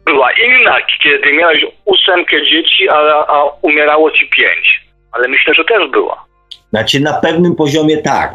Była 0.06 0.32
inna, 0.32 0.76
kiedy 1.02 1.32
miałeś 1.32 1.66
ósemkę 1.84 2.42
dzieci, 2.42 2.88
a, 2.88 2.96
a 3.26 3.44
umierało 3.62 4.10
ci 4.10 4.28
pięć. 4.28 4.80
Ale 5.12 5.28
myślę, 5.28 5.54
że 5.54 5.64
też 5.64 5.90
była. 5.90 6.24
Znaczy 6.70 7.00
na 7.00 7.12
pewnym 7.12 7.56
poziomie 7.56 7.96
tak. 7.96 8.30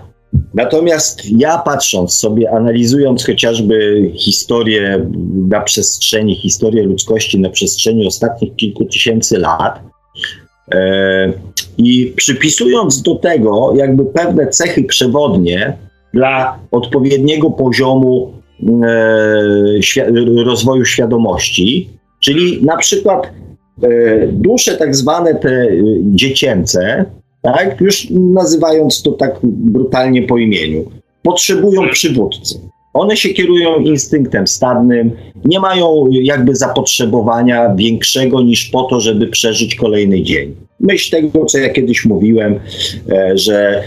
Natomiast 0.53 1.31
ja 1.31 1.57
patrząc 1.57 2.13
sobie, 2.13 2.51
analizując 2.51 3.25
chociażby 3.25 4.09
historię 4.15 5.05
na 5.49 5.61
przestrzeni, 5.61 6.35
historię 6.35 6.83
ludzkości 6.83 7.39
na 7.39 7.49
przestrzeni 7.49 8.07
ostatnich 8.07 8.55
kilku 8.55 8.85
tysięcy 8.85 9.37
lat 9.37 9.79
e, 10.73 11.33
i 11.77 12.13
przypisując 12.15 13.01
do 13.01 13.15
tego 13.15 13.73
jakby 13.75 14.05
pewne 14.05 14.47
cechy 14.47 14.83
przewodnie 14.83 15.77
dla 16.13 16.59
odpowiedniego 16.71 17.51
poziomu 17.51 18.33
e, 18.63 18.65
świ- 19.79 20.43
rozwoju 20.45 20.85
świadomości, 20.85 21.89
czyli 22.19 22.65
na 22.65 22.77
przykład 22.77 23.27
e, 23.83 24.27
dusze 24.27 24.77
tak 24.77 24.95
zwane 24.95 25.35
te 25.35 25.67
dziecięce, 26.01 27.05
tak? 27.41 27.81
Już 27.81 28.07
nazywając 28.09 29.03
to 29.03 29.11
tak 29.11 29.39
brutalnie 29.43 30.23
po 30.23 30.37
imieniu. 30.37 30.91
Potrzebują 31.23 31.89
przywódcy. 31.89 32.59
One 32.93 33.17
się 33.17 33.29
kierują 33.29 33.79
instynktem 33.79 34.47
stadnym, 34.47 35.11
nie 35.45 35.59
mają 35.59 36.05
jakby 36.11 36.55
zapotrzebowania 36.55 37.75
większego 37.75 38.41
niż 38.41 38.65
po 38.65 38.83
to, 38.83 38.99
żeby 38.99 39.27
przeżyć 39.27 39.75
kolejny 39.75 40.23
dzień. 40.23 40.55
Myśl 40.79 41.11
tego, 41.11 41.45
co 41.45 41.57
ja 41.57 41.69
kiedyś 41.69 42.05
mówiłem, 42.05 42.59
e, 43.09 43.37
że 43.37 43.69
e, 43.69 43.81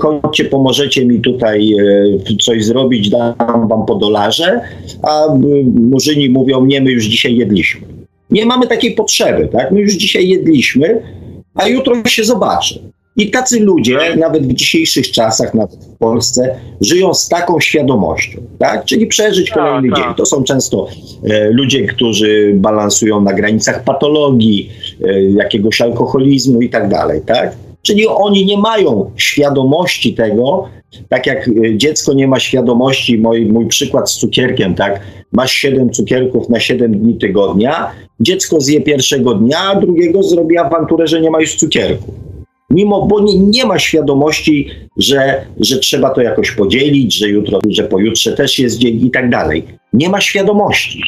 chodźcie, 0.00 0.44
pomożecie 0.44 1.06
mi 1.06 1.20
tutaj 1.20 1.74
e, 1.74 2.36
coś 2.44 2.64
zrobić, 2.64 3.10
dam 3.10 3.68
wam 3.68 3.86
po 3.86 3.94
dolarze, 3.94 4.60
a 5.02 5.26
murzyni 5.74 6.30
mówią, 6.30 6.66
nie, 6.66 6.80
my 6.80 6.90
już 6.90 7.04
dzisiaj 7.04 7.36
jedliśmy. 7.36 7.86
Nie 8.30 8.46
mamy 8.46 8.66
takiej 8.66 8.94
potrzeby, 8.94 9.48
tak? 9.52 9.70
My 9.70 9.80
już 9.80 9.92
dzisiaj 9.92 10.28
jedliśmy, 10.28 11.02
a 11.54 11.68
jutro 11.68 11.94
się 12.06 12.24
zobaczy. 12.24 12.80
I 13.16 13.30
tacy 13.30 13.60
ludzie, 13.60 13.98
nawet 14.16 14.46
w 14.46 14.52
dzisiejszych 14.52 15.10
czasach, 15.10 15.54
nawet 15.54 15.84
w 15.84 15.98
Polsce, 15.98 16.54
żyją 16.80 17.14
z 17.14 17.28
taką 17.28 17.60
świadomością, 17.60 18.40
tak? 18.58 18.84
Czyli 18.84 19.06
przeżyć 19.06 19.48
Tak, 19.48 19.58
kolejny 19.58 19.88
tak. 19.88 19.98
dzień. 19.98 20.14
To 20.14 20.26
są 20.26 20.44
często 20.44 20.88
e, 21.30 21.50
ludzie, 21.50 21.86
którzy 21.86 22.52
balansują 22.54 23.20
na 23.20 23.32
granicach 23.32 23.84
patologii, 23.84 24.70
e, 25.04 25.22
jakiegoś 25.22 25.80
alkoholizmu 25.80 26.62
i 26.62 26.70
tak 26.70 26.88
dalej, 26.88 27.20
tak? 27.26 27.56
Czyli 27.82 28.06
oni 28.06 28.46
nie 28.46 28.58
mają 28.58 29.10
świadomości 29.16 30.14
tego, 30.14 30.68
tak 31.08 31.26
jak 31.26 31.48
e, 31.48 31.76
dziecko 31.76 32.12
nie 32.12 32.28
ma 32.28 32.40
świadomości, 32.40 33.18
mój, 33.18 33.46
mój 33.46 33.66
przykład 33.66 34.10
z 34.10 34.14
cukierkiem, 34.14 34.74
tak? 34.74 35.00
Masz 35.32 35.52
7 35.52 35.90
cukierków 35.90 36.48
na 36.48 36.60
7 36.60 36.98
dni 36.98 37.18
tygodnia, 37.18 37.90
dziecko 38.20 38.60
zje 38.60 38.80
pierwszego 38.80 39.34
dnia, 39.34 39.58
a 39.58 39.80
drugiego 39.80 40.22
zrobi 40.22 40.58
awanturę, 40.58 41.06
że 41.06 41.20
nie 41.20 41.30
ma 41.30 41.40
już 41.40 41.54
cukierku. 41.54 42.14
Mimo, 42.70 43.06
bo 43.06 43.20
nie, 43.20 43.38
nie 43.38 43.66
ma 43.66 43.78
świadomości, 43.78 44.68
że, 44.98 45.44
że 45.60 45.78
trzeba 45.78 46.10
to 46.10 46.20
jakoś 46.22 46.50
podzielić, 46.50 47.18
że 47.18 47.28
jutro, 47.28 47.60
że 47.70 47.84
pojutrze 47.84 48.32
też 48.32 48.58
jest 48.58 48.78
dzień 48.78 49.06
i 49.06 49.10
tak 49.10 49.30
dalej. 49.30 49.64
Nie 49.92 50.08
ma 50.08 50.20
świadomości. 50.20 51.02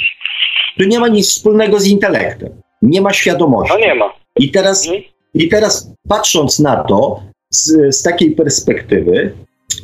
Tu 0.78 0.84
nie 0.84 0.98
ma 1.00 1.08
nic 1.08 1.28
wspólnego 1.28 1.80
z 1.80 1.86
intelektem. 1.86 2.48
Nie 2.82 3.00
ma 3.00 3.12
świadomości. 3.12 3.74
No 3.80 3.86
nie 3.86 3.94
ma. 3.94 4.12
I 4.38 4.50
teraz, 4.50 4.86
Mhm. 4.86 5.02
i 5.34 5.48
teraz 5.48 5.92
patrząc 6.08 6.58
na 6.60 6.76
to 6.84 7.20
z, 7.50 7.96
z 7.96 8.02
takiej 8.02 8.30
perspektywy, 8.30 9.32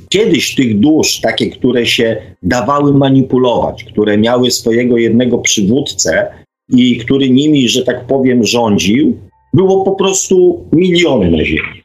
kiedyś 0.08 0.54
tych 0.54 0.80
dusz, 0.80 1.20
takie, 1.20 1.50
które 1.50 1.86
się 1.86 2.16
dawały 2.42 2.94
manipulować, 2.94 3.84
które 3.84 4.18
miały 4.18 4.50
swojego 4.50 4.96
jednego 4.96 5.38
przywódcę 5.38 6.26
i 6.68 6.96
który 6.96 7.30
nimi, 7.30 7.68
że 7.68 7.84
tak 7.84 8.06
powiem, 8.06 8.44
rządził, 8.44 9.18
było 9.54 9.84
po 9.84 9.92
prostu 9.92 10.64
miliony 10.72 11.30
na 11.30 11.44
ziemi. 11.44 11.82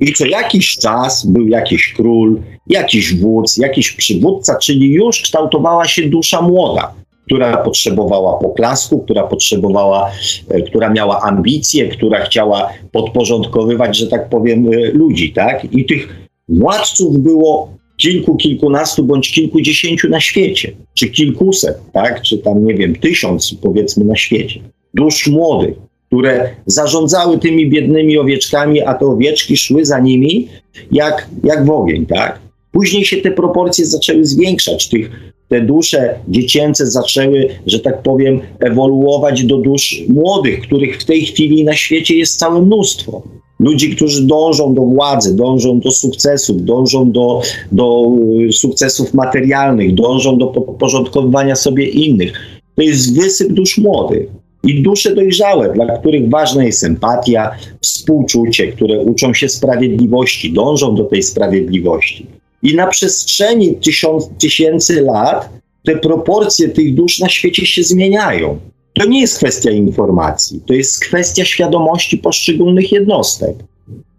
I 0.00 0.12
co 0.12 0.26
jakiś 0.26 0.76
czas 0.76 1.26
był 1.26 1.48
jakiś 1.48 1.92
król, 1.96 2.40
jakiś 2.66 3.14
wódz, 3.14 3.56
jakiś 3.56 3.92
przywódca, 3.92 4.58
czyli 4.58 4.92
już 4.92 5.20
kształtowała 5.20 5.88
się 5.88 6.08
dusza 6.08 6.42
młoda, 6.42 6.94
która 7.26 7.56
potrzebowała 7.56 8.38
poklasku, 8.38 8.98
która 8.98 9.22
potrzebowała, 9.22 10.10
e, 10.48 10.62
która 10.62 10.90
miała 10.90 11.20
ambicje, 11.22 11.88
która 11.88 12.24
chciała 12.24 12.70
podporządkowywać, 12.92 13.96
że 13.96 14.06
tak 14.06 14.28
powiem, 14.28 14.66
e, 14.72 14.90
ludzi, 14.90 15.32
tak? 15.32 15.74
I 15.74 15.84
tych 15.84 16.19
władców 16.50 17.18
było 17.18 17.80
kilku, 17.96 18.36
kilkunastu 18.36 19.04
bądź 19.04 19.32
kilkudziesięciu 19.32 20.08
na 20.08 20.20
świecie, 20.20 20.72
czy 20.94 21.08
kilkuset, 21.08 21.78
tak? 21.92 22.22
Czy 22.22 22.38
tam, 22.38 22.64
nie 22.64 22.74
wiem, 22.74 22.96
tysiąc 22.96 23.54
powiedzmy 23.62 24.04
na 24.04 24.16
świecie. 24.16 24.60
Dusz 24.94 25.26
młodych, 25.26 25.74
które 26.06 26.50
zarządzały 26.66 27.38
tymi 27.38 27.70
biednymi 27.70 28.18
owieczkami, 28.18 28.82
a 28.82 28.94
te 28.94 29.06
owieczki 29.06 29.56
szły 29.56 29.84
za 29.84 29.98
nimi 30.00 30.48
jak, 30.92 31.28
jak 31.44 31.66
w 31.66 31.70
ogień, 31.70 32.06
tak? 32.06 32.38
Później 32.72 33.04
się 33.04 33.16
te 33.16 33.30
proporcje 33.30 33.86
zaczęły 33.86 34.24
zwiększać. 34.24 34.88
Tych, 34.88 35.10
te 35.50 35.60
dusze 35.60 36.14
dziecięce 36.28 36.86
zaczęły, 36.86 37.48
że 37.66 37.80
tak 37.80 38.02
powiem, 38.02 38.40
ewoluować 38.60 39.44
do 39.44 39.58
dusz 39.58 40.02
młodych, 40.08 40.60
których 40.60 41.00
w 41.00 41.04
tej 41.04 41.26
chwili 41.26 41.64
na 41.64 41.74
świecie 41.74 42.16
jest 42.16 42.38
całe 42.38 42.62
mnóstwo. 42.62 43.22
Ludzi, 43.60 43.96
którzy 43.96 44.26
dążą 44.26 44.74
do 44.74 44.82
władzy, 44.82 45.36
dążą 45.36 45.80
do 45.80 45.90
sukcesów, 45.90 46.64
dążą 46.64 47.12
do, 47.12 47.42
do 47.72 48.12
y, 48.48 48.52
sukcesów 48.52 49.14
materialnych, 49.14 49.94
dążą 49.94 50.38
do 50.38 50.46
podporządkowywania 50.46 51.56
sobie 51.56 51.88
innych. 51.88 52.32
To 52.76 52.82
jest 52.82 53.16
wysyp 53.16 53.52
dusz 53.52 53.78
młodych 53.78 54.28
i 54.64 54.82
dusze 54.82 55.14
dojrzałe, 55.14 55.72
dla 55.72 55.98
których 55.98 56.30
ważna 56.30 56.64
jest 56.64 56.84
empatia, 56.84 57.50
współczucie, 57.80 58.72
które 58.72 59.00
uczą 59.00 59.34
się 59.34 59.48
sprawiedliwości, 59.48 60.52
dążą 60.52 60.94
do 60.94 61.04
tej 61.04 61.22
sprawiedliwości. 61.22 62.26
I 62.62 62.74
na 62.74 62.86
przestrzeni 62.86 63.76
tysiąc, 63.76 64.30
tysięcy 64.40 65.02
lat 65.02 65.48
te 65.84 65.96
proporcje 65.96 66.68
tych 66.68 66.94
dusz 66.94 67.18
na 67.18 67.28
świecie 67.28 67.66
się 67.66 67.82
zmieniają. 67.82 68.60
To 68.94 69.06
nie 69.06 69.20
jest 69.20 69.38
kwestia 69.38 69.70
informacji, 69.70 70.60
to 70.66 70.74
jest 70.74 71.04
kwestia 71.04 71.44
świadomości 71.44 72.18
poszczególnych 72.18 72.92
jednostek. 72.92 73.56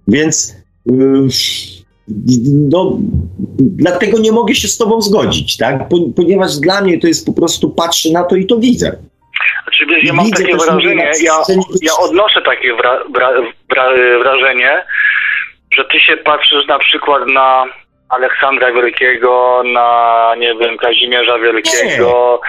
Więc 0.07 0.55
yy, 0.85 1.27
no, 2.71 2.97
dlatego 3.59 4.19
nie 4.19 4.31
mogę 4.31 4.55
się 4.55 4.67
z 4.67 4.77
Tobą 4.77 5.01
zgodzić, 5.01 5.57
tak? 5.57 5.89
Po, 5.89 5.97
ponieważ 6.15 6.57
dla 6.57 6.81
mnie 6.81 6.99
to 6.99 7.07
jest 7.07 7.25
po 7.25 7.33
prostu 7.33 7.69
patrzę 7.69 8.11
na 8.11 8.23
to 8.23 8.35
i 8.35 8.45
to 8.45 8.57
widzę. 8.57 8.97
Znaczy, 9.63 9.85
wiesz, 9.85 10.03
ja 10.03 10.13
mam 10.13 10.25
Widzę 10.25 10.43
takie 10.43 10.57
wrażenie, 10.57 11.11
ja, 11.23 11.33
ja 11.81 11.97
odnoszę 11.99 12.41
takie 12.41 12.75
wra, 12.75 13.03
wra, 13.13 13.31
wra, 13.69 13.89
wrażenie, 14.19 14.85
że 15.77 15.83
ty 15.91 15.99
się 15.99 16.17
patrzysz 16.17 16.67
na 16.67 16.79
przykład 16.79 17.27
na 17.27 17.65
Aleksandra 18.11 18.71
Wielkiego, 18.71 19.63
na, 19.65 20.33
nie 20.37 20.55
wiem, 20.55 20.77
Kazimierza 20.77 21.39
Wielkiego, 21.39 22.41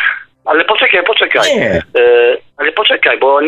ale 0.45 0.65
poczekaj, 0.65 1.03
poczekaj. 1.05 1.57
Nie, 1.57 1.83
E, 2.01 2.37
ale 2.57 2.73
poczekaj, 2.73 3.19
bo 3.19 3.41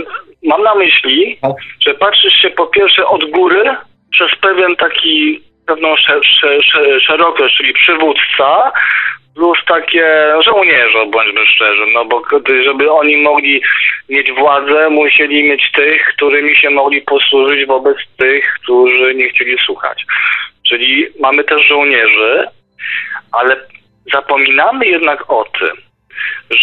mam 0.44 0.62
na 0.62 0.74
myśli, 0.74 1.38
A? 1.42 1.48
że 1.86 1.94
patrzysz 1.94 2.34
się 2.42 2.50
po 2.50 2.66
pierwsze 2.66 3.06
od 3.06 3.30
góry 3.30 3.64
przez 4.10 4.30
pewien 4.40 4.76
taki, 4.76 5.40
pewną 5.66 5.96
sze, 5.96 6.20
sze, 6.40 6.62
sze, 6.62 7.00
szerokość, 7.00 7.56
czyli 7.56 7.72
przywódca, 7.72 8.72
plus 9.34 9.58
takie 9.68 10.32
żołnierze, 10.44 11.06
bądźmy 11.06 11.46
szczerzy, 11.46 11.86
no 11.92 12.04
bo 12.04 12.22
żeby 12.64 12.92
oni 12.92 13.16
mogli 13.16 13.62
mieć 14.08 14.32
władzę, 14.32 14.90
musieli 14.90 15.44
mieć 15.44 15.72
tych, 15.72 16.06
którymi 16.16 16.56
się 16.56 16.70
mogli 16.70 17.02
posłużyć 17.02 17.66
wobec 17.66 17.96
tych, 18.18 18.54
którzy 18.62 19.14
nie 19.14 19.28
chcieli 19.28 19.56
słuchać. 19.66 20.06
Czyli 20.68 21.06
mamy 21.20 21.44
też 21.44 21.66
żołnierzy, 21.68 22.48
ale 23.32 23.56
zapominamy 24.12 24.86
jednak 24.86 25.30
o 25.30 25.44
tym, 25.58 25.76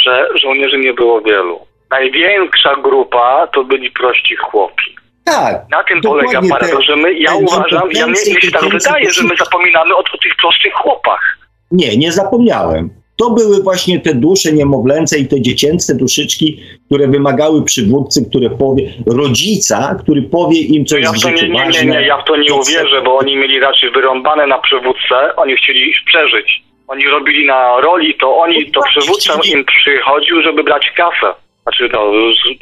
że 0.03 0.28
żołnierzy 0.41 0.78
nie 0.78 0.94
było 0.94 1.22
wielu. 1.22 1.60
Największa 1.91 2.76
grupa 2.84 3.48
to 3.48 3.64
byli 3.64 3.91
prości 3.91 4.36
chłopi. 4.36 4.95
tak. 5.26 5.56
Na 5.72 5.84
tym 5.84 6.02
polega 6.02 6.41
paradoks, 6.49 6.78
te- 6.78 6.84
że 6.84 6.95
my, 6.95 7.14
ja 7.14 7.36
uważam, 7.36 7.91
ja 7.91 8.07
mnie, 8.07 8.15
się 8.15 8.52
tak 8.52 8.65
wydaje, 8.69 9.11
że 9.11 9.23
my 9.23 9.36
zapominamy 9.40 9.95
o, 9.95 9.99
o 9.99 10.18
tych 10.23 10.36
prostych 10.41 10.73
chłopach. 10.73 11.38
Nie, 11.72 11.98
nie 11.98 12.11
zapomniałem. 12.11 12.90
To 13.22 13.30
były 13.30 13.64
właśnie 13.64 13.99
te 13.99 14.14
dusze 14.15 14.53
niemowlęce 14.53 15.19
i 15.19 15.27
te 15.27 15.41
dziecięce 15.41 15.95
duszyczki, 15.95 16.60
które 16.85 17.07
wymagały 17.07 17.64
przywódcy, 17.64 18.26
które 18.30 18.49
powie, 18.49 18.93
rodzica, 19.06 19.95
który 20.03 20.22
powie 20.22 20.60
im, 20.61 20.85
co 20.85 20.95
No 20.95 21.02
ja 21.02 21.10
jest 21.10 21.19
w 21.19 21.23
to 21.23 21.30
nie, 21.31 21.38
życiu 21.38 21.52
nie, 21.52 21.60
nie, 21.60 21.65
ważne. 21.65 21.85
nie, 21.85 22.07
ja 22.07 22.18
w 22.22 22.26
to 22.27 22.38
nie 22.38 22.49
co- 22.49 22.56
uwierzę, 22.56 23.02
bo 23.06 23.18
oni 23.18 23.35
mieli 23.35 23.60
raczej 23.60 23.91
wyrąbane 23.91 24.48
na 24.48 24.60
przywódcę, 24.60 25.35
oni 25.38 25.56
chcieli 25.56 25.93
przeżyć. 26.06 26.64
Oni 26.88 27.03
robili 27.07 27.45
na 27.45 27.80
roli, 27.81 28.14
to 28.22 28.38
oni, 28.38 28.72
to 28.72 28.81
przywódca 28.89 29.34
im 29.53 29.65
przychodził, 29.65 30.41
żeby 30.41 30.64
brać 30.64 30.84
kasę. 30.98 31.34
Znaczy, 31.64 31.89
no, 31.93 32.11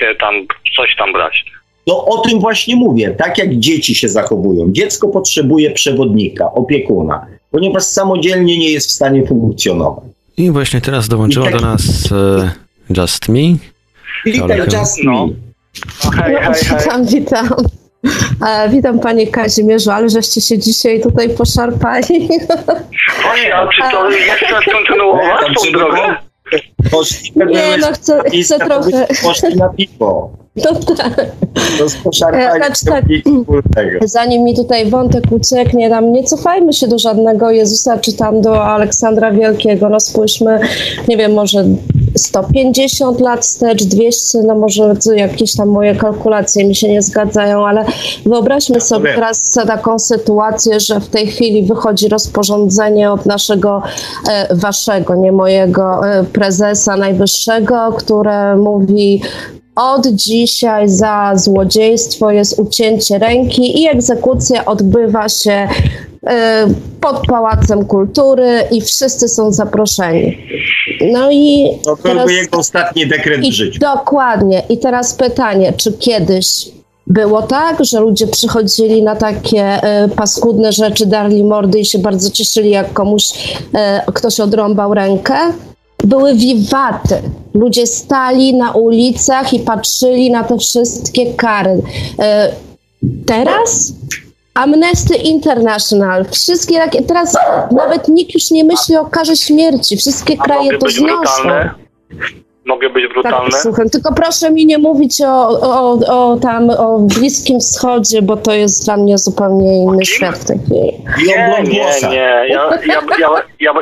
nie, 0.01 0.15
tam, 0.15 0.33
coś 0.75 0.95
tam 0.95 1.13
brać. 1.13 1.45
To 1.85 2.05
o 2.05 2.17
tym 2.17 2.39
właśnie 2.39 2.75
mówię, 2.75 3.15
tak 3.17 3.37
jak 3.37 3.55
dzieci 3.55 3.95
się 3.95 4.09
zachowują. 4.09 4.65
Dziecko 4.71 5.07
potrzebuje 5.07 5.71
przewodnika, 5.71 6.51
opiekuna, 6.53 7.25
ponieważ 7.51 7.83
samodzielnie 7.83 8.57
nie 8.57 8.71
jest 8.71 8.87
w 8.89 8.91
stanie 8.91 9.27
funkcjonować. 9.27 10.03
I 10.39 10.51
właśnie 10.51 10.81
teraz 10.81 11.07
dołączyła 11.07 11.45
tak- 11.45 11.59
do 11.61 11.67
nas 11.67 11.81
e, 12.11 12.51
Just 12.97 13.29
Me. 13.29 13.39
Witaj, 14.25 14.59
Just 14.59 15.03
No. 15.03 15.27
Me. 15.27 15.33
No, 16.05 16.11
hej, 16.11 16.33
No, 16.33 16.39
hej, 16.39 16.53
hej. 16.65 16.77
witam, 16.79 17.05
witam. 17.05 17.49
E, 18.47 18.69
witam 18.69 18.99
panie 18.99 19.27
Kazimierzu, 19.27 19.91
ale 19.91 20.09
żeście 20.09 20.41
się 20.41 20.57
dzisiaj 20.57 21.01
tutaj 21.01 21.29
poszarpali. 21.29 22.29
Właśnie, 23.21 23.55
a 23.55 23.67
czy 23.67 23.81
to 23.91 24.09
jeszcze 24.11 24.71
kontynuować 24.71 25.45
Tam 25.45 25.53
tą 25.53 25.65
żeby 25.65 25.77
drogę? 25.77 26.01
Poszli, 26.91 27.31
Nie, 27.35 27.77
no 27.77 27.87
chcę, 27.93 28.21
chcę 28.43 28.59
trochę... 28.59 29.07
poszli 29.23 29.55
na 29.55 29.69
piwo. 29.69 30.31
No 30.55 30.75
tak. 30.97 31.15
To 31.77 32.09
E, 32.33 32.57
znaczy 32.57 32.85
tak. 32.85 33.05
wspólnego. 33.05 33.99
Zanim 34.01 34.43
mi 34.43 34.55
tutaj 34.55 34.89
wątek 34.89 35.23
ucieknie, 35.31 35.89
tam 35.89 36.11
nie 36.11 36.23
cofajmy 36.23 36.73
się 36.73 36.87
do 36.87 36.99
żadnego 36.99 37.51
Jezusa, 37.51 37.97
czy 37.97 38.13
tam 38.13 38.41
do 38.41 38.65
Aleksandra 38.65 39.31
Wielkiego. 39.31 39.89
No 39.89 39.99
spójrzmy, 39.99 40.59
nie 41.07 41.17
wiem, 41.17 41.33
może 41.33 41.65
150 42.17 43.19
lat 43.19 43.41
wstecz, 43.41 43.83
200, 43.83 44.43
no 44.43 44.55
może 44.55 44.95
jakieś 45.15 45.55
tam 45.55 45.69
moje 45.69 45.95
kalkulacje 45.95 46.67
mi 46.67 46.75
się 46.75 46.89
nie 46.89 47.01
zgadzają, 47.01 47.67
ale 47.67 47.85
wyobraźmy 48.25 48.81
sobie 48.81 49.13
teraz 49.15 49.53
taką 49.67 49.99
sytuację, 49.99 50.79
że 50.79 50.99
w 50.99 51.07
tej 51.07 51.27
chwili 51.27 51.63
wychodzi 51.63 52.09
rozporządzenie 52.09 53.11
od 53.11 53.25
naszego, 53.25 53.81
e, 54.29 54.55
waszego, 54.55 55.15
nie 55.15 55.31
mojego 55.31 56.07
e, 56.07 56.23
prezesa 56.23 56.97
najwyższego, 56.97 57.93
które 57.97 58.55
mówi 58.55 59.21
od 59.79 60.07
dzisiaj 60.07 60.89
za 60.89 61.31
złodziejstwo 61.35 62.31
jest 62.31 62.59
ucięcie 62.59 63.17
ręki 63.19 63.81
i 63.81 63.87
egzekucja 63.87 64.65
odbywa 64.65 65.29
się 65.29 65.67
e, 66.27 66.67
pod 67.01 67.27
Pałacem 67.27 67.85
Kultury 67.85 68.63
i 68.71 68.81
wszyscy 68.81 69.27
są 69.29 69.51
zaproszeni. 69.51 70.37
No 71.11 71.31
i 71.31 71.67
To 71.85 71.97
teraz... 72.03 72.31
jego 72.31 72.57
ostatni 72.57 73.07
dekret 73.07 73.41
w 73.41 73.51
życiu. 73.51 73.79
dokładnie. 73.79 74.63
I 74.69 74.77
teraz 74.77 75.13
pytanie, 75.13 75.73
czy 75.77 75.93
kiedyś 75.93 76.69
było 77.07 77.41
tak, 77.41 77.85
że 77.85 77.99
ludzie 77.99 78.27
przychodzili 78.27 79.03
na 79.03 79.15
takie 79.15 79.63
e, 79.63 80.07
paskudne 80.15 80.71
rzeczy, 80.71 81.05
darli 81.05 81.43
mordy 81.43 81.79
i 81.79 81.85
się 81.85 81.99
bardzo 81.99 82.31
cieszyli, 82.31 82.69
jak 82.69 82.93
komuś 82.93 83.23
e, 83.73 84.03
ktoś 84.13 84.39
odrąbał 84.39 84.93
rękę? 84.93 85.33
Były 86.03 86.35
wiwaty. 86.35 87.21
Ludzie 87.53 87.87
stali 87.87 88.55
na 88.55 88.71
ulicach 88.71 89.53
i 89.53 89.59
patrzyli 89.59 90.31
na 90.31 90.43
te 90.43 90.57
wszystkie 90.57 91.33
kary. 91.33 91.81
E, 92.19 92.51
teraz 93.25 93.93
Amnesty 94.53 95.15
International, 95.15 96.25
wszystkie 96.31 96.75
takie, 96.75 97.01
teraz 97.01 97.37
nawet 97.71 98.07
nikt 98.07 98.33
już 98.33 98.51
nie 98.51 98.63
myśli 98.63 98.97
o 98.97 99.05
karze 99.05 99.35
śmierci, 99.35 99.97
wszystkie 99.97 100.37
kraje 100.37 100.77
to 100.77 100.89
znoszą. 100.89 101.05
brutalny? 101.05 101.69
Mogę 102.69 102.89
być 102.89 103.03
tak, 103.03 103.13
brutalny? 103.13 103.51
Tak, 103.51 103.61
słucham. 103.61 103.89
Tylko 103.89 104.09
proszę 104.21 104.51
mi 104.51 104.65
nie 104.65 104.77
mówić 104.77 105.13
o, 105.21 105.49
o, 105.77 105.81
o, 106.17 106.37
tam, 106.47 106.63
o 106.69 106.99
Bliskim 106.99 107.59
Wschodzie, 107.59 108.21
bo 108.21 108.37
to 108.37 108.51
jest 108.53 108.85
dla 108.85 108.97
mnie 108.97 109.17
zupełnie 109.17 109.83
inny 109.83 110.05
świat 110.05 110.35
w 110.37 110.47
tej 110.47 110.57
chwili. 110.59 110.91
Nie, 111.27 111.63
nie, 111.63 112.09
nie. 112.09 112.15
Ja, 112.15 112.45
ja, 112.45 112.69
ja, 113.59 113.73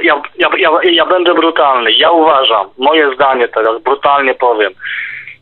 ja, 0.58 0.70
ja 0.84 1.06
będę 1.06 1.34
brutalny. 1.34 1.92
Ja 1.92 2.12
uważam, 2.12 2.68
moje 2.78 3.16
zdanie 3.16 3.48
teraz, 3.48 3.82
brutalnie 3.84 4.34
powiem, 4.36 4.72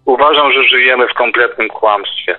uważam, 0.05 0.51
że 0.53 0.63
żyjemy 0.63 1.07
w 1.07 1.13
kompletnym 1.13 1.67
kłamstwie. 1.69 2.35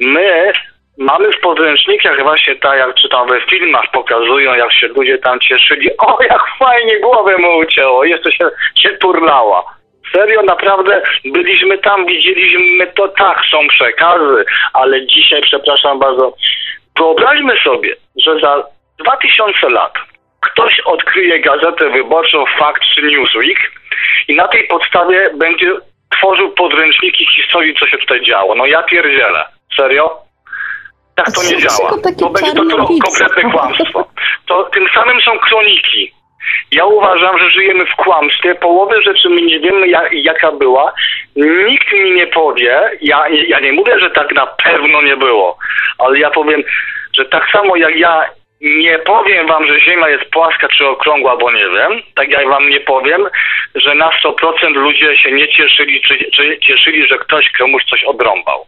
My 0.00 0.52
mamy 0.98 1.32
w 1.32 1.40
podręcznikach 1.40 2.22
właśnie 2.22 2.56
tak, 2.56 2.78
jak 2.78 2.94
czytamy 2.94 3.30
we 3.30 3.40
filmach, 3.46 3.84
pokazują, 3.92 4.54
jak 4.54 4.72
się 4.72 4.86
ludzie 4.88 5.18
tam 5.18 5.40
cieszyli. 5.40 5.88
O, 5.98 6.18
jak 6.22 6.42
fajnie 6.58 7.00
głowę 7.00 7.38
mu 7.38 7.58
ucięło, 7.58 8.04
jeszcze 8.04 8.32
się, 8.32 8.44
się 8.82 8.90
turlała. 9.00 9.77
Serio, 10.12 10.42
naprawdę 10.42 11.02
byliśmy 11.24 11.78
tam, 11.78 12.06
widzieliśmy 12.06 12.86
to, 12.86 13.08
tak, 13.08 13.40
są 13.50 13.68
przekazy, 13.68 14.44
ale 14.72 15.06
dzisiaj, 15.06 15.42
przepraszam 15.42 15.98
bardzo, 15.98 16.34
wyobraźmy 16.98 17.54
sobie, 17.64 17.96
że 18.24 18.40
za 18.40 18.64
2000 18.98 19.68
lat 19.70 19.92
ktoś 20.40 20.80
odkryje 20.80 21.40
gazetę 21.40 21.90
wyborczą 21.90 22.44
Fakt 22.58 22.82
czy 22.94 23.02
Newsweek 23.02 23.58
i 24.28 24.34
na 24.34 24.48
tej 24.48 24.66
podstawie 24.66 25.30
będzie 25.34 25.74
tworzył 26.18 26.52
podręczniki 26.52 27.26
historii, 27.36 27.74
co 27.80 27.86
się 27.86 27.98
tutaj 27.98 28.24
działo. 28.24 28.54
No 28.54 28.66
ja 28.66 28.82
pierdzielę. 28.82 29.44
Serio? 29.76 30.28
Tak 31.14 31.32
to 31.32 31.42
nie 31.42 31.58
działa. 31.58 31.90
To 32.18 32.30
będzie 32.30 32.52
to, 32.52 32.64
to 32.64 32.86
kompletne 32.86 33.50
kłamstwo. 33.52 34.08
To 34.46 34.64
tym 34.64 34.86
samym 34.94 35.20
są 35.20 35.38
kroniki. 35.38 36.12
Ja 36.72 36.84
uważam, 36.84 37.38
że 37.38 37.50
żyjemy 37.50 37.86
w 37.86 37.96
kłamstwie. 37.96 38.54
Połowy 38.54 39.02
rzeczy 39.02 39.28
my 39.28 39.42
nie 39.42 39.60
wiemy, 39.60 39.88
jak, 39.88 40.12
jaka 40.12 40.52
była. 40.52 40.92
Nikt 41.36 41.92
mi 41.92 42.12
nie 42.12 42.26
powie. 42.26 42.90
Ja, 43.00 43.28
ja 43.28 43.60
nie 43.60 43.72
mówię, 43.72 43.98
że 43.98 44.10
tak 44.10 44.32
na 44.32 44.46
pewno 44.46 45.02
nie 45.02 45.16
było, 45.16 45.58
ale 45.98 46.18
ja 46.18 46.30
powiem, 46.30 46.62
że 47.16 47.24
tak 47.24 47.50
samo 47.52 47.76
jak 47.76 47.96
ja 47.96 48.24
nie 48.60 48.98
powiem 48.98 49.46
wam, 49.46 49.66
że 49.66 49.80
Ziemia 49.80 50.08
jest 50.08 50.24
płaska 50.24 50.68
czy 50.68 50.86
okrągła, 50.86 51.36
bo 51.36 51.52
nie 51.52 51.68
wiem, 51.68 52.02
tak 52.14 52.30
jak 52.30 52.48
wam 52.48 52.68
nie 52.68 52.80
powiem, 52.80 53.28
że 53.74 53.94
na 53.94 54.10
100% 54.24 54.74
ludzie 54.74 55.16
się 55.16 55.32
nie 55.32 55.48
cieszyli, 55.48 56.00
czy, 56.00 56.30
czy 56.36 56.58
cieszyli, 56.58 57.06
że 57.06 57.18
ktoś 57.18 57.50
komuś 57.58 57.84
coś 57.84 58.04
odrąbał. 58.04 58.66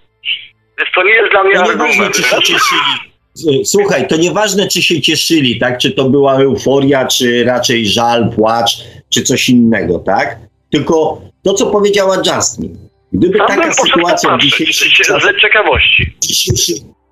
Więc 0.79 0.91
to 0.95 1.03
nie 1.03 1.13
jest 1.13 1.31
dla 1.31 1.43
mnie 1.43 1.53
nieważne, 1.53 1.85
argument. 1.85 2.17
czy 2.17 2.23
się 2.23 2.37
cieszyli. 2.37 3.11
Słuchaj, 3.65 4.09
to 4.09 4.17
nieważne, 4.17 4.69
czy 4.69 4.83
się 4.83 5.01
cieszyli, 5.01 5.59
tak? 5.59 5.79
Czy 5.79 5.91
to 5.91 6.11
była 6.11 6.35
euforia, 6.41 7.07
czy 7.07 7.45
raczej 7.45 7.87
żal, 7.87 8.31
płacz, 8.37 8.85
czy 9.09 9.23
coś 9.23 9.49
innego, 9.49 9.99
tak? 9.99 10.39
Tylko 10.71 11.21
to, 11.43 11.55
co 11.55 11.67
powiedziała 11.67 12.17
Justin. 12.37 12.79
Gdyby 13.13 13.39
Tam 13.39 13.47
taka 13.47 13.63
poszedł 13.69 13.87
sytuacja 13.87 14.37
w 14.37 14.41
dzisiejszych 14.41 14.93
czasach... 14.93 15.23
z 15.39 15.43
ciekawości. 15.43 16.15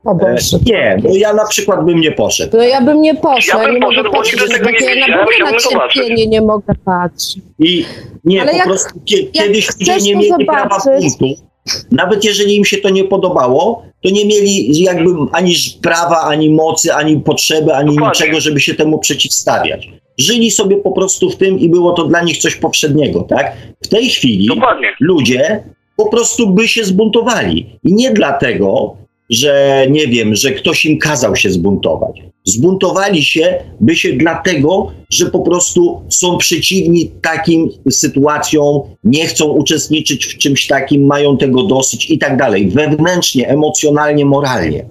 E, 0.06 0.36
nie, 0.66 0.96
no 1.04 1.10
ja 1.14 1.32
na 1.34 1.46
przykład 1.46 1.84
bym 1.84 2.00
nie 2.00 2.12
poszedł. 2.12 2.52
To 2.52 2.62
ja 2.62 2.80
bym 2.80 3.00
nie 3.02 3.14
poszła, 3.14 3.58
Ja 3.62 3.64
bym 3.66 3.74
nie 3.74 3.80
mogę 3.80 3.96
poszedł, 3.96 4.10
bo 4.12 4.16
patrzeć, 4.18 4.40
nigdy 4.40 4.54
tego 4.54 4.70
nie 4.70 4.78
widziałem, 4.78 5.10
naprawdę 5.10 5.52
na 5.52 5.58
cierpienie 5.58 6.26
nie 6.26 6.40
mogę 6.42 6.74
patrzeć. 6.84 7.36
I 7.58 7.84
nie, 8.24 8.42
Ale 8.42 8.50
po 8.50 8.56
jak- 8.56 8.66
prostu 8.66 9.00
kiedyś 9.32 9.68
ludzie 9.80 9.96
nie 10.00 10.16
mieli 10.16 10.46
prawa 10.46 10.78
zobaczyć- 10.78 11.18
punktu. 11.18 11.47
Nawet 11.92 12.24
jeżeli 12.24 12.56
im 12.56 12.64
się 12.64 12.76
to 12.76 12.90
nie 12.90 13.04
podobało, 13.04 13.82
to 14.02 14.10
nie 14.10 14.24
mieli 14.26 14.82
jakby 14.82 15.10
ani 15.32 15.54
prawa, 15.82 16.20
ani 16.20 16.50
mocy, 16.50 16.94
ani 16.94 17.20
potrzeby, 17.20 17.74
ani 17.74 17.94
Dokładnie. 17.94 18.08
niczego, 18.24 18.40
żeby 18.40 18.60
się 18.60 18.74
temu 18.74 18.98
przeciwstawiać. 18.98 19.88
Żyli 20.18 20.50
sobie 20.50 20.76
po 20.76 20.92
prostu 20.92 21.30
w 21.30 21.36
tym 21.36 21.58
i 21.58 21.68
było 21.68 21.92
to 21.92 22.04
dla 22.04 22.22
nich 22.22 22.38
coś 22.38 22.56
powszedniego, 22.56 23.22
tak? 23.28 23.56
W 23.82 23.88
tej 23.88 24.08
chwili 24.08 24.46
Dokładnie. 24.46 24.88
ludzie 25.00 25.64
po 25.96 26.08
prostu 26.08 26.50
by 26.50 26.68
się 26.68 26.84
zbuntowali. 26.84 27.66
I 27.84 27.92
nie 27.92 28.10
dlatego, 28.10 28.96
że 29.30 29.86
nie 29.90 30.06
wiem, 30.06 30.34
że 30.34 30.50
ktoś 30.50 30.84
im 30.84 30.98
kazał 30.98 31.36
się 31.36 31.50
zbuntować. 31.50 32.20
Zbuntowali 32.44 33.24
się 33.24 33.59
by 33.80 33.96
się 33.96 34.12
dlatego, 34.12 34.92
że 35.10 35.26
po 35.26 35.40
prostu 35.40 36.02
są 36.09 36.38
przeciwni 36.38 37.10
takim 37.22 37.70
sytuacjom, 37.90 38.80
nie 39.05 39.26
chcą 39.26 39.44
uczestniczyć 39.44 40.26
w 40.26 40.38
czymś 40.38 40.66
takim, 40.66 41.06
mają 41.06 41.38
tego 41.38 41.62
dosyć 41.62 42.10
i 42.10 42.18
tak 42.18 42.36
dalej. 42.36 42.68
Wewnętrznie, 42.70 43.48
emocjonalnie, 43.48 44.24
moralnie. 44.24 44.84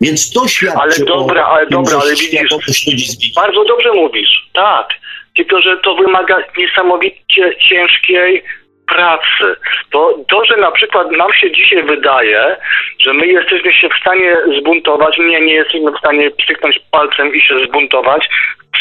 Więc 0.00 0.32
to 0.32 0.48
świadczy 0.48 0.78
Ale 0.78 1.06
dobra, 1.06 1.46
ale 1.46 1.66
tym, 1.66 1.70
dobra, 1.70 1.98
ale 2.02 2.10
widzisz-. 2.12 3.34
Bardzo 3.36 3.64
dobrze 3.64 3.92
mówisz, 3.94 4.50
tak. 4.52 4.88
Tylko, 5.36 5.60
że 5.60 5.76
to 5.84 5.94
wymaga 5.94 6.36
niesamowicie 6.58 7.56
ciężkiej 7.68 8.42
pracy. 8.88 9.56
To, 9.90 10.14
to, 10.30 10.44
że 10.44 10.56
na 10.56 10.70
przykład 10.70 11.10
nam 11.10 11.32
się 11.32 11.50
dzisiaj 11.50 11.82
wydaje, 11.82 12.56
że 13.00 13.12
my 13.12 13.26
jesteśmy 13.26 13.72
się 13.72 13.88
w 13.88 14.00
stanie 14.00 14.36
zbuntować, 14.58 15.18
nie, 15.18 15.54
jesteśmy 15.54 15.92
w 15.92 15.98
stanie 15.98 16.30
pstryknąć 16.30 16.80
palcem 16.90 17.34
i 17.34 17.40
się 17.40 17.58
zbuntować, 17.58 18.28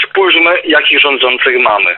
spójrzmy, 0.04 0.52
jakich 0.64 1.00
rządzących 1.00 1.60
mamy. 1.60 1.96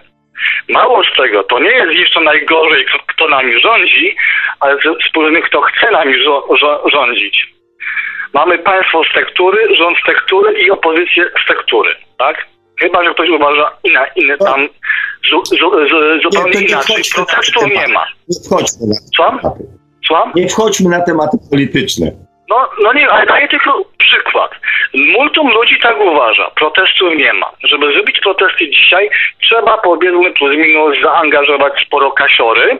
Mało 0.69 1.03
z 1.03 1.13
tego, 1.17 1.43
to 1.43 1.59
nie 1.59 1.71
jest 1.71 1.91
jeszcze 1.91 2.19
najgorzej, 2.19 2.85
kto, 3.07 3.27
nami 3.27 3.61
rządzi, 3.61 4.15
ale 4.59 4.77
spójrzmy, 5.09 5.41
kto 5.41 5.61
chce 5.61 5.91
nami 5.91 6.13
rządzić. 6.91 7.47
Mamy 8.33 8.57
państwo 8.57 9.03
z 9.03 9.13
tektury, 9.13 9.75
rząd 9.75 9.97
z 9.97 10.05
tektury 10.05 10.61
i 10.61 10.71
opozycję 10.71 11.31
z 11.43 11.47
tektury, 11.47 11.95
tak? 12.17 12.45
Chyba, 12.79 13.03
że 13.03 13.13
ktoś 13.13 13.29
uważa 13.29 13.71
inne, 13.83 13.99
inne 14.15 14.37
tam 14.37 14.67
zu, 15.29 15.45
zu, 15.45 15.55
zu, 15.89 16.21
zupełnie 16.23 16.49
Nie, 16.49 16.53
to 16.53 16.59
nie 16.59 16.67
inaczej. 16.67 17.03
Protestu 17.15 17.67
nie 17.67 17.87
ma. 17.87 18.05
Nie 18.29 18.39
wchodźmy 18.45 18.87
na 18.87 18.95
Słucham? 19.15 19.39
Słucham? 20.07 20.31
Nie 20.35 20.49
wchodźmy 20.49 20.89
na 20.89 21.01
tematy 21.01 21.37
polityczne. 21.51 22.11
No, 22.49 22.69
no 22.83 22.93
nie, 22.93 23.09
ale 23.09 23.25
daję 23.25 23.47
tylko 23.47 23.81
przykład. 23.97 24.51
Multum 24.93 25.51
ludzi 25.51 25.79
tak 25.81 26.01
uważa. 26.01 26.51
Protestów 26.55 27.15
nie 27.15 27.33
ma. 27.33 27.51
Żeby 27.63 27.93
zrobić 27.93 28.19
protesty 28.19 28.69
dzisiaj, 28.69 29.09
trzeba 29.41 29.77
powiedzmy 29.77 30.31
plus 30.31 30.55
minus 30.55 31.01
zaangażować 31.01 31.73
sporo 31.85 32.11
kasiory, 32.11 32.79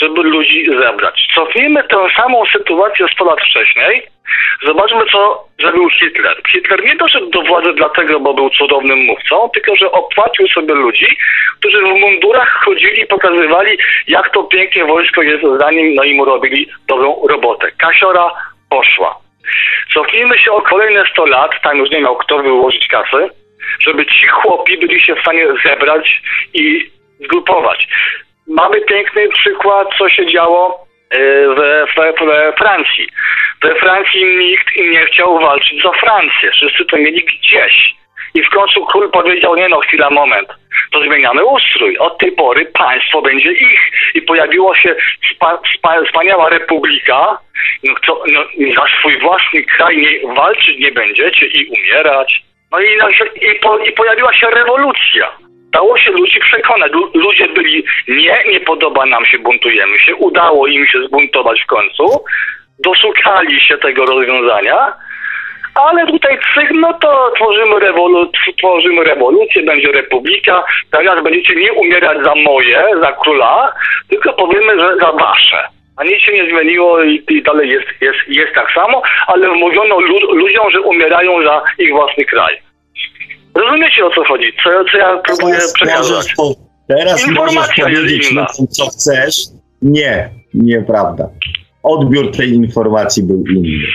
żeby 0.00 0.22
ludzi 0.22 0.66
zebrać. 0.80 1.28
Cofnijmy 1.34 1.82
tę 1.82 1.96
samą 2.16 2.42
sytuację 2.52 3.06
100 3.12 3.24
lat 3.24 3.40
wcześniej. 3.40 4.02
Zobaczmy, 4.66 5.00
co 5.12 5.44
zrobił 5.60 5.90
Hitler. 5.90 6.36
Hitler 6.52 6.84
nie 6.84 6.96
doszedł 6.96 7.30
do 7.30 7.42
władzy 7.42 7.72
dlatego, 7.72 8.20
bo 8.20 8.34
był 8.34 8.50
cudownym 8.50 8.98
mówcą, 8.98 9.50
tylko 9.54 9.76
że 9.76 9.90
opłacił 9.90 10.48
sobie 10.48 10.74
ludzi, 10.74 11.06
którzy 11.58 11.78
w 11.80 12.00
mundurach 12.00 12.62
chodzili 12.64 13.00
i 13.00 13.06
pokazywali, 13.06 13.78
jak 14.08 14.30
to 14.30 14.44
pięknie 14.44 14.84
wojsko 14.84 15.22
jest 15.22 15.44
zdaniem, 15.56 15.94
no 15.94 16.04
i 16.04 16.14
mu 16.14 16.24
robili 16.24 16.68
dobrą 16.88 17.26
robotę. 17.28 17.70
Kasiora 17.78 18.30
poszła. 18.74 19.16
Cofnijmy 19.94 20.38
się 20.38 20.52
o 20.52 20.62
kolejne 20.62 21.04
100 21.12 21.26
lat, 21.26 21.50
tam 21.62 21.76
już 21.78 21.90
nie 21.90 22.00
miał 22.00 22.16
kto 22.16 22.38
wyłożyć 22.38 22.88
kasy, 22.88 23.28
żeby 23.86 24.06
ci 24.06 24.26
chłopi 24.26 24.78
byli 24.78 25.00
się 25.00 25.14
w 25.14 25.20
stanie 25.20 25.46
zebrać 25.64 26.22
i 26.54 26.90
zgrupować. 27.20 27.88
Mamy 28.46 28.80
piękny 28.80 29.28
przykład, 29.28 29.88
co 29.98 30.08
się 30.08 30.26
działo 30.26 30.86
e, 31.10 31.18
we, 31.54 31.86
we, 31.96 32.12
we 32.26 32.52
Francji. 32.58 33.08
We 33.62 33.74
Francji 33.74 34.24
nikt 34.24 34.76
nie 34.76 35.06
chciał 35.06 35.38
walczyć 35.38 35.82
za 35.82 35.92
Francję. 35.92 36.50
Wszyscy 36.50 36.84
to 36.84 36.96
mieli 36.96 37.24
gdzieś. 37.24 37.94
I 38.34 38.42
w 38.42 38.48
końcu 38.48 38.86
król 38.86 39.10
powiedział, 39.10 39.56
nie 39.56 39.68
no, 39.68 39.80
chwila, 39.80 40.10
moment, 40.10 40.48
to 40.92 41.00
zmieniamy 41.00 41.44
ustrój. 41.44 41.98
Od 41.98 42.18
tej 42.18 42.32
pory 42.32 42.66
państwo 42.66 43.22
będzie 43.22 43.52
ich. 43.52 43.80
I 44.14 44.22
pojawiła 44.22 44.76
się 44.76 44.94
spa, 45.34 45.58
spa, 45.78 46.02
wspaniała 46.04 46.48
republika, 46.48 47.38
no, 47.84 47.94
kto, 47.94 48.22
no, 48.32 48.40
za 48.76 48.84
swój 48.98 49.18
własny 49.20 49.62
kraj 49.62 49.96
nie, 49.96 50.34
walczyć 50.34 50.78
nie 50.78 50.92
będziecie 50.92 51.46
i 51.46 51.66
umierać. 51.66 52.42
No 52.72 52.80
i, 52.80 52.96
no, 52.98 53.08
i, 53.52 53.54
po, 53.60 53.78
i 53.78 53.92
pojawiła 53.92 54.34
się 54.34 54.46
rewolucja. 54.50 55.30
Dało 55.72 55.98
się 55.98 56.10
ludzi 56.10 56.40
przekonać. 56.40 56.92
Lu- 56.92 57.10
Ludzie 57.14 57.48
byli, 57.48 57.84
nie, 58.08 58.44
nie 58.50 58.60
podoba 58.60 59.06
nam 59.06 59.26
się, 59.26 59.38
buntujemy 59.38 59.98
się. 59.98 60.14
Udało 60.14 60.66
im 60.66 60.86
się 60.86 61.02
zbuntować 61.06 61.62
w 61.62 61.66
końcu. 61.66 62.24
Doszukali 62.84 63.60
się 63.60 63.78
tego 63.78 64.06
rozwiązania. 64.06 64.92
Ale 65.74 66.06
tutaj 66.06 66.38
no 66.74 66.92
to 66.92 67.32
tworzymy, 67.36 67.76
rewolu- 67.76 68.30
tworzymy 68.58 69.04
rewolucję, 69.04 69.62
będzie 69.62 69.92
republika. 69.92 70.64
Teraz 70.90 71.24
będziecie 71.24 71.54
nie 71.56 71.72
umierać 71.72 72.24
za 72.24 72.34
moje, 72.34 72.82
za 73.00 73.12
króla, 73.12 73.72
tylko 74.08 74.32
powiemy, 74.32 74.80
że 74.80 74.96
za 75.00 75.12
wasze. 75.12 75.58
A 75.96 76.04
nic 76.04 76.20
się 76.20 76.32
nie 76.32 76.50
zmieniło 76.50 77.02
i, 77.02 77.22
i 77.28 77.42
dalej 77.42 77.68
jest, 77.70 77.86
jest, 78.00 78.18
jest 78.28 78.54
tak 78.54 78.66
samo, 78.74 79.02
ale 79.26 79.48
mówiono 79.48 80.00
lu- 80.00 80.34
ludziom, 80.34 80.70
że 80.70 80.80
umierają 80.80 81.42
za 81.42 81.62
ich 81.78 81.90
własny 81.92 82.24
kraj. 82.24 82.58
Rozumiecie 83.54 84.04
o 84.06 84.10
co 84.10 84.24
chodzi? 84.24 84.52
Co, 84.64 84.70
co 84.92 84.98
ja 84.98 85.18
próbuję 85.24 85.54
Teraz 85.54 85.72
przekazać? 85.72 86.10
możesz, 86.10 86.34
po, 86.34 86.54
teraz 86.88 87.28
Informacja 87.28 87.84
możesz 87.84 88.00
powiedzieć 88.00 88.30
inna. 88.32 88.46
co 88.46 88.86
chcesz. 88.86 89.36
Nie, 89.82 90.28
nieprawda. 90.54 91.28
Odbiór 91.82 92.30
tej 92.36 92.50
informacji 92.52 93.22
był 93.22 93.44
inny. 93.50 93.86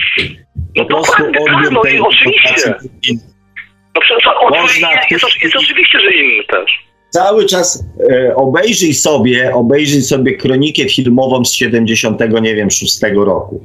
Po 0.76 0.80
No 0.82 0.84
prostu 0.86 1.12
dokładnie, 1.12 1.32
tak, 1.44 1.54
odbiór 1.56 1.72
no 1.72 1.82
tej 1.82 1.96
i 1.96 2.00
oczywiście. 2.00 2.48
informacji 2.48 2.88
był 2.90 2.90
inny. 3.10 3.20
No 3.94 4.00
przecież 4.00 4.24
Można 4.50 4.92
jest, 4.92 5.10
jest, 5.10 5.24
tej 5.42 5.52
oczywiście, 5.56 5.98
że 6.00 6.12
inny 6.14 6.44
też. 6.44 6.90
Cały 7.10 7.46
czas 7.46 7.84
e, 8.12 8.34
obejrzyj 8.36 8.94
sobie, 8.94 9.54
obejrzyj 9.54 10.02
sobie 10.02 10.34
kronikę 10.36 10.88
filmową 10.88 11.44
z 11.44 11.52
70, 11.52 12.20
nie 12.42 12.54
wiem, 12.54 12.70
6 12.70 13.00
roku. 13.14 13.64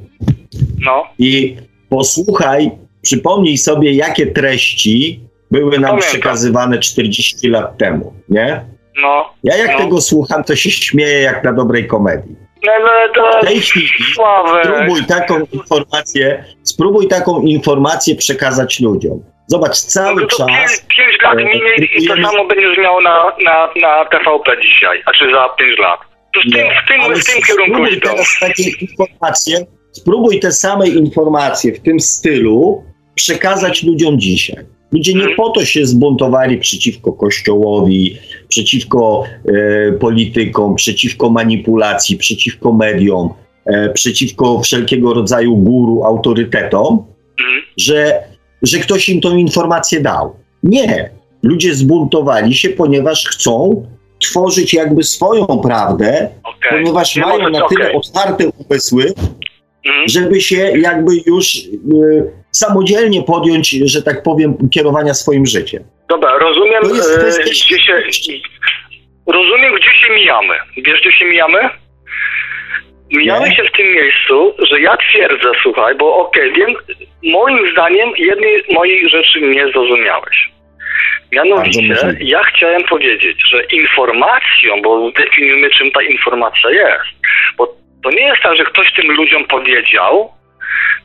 No. 0.80 1.04
I 1.18 1.56
posłuchaj, 1.88 2.70
przypomnij 3.02 3.58
sobie, 3.58 3.92
jakie 3.92 4.26
treści 4.26 5.20
były 5.50 5.70
nam 5.78 5.82
Pamiętam. 5.82 5.98
przekazywane 6.10 6.78
40 6.78 7.48
lat 7.48 7.78
temu, 7.78 8.12
nie? 8.28 8.64
No, 9.02 9.24
Ja 9.44 9.56
jak 9.56 9.70
No. 9.72 9.78
tego 9.78 10.00
słucham, 10.00 10.44
to 10.44 10.56
się 10.56 10.70
śmieję 10.70 11.20
jak 11.20 11.44
na 11.44 11.52
dobrej 11.52 11.86
komedii. 11.86 12.36
No, 12.66 12.72
no 12.86 13.12
to 13.32 13.38
W 13.42 13.46
tej 13.46 13.60
chwili 13.60 13.88
Sławek. 14.14 14.64
spróbuj 14.66 15.04
taką 15.04 15.40
informację, 15.52 16.44
spróbuj 16.62 17.08
taką 17.08 17.40
informację 17.42 18.14
przekazać 18.16 18.80
ludziom. 18.80 19.22
Zobacz, 19.46 19.76
cały 19.78 20.20
No 20.22 20.26
to 20.28 20.36
czas 20.36 20.46
pięć, 20.48 20.70
pięć 20.96 21.22
lat 21.22 21.38
e, 21.38 21.44
minie 21.44 21.74
i 21.98 22.06
to 22.06 22.14
samo 22.14 22.44
będziesz 22.48 22.78
miał 22.78 23.00
na, 23.00 23.24
na, 23.44 23.68
na 23.80 24.04
TVP 24.04 24.52
dzisiaj, 24.62 25.02
a 25.06 25.12
czy 25.12 25.30
za 25.32 25.48
pięć 25.58 25.78
lat. 25.78 26.00
To 26.34 26.40
w 26.40 26.52
tym, 26.52 26.66
w 26.84 26.88
tym, 26.88 27.14
w 27.20 27.24
tym 27.24 27.42
kierunku 27.42 27.86
idą. 27.86 28.10
takie 28.40 28.62
informacje, 28.80 29.66
spróbuj 29.92 30.40
te 30.40 30.52
same 30.52 30.88
informacje 30.88 31.72
w 31.72 31.80
tym 31.80 32.00
stylu 32.00 32.84
przekazać 33.14 33.82
ludziom 33.82 34.20
dzisiaj. 34.20 34.64
Ludzie 34.92 35.12
nie 35.12 35.18
Mhm. 35.20 35.36
po 35.36 35.50
to 35.50 35.64
się 35.64 35.86
zbuntowali 35.86 36.58
przeciwko 36.58 37.12
kościołowi, 37.12 38.16
przeciwko 38.48 39.24
e, 39.88 39.92
politykom, 39.92 40.74
przeciwko 40.74 41.30
manipulacji, 41.30 42.16
przeciwko 42.16 42.72
mediom, 42.72 43.28
e, 43.66 43.88
przeciwko 43.88 44.60
wszelkiego 44.60 45.14
rodzaju 45.14 45.56
guru, 45.56 46.04
autorytetom, 46.04 47.02
Mhm. 47.40 47.62
że, 47.76 48.22
że 48.62 48.78
ktoś 48.78 49.08
im 49.08 49.20
tą 49.20 49.36
informację 49.36 50.00
dał. 50.00 50.34
Nie. 50.62 51.10
Ludzie 51.42 51.74
zbuntowali 51.74 52.54
się, 52.54 52.68
ponieważ 52.68 53.26
chcą 53.28 53.86
tworzyć 54.22 54.74
jakby 54.74 55.02
swoją 55.04 55.46
prawdę, 55.46 56.28
Okej. 56.44 56.70
ponieważ 56.80 57.16
Nie 57.16 57.22
mają 57.22 57.48
na 57.50 57.68
tyle 57.68 57.84
okej. 57.84 57.96
otwarte 57.96 58.44
umysły. 58.48 59.12
Żeby 60.06 60.40
się 60.40 60.56
jakby 60.56 61.12
już 61.26 61.54
y, 61.54 62.32
samodzielnie 62.52 63.22
podjąć, 63.22 63.70
że 63.70 64.02
tak 64.02 64.22
powiem, 64.22 64.54
kierowania 64.70 65.14
swoim 65.14 65.46
życiem. 65.46 65.84
Dobra, 66.08 66.38
rozumiem, 66.38 66.82
To 66.82 66.94
jest 66.94 67.16
e, 67.16 67.18
kwestia 67.18 67.44
gdzie 67.66 67.78
się... 67.78 68.32
Rozumiem, 69.26 69.74
gdzie 69.74 70.06
się 70.06 70.14
mijamy. 70.14 70.54
Wiesz, 70.76 71.00
gdzie 71.00 71.12
się 71.12 71.24
mijamy? 71.24 71.58
Mijamy 73.10 73.54
się 73.54 73.62
w 73.64 73.76
tym 73.76 73.86
miejscu, 73.86 74.54
że 74.70 74.80
ja 74.80 74.96
twierdzę, 74.96 75.50
słuchaj, 75.62 75.94
bo 75.94 76.16
okej, 76.16 76.52
wiem, 76.52 76.74
moim 77.22 77.72
zdaniem 77.72 78.10
jednej 78.18 78.62
mojej 78.70 79.08
rzeczy 79.08 79.40
nie 79.40 79.72
zrozumiałeś. 79.72 80.50
Mianowicie, 81.32 81.80
ja 82.20 82.42
chciałem 82.44 82.82
powiedzieć, 82.82 83.42
że 83.50 83.64
informacją, 83.64 84.82
bo 84.82 85.10
zdefiniujmy 85.10 85.70
czym 85.70 85.90
ta 85.90 86.02
informacja 86.02 86.70
jest, 86.70 87.04
bo 87.58 87.74
to 88.06 88.10
nie 88.10 88.22
jest 88.22 88.42
tak, 88.42 88.56
że 88.56 88.64
ktoś 88.64 88.92
tym 88.92 89.12
ludziom 89.12 89.44
powiedział, 89.44 90.32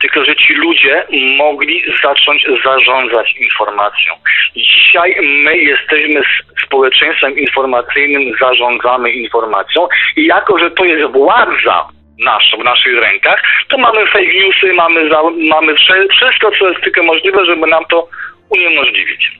tylko 0.00 0.24
że 0.24 0.36
ci 0.36 0.54
ludzie 0.54 1.06
mogli 1.36 1.84
zacząć 2.02 2.46
zarządzać 2.64 3.36
informacją. 3.36 4.14
Dzisiaj 4.56 5.16
my 5.22 5.58
jesteśmy 5.58 6.22
społeczeństwem 6.66 7.38
informacyjnym, 7.38 8.22
zarządzamy 8.40 9.10
informacją 9.10 9.88
i 10.16 10.26
jako, 10.26 10.58
że 10.58 10.70
to 10.70 10.84
jest 10.84 11.12
władza 11.12 11.88
nasza, 12.18 12.56
w 12.56 12.64
naszych 12.64 13.00
rękach, 13.00 13.42
to 13.68 13.78
mamy 13.78 14.06
fake 14.06 14.34
newsy, 14.34 14.72
mamy, 14.72 15.10
za, 15.10 15.22
mamy 15.48 15.74
wszystko, 15.74 16.50
co 16.58 16.68
jest 16.68 16.82
tylko 16.82 17.02
możliwe, 17.02 17.44
żeby 17.46 17.66
nam 17.66 17.84
to 17.84 18.08
uniemożliwić. 18.50 19.32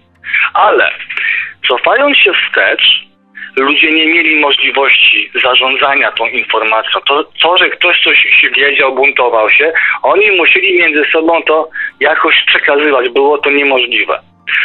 Ale 0.54 0.90
cofając 1.68 2.18
się 2.18 2.32
wstecz, 2.32 3.11
ludzie 3.56 3.90
nie 3.90 4.06
mieli 4.06 4.40
możliwości 4.40 5.30
zarządzania 5.42 6.12
tą 6.12 6.26
informacją. 6.26 7.00
To, 7.00 7.24
to, 7.42 7.58
że 7.58 7.70
ktoś 7.70 8.02
coś 8.04 8.18
się 8.40 8.50
wiedział, 8.50 8.94
buntował 8.94 9.50
się, 9.50 9.72
oni 10.02 10.30
musieli 10.30 10.78
między 10.78 11.04
sobą 11.12 11.42
to 11.42 11.68
jakoś 12.00 12.44
przekazywać. 12.46 13.08
Było 13.08 13.38
to 13.38 13.50
niemożliwe. 13.50 14.20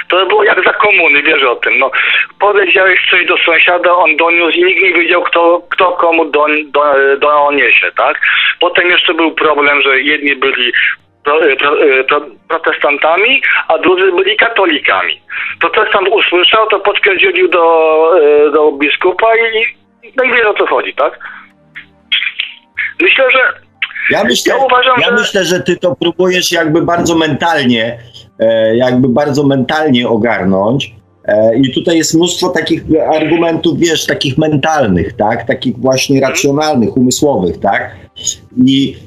To 0.08 0.26
było 0.26 0.44
jak 0.44 0.64
za 0.64 0.74
komuny, 0.74 1.24
wiesz 1.24 1.44
o 1.44 1.56
tym. 1.56 1.80
No, 1.80 1.92
powiedziałeś 2.40 3.00
coś 3.12 3.26
do 3.26 3.38
sąsiada, 3.38 3.96
on 3.96 4.16
doniósł 4.16 4.58
i 4.58 4.64
nikt 4.64 4.82
nie 4.84 4.94
wiedział, 4.94 5.22
kto, 5.22 5.62
kto 5.70 5.92
komu 5.92 6.26
don, 6.26 6.72
do, 6.72 6.82
doniesie, 7.18 7.92
tak? 7.98 8.20
Potem 8.60 8.90
jeszcze 8.90 9.14
był 9.14 9.32
problem, 9.32 9.82
że 9.82 10.02
jedni 10.02 10.36
byli 10.36 10.74
pro, 11.28 11.40
pro, 11.60 11.72
pro, 12.08 12.22
protestantami, 12.50 13.42
a 13.68 13.78
drudzy 13.78 14.12
byli 14.12 14.38
katolikami. 14.38 15.22
Protestant 15.60 16.08
usłyszał, 16.10 16.68
to 16.70 16.80
podpierdzielił 16.80 17.48
do, 17.50 17.66
e, 18.48 18.52
do 18.52 18.72
biskupa 18.72 19.28
i, 19.36 19.66
no 20.18 20.24
i 20.24 20.30
wiesz 20.32 20.46
o 20.46 20.54
co 20.54 20.66
chodzi, 20.68 20.94
tak? 20.94 21.20
Myślę, 23.02 23.24
że 23.32 23.40
Ja 24.10 24.24
myślę, 24.24 24.54
Ja 24.58 24.66
uważam, 24.66 24.96
ja 25.02 25.08
że- 25.08 25.14
myślę, 25.14 25.44
że 25.46 25.60
ty 25.60 25.78
to 25.78 25.96
próbujesz 25.96 26.52
jakby 26.52 26.82
bardzo 26.82 27.16
mentalnie, 27.18 28.00
e, 28.40 28.76
jakby 28.78 29.10
bardzo 29.10 29.44
mentalnie 29.48 30.08
ogarnąć. 30.10 30.92
E, 31.28 31.58
I 31.58 31.74
tutaj 31.74 31.98
jest 31.98 32.16
mnóstwo 32.16 32.50
takich 32.50 32.82
argumentów, 33.14 33.80
wiesz, 33.80 34.06
takich 34.06 34.38
mentalnych, 34.38 35.14
tak? 35.14 35.48
Takich 35.48 35.78
właśnie 35.78 36.22
racjonalnych, 36.22 36.98
umysłowych, 36.98 37.60
tak? 37.60 37.96
I 38.66 38.96
e, 38.96 39.07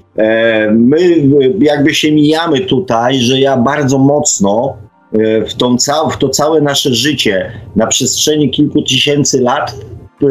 my 0.71 0.99
e, 0.99 1.65
jakby 1.65 1.95
się 1.95 2.13
mijamy 2.13 2.61
tutaj, 2.61 3.19
że 3.19 3.41
ja 3.41 3.57
bardzo 3.57 3.99
mocno 3.99 4.77
e, 5.13 5.45
w, 5.45 5.55
tą 5.55 5.77
cał, 5.77 6.11
w 6.11 6.17
to 6.17 6.29
całe 6.29 6.61
nasze 6.61 6.95
życie 6.95 7.53
na 7.77 7.87
przestrzeni 7.87 8.51
kilku 8.51 8.83
tysięcy 8.83 9.41
lat 9.41 9.77
e, 10.23 10.27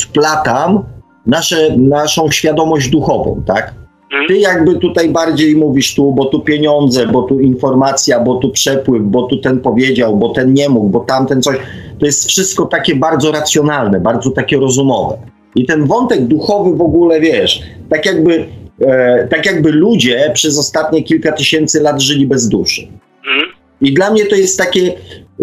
wplatam 0.00 0.84
nasze, 1.26 1.76
naszą 1.76 2.30
świadomość 2.30 2.88
duchową, 2.88 3.42
tak? 3.46 3.74
Mhm. 4.04 4.28
Ty 4.28 4.38
jakby 4.38 4.76
tutaj 4.78 5.08
bardziej 5.08 5.56
mówisz 5.56 5.94
tu, 5.94 6.12
bo 6.12 6.24
tu 6.24 6.40
pieniądze, 6.40 7.06
bo 7.06 7.22
tu 7.22 7.40
informacja, 7.40 8.20
bo 8.20 8.34
tu 8.34 8.50
przepływ, 8.50 9.02
bo 9.02 9.22
tu 9.22 9.36
ten 9.36 9.60
powiedział, 9.60 10.16
bo 10.16 10.28
ten 10.28 10.52
nie 10.52 10.68
mógł, 10.68 10.88
bo 10.88 11.00
tamten 11.00 11.42
coś. 11.42 11.56
To 11.98 12.06
jest 12.06 12.26
wszystko 12.26 12.66
takie 12.66 12.96
bardzo 12.96 13.32
racjonalne, 13.32 14.00
bardzo 14.00 14.30
takie 14.30 14.56
rozumowe. 14.56 15.16
I 15.56 15.66
ten 15.66 15.86
wątek 15.86 16.26
duchowy 16.26 16.76
w 16.76 16.80
ogóle, 16.80 17.20
wiesz, 17.20 17.62
tak 17.90 18.06
jakby, 18.06 18.46
e, 18.80 19.28
tak 19.30 19.46
jakby 19.46 19.72
ludzie 19.72 20.30
przez 20.34 20.58
ostatnie 20.58 21.02
kilka 21.02 21.32
tysięcy 21.32 21.80
lat 21.80 22.02
żyli 22.02 22.26
bez 22.26 22.48
duszy. 22.48 22.82
Mhm. 23.26 23.52
I 23.80 23.94
dla 23.94 24.10
mnie 24.10 24.26
to 24.26 24.36
jest 24.36 24.58
takie 24.58 24.92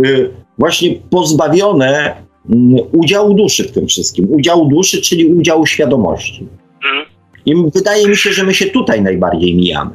y, 0.06 0.30
właśnie 0.58 0.96
pozbawione 1.10 2.16
mm, 2.50 2.76
udziału 2.92 3.34
duszy 3.34 3.64
w 3.64 3.72
tym 3.72 3.88
wszystkim. 3.88 4.28
Udziału 4.30 4.66
duszy, 4.68 5.02
czyli 5.02 5.26
udziału 5.26 5.66
świadomości. 5.66 6.48
Mhm. 6.86 7.06
I 7.46 7.56
wydaje 7.76 8.08
mi 8.08 8.18
się, 8.18 8.34
że 8.34 8.44
my 8.44 8.54
się 8.54 8.66
tutaj 8.66 9.02
najbardziej 9.02 9.56
mijamy. 9.56 9.92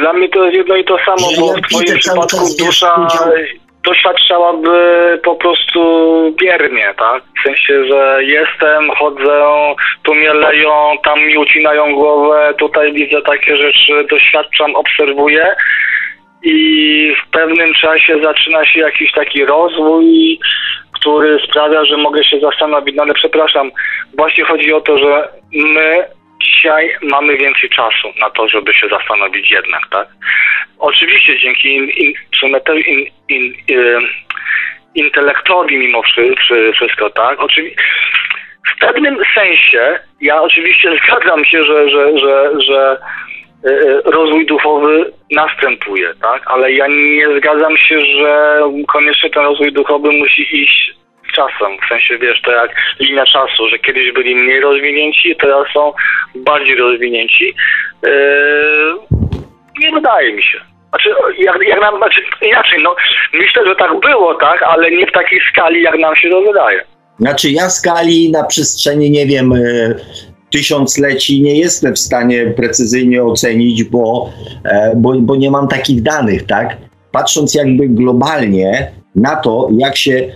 Dla 0.00 0.12
mnie 0.12 0.28
to 0.28 0.44
jest 0.44 0.56
jedno 0.56 0.76
i 0.76 0.84
to 0.84 0.96
samo, 1.06 1.30
Że 1.30 1.40
bo 1.40 1.46
ja 1.46 1.58
w 1.58 1.60
twoim 1.70 1.98
przypadku 1.98 2.36
dusza 2.58 2.94
udział- 2.94 3.32
doświadczałaby 3.84 4.78
po 5.24 5.34
prostu 5.36 5.80
biernie, 6.40 6.94
tak? 6.98 7.22
W 7.22 7.42
sensie, 7.42 7.84
że 7.84 8.18
jestem, 8.24 8.90
chodzę, 8.90 9.42
tu 10.02 10.14
mnie 10.14 10.34
leją, 10.34 10.72
tam 11.04 11.20
mi 11.20 11.38
ucinają 11.38 11.94
głowę, 11.94 12.54
tutaj 12.58 12.92
widzę 12.92 13.22
takie 13.22 13.56
rzeczy, 13.56 14.06
doświadczam, 14.10 14.74
obserwuję 14.74 15.54
i 16.42 17.12
w 17.22 17.30
pewnym 17.30 17.74
czasie 17.74 18.20
zaczyna 18.22 18.66
się 18.66 18.80
jakiś 18.80 19.12
taki 19.12 19.44
rozwój, 19.44 20.38
który 20.92 21.38
sprawia, 21.48 21.84
że 21.84 21.96
mogę 21.96 22.24
się 22.24 22.40
zastanowić, 22.40 22.96
no 22.96 23.02
ale 23.02 23.14
przepraszam, 23.14 23.70
właśnie 24.16 24.44
chodzi 24.44 24.72
o 24.72 24.80
to, 24.80 24.98
że 24.98 25.28
my 25.52 26.04
dzisiaj 26.42 26.96
mamy 27.02 27.36
więcej 27.36 27.70
czasu 27.70 28.12
na 28.20 28.30
to, 28.30 28.48
żeby 28.48 28.74
się 28.74 28.88
zastanowić 28.88 29.50
jednak, 29.50 29.82
tak? 29.90 30.08
Oczywiście 30.78 31.38
dzięki 31.38 31.76
in, 31.76 31.90
in, 31.90 32.14
in, 32.42 32.84
in, 32.86 33.06
in, 33.28 33.54
in, 33.68 34.00
intelektowi 34.94 35.78
mimo 35.78 36.02
wszy- 36.02 36.34
wszy- 36.36 36.72
wszystko, 36.72 37.10
tak? 37.10 37.40
Oczywiście 37.40 37.82
w 38.76 38.78
pewnym 38.78 39.18
sensie 39.34 39.98
ja 40.20 40.42
oczywiście 40.42 40.90
zgadzam 41.04 41.44
się, 41.44 41.62
że, 41.62 41.90
że, 41.90 42.18
że, 42.18 42.50
że 42.60 42.98
e, 43.64 43.70
e, 43.70 44.00
rozwój 44.04 44.46
duchowy 44.46 45.12
następuje, 45.30 46.14
tak? 46.22 46.42
Ale 46.46 46.72
ja 46.72 46.86
nie 46.86 47.38
zgadzam 47.38 47.76
się, 47.76 48.00
że 48.00 48.60
koniecznie 48.88 49.30
ten 49.30 49.42
rozwój 49.42 49.72
duchowy 49.72 50.10
musi 50.12 50.62
iść 50.62 50.99
czasem. 51.32 51.78
W 51.84 51.88
sensie, 51.88 52.18
wiesz, 52.18 52.42
to 52.42 52.50
jak 52.52 52.70
linia 53.00 53.24
czasu, 53.24 53.68
że 53.68 53.78
kiedyś 53.78 54.12
byli 54.12 54.36
mniej 54.36 54.60
rozwinięci, 54.60 55.36
teraz 55.36 55.66
są 55.74 55.92
bardziej 56.34 56.76
rozwinięci. 56.76 57.54
E, 58.06 58.10
nie 59.78 59.92
wydaje 59.92 60.32
mi 60.32 60.42
się. 60.42 60.60
Znaczy, 60.88 61.08
jak, 61.38 61.56
jak 61.68 61.80
nam, 61.80 61.96
znaczy 61.96 62.20
inaczej, 62.42 62.78
no 62.82 62.96
myślę, 63.32 63.62
że 63.66 63.76
tak 63.76 64.00
było, 64.00 64.34
tak, 64.34 64.62
ale 64.62 64.90
nie 64.90 65.06
w 65.06 65.12
takiej 65.12 65.40
skali, 65.52 65.82
jak 65.82 65.98
nam 65.98 66.16
się 66.16 66.30
to 66.30 66.42
wydaje. 66.42 66.84
Znaczy 67.18 67.50
ja 67.50 67.70
skali 67.70 68.30
na 68.30 68.44
przestrzeni, 68.44 69.10
nie 69.10 69.26
wiem, 69.26 69.52
y, 69.52 69.94
tysiącleci 70.52 71.42
nie 71.42 71.58
jestem 71.58 71.94
w 71.94 71.98
stanie 71.98 72.46
precyzyjnie 72.46 73.24
ocenić, 73.24 73.84
bo, 73.84 74.30
e, 74.64 74.92
bo, 74.96 75.12
bo 75.20 75.36
nie 75.36 75.50
mam 75.50 75.68
takich 75.68 76.02
danych, 76.02 76.46
tak? 76.46 76.76
Patrząc 77.12 77.54
jakby 77.54 77.88
globalnie 77.88 78.92
na 79.14 79.36
to, 79.36 79.68
jak 79.78 79.96
się 79.96 80.12
e, 80.12 80.32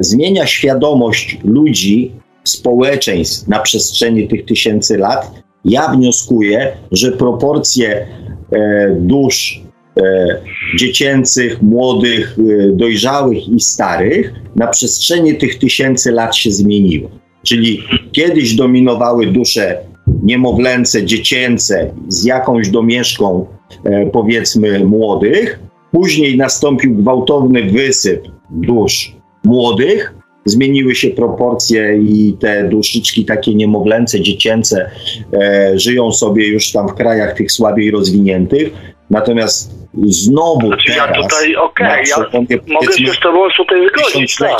zmienia 0.00 0.46
świadomość 0.46 1.38
ludzi, 1.44 2.12
społeczeństw 2.44 3.48
na 3.48 3.58
przestrzeni 3.58 4.28
tych 4.28 4.44
tysięcy 4.44 4.98
lat, 4.98 5.42
ja 5.64 5.88
wnioskuję, 5.88 6.72
że 6.92 7.12
proporcje 7.12 8.06
e, 8.52 8.96
dusz 9.00 9.62
e, 9.96 10.40
dziecięcych, 10.76 11.62
młodych, 11.62 12.38
e, 12.38 12.72
dojrzałych 12.72 13.48
i 13.48 13.60
starych 13.60 14.32
na 14.56 14.66
przestrzeni 14.66 15.34
tych 15.34 15.58
tysięcy 15.58 16.12
lat 16.12 16.36
się 16.36 16.50
zmieniły. 16.50 17.08
Czyli 17.42 17.82
kiedyś 18.12 18.54
dominowały 18.54 19.26
dusze 19.26 19.78
niemowlęce, 20.22 21.06
dziecięce 21.06 21.90
z 22.08 22.24
jakąś 22.24 22.68
domieszką, 22.68 23.46
e, 23.84 24.06
powiedzmy, 24.06 24.84
młodych. 24.84 25.58
Później 25.92 26.36
nastąpił 26.36 26.94
gwałtowny 26.94 27.62
wysyp 27.62 28.22
dusz 28.50 29.21
młodych. 29.44 30.14
Zmieniły 30.44 30.94
się 30.94 31.10
proporcje 31.10 31.96
i 31.96 32.36
te 32.40 32.68
duszyczki 32.68 33.24
takie 33.24 33.54
niemowlęce, 33.54 34.20
dziecięce 34.20 34.90
e, 35.32 35.78
żyją 35.78 36.12
sobie 36.12 36.48
już 36.48 36.72
tam 36.72 36.88
w 36.88 36.94
krajach 36.94 37.36
tych 37.36 37.52
słabiej 37.52 37.90
rozwiniętych. 37.90 38.72
Natomiast 39.10 39.70
znowu 40.06 40.66
Znaczy 40.66 40.92
teraz, 40.92 41.08
ja 41.16 41.22
tutaj, 41.22 41.56
okej, 41.56 42.04
ja 42.10 42.24
przełomie, 42.24 42.58
mogę 42.66 42.92
się 42.92 43.12
z 43.12 43.20
tobą 43.20 43.40
tutaj 43.56 43.88
zgodzić, 43.88 44.36
tak. 44.36 44.58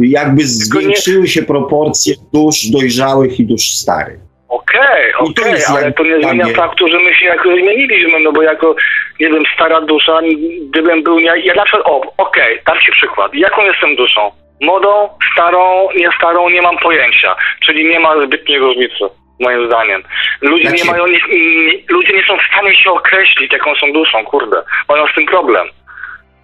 jakby 0.00 0.46
zwiększyły 0.46 1.28
się 1.28 1.42
proporcje 1.42 2.14
dusz 2.32 2.66
dojrzałych 2.70 3.40
i 3.40 3.46
dusz 3.46 3.74
starych. 3.74 4.27
Okej, 4.48 5.12
to 5.12 5.24
okej, 5.24 5.52
jest 5.52 5.70
ale 5.70 5.92
to 5.92 6.04
nie 6.04 6.22
zmienia 6.22 6.46
faktu, 6.56 6.88
że 6.88 6.98
my 6.98 7.14
się 7.14 7.26
jakoś 7.26 7.60
zmieniliśmy, 7.62 8.20
no 8.20 8.32
bo 8.32 8.42
jako, 8.42 8.74
nie 9.20 9.30
wiem, 9.30 9.42
stara 9.54 9.80
dusza, 9.80 10.20
gdybym 10.70 11.02
był, 11.02 11.20
nie, 11.20 11.32
ja 11.44 11.54
na 11.54 11.64
przykład, 11.64 11.86
o, 11.86 12.02
okej, 12.16 12.60
dam 12.66 12.78
ci 12.80 12.92
przykład, 12.92 13.34
jaką 13.34 13.64
jestem 13.64 13.96
duszą? 13.96 14.30
Młodą, 14.60 15.08
starą, 15.32 15.88
nie 15.96 16.08
starą, 16.18 16.50
nie 16.50 16.62
mam 16.62 16.78
pojęcia, 16.78 17.36
czyli 17.66 17.88
nie 17.88 18.00
ma 18.00 18.22
zbytniej 18.26 18.58
różnicy, 18.58 19.04
moim 19.40 19.66
zdaniem. 19.66 20.02
Ludzie 20.40 20.68
Znaczy- 20.68 20.84
nie 20.84 20.90
mają, 20.90 21.06
nie, 21.06 21.20
nie, 21.30 21.72
ludzie 21.88 22.12
nie 22.12 22.22
są 22.26 22.36
w 22.36 22.52
stanie 22.52 22.76
się 22.76 22.90
określić, 22.90 23.52
jaką 23.52 23.74
są 23.74 23.92
duszą, 23.92 24.24
kurde, 24.24 24.62
mają 24.88 25.06
z 25.06 25.14
tym 25.14 25.26
problem. 25.26 25.68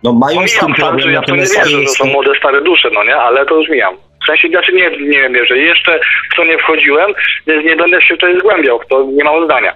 No 0.02 0.12
mają 0.12 0.48
z 0.48 0.58
tym 0.58 0.74
problem, 0.74 1.00
że 1.00 1.12
ja 1.12 1.22
to 1.22 1.36
nie 1.36 1.42
wierzę, 1.42 1.80
że 1.80 1.86
są 1.86 2.04
młode, 2.04 2.30
stare 2.38 2.62
dusze, 2.62 2.88
no 2.92 3.04
nie, 3.04 3.16
ale 3.16 3.46
to 3.46 3.54
już 3.54 3.68
mijam. 3.68 3.94
W 4.24 4.26
sensie, 4.26 4.48
znaczy 4.48 4.72
nie, 4.72 4.90
nie 4.90 5.30
wierzę. 5.30 5.58
Jeszcze 5.58 6.00
w 6.32 6.36
to 6.36 6.44
nie 6.44 6.58
wchodziłem, 6.58 7.14
więc 7.46 7.64
nie 7.64 7.76
będę 7.76 8.02
się 8.02 8.14
tutaj 8.14 8.38
zgłębiał, 8.38 8.80
to 8.90 9.04
nie 9.12 9.24
mam 9.24 9.44
zdania. 9.44 9.74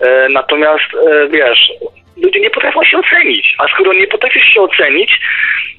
E, 0.00 0.28
natomiast, 0.32 0.90
e, 1.10 1.28
wiesz, 1.28 1.72
ludzie 2.16 2.40
nie 2.40 2.50
potrafią 2.50 2.84
się 2.84 2.98
ocenić, 2.98 3.54
a 3.58 3.68
skoro 3.68 3.92
nie 3.92 4.06
potrafisz 4.06 4.44
się 4.54 4.60
ocenić, 4.60 5.20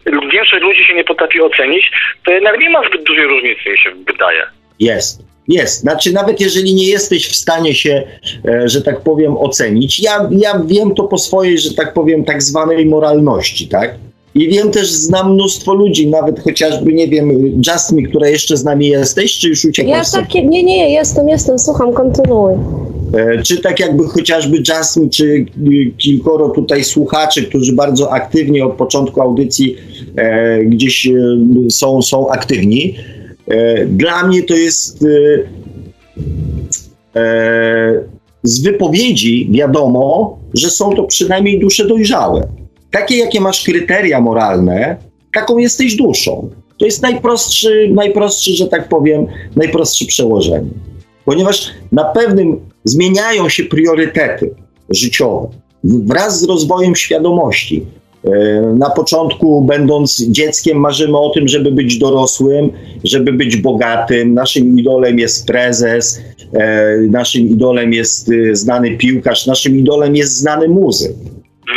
większość 0.06 0.64
ludzi 0.64 0.86
się 0.86 0.94
nie 0.94 1.04
potrafi 1.04 1.42
ocenić, 1.42 1.92
to 2.26 2.32
jednak 2.32 2.60
nie 2.60 2.70
ma 2.70 2.90
zbyt 2.90 3.04
dużej 3.04 3.26
różnicy, 3.26 3.70
mi 3.70 3.80
się 3.80 3.92
wydaje. 4.08 4.44
Jest, 4.80 5.22
jest. 5.48 5.82
Znaczy 5.82 6.14
nawet 6.14 6.42
jeżeli 6.42 6.76
nie 6.76 6.90
jesteś 6.90 7.28
w 7.28 7.36
stanie 7.36 7.74
się, 7.74 8.04
e, 8.48 8.70
że 8.70 8.82
tak 8.82 9.04
powiem, 9.04 9.38
ocenić, 9.38 10.04
ja, 10.04 10.12
ja 10.32 10.54
wiem 10.66 10.96
to 10.96 11.04
po 11.04 11.18
swojej, 11.18 11.58
że 11.58 11.74
tak 11.74 11.94
powiem, 11.94 12.26
tak 12.26 12.42
zwanej 12.42 12.86
moralności, 12.86 13.68
tak? 13.68 13.92
I 14.36 14.50
wiem 14.50 14.72
też, 14.72 14.92
znam 14.92 15.34
mnóstwo 15.34 15.74
ludzi, 15.74 16.08
nawet 16.08 16.40
chociażby, 16.40 16.94
nie 16.94 17.08
wiem, 17.08 17.32
Justmi, 17.68 18.04
która 18.04 18.30
jeszcze 18.30 18.58
z 18.58 18.64
nami 18.64 18.88
jesteś, 18.88 19.38
czy 19.38 19.50
już 19.50 19.66
uciekłaś? 19.66 19.98
Ja 19.98 20.04
sobie? 20.04 20.24
takie, 20.26 20.46
nie, 20.46 20.64
nie, 20.64 20.94
jestem, 20.94 21.30
jestem, 21.30 21.60
słucham, 21.60 21.94
kontynuuj. 21.94 22.54
E, 23.14 23.44
Czy 23.44 23.62
tak 23.62 23.80
jakby 23.80 24.08
chociażby 24.08 24.64
Jasmine, 24.68 25.10
czy 25.10 25.26
y, 25.26 25.46
kilkoro 25.98 26.50
tutaj 26.50 26.84
słuchaczy, 26.84 27.44
którzy 27.44 27.74
bardzo 27.74 28.12
aktywnie 28.14 28.66
od 28.66 28.74
początku 28.74 29.22
audycji 29.22 29.76
e, 30.16 30.60
gdzieś 30.66 31.08
e, 31.08 31.12
są, 31.70 32.02
są 32.02 32.30
aktywni. 32.30 32.96
E, 33.48 33.86
dla 33.86 34.28
mnie 34.28 34.44
to 34.44 34.54
jest 34.54 35.06
e, 37.16 37.20
e, 37.20 38.04
z 38.44 38.62
wypowiedzi 38.62 39.50
wiadomo, 39.52 40.38
że 40.54 40.70
są 40.70 40.94
to 40.94 41.04
przynajmniej 41.04 41.60
dusze 41.60 41.88
dojrzałe. 41.88 42.61
Takie, 42.92 43.18
jakie 43.18 43.42
masz 43.42 43.64
kryteria 43.64 44.22
moralne, 44.22 44.98
taką 45.34 45.58
jesteś 45.58 45.96
duszą. 45.96 46.50
To 46.78 46.86
jest 46.86 47.02
najprostszy, 47.02 47.90
najprostszy, 47.94 48.52
że 48.52 48.68
tak 48.68 48.90
powiem, 48.90 49.28
najprostsze 49.56 50.06
przełożenie. 50.06 50.70
Ponieważ 51.26 51.72
na 51.92 52.04
pewnym 52.04 52.60
zmieniają 52.84 53.50
się 53.50 53.64
priorytety 53.64 54.52
życiowe 54.90 55.48
wraz 55.84 56.40
z 56.40 56.44
rozwojem 56.44 56.96
świadomości. 56.96 57.86
E, 58.24 58.62
Na 58.78 58.90
początku, 58.90 59.62
będąc 59.62 60.22
dzieckiem, 60.22 60.78
marzymy 60.78 61.18
o 61.18 61.30
tym, 61.30 61.48
żeby 61.48 61.72
być 61.72 61.98
dorosłym, 61.98 62.70
żeby 63.04 63.34
być 63.34 63.58
bogatym. 63.58 64.34
Naszym 64.34 64.80
idolem 64.80 65.20
jest 65.20 65.48
prezes, 65.48 66.22
e, 66.54 66.98
naszym 66.98 67.50
idolem 67.50 67.94
jest 67.94 68.30
e, 68.32 68.56
znany 68.56 68.98
piłkarz, 68.98 69.48
naszym 69.48 69.76
idolem 69.80 70.16
jest 70.16 70.38
znany 70.38 70.68
muzyk. 70.68 71.16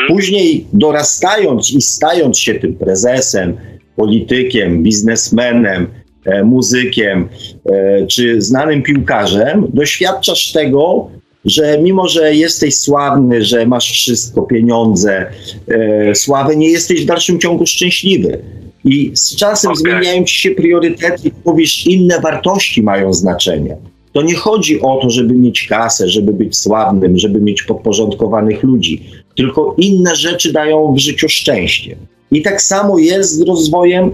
Później 0.08 0.66
dorastając 0.72 1.72
i 1.72 1.82
stając 1.82 2.38
się 2.38 2.54
tym 2.54 2.74
prezesem, 2.74 3.56
politykiem, 3.96 4.82
biznesmenem, 4.82 5.86
e, 6.24 6.44
muzykiem 6.44 7.28
e, 7.66 8.06
czy 8.06 8.42
znanym 8.42 8.82
piłkarzem, 8.82 9.66
doświadczasz 9.72 10.52
tego, 10.52 11.10
że 11.44 11.78
mimo, 11.78 12.08
że 12.08 12.34
jesteś 12.34 12.76
sławny, 12.76 13.44
że 13.44 13.66
masz 13.66 13.92
wszystko, 13.92 14.42
pieniądze, 14.42 15.26
e, 15.68 16.14
sławę, 16.14 16.56
nie 16.56 16.70
jesteś 16.70 17.02
w 17.02 17.06
dalszym 17.06 17.40
ciągu 17.40 17.66
szczęśliwy. 17.66 18.38
I 18.84 19.10
z 19.14 19.36
czasem 19.36 19.70
Okej. 19.70 19.80
zmieniają 19.80 20.24
ci 20.24 20.40
się 20.40 20.50
priorytety, 20.50 21.30
mówisz, 21.44 21.86
inne 21.86 22.20
wartości 22.20 22.82
mają 22.82 23.12
znaczenie. 23.12 23.76
To 24.12 24.22
nie 24.22 24.34
chodzi 24.34 24.80
o 24.80 24.98
to, 25.02 25.10
żeby 25.10 25.34
mieć 25.34 25.66
kasę, 25.66 26.08
żeby 26.08 26.32
być 26.32 26.56
sławnym, 26.56 27.18
żeby 27.18 27.40
mieć 27.40 27.62
podporządkowanych 27.62 28.62
ludzi, 28.62 29.02
tylko 29.36 29.74
inne 29.78 30.14
rzeczy 30.16 30.52
dają 30.52 30.94
w 30.94 30.98
życiu 30.98 31.28
szczęście. 31.28 31.96
I 32.32 32.42
tak 32.42 32.60
samo 32.62 32.98
jest 32.98 33.30
z 33.30 33.48
rozwojem, 33.48 34.04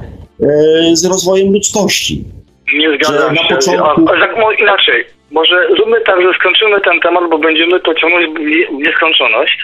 e, 0.42 0.46
z 0.96 1.04
rozwojem 1.06 1.52
ludzkości. 1.52 2.24
Nie 2.74 2.88
zgadzam 2.94 3.36
Że 3.36 3.42
na 3.42 3.48
się. 3.48 3.54
początku- 3.54 4.08
A, 4.16 4.20
tak 4.20 4.34
inaczej. 4.60 5.04
Może 5.30 5.66
zróbmy 5.76 6.00
tak, 6.00 6.22
że 6.22 6.32
skończymy 6.38 6.80
ten 6.80 7.00
temat, 7.00 7.30
bo 7.30 7.38
będziemy 7.38 7.80
to 7.80 7.94
ciągnąć 7.94 8.26
w 8.26 8.40
nie- 8.40 8.66
w 8.66 8.86
nieskończoność. 8.86 9.58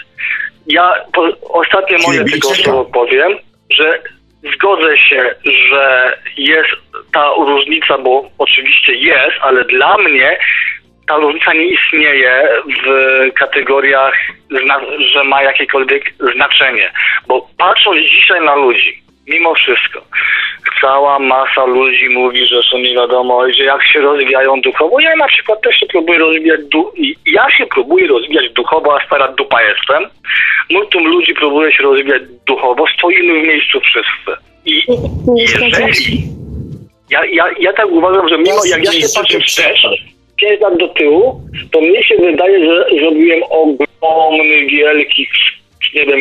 Ja 0.67 0.93
po, 1.13 1.27
ostatnie 1.59 1.97
moje 2.07 2.23
tylko 2.25 2.55
słowo 2.55 2.85
powiem, 2.85 3.31
że 3.69 3.99
zgodzę 4.55 4.97
się, 4.97 5.35
że 5.69 6.13
jest 6.37 6.69
ta 7.13 7.29
różnica, 7.47 7.97
bo 7.97 8.29
oczywiście 8.37 8.93
jest, 8.95 9.37
ale 9.41 9.65
dla 9.65 9.97
mnie 9.97 10.37
ta 11.07 11.15
różnica 11.17 11.53
nie 11.53 11.65
istnieje 11.65 12.47
w 12.85 12.87
kategoriach, 13.33 14.13
że 15.13 15.23
ma 15.23 15.41
jakiekolwiek 15.43 16.13
znaczenie. 16.33 16.91
Bo 17.27 17.47
patrząc 17.57 17.97
dzisiaj 17.97 18.41
na 18.41 18.55
ludzi, 18.55 19.01
mimo 19.27 19.53
wszystko, 19.55 20.01
cała 20.81 21.19
masa 21.19 21.65
ludzi 21.65 22.09
mówi, 22.09 22.47
że 22.47 22.61
są 22.71 22.77
nie 22.77 22.95
wiadomo, 22.95 23.51
że 23.57 23.63
jak 23.63 23.83
się 23.93 23.99
rozwijają 24.01 24.61
duchowo. 24.61 24.99
Ja 24.99 25.15
na 25.15 25.27
przykład 25.27 25.61
też 25.61 25.75
się 25.75 25.85
próbuję 25.85 26.19
rozwijać, 26.19 26.59
du- 26.65 26.93
ja 27.25 27.51
się 27.57 27.65
próbuję 27.65 28.07
rozwijać 28.07 28.53
duchowo, 28.53 28.97
a 29.01 29.05
stara 29.05 29.27
dupa 29.27 29.61
jestem. 29.63 30.03
Multum 30.69 31.03
ludzi 31.07 31.33
próbuje 31.33 31.71
się 31.73 31.83
rozwijać 31.83 32.21
duchowo, 32.47 32.85
stoimy 32.97 33.41
w 33.41 33.47
miejscu 33.47 33.79
wszyscy. 33.79 34.43
I 34.65 34.81
jeżeli 35.35 36.23
ja, 37.09 37.25
ja, 37.25 37.45
ja 37.59 37.73
tak 37.73 37.85
uważam, 37.87 38.29
że 38.29 38.37
mimo 38.37 38.65
jak 38.65 38.83
ja 38.85 38.91
się 38.91 39.07
patrzę 39.19 39.39
wstecz, 39.39 39.81
pięć 40.37 40.61
lat 40.61 40.77
do 40.77 40.87
tyłu, 40.87 41.41
to 41.71 41.81
mnie 41.81 42.03
się 42.03 42.15
wydaje, 42.15 42.65
że 42.65 42.85
zrobiłem 42.99 43.39
ogromny, 43.49 44.65
wielki, 44.71 45.27
nie 45.95 46.05
wiem, 46.05 46.19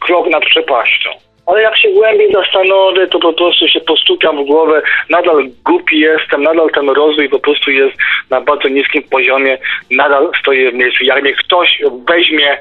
krok 0.00 0.30
nad 0.30 0.44
przepaścią. 0.44 1.10
Ale 1.46 1.62
jak 1.62 1.78
się 1.78 1.88
głębiej 1.88 2.32
zastanowię, 2.32 3.06
to 3.06 3.18
po 3.18 3.32
prostu 3.32 3.68
się 3.68 3.80
postukam 3.80 4.44
w 4.44 4.46
głowę, 4.46 4.82
nadal 5.10 5.44
głupi 5.64 6.00
jestem, 6.00 6.42
nadal 6.42 6.70
ten 6.74 6.88
rozwój 6.88 7.28
po 7.28 7.38
prostu 7.38 7.70
jest 7.70 7.96
na 8.30 8.40
bardzo 8.40 8.68
niskim 8.68 9.02
poziomie, 9.02 9.58
nadal 9.90 10.30
stoję 10.40 10.70
w 10.70 10.74
miejscu. 10.74 11.04
Jak 11.04 11.22
mnie 11.22 11.32
ktoś 11.32 11.82
weźmie, 12.08 12.58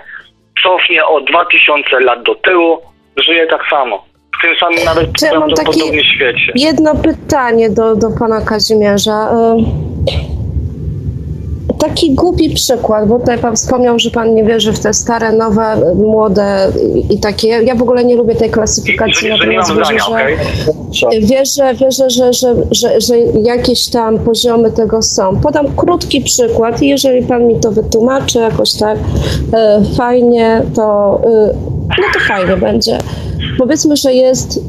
cofnie 0.63 1.05
o 1.05 1.21
2000 1.21 1.99
lat 1.99 2.23
do 2.23 2.35
tyłu, 2.35 2.77
żyję 3.25 3.47
tak 3.47 3.61
samo. 3.69 4.05
W 4.39 4.41
tym 4.41 4.55
samym 4.59 4.85
nawet 4.85 5.09
ja 5.21 5.39
mam 5.39 5.49
świecie. 6.03 6.51
Jedno 6.55 6.95
pytanie 6.95 7.69
do, 7.69 7.95
do 7.95 8.07
pana 8.19 8.41
Kazimierza. 8.45 9.29
Taki 11.79 12.15
głupi 12.15 12.49
przykład, 12.49 13.07
bo 13.07 13.19
tutaj 13.19 13.37
pan 13.37 13.55
wspomniał, 13.55 13.99
że 13.99 14.11
pan 14.11 14.35
nie 14.35 14.43
wierzy 14.43 14.73
w 14.73 14.79
te 14.79 14.93
stare, 14.93 15.31
nowe, 15.31 15.95
młode 15.95 16.71
i, 17.09 17.19
takie. 17.19 17.47
Ja 17.47 17.75
w 17.75 17.81
ogóle 17.81 18.05
nie 18.05 18.15
lubię 18.15 18.35
tej 18.35 18.49
klasyfikacji, 18.49 19.29
natomiast 19.29 19.71
wierzę, 19.73 19.97
że, 20.91 21.07
wierzę, 21.21 21.73
wierzę 21.73 22.09
że, 22.09 22.33
że, 22.33 22.55
że, 22.71 23.01
że 23.01 23.17
jakieś 23.43 23.87
tam 23.87 24.19
poziomy 24.19 24.71
tego 24.71 25.01
są. 25.01 25.39
Podam 25.41 25.75
krótki 25.75 26.21
przykład 26.21 26.81
i 26.81 26.87
jeżeli 26.87 27.25
pan 27.25 27.47
mi 27.47 27.59
to 27.59 27.71
wytłumaczy 27.71 28.39
jakoś 28.39 28.73
tak 28.73 28.97
e, 29.53 29.81
fajnie, 29.97 30.61
to 30.75 31.19
e, 31.25 31.53
no 31.89 32.05
to 32.13 32.19
fajnie 32.27 32.57
będzie. 32.57 32.97
Powiedzmy, 33.57 33.97
że 33.97 34.13
jest 34.13 34.59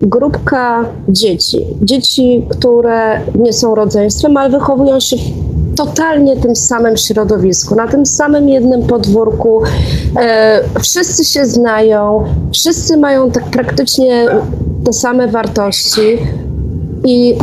grupka 0.00 0.84
dzieci. 1.08 1.58
Dzieci, 1.82 2.46
które 2.50 3.20
nie 3.34 3.52
są 3.52 3.74
rodzeństwem, 3.74 4.36
ale 4.36 4.50
wychowują 4.50 5.00
się 5.00 5.16
totalnie 5.76 6.36
tym 6.36 6.56
samym 6.56 6.96
środowisku, 6.96 7.74
na 7.74 7.88
tym 7.88 8.06
samym 8.06 8.48
jednym 8.48 8.82
podwórku. 8.82 9.62
E, 10.20 10.60
wszyscy 10.80 11.24
się 11.24 11.46
znają, 11.46 12.24
wszyscy 12.52 12.96
mają 12.96 13.30
tak 13.30 13.44
praktycznie 13.44 14.26
te 14.84 14.92
same 14.92 15.28
wartości 15.28 16.18
i 17.04 17.34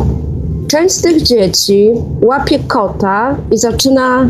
część 0.68 0.96
z 0.96 1.02
tych 1.02 1.22
dzieci 1.22 1.92
łapie 2.22 2.60
kota 2.60 3.36
i 3.52 3.58
zaczyna 3.58 4.30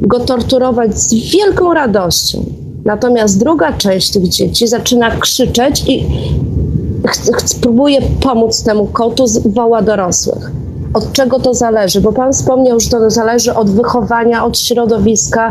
go 0.00 0.20
torturować 0.20 0.98
z 0.98 1.32
wielką 1.32 1.74
radością. 1.74 2.44
Natomiast 2.84 3.38
druga 3.38 3.72
część 3.72 4.10
tych 4.10 4.28
dzieci 4.28 4.66
zaczyna 4.66 5.10
krzyczeć 5.10 5.84
i 5.88 6.06
próbuje 7.60 8.00
pomóc 8.20 8.62
temu 8.62 8.86
kotu, 8.86 9.24
woła 9.44 9.82
dorosłych. 9.82 10.50
Od 10.94 11.12
czego 11.12 11.40
to 11.40 11.54
zależy? 11.54 12.00
Bo 12.00 12.12
pan 12.12 12.32
wspomniał, 12.32 12.80
że 12.80 12.90
to 12.90 13.10
zależy 13.10 13.54
od 13.54 13.70
wychowania, 13.70 14.44
od 14.44 14.58
środowiska. 14.58 15.50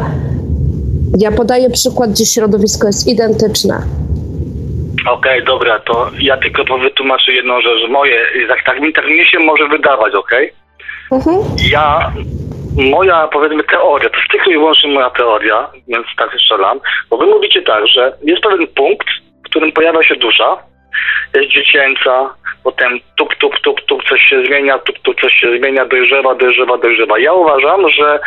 Ja 1.18 1.31
podaję 1.31 1.69
przykład, 1.69 2.09
gdzie 2.11 2.26
środowisko 2.26 2.88
jest 2.88 3.07
identyczne. 3.07 3.81
Okej, 5.09 5.43
dobra, 5.43 5.80
to 5.80 6.11
ja 6.19 6.38
tylko 6.38 6.65
to 6.65 6.77
wytłumaczę 6.77 7.31
jedną 7.31 7.61
rzecz. 7.61 7.89
Moje, 7.89 8.26
tak, 8.47 8.64
tak, 8.65 8.81
mi, 8.81 8.93
tak 8.93 9.05
mi 9.09 9.26
się 9.26 9.39
może 9.39 9.68
wydawać, 9.68 10.14
okej? 10.15 10.53
Mhm. 11.11 11.38
Ja, 11.72 12.11
moja 12.77 13.27
powiedzmy 13.27 13.64
teoria, 13.64 14.09
to 14.09 14.18
jest 14.18 14.31
tylko 14.31 14.49
i 14.49 14.53
wyłącznie 14.53 14.93
moja 14.93 15.09
teoria, 15.09 15.69
więc 15.88 16.07
tak 16.18 16.30
strzelam, 16.39 16.80
bo 17.09 17.18
wy 17.18 17.26
mówicie 17.26 17.61
tak, 17.61 17.88
że 17.88 18.18
jest 18.23 18.43
pewien 18.43 18.68
punkt, 18.68 19.07
w 19.41 19.49
którym 19.49 19.72
pojawia 19.72 20.03
się 20.03 20.15
dusza, 20.15 20.57
jest 21.34 21.49
dziecięca, 21.49 22.34
potem 22.63 22.99
tup, 23.17 23.35
tup, 23.35 23.59
tup, 23.63 23.81
tup, 23.81 24.03
coś 24.09 24.21
się 24.29 24.45
zmienia, 24.45 24.79
tup, 24.79 24.99
tup, 24.99 25.21
coś 25.21 25.34
się 25.34 25.57
zmienia, 25.57 25.85
dojrzewa, 25.85 26.35
dojrzewa, 26.35 26.77
dojrzewa. 26.77 27.19
Ja 27.19 27.34
uważam, 27.34 27.89
że 27.89 28.19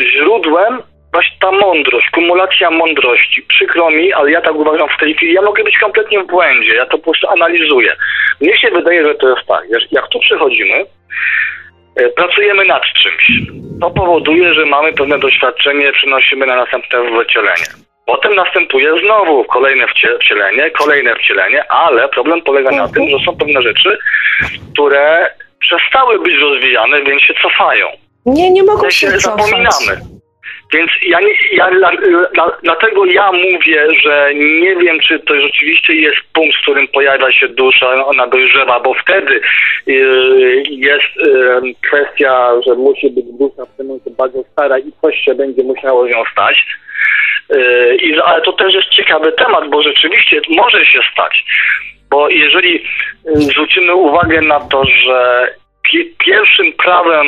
źródłem 0.00 0.82
właśnie 1.12 1.36
ta 1.40 1.52
mądrość, 1.52 2.10
kumulacja 2.10 2.70
mądrości. 2.70 3.42
Przykro 3.42 3.90
mi, 3.90 4.12
ale 4.12 4.30
ja 4.30 4.40
tak 4.40 4.54
uważam 4.54 4.88
w 4.88 5.00
tej 5.00 5.14
chwili. 5.14 5.32
Ja 5.32 5.42
mogę 5.42 5.64
być 5.64 5.78
kompletnie 5.78 6.20
w 6.20 6.26
błędzie, 6.26 6.74
ja 6.74 6.86
to 6.86 6.98
po 6.98 7.04
prostu 7.04 7.28
analizuję. 7.28 7.96
Mnie 8.40 8.58
się 8.58 8.70
wydaje, 8.70 9.04
że 9.04 9.14
to 9.14 9.28
jest 9.28 9.46
tak, 9.48 9.64
jak 9.90 10.08
tu 10.08 10.18
przychodzimy, 10.18 10.84
e, 11.96 12.08
pracujemy 12.08 12.64
nad 12.64 12.82
czymś. 12.82 13.50
To 13.80 13.90
powoduje, 13.90 14.54
że 14.54 14.66
mamy 14.66 14.92
pewne 14.92 15.18
doświadczenie, 15.18 15.92
przenosimy 15.92 16.46
na 16.46 16.56
następne 16.56 16.98
wcielenie. 17.24 17.85
Potem 18.06 18.34
następuje 18.34 18.90
znowu 19.04 19.44
kolejne 19.44 19.84
wcie- 19.86 20.18
wcielenie, 20.20 20.70
kolejne 20.70 21.14
wcielenie, 21.16 21.70
ale 21.72 22.08
problem 22.08 22.42
polega 22.42 22.70
na 22.70 22.88
tym, 22.88 23.08
że 23.10 23.16
są 23.26 23.36
pewne 23.36 23.62
rzeczy, 23.62 23.98
które 24.72 25.30
przestały 25.60 26.18
być 26.18 26.34
rozwijane, 26.40 27.02
więc 27.02 27.22
się 27.22 27.34
cofają 27.42 27.86
Nie, 28.26 28.50
nie 28.50 28.62
mogą 28.62 28.90
się 28.90 29.06
się 29.10 29.12
cofać. 29.18 29.22
zapominamy. 29.46 30.15
Więc 30.74 30.90
ja, 31.02 31.20
nie, 31.20 31.34
ja 31.52 31.70
dla, 31.70 31.90
dla, 32.34 32.56
dlatego 32.62 33.04
ja 33.04 33.32
mówię, 33.32 33.86
że 34.02 34.30
nie 34.34 34.76
wiem, 34.76 35.00
czy 35.00 35.18
to 35.18 35.40
rzeczywiście 35.40 35.94
jest 35.94 36.16
punkt, 36.32 36.56
w 36.56 36.62
którym 36.62 36.88
pojawia 36.88 37.32
się 37.32 37.48
dusza, 37.48 38.04
ona 38.04 38.26
dojrzewa, 38.26 38.80
bo 38.80 38.94
wtedy 38.94 39.40
yy, 39.86 40.62
jest 40.68 41.16
yy, 41.16 41.74
kwestia, 41.88 42.50
że 42.66 42.74
musi 42.74 43.10
być 43.10 43.24
dusza 43.38 43.64
w 43.64 43.76
tym 43.76 43.86
momencie 43.86 44.10
bardzo 44.10 44.44
stara 44.52 44.78
i 44.78 44.92
coś 45.02 45.16
się 45.24 45.34
będzie 45.34 45.62
musiało 45.62 46.06
nią 46.06 46.24
stać. 46.32 46.66
Yy, 47.50 47.96
i, 47.96 48.20
ale 48.20 48.42
to 48.42 48.52
też 48.52 48.74
jest 48.74 48.88
ciekawy 48.88 49.32
temat, 49.32 49.68
bo 49.70 49.82
rzeczywiście 49.82 50.40
może 50.48 50.86
się 50.86 51.00
stać. 51.12 51.44
Bo 52.10 52.28
jeżeli 52.28 52.72
yy, 53.24 53.34
zwrócimy 53.34 53.94
uwagę 53.94 54.40
na 54.40 54.60
to, 54.60 54.84
że 54.84 55.48
pi- 55.82 56.14
pierwszym 56.18 56.72
prawem 56.72 57.26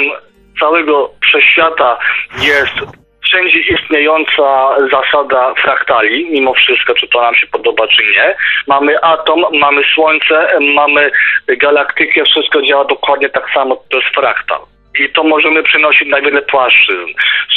całego 0.61 1.11
wszechświata 1.25 1.99
jest 2.43 2.99
wszędzie 3.29 3.59
istniejąca 3.59 4.77
zasada 4.93 5.55
fraktali, 5.55 6.31
mimo 6.31 6.55
wszystko, 6.55 6.95
czy 6.95 7.09
to 7.09 7.23
nam 7.23 7.35
się 7.35 7.47
podoba, 7.47 7.89
czy 7.89 8.03
nie. 8.03 8.35
Mamy 8.67 9.01
atom, 9.03 9.45
mamy 9.53 9.83
słońce, 9.95 10.49
mamy 10.75 11.11
galaktykę, 11.49 12.25
wszystko 12.25 12.63
działa 12.63 12.85
dokładnie 12.85 13.29
tak 13.29 13.51
samo, 13.55 13.77
to 13.91 13.99
jest 13.99 14.15
fraktal. 14.15 14.61
I 15.01 15.13
to 15.13 15.25
możemy 15.25 15.63
przenosić 15.63 16.09
na 16.09 16.21
wiele 16.21 16.43
płaszczyzn. 16.43 17.09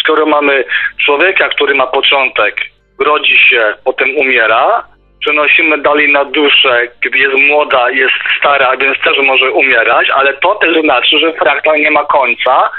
Skoro 0.04 0.26
mamy 0.26 0.64
człowieka, 1.06 1.50
który 1.50 1.76
ma 1.76 1.88
początek, 1.88 2.56
rodzi 3.00 3.38
się, 3.38 3.74
potem 3.84 4.18
umiera, 4.18 4.84
przenosimy 5.22 5.78
dalej 5.78 6.12
na 6.12 6.26
duszę, 6.26 6.88
kiedy 7.04 7.18
jest 7.18 7.36
młoda, 7.36 7.92
jest 7.92 8.14
stara, 8.40 8.78
więc 8.78 9.00
też 9.00 9.18
może 9.26 9.52
umierać, 9.52 10.10
ale 10.10 10.34
to 10.34 10.56
też 10.56 10.82
znaczy, 10.82 11.20
że 11.20 11.34
fraktal 11.34 11.80
nie 11.80 11.92
ma 11.92 12.06
końca, 12.06 12.70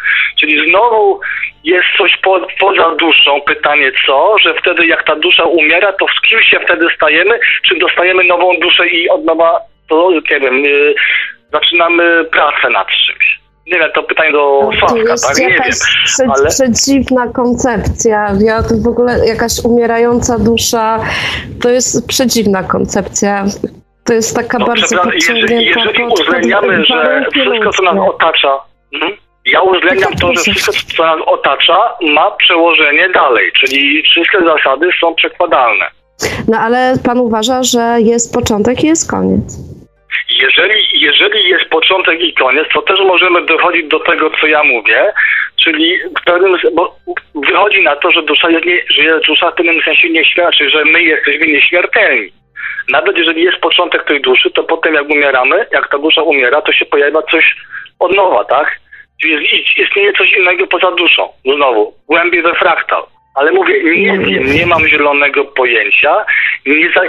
czyli 0.40 0.70
znowu 0.70 1.20
jest 1.64 1.86
coś 1.98 2.16
po, 2.16 2.40
poza 2.60 2.94
duszą, 2.94 3.40
pytanie 3.40 3.92
co, 4.06 4.38
że 4.38 4.54
wtedy 4.54 4.86
jak 4.86 5.02
ta 5.02 5.16
dusza 5.16 5.44
umiera, 5.44 5.92
to 5.92 6.06
z 6.18 6.20
kim 6.20 6.42
się 6.42 6.60
wtedy 6.60 6.86
stajemy, 6.96 7.38
czy 7.68 7.78
dostajemy 7.78 8.24
nową 8.24 8.52
duszę 8.60 8.88
i 8.88 9.08
od 9.08 9.24
nowa, 9.24 9.60
to 9.88 10.10
nie 10.10 10.40
wiem, 10.40 10.64
yy, 10.64 10.94
zaczynamy 11.52 12.24
pracę 12.32 12.68
nad 12.70 12.88
czymś. 12.88 13.41
Nie 13.66 13.78
wiem, 13.78 13.90
to 13.94 14.02
pytanie 14.02 14.32
do 14.32 14.60
To 14.62 14.70
Sławka, 14.78 14.98
jest 14.98 15.28
tak? 15.28 15.38
Nie 15.38 15.48
wiem. 15.48 15.56
jakaś 15.56 15.78
prze, 16.04 16.24
ale- 16.36 16.48
przedziwna 16.48 17.28
koncepcja. 17.28 18.28
Ja 18.40 18.62
to 18.62 18.74
w 18.84 18.88
ogóle 18.88 19.26
jakaś 19.26 19.52
umierająca 19.64 20.38
dusza, 20.38 21.00
to 21.62 21.68
jest 21.68 22.08
przedziwna 22.08 22.62
koncepcja. 22.62 23.44
To 24.04 24.12
jest 24.14 24.36
taka 24.36 24.58
No, 24.58 24.66
bardzo 24.66 24.96
jeżeli, 25.14 25.66
jeżeli 25.66 26.04
uwzględniamy, 26.04 26.84
że 26.84 27.26
wszystko, 27.30 27.70
co 27.72 27.82
nas 27.82 28.08
otacza, 28.08 28.60
mhm. 28.94 29.12
ja 29.44 29.62
uwzględniam 29.62 30.10
Tak, 30.10 30.20
to, 30.20 30.34
że 30.34 30.52
wszystko, 30.52 30.72
co 30.96 31.16
nas 31.16 31.26
otacza, 31.26 31.94
ma 32.00 32.30
przełożenie 32.30 33.08
dalej, 33.08 33.52
czyli 33.60 34.02
wszystkie 34.02 34.38
zasady 34.46 34.88
są 35.00 35.14
przekładalne. 35.14 35.86
No 36.48 36.58
ale 36.58 36.94
pan 37.04 37.18
uważa, 37.18 37.62
że 37.62 37.96
jest 37.98 38.34
początek 38.34 38.84
i 38.84 38.86
jest 38.86 39.10
koniec. 39.10 39.58
Jeżeli, 40.40 40.81
jeżeli 41.02 41.48
jest 41.48 41.64
początek 41.64 42.20
i 42.20 42.34
koniec, 42.34 42.68
to 42.74 42.82
też 42.82 43.00
możemy 43.00 43.46
dochodzić 43.46 43.88
do 43.88 44.00
tego, 44.00 44.30
co 44.40 44.46
ja 44.46 44.64
mówię, 44.64 45.12
czyli 45.64 45.98
w 46.20 46.24
pewnym, 46.24 46.56
bo 46.74 46.96
wychodzi 47.34 47.82
na 47.82 47.96
to, 47.96 48.12
że 48.12 48.22
dusza 48.22 48.50
jest, 48.50 48.64
nie, 48.64 48.84
że 48.88 49.20
dusza 49.28 49.50
w 49.50 49.54
pewnym 49.54 49.82
sensie 49.82 50.08
nieśmiertelna, 50.08 50.52
czyli 50.52 50.70
że 50.70 50.84
my 50.84 51.02
jesteśmy 51.02 51.46
nieśmiertelni. 51.46 52.32
Nawet 52.88 53.18
jeżeli 53.18 53.42
jest 53.42 53.58
początek 53.58 54.04
tej 54.04 54.20
duszy, 54.20 54.50
to 54.50 54.62
potem 54.62 54.94
jak 54.94 55.10
umieramy, 55.10 55.66
jak 55.72 55.88
ta 55.88 55.98
dusza 55.98 56.22
umiera, 56.22 56.62
to 56.62 56.72
się 56.72 56.84
pojawia 56.84 57.22
coś 57.30 57.56
od 57.98 58.16
nowa, 58.16 58.44
tak? 58.44 58.76
Czyli 59.22 59.64
istnieje 59.76 60.12
coś 60.12 60.32
innego 60.32 60.66
poza 60.66 60.90
duszą. 60.90 61.28
Znowu, 61.44 61.94
głębiej 62.06 62.42
we 62.42 62.54
fraktal. 62.54 63.02
Ale 63.34 63.52
mówię, 63.52 63.74
nie 63.84 64.18
wiem, 64.18 64.52
nie 64.54 64.66
mam 64.66 64.86
zielonego 64.88 65.44
pojęcia. 65.44 66.24
Nie 66.66 66.90
za, 66.94 67.00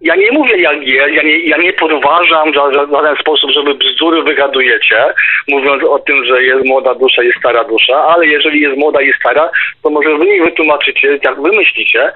ja 0.00 0.16
nie 0.16 0.32
mówię 0.32 0.56
jak 0.58 0.82
jest, 0.82 1.12
ja 1.14 1.22
nie, 1.22 1.38
ja 1.38 1.56
nie 1.56 1.72
podważam 1.72 2.52
w 2.52 2.54
ża- 2.54 2.88
w 2.88 2.92
żaden 2.92 3.16
sposób, 3.16 3.50
żeby 3.50 3.74
bzdury 3.74 4.22
wygadujecie, 4.22 5.04
mówiąc 5.48 5.84
o 5.84 5.98
tym, 5.98 6.24
że 6.24 6.42
jest 6.42 6.64
młoda 6.66 6.94
dusza, 6.94 7.22
jest 7.22 7.38
stara 7.38 7.64
dusza, 7.64 8.04
ale 8.04 8.26
jeżeli 8.26 8.60
jest 8.60 8.76
młoda 8.78 9.02
i 9.02 9.12
stara, 9.20 9.50
to 9.82 9.90
może 9.90 10.08
wy 10.18 10.24
mi 10.24 10.40
wytłumaczycie, 10.40 11.18
jak 11.24 11.42
wy 11.42 11.52
myślicie, 11.52 12.12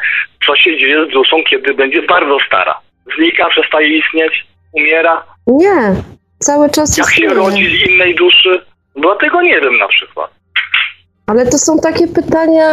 co 0.46 0.56
się 0.56 0.76
dzieje 0.78 1.06
z 1.06 1.08
duszą, 1.12 1.36
kiedy 1.50 1.74
będzie 1.74 2.02
bardzo 2.02 2.38
stara. 2.46 2.74
Znika, 3.18 3.48
przestaje 3.48 3.88
istnieć, 3.98 4.44
umiera, 4.72 5.22
Nie, 5.46 5.94
cały 6.38 6.70
czas 6.70 6.98
jak 6.98 7.06
się 7.06 7.12
istnieje. 7.12 7.34
rodzi 7.34 7.78
z 7.78 7.90
innej 7.90 8.14
duszy. 8.14 8.60
Bo 8.96 9.16
tego 9.16 9.42
nie 9.42 9.60
wiem 9.60 9.78
na 9.78 9.88
przykład. 9.88 10.30
Ale 11.26 11.44
to 11.46 11.58
są 11.58 11.78
takie 11.82 12.06
pytania. 12.08 12.68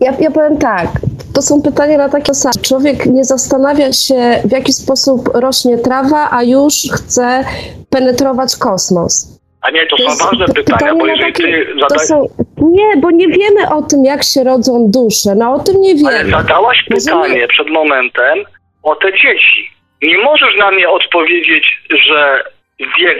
Ja, 0.00 0.12
ja 0.20 0.30
powiem 0.30 0.58
tak, 0.58 0.88
to 1.34 1.42
są 1.42 1.62
pytania 1.62 1.98
na 1.98 2.08
takie 2.08 2.34
zasadzie. 2.34 2.60
Człowiek 2.68 3.06
nie 3.06 3.24
zastanawia 3.24 3.92
się, 3.92 4.40
w 4.44 4.52
jaki 4.52 4.72
sposób 4.72 5.28
rośnie 5.34 5.78
trawa, 5.78 6.28
a 6.30 6.42
już 6.42 6.74
chce 6.92 7.44
penetrować 7.90 8.56
kosmos. 8.56 9.38
A 9.62 9.70
nie, 9.70 9.86
to, 9.86 9.96
To 9.96 10.10
są 10.10 10.24
ważne 10.24 10.46
pytania, 10.54 10.94
bo 10.94 11.06
na 11.06 11.12
jeżeli 11.12 11.32
takie- 11.32 11.66
ty 11.92 11.98
są, 12.06 12.28
Nie, 12.62 12.96
bo 12.96 13.10
nie 13.10 13.28
wiemy 13.28 13.68
o 13.74 13.82
tym, 13.82 14.04
jak 14.04 14.24
się 14.24 14.44
rodzą 14.44 14.90
dusze. 14.90 15.34
No 15.34 15.54
o 15.54 15.58
tym 15.58 15.80
nie 15.80 15.90
Ale 16.06 16.18
wiemy. 16.18 16.30
zadałaś 16.30 16.84
Możemy- 16.90 17.22
pytanie 17.22 17.48
przed 17.48 17.68
momentem 17.70 18.38
o 18.82 18.96
te 18.96 19.12
dzieci. 19.12 19.70
Nie 20.02 20.18
możesz 20.18 20.56
na 20.58 20.70
mnie 20.70 20.88
odpowiedzieć, 20.90 21.64
że 22.08 22.44
wiek 22.78 23.18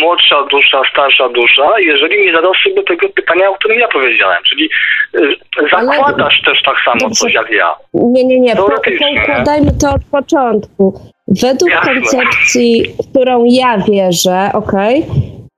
młodsza 0.00 0.46
dusza, 0.50 0.82
starsza 0.92 1.28
dusza, 1.28 1.70
jeżeli 1.80 2.26
nie 2.26 2.32
sobie 2.64 2.82
tego 2.82 3.08
pytania, 3.08 3.50
o 3.50 3.54
którym 3.54 3.78
ja 3.78 3.88
powiedziałem. 3.88 4.38
Czyli 4.48 4.68
y, 5.14 5.36
zakładasz 5.70 6.42
też 6.42 6.62
tak 6.62 6.76
samo 6.84 7.00
Dobrze. 7.00 7.14
coś 7.14 7.34
jak 7.34 7.50
ja. 7.50 7.74
Nie, 7.94 8.24
nie, 8.24 8.40
nie. 8.40 8.56
Po, 8.56 8.62
Teoretycznie. 8.62 9.22
poukładajmy 9.26 9.70
to 9.80 9.90
od 9.90 10.04
początku. 10.10 11.00
Według 11.42 11.70
Jasne. 11.70 11.94
koncepcji, 11.94 12.84
w 13.02 13.10
którą 13.10 13.44
ja 13.46 13.78
wierzę, 13.78 14.50
okej, 14.54 15.04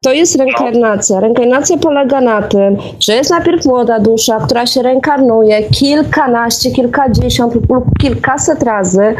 to 0.07 0.13
jest 0.13 0.37
reinkarnacja. 0.37 1.21
Reinkarnacja 1.21 1.77
polega 1.77 2.21
na 2.21 2.43
tym, 2.43 2.77
że 3.01 3.15
jest 3.15 3.31
najpierw 3.31 3.65
młoda 3.65 4.01
dusza, 4.01 4.41
która 4.41 4.67
się 4.67 4.83
reinkarnuje 4.83 5.63
kilkanaście, 5.63 6.71
kilkadziesiąt 6.71 7.55
lub 7.55 7.85
kilkaset 8.01 8.63
razy 8.63 9.15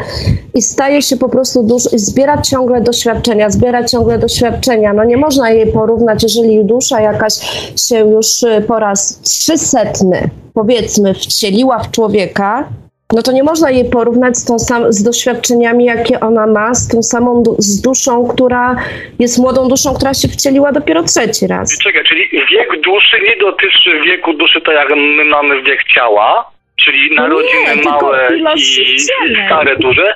i 0.53 0.61
staje 0.61 1.01
się 1.01 1.17
po 1.17 1.29
prostu 1.29 1.63
duszą 1.63 1.89
i 1.89 1.99
zbiera 1.99 2.41
ciągle 2.41 2.81
doświadczenia, 2.81 3.49
zbiera 3.49 3.83
ciągle 3.83 4.17
doświadczenia. 4.17 4.93
No 4.93 5.03
nie 5.03 5.17
można 5.17 5.49
jej 5.49 5.71
porównać, 5.71 6.23
jeżeli 6.23 6.65
dusza 6.65 7.01
jakaś 7.01 7.33
się 7.75 7.99
już 7.99 8.43
y, 8.43 8.63
po 8.67 8.79
raz 8.79 9.19
trzysetny, 9.21 10.29
powiedzmy, 10.53 11.13
wcieliła 11.13 11.79
w 11.79 11.91
człowieka, 11.91 12.67
no 13.13 13.21
to 13.21 13.31
nie 13.31 13.43
można 13.43 13.71
jej 13.71 13.89
porównać 13.89 14.37
z, 14.37 14.45
tą 14.45 14.59
sam, 14.59 14.93
z 14.93 15.03
doświadczeniami, 15.03 15.85
jakie 15.85 16.19
ona 16.19 16.47
ma, 16.47 16.73
z 16.73 16.87
tą 16.87 17.03
samą 17.03 17.43
du- 17.43 17.55
z 17.59 17.81
duszą, 17.81 18.27
która 18.27 18.75
jest 19.19 19.39
młodą 19.39 19.67
duszą, 19.67 19.93
która 19.93 20.13
się 20.13 20.27
wcieliła 20.27 20.71
dopiero 20.71 21.03
trzeci 21.03 21.47
raz. 21.47 21.77
Czekaj, 21.83 22.03
czyli 22.03 22.29
wiek 22.51 22.81
duszy 22.81 23.17
nie 23.27 23.35
dotyczy 23.37 24.01
wieku 24.05 24.33
duszy, 24.33 24.61
tak 24.61 24.75
jak 24.75 24.89
my 24.89 25.25
mamy 25.25 25.61
wiek 25.61 25.83
ciała, 25.83 26.51
czyli 26.83 27.15
narodziny 27.15 27.65
tylko 27.73 27.89
małe 27.89 28.29
i, 28.55 28.95
i 28.95 28.99
stare 29.45 29.75
duże, 29.75 30.15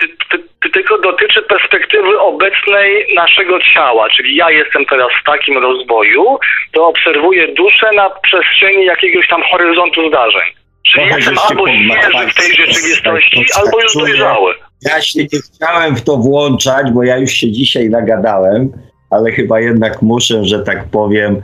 ty, 0.00 0.08
ty, 0.30 0.44
ty 0.62 0.70
tylko 0.70 0.98
dotyczy 0.98 1.42
perspektywy 1.42 2.20
obecnej 2.20 3.06
naszego 3.14 3.58
ciała, 3.74 4.08
czyli 4.16 4.36
ja 4.36 4.50
jestem 4.50 4.84
teraz 4.84 5.08
w 5.22 5.24
takim 5.26 5.58
rozwoju, 5.58 6.38
to 6.72 6.86
obserwuję 6.86 7.54
duszę 7.54 7.86
na 7.96 8.10
przestrzeni 8.10 8.84
jakiegoś 8.84 9.28
tam 9.28 9.42
horyzontu 9.50 10.08
zdarzeń. 10.08 10.57
Czyli 10.82 11.04
Trochę 11.04 11.16
jestem 11.16 11.38
albo 11.38 11.68
świeży 11.68 12.30
w 12.30 12.34
tej 12.34 12.66
rzeczywistości, 12.66 13.44
albo 13.56 13.82
już 13.82 13.92
tak 13.92 14.02
czuję. 14.02 14.06
dojrzały. 14.06 14.54
Ja 14.82 15.02
się 15.02 15.20
nie 15.20 15.28
chciałem 15.40 15.96
w 15.96 16.02
to 16.02 16.16
włączać, 16.16 16.90
bo 16.92 17.02
ja 17.02 17.16
już 17.16 17.30
się 17.30 17.50
dzisiaj 17.50 17.90
nagadałem, 17.90 18.72
ale 19.10 19.32
chyba 19.32 19.60
jednak 19.60 20.02
muszę, 20.02 20.44
że 20.44 20.60
tak 20.60 20.84
powiem, 20.84 21.42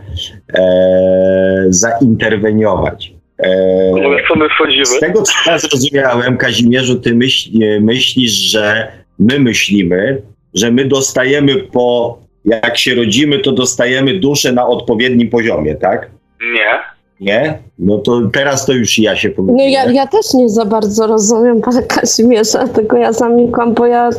e, 0.59 1.67
zainterweniować. 1.69 3.13
E, 3.39 3.55
z 4.85 5.01
tego, 5.01 5.23
co 5.23 5.33
ja 5.47 5.59
zrozumiałem, 5.59 6.37
Kazimierzu, 6.37 7.01
ty 7.01 7.15
myśl, 7.15 7.51
myślisz, 7.81 8.33
że 8.33 8.89
my 9.19 9.39
myślimy, 9.39 10.23
że 10.55 10.71
my 10.71 10.85
dostajemy 10.85 11.57
po, 11.57 12.19
jak 12.45 12.79
się 12.79 12.95
rodzimy, 12.95 13.39
to 13.39 13.53
dostajemy 13.53 14.19
duszę 14.19 14.53
na 14.53 14.67
odpowiednim 14.67 15.31
poziomie, 15.31 15.75
tak? 15.75 16.11
Nie. 16.53 16.94
Nie? 17.25 17.59
No 17.79 17.99
to 17.99 18.21
teraz 18.33 18.67
to 18.67 18.73
już 18.73 18.99
ja 18.99 19.17
się 19.17 19.29
No 19.29 19.35
pogubiłem. 19.35 19.71
ja, 19.71 19.91
ja 19.91 20.07
też 20.07 20.35
nie 20.35 20.49
za 20.49 20.65
bardzo 20.65 21.07
rozumiem 21.07 21.61
pana 21.61 21.83
Kazimierza, 21.83 22.69
tylko 22.69 22.97
ja 22.97 23.13
zamilkłam, 23.13 23.75
bo 23.75 23.87
ja 23.87 24.11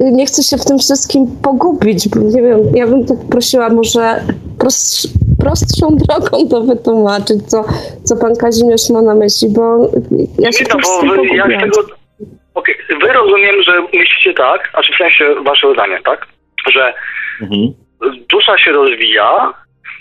nie 0.00 0.26
chcę 0.26 0.42
się 0.42 0.56
w 0.56 0.64
tym 0.64 0.78
wszystkim 0.78 1.26
pogubić, 1.42 2.08
bo 2.08 2.20
nie 2.20 2.42
wiem, 2.42 2.58
ja 2.74 2.86
bym 2.86 3.06
tak 3.06 3.16
prosiła 3.30 3.68
może 3.68 4.20
prostsz, 4.58 5.08
prostszą 5.40 5.96
drogą 5.96 6.48
to 6.48 6.60
wytłumaczyć, 6.62 7.42
co, 7.46 7.64
co 8.04 8.16
pan 8.16 8.36
Kazimierz 8.36 8.90
ma 8.90 9.02
na 9.02 9.14
myśli, 9.14 9.48
bo 9.48 9.90
ja 10.38 10.52
się 10.52 10.64
Nie, 10.64 10.70
no 10.74 10.78
bo 11.08 11.14
wy, 11.14 11.26
ja 11.36 11.60
tego... 11.60 11.80
Okej, 12.54 12.74
wy 13.00 13.12
rozumiem, 13.12 13.62
że 13.62 13.72
myślicie 13.82 14.34
tak, 14.36 14.70
a 14.74 14.80
w 14.82 14.98
sensie 14.98 15.24
waszego 15.44 15.72
zdania, 15.74 15.98
tak? 16.04 16.26
Że 16.72 16.94
Mhm. 17.42 17.72
dusza 18.30 18.58
się 18.58 18.72
rozwija 18.72 19.54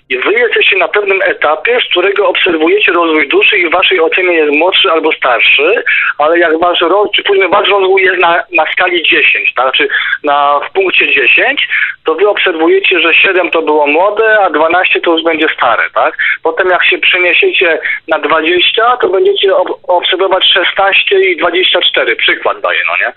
i 0.09 0.17
wy 0.17 0.33
jesteście 0.33 0.77
na 0.77 0.87
pewnym 0.87 1.21
etapie, 1.21 1.79
z 1.85 1.89
którego 1.89 2.27
obserwujecie 2.27 2.91
rozwój 2.91 3.27
duszy 3.27 3.57
i 3.57 3.67
w 3.67 3.71
waszej 3.71 3.99
ocenie 3.99 4.33
jest 4.33 4.57
młodszy 4.57 4.91
albo 4.91 5.11
starszy, 5.11 5.83
ale 6.17 6.39
jak 6.39 6.59
wasz 6.59 6.81
rozwój, 6.81 7.09
czy 7.15 7.23
później 7.23 7.49
wasz 7.49 7.69
rozwój 7.69 8.01
jest 8.03 8.21
na, 8.21 8.43
na 8.51 8.71
skali 8.71 9.03
10, 9.03 9.53
tak? 9.53 9.65
Znaczy 9.65 9.87
na, 10.23 10.59
w 10.69 10.73
punkcie 10.73 11.07
10, 11.07 11.67
to 12.03 12.15
wy 12.15 12.29
obserwujecie, 12.29 12.99
że 12.99 13.13
7 13.13 13.51
to 13.51 13.61
było 13.61 13.87
młode, 13.87 14.39
a 14.39 14.49
12 14.49 15.01
to 15.01 15.11
już 15.11 15.23
będzie 15.23 15.47
stare, 15.57 15.89
tak? 15.93 16.17
Potem 16.43 16.67
jak 16.69 16.85
się 16.85 16.97
przeniesiecie 16.97 17.79
na 18.07 18.19
20, 18.19 18.97
to 18.97 19.09
będziecie 19.09 19.55
ob- 19.55 19.79
obserwować 19.87 20.45
16 20.53 21.19
i 21.19 21.37
24, 21.37 22.15
przykład 22.15 22.61
daję, 22.61 22.79
no 22.87 23.07
nie? 23.07 23.13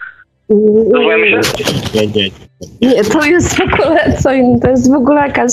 Rozumiemy 0.49 1.43
się? 1.45 1.65
Nie, 1.95 2.07
nie. 2.07 2.29
Nie, 2.81 3.05
to 3.05 3.25
jest 3.25 3.57
w 3.57 3.61
ogóle 3.61 4.12
co 4.23 4.33
innego. 4.33 4.61
To 4.61 4.70
jest 4.70 4.93
w 4.93 4.95
ogóle 4.95 5.20
jakaś 5.20 5.53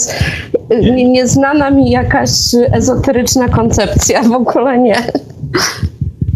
nie, 0.70 1.10
nieznana 1.10 1.72
mi 1.72 1.92
jakaś 1.92 2.30
ezoteryczna 2.74 3.50
koncepcja. 3.50 4.22
W 4.24 4.32
ogóle 4.32 4.78
nie. 4.78 4.96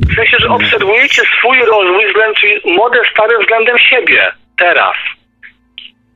W 0.10 0.16
sensie, 0.16 0.38
że 0.40 0.50
obserwujecie 0.50 1.22
swój 1.40 1.58
rozwój 1.60 2.08
względem, 2.08 2.36
czyli 2.42 2.76
młode, 2.76 2.98
stare 3.14 3.40
względem 3.42 3.78
siebie. 3.90 4.22
Teraz. 4.58 4.96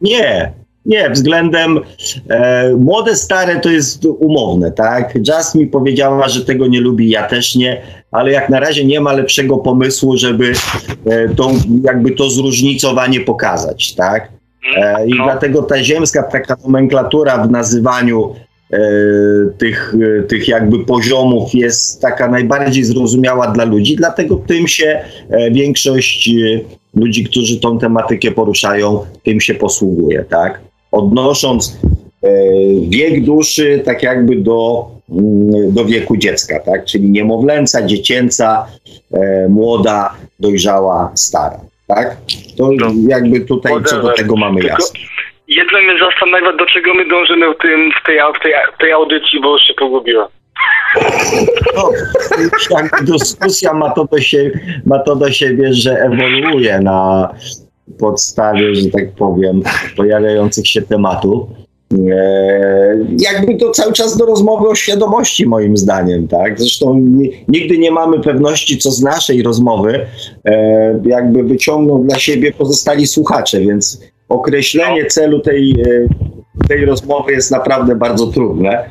Nie, 0.01 0.51
nie, 0.85 1.09
względem 1.09 1.79
e, 2.29 2.69
młode, 2.79 3.15
stare 3.15 3.59
to 3.59 3.69
jest 3.69 4.05
umowne, 4.05 4.71
tak? 4.71 5.15
Just 5.27 5.55
mi 5.55 5.67
powiedziała, 5.67 6.27
że 6.29 6.45
tego 6.45 6.67
nie 6.67 6.81
lubi, 6.81 7.09
ja 7.09 7.23
też 7.27 7.55
nie, 7.55 7.81
ale 8.11 8.31
jak 8.31 8.49
na 8.49 8.59
razie 8.59 8.85
nie 8.85 9.01
ma 9.01 9.13
lepszego 9.13 9.57
pomysłu, 9.57 10.17
żeby 10.17 10.53
e, 11.05 11.29
tą, 11.29 11.57
jakby 11.83 12.11
to 12.11 12.29
zróżnicowanie 12.29 13.19
pokazać, 13.19 13.95
tak? 13.95 14.29
E, 14.77 15.07
I 15.07 15.13
No. 15.17 15.23
dlatego 15.23 15.61
ta 15.63 15.83
ziemska 15.83 16.23
taka 16.23 16.55
nomenklatura 16.63 17.37
w 17.47 17.51
nazywaniu 17.51 18.35
e, 18.73 18.77
tych, 19.57 19.95
e, 20.19 20.23
tych 20.23 20.47
jakby 20.47 20.85
poziomów 20.85 21.53
jest 21.53 22.01
taka 22.01 22.27
najbardziej 22.27 22.83
zrozumiała 22.83 23.47
dla 23.47 23.63
ludzi, 23.63 23.95
dlatego 23.95 24.35
tym 24.35 24.67
się 24.67 25.01
e, 25.29 25.51
większość 25.51 26.29
ludzi, 26.95 27.23
którzy 27.23 27.59
tą 27.59 27.79
tematykę 27.79 28.31
poruszają, 28.31 28.99
tym 29.23 29.41
się 29.41 29.53
posługuje, 29.55 30.25
tak? 30.29 30.72
Odnosząc 30.93 31.77
wiek 32.89 33.23
duszy 33.23 33.81
tak 33.85 34.03
jakby 34.03 34.35
do, 34.35 34.85
mm, 35.09 35.73
do 35.73 35.85
wieku 35.85 36.17
dziecka, 36.17 36.59
tak? 36.59 36.85
Czyli 36.85 37.09
niemowlęca, 37.09 37.85
dziecięca, 37.85 38.67
e, 39.13 39.47
młoda, 39.49 40.13
dojrzała, 40.39 41.11
stara, 41.15 41.59
tak? 41.87 42.17
To 42.57 42.69
No. 42.71 42.87
jakby 43.07 43.41
tutaj 43.41 43.73
co 43.85 44.01
do 44.01 44.13
tego 44.13 44.35
mamy 44.35 44.61
jasne. 44.63 44.99
Jedno 45.47 45.81
mnie 45.81 45.99
zastanawia, 45.99 46.57
do 46.57 46.65
czego 46.65 46.93
my 46.93 47.07
dążymy 47.07 47.53
w, 47.53 47.57
tym, 47.57 47.91
w, 48.01 48.05
tej, 48.05 48.17
w, 48.39 48.43
tej, 48.43 48.53
w 48.75 48.77
tej 48.79 48.91
audycji, 48.91 49.41
bo 49.41 49.51
już 49.51 49.61
się 49.61 49.73
pogubiła. 49.79 50.27
No, 51.75 51.89
jakby 52.77 53.11
dyskusja 53.11 53.73
ma 53.73 53.89
to, 53.89 54.05
do 54.11 54.21
siebie, 54.21 54.59
ma 54.85 54.99
to 54.99 55.15
do 55.15 55.31
siebie, 55.31 55.73
że 55.73 55.91
ewoluuje 55.91 56.79
na 56.79 57.29
podstawie, 57.99 58.75
że 58.75 58.89
tak 58.89 59.11
powiem, 59.11 59.61
pojawiających 59.97 60.67
się 60.67 60.81
tematów. 60.81 61.43
E, 62.11 62.97
jakby 63.19 63.55
to 63.55 63.69
cały 63.71 63.93
czas 63.93 64.17
do 64.17 64.25
rozmowy 64.25 64.67
o 64.67 64.75
świadomości, 64.75 65.45
moim 65.47 65.77
zdaniem, 65.77 66.27
tak? 66.27 66.59
Zresztą 66.59 66.93
ni- 66.99 67.31
nigdy 67.47 67.77
nie 67.77 67.91
mamy 67.91 68.19
pewności, 68.19 68.77
co 68.77 68.91
z 68.91 69.01
naszej 69.01 69.43
rozmowy 69.43 70.05
e, 70.45 70.99
jakby 71.05 71.43
wyciągną 71.43 72.03
dla 72.03 72.19
siebie 72.19 72.51
pozostali 72.51 73.07
słuchacze, 73.07 73.59
więc 73.59 74.01
określenie 74.29 75.05
celu 75.05 75.39
tej, 75.39 75.71
e, 75.71 76.67
tej 76.67 76.85
rozmowy 76.85 77.31
jest 77.31 77.51
naprawdę 77.51 77.95
bardzo 77.95 78.27
trudne. 78.27 78.89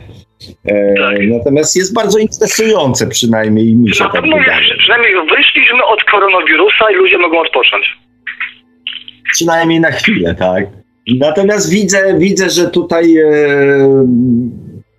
E, 0.66 0.94
Tak. 0.94 1.18
Natomiast 1.28 1.76
jest 1.76 1.94
bardzo 1.94 2.18
interesujące, 2.18 3.06
przynajmniej 3.06 3.76
mi 3.76 3.94
się 3.94 4.04
Na 4.04 4.10
tak 4.12 4.22
wydaje. 4.22 4.76
przynajmniej 4.78 5.12
wyszliśmy 5.36 5.84
od 5.84 6.04
koronawirusa 6.12 6.90
i 6.92 6.94
ludzie 6.94 7.18
mogą 7.18 7.40
odpocząć. 7.40 7.84
Przynajmniej 9.32 9.80
na 9.80 9.90
chwilę, 9.90 10.34
tak. 10.34 10.66
Natomiast 11.18 11.70
widzę, 11.70 12.18
widzę 12.18 12.50
że 12.50 12.70
tutaj 12.70 13.16
e, 13.16 13.24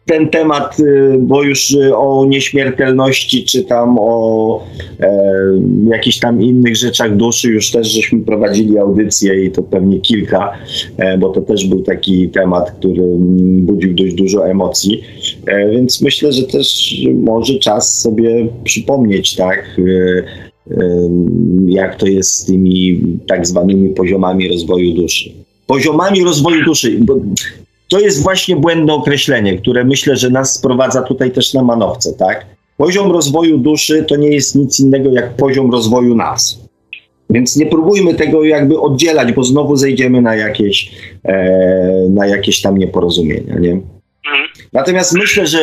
ten 0.05 0.29
temat, 0.29 0.77
e, 0.79 1.17
bo 1.17 1.43
już 1.43 1.75
e, 1.75 1.97
o 1.97 2.25
nieśmiertelności, 2.25 3.43
czy 3.43 3.63
tam 3.63 3.95
o 3.99 4.63
e, 4.99 5.21
jakichś 5.89 6.19
tam 6.19 6.41
innych 6.41 6.75
rzeczach 6.75 7.15
duszy, 7.15 7.51
już 7.51 7.71
też 7.71 7.91
żeśmy 7.91 8.19
prowadzili 8.19 8.77
audycję 8.77 9.45
i 9.45 9.51
to 9.51 9.63
pewnie 9.63 9.99
kilka, 9.99 10.53
e, 10.97 11.17
bo 11.17 11.29
to 11.29 11.41
też 11.41 11.67
był 11.67 11.81
taki 11.81 12.29
temat, 12.29 12.71
który 12.71 13.03
budził 13.57 13.93
dość 13.93 14.13
dużo 14.13 14.49
emocji. 14.49 15.03
E, 15.47 15.69
więc 15.69 16.01
myślę, 16.01 16.31
że 16.31 16.43
też 16.43 16.95
może 17.13 17.59
czas 17.59 18.01
sobie 18.01 18.47
przypomnieć, 18.63 19.35
tak, 19.35 19.77
jak 21.67 21.95
to 21.95 22.07
jest 22.07 22.35
z 22.35 22.45
tymi 22.45 23.01
tak 23.27 23.47
zwanymi 23.47 23.89
poziomami 23.89 24.47
rozwoju 24.47 24.93
duszy. 24.93 25.31
Poziomami 25.67 26.23
rozwoju 26.23 26.65
duszy, 26.65 26.97
bo 26.99 27.15
to 27.89 27.99
jest 27.99 28.23
właśnie 28.23 28.55
błędne 28.55 28.93
określenie, 28.93 29.57
które 29.57 29.83
myślę, 29.83 30.15
że 30.15 30.29
nas 30.29 30.53
sprowadza 30.53 31.01
tutaj 31.01 31.31
też 31.31 31.53
na 31.53 31.63
manowce, 31.63 32.13
tak? 32.13 32.45
Poziom 32.77 33.11
rozwoju 33.11 33.57
duszy 33.57 34.05
to 34.07 34.15
nie 34.15 34.29
jest 34.29 34.55
nic 34.55 34.79
innego 34.79 35.11
jak 35.11 35.35
poziom 35.35 35.71
rozwoju 35.71 36.15
nas. 36.15 36.59
Więc 37.29 37.55
nie 37.55 37.65
próbujmy 37.65 38.13
tego 38.13 38.43
jakby 38.43 38.79
oddzielać, 38.79 39.33
bo 39.33 39.43
znowu 39.43 39.75
zejdziemy 39.75 40.21
na 40.21 40.35
jakieś, 40.35 40.91
e, 41.23 42.07
na 42.09 42.27
jakieś 42.27 42.61
tam 42.61 42.77
nieporozumienia, 42.77 43.59
nie? 43.59 43.81
Natomiast 44.73 45.17
myślę, 45.17 45.47
że 45.47 45.59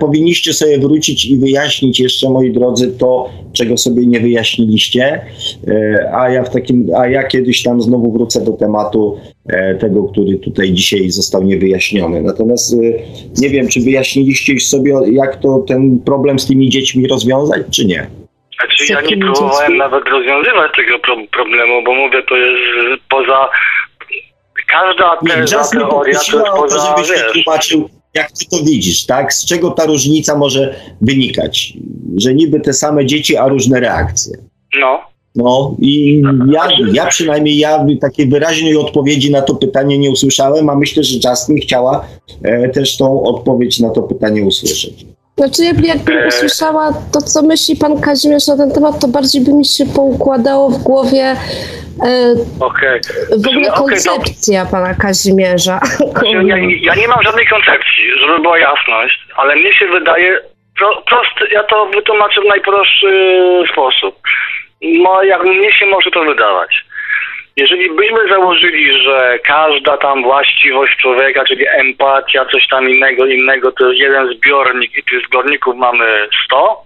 powinniście 0.00 0.52
sobie 0.52 0.78
wrócić 0.78 1.24
i 1.24 1.36
wyjaśnić 1.36 2.00
jeszcze, 2.00 2.30
moi 2.30 2.52
drodzy, 2.52 2.98
to, 2.98 3.30
czego 3.52 3.76
sobie 3.76 4.06
nie 4.06 4.20
wyjaśniliście, 4.20 5.20
e, 5.68 6.10
a 6.14 6.30
ja 6.30 6.44
w 6.44 6.50
takim, 6.50 6.86
a 6.96 7.06
ja 7.06 7.24
kiedyś 7.24 7.62
tam 7.62 7.82
znowu 7.82 8.12
wrócę 8.12 8.44
do 8.44 8.52
tematu 8.52 9.20
e, 9.48 9.74
tego, 9.74 10.04
który 10.04 10.38
tutaj 10.38 10.72
dzisiaj 10.72 11.10
został 11.10 11.42
niewyjaśniony. 11.42 12.22
Natomiast 12.22 12.74
e, 12.74 12.76
nie 13.38 13.50
wiem, 13.50 13.68
czy 13.68 13.80
wyjaśniliście 13.80 14.52
już 14.52 14.66
sobie, 14.66 14.94
jak 15.12 15.36
to 15.36 15.64
ten 15.68 15.98
problem 15.98 16.38
z 16.38 16.46
tymi 16.46 16.68
dziećmi 16.68 17.08
rozwiązać, 17.08 17.62
czy 17.70 17.86
nie? 17.86 18.06
Znaczy 18.60 18.92
ja 18.92 19.00
nie 19.00 19.16
próbowałem 19.16 19.76
nawet 19.76 20.04
rozwiązywać 20.08 20.72
tego 20.76 20.98
pro- 20.98 21.26
problemu, 21.32 21.82
bo 21.84 21.94
mówię, 21.94 22.22
to 22.28 22.36
jest 22.36 23.02
poza... 23.10 23.48
Każda 24.68 25.18
Nie, 25.22 25.30
teza, 25.30 25.64
teoria 25.72 25.88
to 25.90 26.08
jest 26.08 26.34
o 26.34 26.40
to, 26.40 26.56
poza, 26.56 26.96
żebyś 26.96 27.10
wiesz... 27.10 27.99
jak 28.14 28.32
ty 28.32 28.46
to 28.50 28.64
widzisz, 28.64 29.06
tak? 29.06 29.34
Z 29.34 29.44
czego 29.44 29.70
ta 29.70 29.86
różnica 29.86 30.38
może 30.38 30.74
wynikać? 31.00 31.74
Że 32.16 32.34
niby 32.34 32.60
te 32.60 32.72
same 32.72 33.06
dzieci, 33.06 33.36
a 33.36 33.48
różne 33.48 33.80
reakcje. 33.80 34.38
No. 34.80 35.00
No 35.34 35.76
i 35.78 36.22
ja, 36.52 36.68
ja 36.92 37.06
przynajmniej 37.06 37.58
ja 37.58 37.86
takiej 38.00 38.28
wyraźnej 38.28 38.76
odpowiedzi 38.76 39.30
na 39.30 39.42
to 39.42 39.54
pytanie 39.54 39.98
nie 39.98 40.10
usłyszałem, 40.10 40.68
a 40.70 40.74
myślę, 40.74 41.04
że 41.04 41.30
Justin 41.30 41.60
chciała 41.60 42.06
e, 42.42 42.68
też 42.68 42.96
tą 42.96 43.22
odpowiedź 43.22 43.80
na 43.80 43.90
to 43.90 44.02
pytanie 44.02 44.44
usłyszeć. 44.44 45.06
Znaczy, 45.40 45.64
jakby, 45.64 45.86
jakbym 45.86 46.18
Eee. 46.18 46.28
usłyszała 46.28 46.84
to, 47.12 47.20
co 47.32 47.42
myśli 47.42 47.74
pan 47.76 48.00
Kazimierz 48.00 48.46
na 48.48 48.56
ten 48.56 48.70
temat, 48.72 48.94
to 49.00 49.08
bardziej 49.08 49.40
by 49.44 49.52
mi 49.52 49.64
się 49.64 49.84
poukładało 49.96 50.70
w 50.70 50.78
głowie 50.88 51.24
e, 52.10 52.34
Okej. 52.70 53.00
w 53.44 53.48
ogóle 53.48 53.68
no. 53.68 53.74
koncepcja 53.84 54.66
pana 54.74 54.94
Kazimierza. 54.94 55.78
Znaczy, 56.12 56.26
ja, 56.52 56.56
ja 56.88 56.94
nie 56.94 57.08
mam 57.08 57.22
żadnej 57.22 57.46
koncepcji, 57.46 58.04
żeby 58.20 58.38
była 58.38 58.58
jasność, 58.58 59.18
ale 59.36 59.56
mnie 59.56 59.74
się 59.78 59.86
wydaje, 59.86 60.40
pro, 60.78 61.02
prosty, 61.02 61.54
ja 61.54 61.62
to 61.64 61.86
wytłumaczę 61.86 62.40
w 62.40 62.48
najprostszy 62.48 63.12
sposób. 63.72 64.14
No, 64.82 65.22
jak 65.22 65.42
mnie 65.44 65.72
się 65.72 65.86
może 65.86 66.10
to 66.10 66.24
wydawać. 66.24 66.70
Jeżeli 67.60 67.90
byśmy 67.90 68.28
założyli, 68.28 69.02
że 69.02 69.38
każda 69.44 69.96
tam 69.96 70.22
właściwość 70.22 70.96
człowieka, 70.96 71.44
czyli 71.44 71.64
empatia, 71.68 72.44
coś 72.52 72.68
tam 72.68 72.90
innego, 72.90 73.26
innego, 73.26 73.72
to 73.72 73.88
jest 73.88 74.00
jeden 74.00 74.34
zbiornik 74.34 74.98
i 74.98 75.02
tych 75.02 75.26
zbiorników 75.26 75.76
mamy 75.76 76.28
100, 76.44 76.76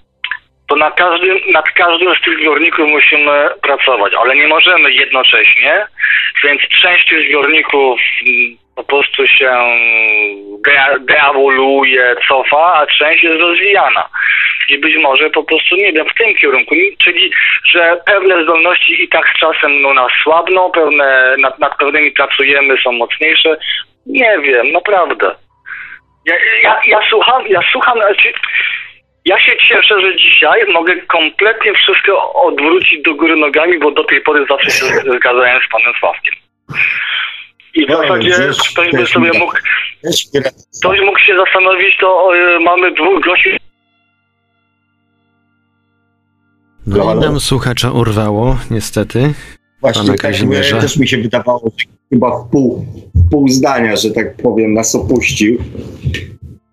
to 0.68 0.76
na 0.76 0.90
każdym, 0.90 1.38
nad 1.52 1.70
każdym 1.70 2.14
z 2.14 2.20
tych 2.20 2.38
zbiorników 2.38 2.88
musimy 2.88 3.48
pracować, 3.62 4.12
ale 4.14 4.36
nie 4.36 4.48
możemy 4.48 4.92
jednocześnie, 4.92 5.86
więc 6.44 6.60
część 6.82 7.08
tych 7.08 7.28
zbiorników 7.28 8.00
mm, 8.28 8.56
po 8.76 8.84
prostu 8.84 9.26
się 9.26 9.52
de- 10.64 11.00
deawoluje, 11.00 12.16
cofa, 12.28 12.74
a 12.74 12.86
część 12.86 13.24
jest 13.24 13.40
rozwijana. 13.40 14.08
I 14.68 14.78
być 14.78 14.96
może 14.96 15.30
po 15.30 15.44
prostu, 15.44 15.76
nie 15.76 15.92
wiem, 15.92 16.06
w 16.08 16.14
tym 16.14 16.34
kierunku, 16.34 16.74
czyli 17.04 17.30
że 17.72 18.00
pewne 18.06 18.42
zdolności 18.42 19.02
i 19.02 19.08
tak 19.08 19.32
z 19.36 19.40
czasem 19.40 19.82
no, 19.82 19.94
nas 19.94 20.12
słabną, 20.22 20.70
pewne, 20.70 21.34
nad, 21.38 21.58
nad 21.58 21.76
pewnymi 21.76 22.12
pracujemy, 22.12 22.76
są 22.84 22.92
mocniejsze. 22.92 23.56
Nie 24.06 24.38
wiem, 24.42 24.72
naprawdę. 24.72 25.34
Ja, 26.26 26.34
ja, 26.62 26.80
ja 26.86 27.00
słucham, 27.10 27.46
ja 27.48 27.60
słucham, 27.72 27.98
znaczy, 27.98 28.32
ja 29.24 29.38
się 29.38 29.56
cieszę, 29.68 30.00
że 30.00 30.16
dzisiaj 30.16 30.60
mogę 30.72 30.96
kompletnie 30.96 31.72
wszystko 31.74 32.32
odwrócić 32.32 33.02
do 33.02 33.14
góry 33.14 33.36
nogami, 33.36 33.78
bo 33.78 33.90
do 33.90 34.04
tej 34.04 34.20
pory 34.20 34.46
zawsze 34.48 34.70
się 34.70 34.84
zgadzałem 34.84 35.60
z 35.62 35.68
panem 35.72 35.94
Sławkiem. 36.00 36.34
I 37.74 37.86
w 37.86 37.90
zasadzie 37.90 38.34
ktoś 38.72 38.90
by 38.92 39.06
sobie 39.06 39.38
mógł, 39.38 39.52
ktoś 40.78 41.00
mógł 41.00 41.18
się 41.18 41.36
zastanowić, 41.36 41.96
to 42.00 42.30
y, 42.36 42.60
mamy 42.60 42.94
dwóch 42.94 43.24
gości. 43.24 43.50
No 46.86 47.14
nam 47.14 47.40
słuchacza 47.40 47.90
urwało, 47.90 48.56
niestety. 48.70 49.34
Właśnie 49.80 50.08
tak, 50.08 50.20
Kazimierza. 50.20 50.80
też 50.80 50.96
mi 50.96 51.08
się 51.08 51.18
wydawało, 51.18 51.72
że 51.78 51.86
chyba 52.12 52.38
w 52.38 52.50
pół, 52.50 52.86
w 53.14 53.30
pół 53.30 53.48
zdania, 53.48 53.96
że 53.96 54.10
tak 54.10 54.36
powiem, 54.36 54.74
nas 54.74 54.94
opuścił. 54.94 55.58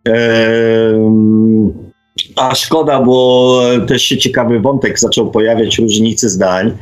Ehm, 0.05 1.73
a 2.35 2.55
szkoda, 2.55 3.01
bo 3.01 3.61
też 3.87 4.03
się 4.03 4.17
ciekawy 4.17 4.59
wątek 4.59 4.99
zaczął 4.99 5.31
pojawiać 5.31 5.79
różnicy 5.79 6.29
zdań. 6.29 6.77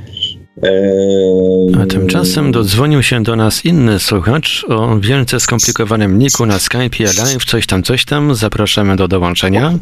Ehm, 0.61 1.81
A 1.81 1.85
tymczasem 1.85 2.51
dodzwonił 2.51 3.03
się 3.03 3.23
do 3.23 3.35
nas 3.35 3.65
inny 3.65 3.99
słuchacz 3.99 4.65
o 4.69 4.99
wielce 4.99 5.39
skomplikowanym 5.39 6.19
niku 6.19 6.45
na 6.45 6.59
Skype 6.59 7.03
Live, 7.03 7.45
coś 7.45 7.67
tam, 7.67 7.83
coś 7.83 8.05
tam. 8.05 8.35
Zapraszamy 8.35 8.95
do 8.95 9.07
dołączenia. 9.07 9.79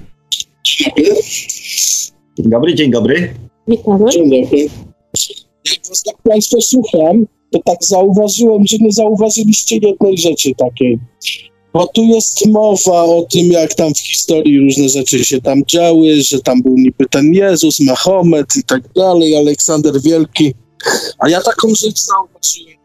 Dzień 2.37 2.49
dobry, 2.49 2.75
dzień 2.75 2.91
dobry. 2.91 3.33
Witamy. 3.67 4.11
Dzień 4.11 4.43
dobry. 4.43 4.67
Jak 6.05 6.17
Państwa 6.29 6.57
słucham, 6.61 7.25
to 7.51 7.59
tak 7.65 7.77
zauważyłem, 7.81 8.67
że 8.67 8.77
nie 8.77 8.91
zauważyliście 8.91 9.75
jednej 9.75 10.17
rzeczy 10.17 10.51
takiej. 10.57 10.99
Bo 11.73 11.87
tu 11.87 12.03
jest 12.03 12.45
mowa 12.47 13.03
o 13.03 13.25
tym, 13.29 13.51
jak 13.51 13.73
tam 13.73 13.93
w 13.93 13.99
historii 13.99 14.59
różne 14.59 14.89
rzeczy 14.89 15.25
się 15.25 15.41
tam 15.41 15.65
działy, 15.65 16.21
że 16.21 16.39
tam 16.39 16.61
był 16.61 16.73
niby 16.77 17.05
ten 17.09 17.33
Jezus, 17.33 17.79
Mahomet 17.79 18.55
i 18.55 18.63
tak 18.63 18.93
dalej, 18.95 19.37
Aleksander 19.37 20.01
Wielki. 20.01 20.53
A 21.19 21.29
ja 21.29 21.41
taką 21.41 21.67
rzecz 21.67 21.99
zauważyłem. 21.99 22.77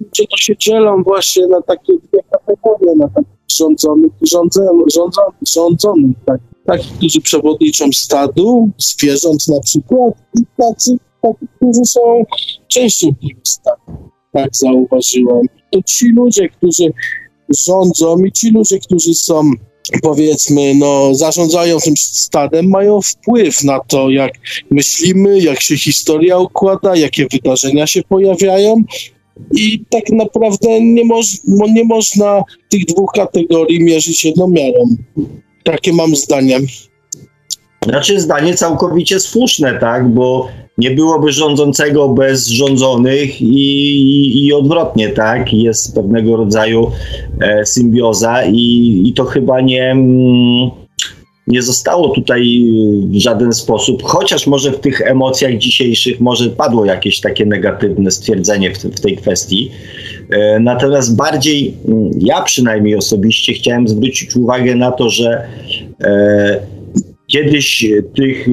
Ludzie 0.00 0.26
to 0.30 0.36
się 0.36 0.56
dzielą 0.56 1.02
właśnie 1.02 1.46
na 1.46 1.62
takie 1.62 1.92
dwie 1.92 2.20
kategorie, 2.30 2.96
na 2.96 3.08
takich 3.08 3.32
rządzonych 3.58 4.12
i 4.22 4.26
rządzonych, 4.26 4.86
rządzonych, 4.94 5.34
rządzonych 5.54 6.16
tak 6.26 6.40
takich, 6.66 6.92
którzy 6.92 7.20
przewodniczą 7.20 7.92
stadu, 7.94 8.70
zwierząt 8.78 9.48
na 9.48 9.60
przykład, 9.60 10.14
i 10.40 10.40
tacy, 10.56 10.96
tacy 11.22 11.46
którzy 11.56 11.84
są 11.84 12.24
częścią 12.68 13.06
tego 13.08 13.40
stadu. 13.44 14.10
tak 14.32 14.56
zauważyłem. 14.56 15.46
To 15.70 15.82
ci 15.82 16.08
ludzie, 16.08 16.48
którzy 16.48 16.92
rządzą 17.66 18.18
i 18.18 18.32
ci 18.32 18.50
ludzie, 18.50 18.78
którzy 18.78 19.14
są 19.14 19.50
powiedzmy, 20.02 20.74
no, 20.74 21.14
zarządzają 21.14 21.78
tym 21.78 21.94
stadem, 21.96 22.68
mają 22.68 23.00
wpływ 23.02 23.64
na 23.64 23.80
to, 23.80 24.10
jak 24.10 24.32
myślimy, 24.70 25.40
jak 25.40 25.62
się 25.62 25.76
historia 25.76 26.38
układa, 26.38 26.96
jakie 26.96 27.26
wydarzenia 27.32 27.86
się 27.86 28.02
pojawiają. 28.02 28.82
I 29.56 29.84
tak 29.90 30.10
naprawdę 30.10 30.80
nie, 30.80 31.02
nie 31.72 31.84
można 31.84 32.42
tych 32.68 32.84
dwóch 32.84 33.12
kategorii 33.14 33.84
mierzyć 33.84 34.24
jedną 34.24 34.48
miarą. 34.48 34.96
Takie 35.64 35.92
mam 35.92 36.16
zdanie. 36.16 36.60
Znaczy 37.84 38.20
zdanie 38.20 38.54
całkowicie 38.54 39.20
słuszne, 39.20 39.78
tak, 39.78 40.08
bo 40.08 40.48
nie 40.78 40.90
byłoby 40.90 41.32
rządzącego 41.32 42.08
bez 42.08 42.48
rządzonych 42.48 43.42
i, 43.42 43.46
i, 43.46 44.46
i 44.46 44.52
odwrotnie, 44.52 45.08
tak, 45.08 45.52
jest 45.52 45.94
pewnego 45.94 46.36
rodzaju 46.36 46.90
e, 47.40 47.66
symbioza 47.66 48.44
i, 48.44 49.02
i 49.06 49.12
to 49.12 49.24
chyba 49.24 49.60
nie, 49.60 49.90
mm, 49.90 50.70
nie 51.46 51.62
zostało 51.62 52.08
tutaj 52.08 52.64
w 53.10 53.18
żaden 53.18 53.52
sposób, 53.52 54.02
chociaż 54.02 54.46
może 54.46 54.72
w 54.72 54.80
tych 54.80 55.00
emocjach 55.00 55.58
dzisiejszych 55.58 56.20
może 56.20 56.50
padło 56.50 56.84
jakieś 56.84 57.20
takie 57.20 57.46
negatywne 57.46 58.10
stwierdzenie 58.10 58.74
w, 58.74 58.78
w 58.78 59.00
tej 59.00 59.16
kwestii, 59.16 59.70
e, 60.30 60.60
natomiast 60.60 61.16
bardziej, 61.16 61.74
mm, 61.88 62.10
ja 62.20 62.42
przynajmniej 62.42 62.96
osobiście 62.96 63.52
chciałem 63.52 63.88
zwrócić 63.88 64.36
uwagę 64.36 64.74
na 64.74 64.92
to, 64.92 65.10
że 65.10 65.46
e, 66.00 66.71
Kiedyś 67.32 67.86
tych 68.16 68.48
e, 68.48 68.52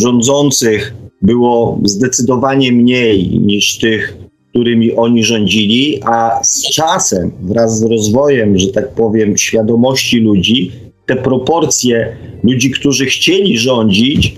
rządzących 0.00 0.94
było 1.22 1.78
zdecydowanie 1.84 2.72
mniej 2.72 3.40
niż 3.40 3.78
tych, 3.78 4.16
którymi 4.50 4.92
oni 4.92 5.24
rządzili, 5.24 6.00
a 6.04 6.40
z 6.44 6.70
czasem, 6.70 7.30
wraz 7.42 7.78
z 7.78 7.82
rozwojem, 7.82 8.58
że 8.58 8.68
tak 8.68 8.88
powiem, 8.88 9.38
świadomości 9.38 10.18
ludzi, 10.18 10.72
te 11.06 11.16
proporcje 11.16 12.16
ludzi, 12.44 12.70
którzy 12.70 13.06
chcieli 13.06 13.58
rządzić, 13.58 14.36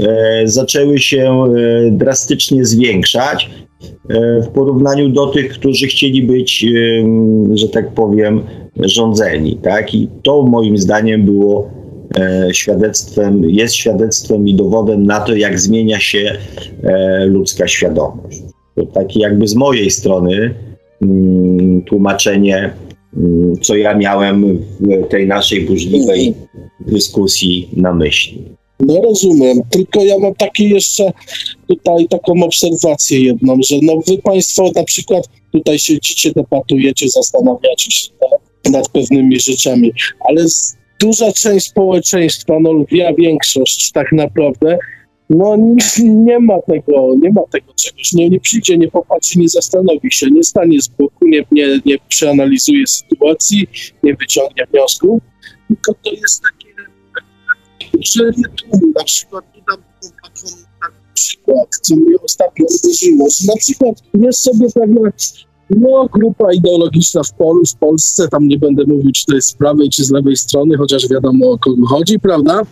e, 0.00 0.42
zaczęły 0.44 0.98
się 0.98 1.44
e, 1.44 1.90
drastycznie 1.90 2.64
zwiększać 2.64 3.50
e, 4.08 4.42
w 4.42 4.48
porównaniu 4.48 5.08
do 5.08 5.26
tych, 5.26 5.52
którzy 5.52 5.86
chcieli 5.86 6.22
być, 6.22 6.64
e, 6.64 6.68
że 7.56 7.68
tak 7.68 7.94
powiem, 7.94 8.42
rządzeni. 8.76 9.58
Tak? 9.62 9.94
I 9.94 10.08
to 10.22 10.42
moim 10.42 10.78
zdaniem 10.78 11.24
było 11.24 11.79
E, 11.79 11.79
świadectwem, 12.52 13.50
jest 13.50 13.74
świadectwem 13.74 14.48
i 14.48 14.54
dowodem 14.54 15.06
na 15.06 15.20
to, 15.20 15.34
jak 15.34 15.60
zmienia 15.60 16.00
się 16.00 16.38
e, 16.82 17.26
ludzka 17.26 17.68
świadomość. 17.68 18.42
To 18.76 18.86
takie 18.86 19.20
jakby 19.20 19.48
z 19.48 19.54
mojej 19.54 19.90
strony 19.90 20.54
mm, 21.02 21.82
tłumaczenie, 21.82 22.74
mm, 23.16 23.56
co 23.60 23.76
ja 23.76 23.94
miałem 23.94 24.58
w 24.80 25.08
tej 25.08 25.26
naszej 25.26 25.60
burzliwej 25.60 26.34
dyskusji 26.80 27.68
na 27.76 27.92
myśli. 27.92 28.44
No 28.80 29.00
rozumiem, 29.02 29.60
tylko 29.70 30.04
ja 30.04 30.18
mam 30.18 30.34
takie 30.34 30.68
jeszcze 30.68 31.12
tutaj 31.68 32.08
taką 32.08 32.44
obserwację 32.44 33.20
jedną, 33.20 33.58
że 33.68 33.76
no 33.82 34.00
wy 34.06 34.18
państwo 34.18 34.70
na 34.76 34.84
przykład 34.84 35.28
tutaj 35.52 35.78
siedzicie, 35.78 36.32
debatujecie, 36.32 37.08
zastanawiacie 37.08 37.90
się 37.90 38.08
nad 38.70 38.88
pewnymi 38.88 39.40
rzeczami, 39.40 39.92
ale 40.28 40.44
duża 41.00 41.32
część 41.32 41.66
społeczeństwa, 41.66 42.54
no 42.60 42.72
lwia 42.72 43.14
większość 43.14 43.92
tak 43.92 44.12
naprawdę, 44.12 44.78
no 45.30 45.56
nie 46.26 46.38
ma 46.38 46.60
tego, 46.60 47.14
nie 47.22 47.30
ma 47.30 47.42
tego 47.50 47.72
czegoś, 47.74 48.12
nie, 48.12 48.30
nie 48.30 48.40
przyjdzie, 48.40 48.78
nie 48.78 48.88
popatrzy, 48.88 49.38
nie 49.38 49.48
zastanowi 49.48 50.12
się, 50.12 50.26
nie 50.30 50.44
stanie 50.44 50.80
z 50.80 50.88
boku, 50.88 51.28
nie, 51.28 51.44
nie, 51.52 51.80
nie 51.86 51.96
przeanalizuje 52.08 52.86
sytuacji, 52.86 53.66
nie 54.02 54.14
wyciągnie 54.14 54.66
wniosków, 54.72 55.22
tylko 55.68 55.94
to 55.94 56.12
jest 56.12 56.42
takie, 56.42 56.74
że 58.00 58.24
nie 58.24 58.92
na 58.96 59.04
przykład 59.04 59.44
tu 59.52 59.60
dam 59.68 59.82
taką, 60.22 60.70
przykład, 61.14 61.68
co 61.82 61.96
mnie 61.96 62.16
ostatnio 62.24 62.66
uderzyło, 62.66 63.26
na 63.46 63.56
przykład 63.56 64.02
jest 64.14 64.42
sobie 64.42 64.66
pewna 64.74 65.10
no, 65.70 66.08
grupa 66.12 66.52
ideologiczna 66.52 67.22
w, 67.22 67.32
w 67.70 67.74
Polsce, 67.78 68.28
tam 68.28 68.48
nie 68.48 68.58
będę 68.58 68.84
mówił, 68.86 69.12
czy 69.12 69.24
to 69.26 69.34
jest 69.34 69.48
z 69.48 69.54
prawej, 69.54 69.90
czy 69.90 70.04
z 70.04 70.10
lewej 70.10 70.36
strony, 70.36 70.76
chociaż 70.76 71.08
wiadomo 71.08 71.50
o 71.50 71.58
kogo 71.58 71.86
chodzi, 71.86 72.18
prawda? 72.18 72.62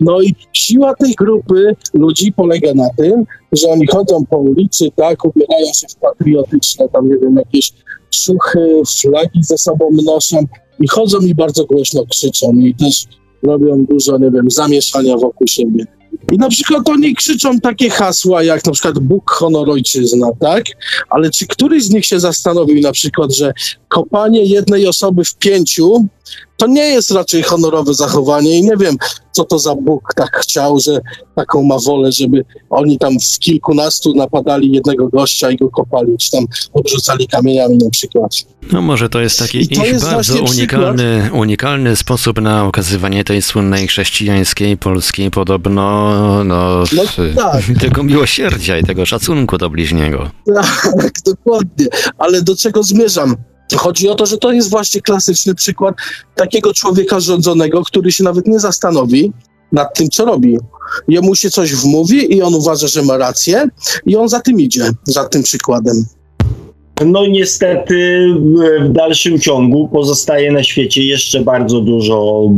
No 0.00 0.20
i 0.20 0.34
siła 0.52 0.94
tej 0.94 1.14
grupy 1.14 1.76
ludzi 1.94 2.32
polega 2.32 2.74
na 2.74 2.88
tym, 2.96 3.24
że 3.52 3.68
oni 3.68 3.86
chodzą 3.86 4.24
po 4.30 4.38
ulicy, 4.38 4.88
tak, 4.96 5.24
ubierają 5.24 5.66
się 5.66 5.86
w 5.88 5.96
patriotyczne, 5.96 6.88
tam 6.88 7.08
nie 7.08 7.18
wiem, 7.18 7.36
jakieś 7.36 7.72
szuchy, 8.14 8.82
flagi 9.00 9.42
ze 9.42 9.58
sobą 9.58 9.90
noszą 10.04 10.36
i 10.80 10.88
chodzą 10.88 11.18
i 11.20 11.34
bardzo 11.34 11.64
głośno 11.64 12.06
krzyczą 12.06 12.52
i 12.52 12.74
też 12.74 13.06
robią 13.42 13.84
dużo, 13.84 14.18
nie 14.18 14.30
wiem, 14.30 14.50
zamieszania 14.50 15.16
wokół 15.16 15.46
siebie. 15.46 15.84
I 16.32 16.38
na 16.38 16.48
przykład 16.48 16.88
oni 16.88 17.14
krzyczą 17.14 17.60
takie 17.60 17.90
hasła 17.90 18.42
jak 18.42 18.66
na 18.66 18.72
przykład 18.72 18.98
Bóg, 18.98 19.30
honor, 19.30 19.70
ojczyzna, 19.70 20.28
tak? 20.40 20.64
Ale 21.10 21.30
czy 21.30 21.46
któryś 21.46 21.84
z 21.84 21.90
nich 21.90 22.06
się 22.06 22.20
zastanowił 22.20 22.80
na 22.80 22.92
przykład, 22.92 23.36
że 23.36 23.52
kopanie 23.88 24.44
jednej 24.44 24.86
osoby 24.86 25.24
w 25.24 25.34
pięciu 25.34 26.08
to 26.62 26.66
nie 26.66 26.86
jest 26.86 27.10
raczej 27.10 27.42
honorowe 27.42 27.94
zachowanie 27.94 28.58
i 28.58 28.62
nie 28.62 28.76
wiem, 28.76 28.96
co 29.32 29.44
to 29.44 29.58
za 29.58 29.74
Bóg 29.74 30.14
tak 30.16 30.36
chciał, 30.36 30.80
że 30.80 31.00
taką 31.34 31.62
ma 31.62 31.78
wolę, 31.78 32.12
żeby 32.12 32.44
oni 32.70 32.98
tam 32.98 33.12
w 33.20 33.38
kilkunastu 33.38 34.14
napadali 34.14 34.72
jednego 34.72 35.08
gościa 35.08 35.50
i 35.50 35.56
go 35.56 35.70
kopali, 35.70 36.18
czy 36.18 36.30
tam 36.30 36.46
obrzucali 36.72 37.28
kamieniami 37.28 37.78
na 37.78 37.90
przykład. 37.90 38.32
No 38.72 38.82
może 38.82 39.08
to 39.08 39.20
jest 39.20 39.38
taki 39.38 39.68
to 39.68 39.84
jest 39.84 40.04
bardzo 40.04 40.42
unikalny, 40.42 41.30
unikalny 41.32 41.96
sposób 41.96 42.40
na 42.40 42.64
okazywanie 42.64 43.24
tej 43.24 43.42
słynnej 43.42 43.86
chrześcijańskiej 43.86 44.76
Polski 44.76 45.30
podobno 45.30 45.82
no, 46.44 46.84
no 46.96 47.02
tak. 47.36 47.62
tego 47.80 48.02
miłosierdzia 48.02 48.78
i 48.78 48.84
tego 48.84 49.06
szacunku 49.06 49.58
do 49.58 49.70
bliźniego. 49.70 50.30
Tak, 50.54 51.12
dokładnie. 51.26 51.86
Ale 52.18 52.42
do 52.42 52.56
czego 52.56 52.82
zmierzam? 52.82 53.36
Chodzi 53.76 54.08
o 54.08 54.14
to, 54.14 54.26
że 54.26 54.38
to 54.38 54.52
jest 54.52 54.70
właśnie 54.70 55.00
klasyczny 55.00 55.54
przykład 55.54 55.94
takiego 56.34 56.74
człowieka 56.74 57.20
rządzonego, 57.20 57.84
który 57.84 58.12
się 58.12 58.24
nawet 58.24 58.46
nie 58.46 58.60
zastanowi 58.60 59.32
nad 59.72 59.94
tym, 59.94 60.08
co 60.08 60.24
robi. 60.24 60.58
Jemu 61.08 61.34
się 61.34 61.50
coś 61.50 61.74
wmówi 61.74 62.34
i 62.34 62.42
on 62.42 62.54
uważa, 62.54 62.86
że 62.86 63.02
ma 63.02 63.16
rację 63.16 63.68
i 64.06 64.16
on 64.16 64.28
za 64.28 64.40
tym 64.40 64.60
idzie, 64.60 64.90
za 65.04 65.24
tym 65.24 65.42
przykładem. 65.42 66.04
No 67.06 67.26
niestety 67.26 68.26
w 68.80 68.88
dalszym 68.88 69.38
ciągu 69.38 69.88
pozostaje 69.88 70.52
na 70.52 70.62
świecie 70.62 71.02
jeszcze 71.02 71.40
bardzo 71.40 71.80
dużo, 71.80 72.48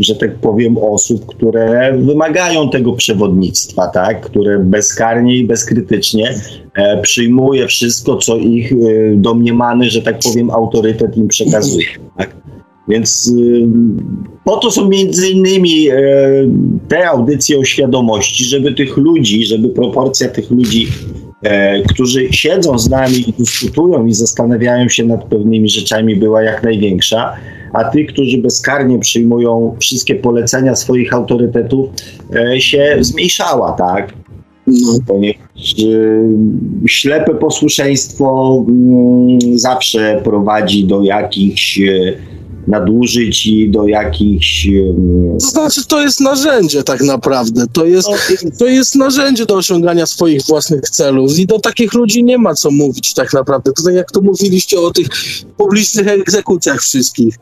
że 0.00 0.14
tak 0.14 0.34
powiem, 0.34 0.78
osób, 0.78 1.26
które 1.26 1.96
wymagają 1.98 2.70
tego 2.70 2.92
przewodnictwa, 2.92 3.86
tak? 3.86 4.20
które 4.20 4.58
bezkarnie 4.58 5.36
i 5.36 5.46
bezkrytycznie 5.46 6.34
e, 6.74 7.02
przyjmuje 7.02 7.66
wszystko, 7.66 8.16
co 8.16 8.36
ich 8.36 8.72
e, 8.72 8.76
domniemany, 9.16 9.90
że 9.90 10.02
tak 10.02 10.18
powiem, 10.24 10.50
autorytet 10.50 11.16
im 11.16 11.28
przekazuje. 11.28 11.86
Tak? 12.18 12.36
Więc 12.88 13.32
po 14.44 14.56
to 14.56 14.70
są 14.70 14.88
między 14.88 15.30
innymi 15.30 15.88
e, 15.88 15.96
te 16.88 17.08
audycje 17.08 17.58
o 17.58 17.64
świadomości, 17.64 18.44
żeby 18.44 18.74
tych 18.74 18.96
ludzi, 18.96 19.46
żeby 19.46 19.68
proporcja 19.68 20.28
tych 20.28 20.50
ludzi 20.50 20.86
E, 20.88 21.15
którzy 21.88 22.32
siedzą 22.32 22.78
z 22.78 22.90
nami 22.90 23.30
i 23.30 23.32
dyskutują 23.32 24.06
i 24.06 24.14
zastanawiają 24.14 24.88
się 24.88 25.04
nad 25.04 25.24
pewnymi 25.24 25.68
rzeczami, 25.68 26.16
była 26.16 26.42
jak 26.42 26.62
największa, 26.62 27.36
a 27.72 27.84
tych, 27.84 28.06
którzy 28.06 28.38
bezkarnie 28.38 28.98
przyjmują 28.98 29.76
wszystkie 29.80 30.14
polecenia 30.14 30.76
swoich 30.76 31.14
autorytetów, 31.14 31.88
e, 32.34 32.60
się 32.60 32.96
zmniejszała, 33.00 33.72
tak? 33.72 34.12
No. 34.66 34.98
Ponieważ 35.06 35.74
y, 35.82 36.28
ślepe 36.86 37.34
posłuszeństwo 37.34 38.64
y, 39.54 39.58
zawsze 39.58 40.20
prowadzi 40.24 40.84
do 40.84 41.02
jakichś 41.02 41.80
nadużyć 42.66 43.46
i 43.46 43.70
do 43.70 43.86
jakichś... 43.86 44.68
To 45.40 45.46
znaczy, 45.46 45.86
to 45.86 46.00
jest 46.00 46.20
narzędzie 46.20 46.82
tak 46.82 47.00
naprawdę. 47.00 47.66
To 47.72 47.84
jest, 47.84 48.08
to 48.58 48.66
jest 48.66 48.94
narzędzie 48.94 49.46
do 49.46 49.54
osiągania 49.54 50.06
swoich 50.06 50.42
własnych 50.42 50.80
celów 50.80 51.38
i 51.38 51.46
do 51.46 51.58
takich 51.58 51.94
ludzi 51.94 52.24
nie 52.24 52.38
ma 52.38 52.54
co 52.54 52.70
mówić 52.70 53.14
tak 53.14 53.32
naprawdę. 53.32 53.72
To 53.72 53.82
tak 53.82 53.94
jak 53.94 54.12
tu 54.12 54.22
mówiliście 54.22 54.80
o 54.80 54.90
tych 54.90 55.06
publicznych 55.56 56.08
egzekucjach 56.08 56.80
wszystkich. 56.80 57.34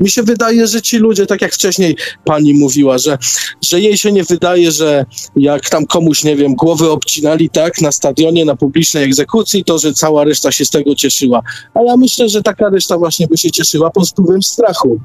Mi 0.00 0.10
się 0.10 0.22
wydaje, 0.22 0.66
że 0.66 0.82
ci 0.82 0.98
ludzie, 0.98 1.26
tak 1.26 1.42
jak 1.42 1.54
wcześniej 1.54 1.96
pani 2.24 2.54
mówiła, 2.54 2.98
że, 2.98 3.18
że 3.62 3.80
jej 3.80 3.98
się 3.98 4.12
nie 4.12 4.24
wydaje, 4.24 4.72
że 4.72 5.06
jak 5.36 5.70
tam 5.70 5.86
komuś, 5.86 6.24
nie 6.24 6.36
wiem, 6.36 6.54
głowy 6.54 6.90
obcinali 6.90 7.50
tak 7.50 7.80
na 7.80 7.92
stadionie, 7.92 8.44
na 8.44 8.56
publicznej 8.56 9.04
egzekucji, 9.04 9.64
to 9.64 9.78
że 9.78 9.94
cała 9.94 10.24
reszta 10.24 10.52
się 10.52 10.64
z 10.64 10.70
tego 10.70 10.94
cieszyła. 10.94 11.42
A 11.74 11.82
ja 11.82 11.96
myślę, 11.96 12.28
że 12.28 12.42
taka 12.42 12.68
reszta 12.68 12.98
właśnie 12.98 13.26
by 13.26 13.38
się 13.38 13.50
cieszyła 13.50 13.90
pod 13.90 14.08
wpływem 14.08 14.42
strachu. 14.56 14.98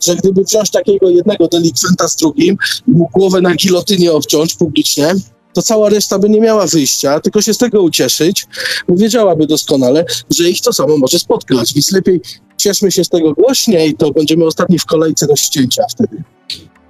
Że 0.00 0.16
gdyby 0.16 0.44
wziąć 0.44 0.70
takiego 0.70 1.10
jednego 1.10 1.48
delikwenta 1.48 2.08
z 2.08 2.16
drugim 2.16 2.56
i 2.88 2.90
mu 2.90 3.08
głowę 3.12 3.40
na 3.40 3.54
gilotynie 3.54 4.12
obciąć 4.12 4.54
publicznie, 4.54 5.14
to 5.52 5.62
cała 5.62 5.88
reszta 5.88 6.18
by 6.18 6.28
nie 6.28 6.40
miała 6.40 6.66
wyjścia, 6.66 7.20
tylko 7.20 7.42
się 7.42 7.54
z 7.54 7.58
tego 7.58 7.82
ucieszyć, 7.82 8.46
bo 8.88 8.96
wiedziałaby 8.96 9.46
doskonale, 9.46 10.04
że 10.38 10.50
ich 10.50 10.60
to 10.60 10.72
samo 10.72 10.96
może 10.96 11.18
spotkać. 11.18 11.74
Więc 11.74 11.92
lepiej 11.92 12.20
cieszmy 12.56 12.92
się 12.92 13.04
z 13.04 13.08
tego 13.08 13.32
głośniej, 13.34 13.94
to 13.94 14.10
będziemy 14.10 14.44
ostatni 14.44 14.78
w 14.78 14.84
kolejce 14.84 15.26
do 15.26 15.36
ścięcia 15.36 15.82
wtedy. 15.90 16.22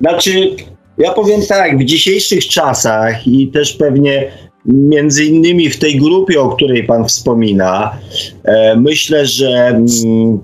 Znaczy, 0.01 0.57
ja 0.99 1.13
powiem 1.13 1.41
tak, 1.49 1.79
w 1.79 1.85
dzisiejszych 1.85 2.49
czasach 2.49 3.27
i 3.27 3.49
też 3.49 3.73
pewnie 3.73 4.33
między 4.65 5.25
innymi 5.25 5.71
w 5.71 5.79
tej 5.79 5.97
grupie, 5.97 6.41
o 6.41 6.49
której 6.57 6.85
Pan 6.85 7.09
wspomina, 7.09 7.99
e, 8.45 8.77
myślę, 8.77 9.27
że 9.27 9.67
mm, 9.67 10.39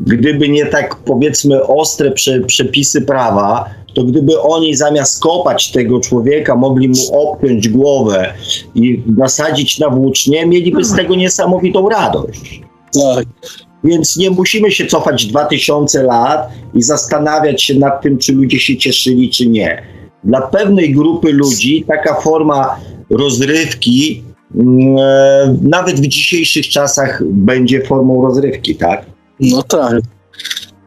gdyby 0.00 0.48
nie 0.48 0.66
tak 0.66 0.96
powiedzmy 0.96 1.66
ostre 1.66 2.10
prze, 2.10 2.40
przepisy 2.40 3.02
prawa, 3.02 3.70
to 3.94 4.04
gdyby 4.04 4.40
oni 4.40 4.74
zamiast 4.74 5.22
kopać 5.22 5.72
tego 5.72 6.00
człowieka, 6.00 6.56
mogli 6.56 6.88
mu 6.88 7.20
obpiąć 7.22 7.68
głowę 7.68 8.34
i 8.74 9.02
nasadzić 9.16 9.78
na 9.78 9.90
włócznie, 9.90 10.46
mieliby 10.46 10.84
z 10.84 10.96
tego 10.96 11.14
niesamowitą 11.14 11.88
radość. 11.88 12.62
Tak. 12.92 13.26
Więc 13.84 14.16
nie 14.16 14.30
musimy 14.30 14.70
się 14.70 14.86
cofać 14.86 15.26
2000 15.26 16.02
lat 16.02 16.48
i 16.74 16.82
zastanawiać 16.82 17.62
się 17.62 17.74
nad 17.74 18.02
tym, 18.02 18.18
czy 18.18 18.32
ludzie 18.32 18.60
się 18.60 18.76
cieszyli, 18.76 19.30
czy 19.30 19.48
nie. 19.48 19.82
Dla 20.24 20.40
pewnej 20.40 20.94
grupy 20.94 21.32
ludzi 21.32 21.84
taka 21.88 22.20
forma 22.20 22.76
rozrywki, 23.10 24.22
mm, 24.54 24.96
e, 24.98 25.56
nawet 25.62 26.00
w 26.00 26.06
dzisiejszych 26.06 26.68
czasach, 26.68 27.22
będzie 27.24 27.82
formą 27.82 28.22
rozrywki, 28.22 28.74
tak? 28.74 29.17
No 29.40 29.62
tak. 29.62 30.00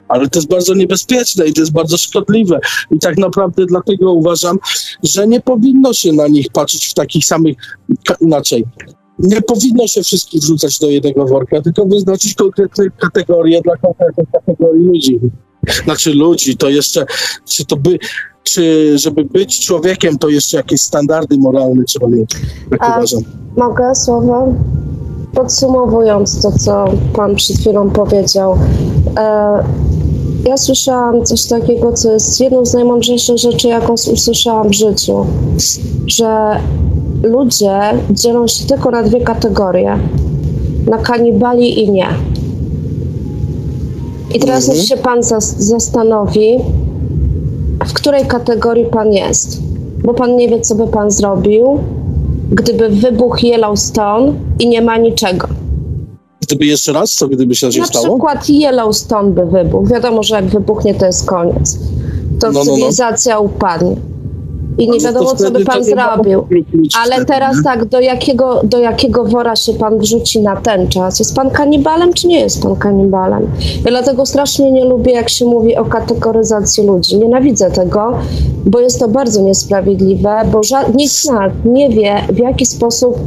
Ale 0.08 0.30
to 0.30 0.40
jest 0.40 0.50
bardzo 0.50 0.74
niebezpieczne 0.74 1.48
i 1.48 1.54
to 1.54 1.62
jest 1.62 1.72
bardzo 1.72 1.98
szkodliwe. 1.98 2.60
I 2.92 3.00
tak 3.00 3.18
naprawdę 3.18 3.66
dlatego 3.66 4.14
uważam, 4.14 4.60
że 5.04 5.28
nie 5.28 5.42
powinno 5.42 5.94
się 5.94 6.14
na 6.14 6.28
nich 6.28 6.48
patrzeć 6.54 6.88
w 6.88 6.94
takich 6.94 7.26
samych, 7.26 7.58
inaczej. 8.22 8.66
Nie 9.20 9.42
powinno 9.42 9.88
się 9.88 10.04
wszystkich 10.04 10.42
wrzucać 10.42 10.80
do 10.80 10.90
jednego 10.90 11.26
worka, 11.26 11.62
tylko 11.62 11.86
wyznaczyć 11.86 12.34
konkretne 12.34 12.90
kategorie 12.90 13.62
dla 13.62 13.78
konkretnych 13.78 14.28
kategorii 14.32 14.84
ludzi. 14.84 15.20
Znaczy 15.84 16.14
ludzi, 16.14 16.58
to 16.58 16.70
jeszcze, 16.70 17.06
czy 17.50 17.66
to 17.66 17.78
by, 17.78 18.00
czy 18.44 18.94
żeby 18.98 19.26
być 19.26 19.66
człowiekiem, 19.66 20.18
to 20.18 20.30
jeszcze 20.30 20.58
jakieś 20.58 20.82
standardy 20.82 21.38
moralne 21.38 21.84
trzeba 21.84 22.08
mieć, 22.08 22.30
tak 22.70 22.98
uważam. 22.98 23.22
Mogę 23.58 23.96
słowo? 23.96 24.54
Podsumowując 25.34 26.42
to, 26.42 26.52
co 26.52 26.86
Pan 27.14 27.36
przed 27.36 27.58
chwilą 27.58 27.90
powiedział, 27.90 28.56
e, 29.18 29.64
ja 30.50 30.58
słyszałam 30.58 31.26
coś 31.26 31.46
takiego, 31.46 31.94
co 31.94 32.12
jest 32.12 32.40
jedną 32.42 32.66
z 32.66 32.74
najmądrzejszych 32.74 33.38
rzeczy, 33.38 33.68
jaką 33.68 33.94
usłyszałam 33.94 34.70
w 34.70 34.74
życiu, 34.74 35.26
że 36.08 36.56
ludzie 37.24 37.80
dzielą 38.10 38.48
się 38.48 38.66
tylko 38.68 38.92
na 38.92 39.04
dwie 39.04 39.22
kategorie: 39.22 39.98
na 40.88 40.98
kanibali 40.98 41.84
i 41.84 41.92
nie. 41.92 42.08
I 44.36 44.40
teraz 44.40 44.64
Mhm. 44.64 44.78
niech 44.78 44.88
się 44.88 44.98
Pan 44.98 45.20
zas- 45.20 45.56
zastanowi, 45.60 46.60
w 47.88 47.94
której 47.94 48.26
kategorii 48.26 48.86
Pan 48.86 49.14
jest, 49.14 49.62
bo 50.04 50.14
Pan 50.14 50.36
nie 50.36 50.48
wie, 50.50 50.62
co 50.62 50.76
by 50.76 50.88
Pan 50.88 51.12
zrobił, 51.12 51.80
gdyby 52.52 52.90
wybuchł 52.90 53.46
Yellowstone 53.46 54.34
i 54.60 54.70
nie 54.70 54.82
ma 54.82 54.98
niczego. 54.98 55.48
Gdyby 56.42 56.66
jeszcze 56.66 56.94
raz, 56.94 57.12
co 57.12 57.28
gdyby 57.28 57.56
się, 57.56 57.72
się 57.72 57.80
Na 57.80 57.86
stało? 57.86 58.06
przykład 58.06 58.50
Yellowstone 58.50 59.32
by 59.32 59.46
wybuchł. 59.46 59.86
Wiadomo, 59.86 60.24
że 60.24 60.36
jak 60.36 60.46
wybuchnie, 60.46 60.96
to 60.96 61.06
jest 61.06 61.26
koniec. 61.26 61.78
To 62.40 62.48
No, 62.48 62.54
no, 62.54 62.60
no. 62.60 62.66
cywilizacja 62.66 63.40
upadnie. 63.40 63.96
I 64.82 64.90
nie 64.90 65.00
wiadomo, 65.00 65.36
co 65.36 65.52
by 65.52 65.66
pan 65.66 65.84
zrobił. 65.84 66.48
Ale 67.04 67.26
teraz 67.26 67.56
tak, 67.64 67.86
do 67.86 68.00
jakiego, 68.00 68.62
do 68.64 68.80
jakiego 68.80 69.24
wora 69.26 69.56
się 69.56 69.74
pan 69.74 70.00
wrzuci 70.00 70.42
na 70.42 70.56
ten 70.56 70.88
czas? 70.88 71.20
Jest 71.20 71.36
pan 71.36 71.50
kanibalem, 71.50 72.14
czy 72.14 72.28
nie 72.28 72.40
jest 72.40 72.64
pan 72.64 72.76
kanibalem? 72.76 73.50
Ja 73.86 73.92
dlatego 73.92 74.26
strasznie 74.26 74.72
nie 74.72 74.86
lubię, 74.86 75.12
jak 75.12 75.30
się 75.30 75.46
mówi 75.46 75.76
o 75.78 75.86
kategoryzacji 75.86 76.88
ludzi. 76.88 77.18
Nienawidzę 77.18 77.72
tego, 77.72 78.14
bo 78.66 78.80
jest 78.80 79.00
to 79.00 79.08
bardzo 79.08 79.42
niesprawiedliwe, 79.42 80.42
bo 80.52 80.60
ża- 80.60 80.96
nikt 80.96 81.12
z 81.14 81.26
nas 81.30 81.52
nie 81.66 81.90
wie, 81.90 82.16
w 82.30 82.38
jaki 82.38 82.66
sposób 82.66 83.18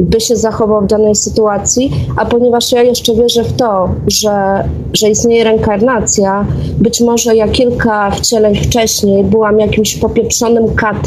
by 0.00 0.20
się 0.20 0.36
zachował 0.36 0.82
w 0.82 0.86
danej 0.86 1.14
sytuacji, 1.14 1.90
a 2.16 2.24
ponieważ 2.26 2.72
ja 2.72 2.82
jeszcze 2.82 3.14
wierzę 3.14 3.44
w 3.44 3.52
to, 3.52 3.88
że, 4.06 4.64
że 4.92 5.10
istnieje 5.10 5.44
reinkarnacja, 5.44 6.46
być 6.78 7.00
może 7.00 7.36
ja 7.36 7.48
kilka 7.48 8.10
wcieleń 8.10 8.54
wcześniej 8.56 9.24
byłam 9.24 9.60
jakimś 9.60 9.96
popieprzonym 9.96 10.74
katem, 10.74 11.03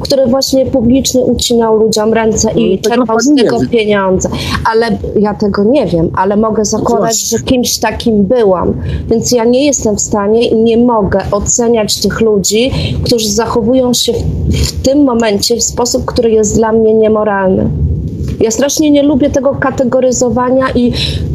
który 0.00 0.26
właśnie 0.26 0.66
publicznie 0.66 1.20
ucinał 1.20 1.76
ludziom 1.76 2.12
ręce 2.12 2.52
i 2.52 2.80
No, 2.84 2.90
czerpał 2.90 3.20
z 3.20 3.34
tego 3.34 3.58
pieniądze. 3.70 4.28
Ale 4.72 4.98
ja 5.20 5.34
tego 5.34 5.64
nie 5.64 5.86
wiem, 5.86 6.10
ale 6.14 6.36
mogę 6.36 6.64
zakładać, 6.64 7.00
właśnie. 7.00 7.38
że 7.38 7.44
kimś 7.44 7.78
takim 7.78 8.24
byłam. 8.24 8.74
Więc 9.10 9.32
ja 9.32 9.44
nie 9.44 9.66
jestem 9.66 9.96
w 9.96 10.00
stanie 10.00 10.48
i 10.48 10.56
nie 10.56 10.76
mogę 10.76 11.20
oceniać 11.32 12.00
tych 12.00 12.20
ludzi, 12.20 12.70
którzy 13.04 13.28
zachowują 13.28 13.94
się 13.94 14.12
w, 14.12 14.56
w 14.56 14.82
tym 14.82 15.04
momencie 15.04 15.56
w 15.56 15.62
sposób, 15.62 16.04
który 16.04 16.30
jest 16.30 16.56
dla 16.56 16.72
mnie 16.72 16.94
niemoralny. 16.94 17.68
Ja 18.40 18.50
strasznie 18.50 18.90
nie 18.90 19.02
lubię 19.02 19.30
tego 19.30 19.54
kategoryzowania 19.54 20.70
i 20.74 20.92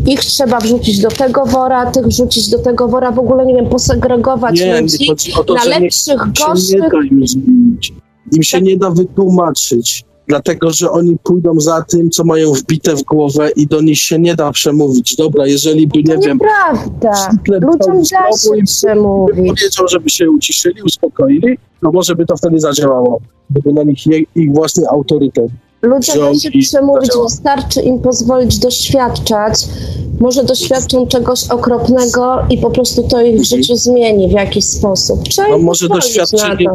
ich 0.08 0.20
trzeba 0.20 0.60
wrzucić 0.60 1.00
do 1.02 1.10
tego 1.10 1.46
wora, 1.46 1.92
tych 1.92 2.08
wrzucić 2.08 2.50
do 2.50 2.60
tego 2.60 2.88
wora, 2.88 3.12
w 3.12 3.20
ogóle, 3.20 3.46
nie 3.46 3.56
wiem, 3.56 3.70
posegregować 3.70 4.60
Nie, 4.60 4.82
ludzi 4.82 5.10
nie 5.10 5.44
to, 5.44 5.54
na 5.54 5.64
lepszych, 5.64 6.22
nie 6.72 6.80
da 6.80 6.98
im 7.12 7.28
zmienić. 7.28 7.94
Im 8.36 8.44
się 8.44 8.62
nie 8.62 8.78
da 8.78 8.90
wytłumaczyć, 8.92 10.06
dlatego 10.28 10.72
że 10.72 10.92
oni 10.92 11.18
pójdą 11.24 11.60
za 11.60 11.82
tym, 11.82 12.10
co 12.10 12.24
mają 12.24 12.54
wbite 12.54 12.96
w 12.96 13.04
głowę 13.04 13.50
i 13.56 13.68
do 13.68 13.82
nich 13.82 14.00
się 14.00 14.20
nie 14.20 14.36
da 14.36 14.52
przemówić. 14.52 15.16
Dobra, 15.16 15.48
jeżeli 15.48 15.88
by, 15.88 16.04
To 16.04 16.12
nie 16.14 16.18
wiem, 16.18 16.38
nieprawda. 16.38 17.30
Ludziom 17.48 17.98
da 17.98 18.38
się 18.38 18.64
przemówić. 18.66 19.36
powiedział, 19.48 19.88
żeby 19.88 20.10
się 20.10 20.30
uciszyli, 20.30 20.82
uspokoili, 20.82 21.58
to 21.82 21.92
może 21.92 22.16
by 22.16 22.26
to 22.26 22.38
wtedy 22.38 22.60
zadziałało. 22.60 23.22
Gdyby 23.50 23.74
na 23.74 23.84
nich 23.84 24.08
ich 24.36 24.54
własny 24.54 24.88
autorytet. 24.90 25.48
Ludziom 25.82 26.20
da 26.20 26.40
się 26.40 26.52
przemówić, 26.52 27.12
wystarczy 27.24 27.82
im 27.82 28.00
pozwolić 28.00 28.60
doświadczać. 28.60 29.54
Może 30.20 30.44
doświadczą 30.44 31.08
czegoś 31.08 31.48
okropnego 31.50 32.46
i 32.50 32.58
po 32.58 32.70
prostu 32.72 33.08
to 33.08 33.22
ich 33.22 33.42
w 33.42 33.44
życiu 33.44 33.76
zmieni 33.76 34.28
w 34.28 34.32
jakiś 34.32 34.66
sposób. 34.66 35.24
Trzeba 35.24 35.48
Mhm. 35.48 35.62
No 35.62 35.66
może 35.66 35.88
doświadczenie 35.88 36.66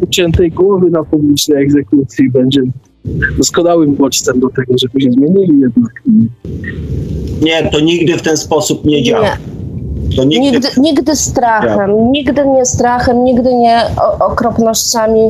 uciętej 0.00 0.50
głowy 0.50 0.90
na 0.90 1.04
publicznej 1.04 1.62
egzekucji 1.62 2.30
będzie 2.30 2.62
doskonałym 3.38 3.94
bodźcem 3.94 4.40
do 4.40 4.48
tego, 4.48 4.74
żeby 4.78 5.00
się 5.00 5.12
zmienili 5.12 5.60
jednak. 5.60 6.02
Nie, 7.42 7.70
to 7.72 7.80
nigdy 7.80 8.18
w 8.18 8.22
ten 8.22 8.36
sposób 8.36 8.84
nie 8.84 9.02
działa. 9.02 9.24
Nie. 9.24 9.59
To 10.16 10.24
nigdy, 10.24 10.50
Nigdy, 10.50 10.68
nigdy 10.80 11.16
strachem, 11.16 12.12
nigdy 12.12 12.46
nie 12.46 12.66
strachem, 12.66 13.24
nigdy 13.24 13.54
nie 13.54 13.82
o, 13.96 14.26
okropnościami. 14.26 15.20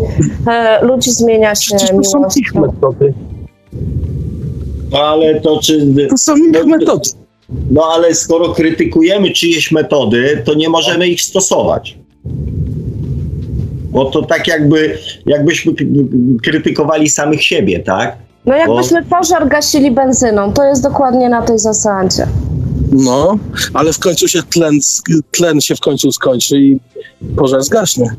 E, 0.47 0.85
ludzi 0.85 1.11
zmienia 1.11 1.55
się 1.55 1.77
Przecież 1.77 1.97
to 1.97 2.05
są 2.05 2.23
ich 2.37 2.55
metody. 2.55 3.15
No 4.93 4.99
ale 4.99 5.41
to 5.41 5.61
czy... 5.63 5.87
To 6.11 6.19
są 6.19 6.37
ich 6.37 6.67
metody. 6.67 7.11
No 7.71 7.85
ale 7.95 8.15
skoro 8.15 8.49
krytykujemy 8.49 9.31
czyjeś 9.31 9.73
metody, 9.73 10.43
to 10.45 10.55
nie 10.55 10.69
możemy 10.69 11.09
ich 11.09 11.23
stosować. 11.23 11.99
Bo 13.91 14.05
to 14.05 14.23
tak 14.23 14.49
jakby, 14.49 14.99
jakbyśmy 15.27 15.73
krytykowali 16.43 17.09
samych 17.09 17.43
siebie, 17.43 17.81
tak? 17.81 18.17
No 18.47 18.57
jakbyśmy 18.57 19.05
pożar 19.05 19.49
gasili 19.49 19.91
benzyną, 19.91 20.53
to 20.53 20.65
jest 20.65 20.83
dokładnie 20.83 21.29
na 21.29 21.43
tej 21.43 21.59
zasadzie. 21.59 22.27
No, 22.93 23.39
ale 23.75 23.93
w 23.93 23.99
końcu 23.99 24.29
się 24.29 24.43
tlen, 24.43 24.79
tlen 25.31 25.61
się 25.61 25.77
w 25.77 25.81
końcu 25.81 26.13
skończy 26.13 26.61
i 26.61 26.79
pożar 27.37 27.63
zgaśnie. 27.63 28.17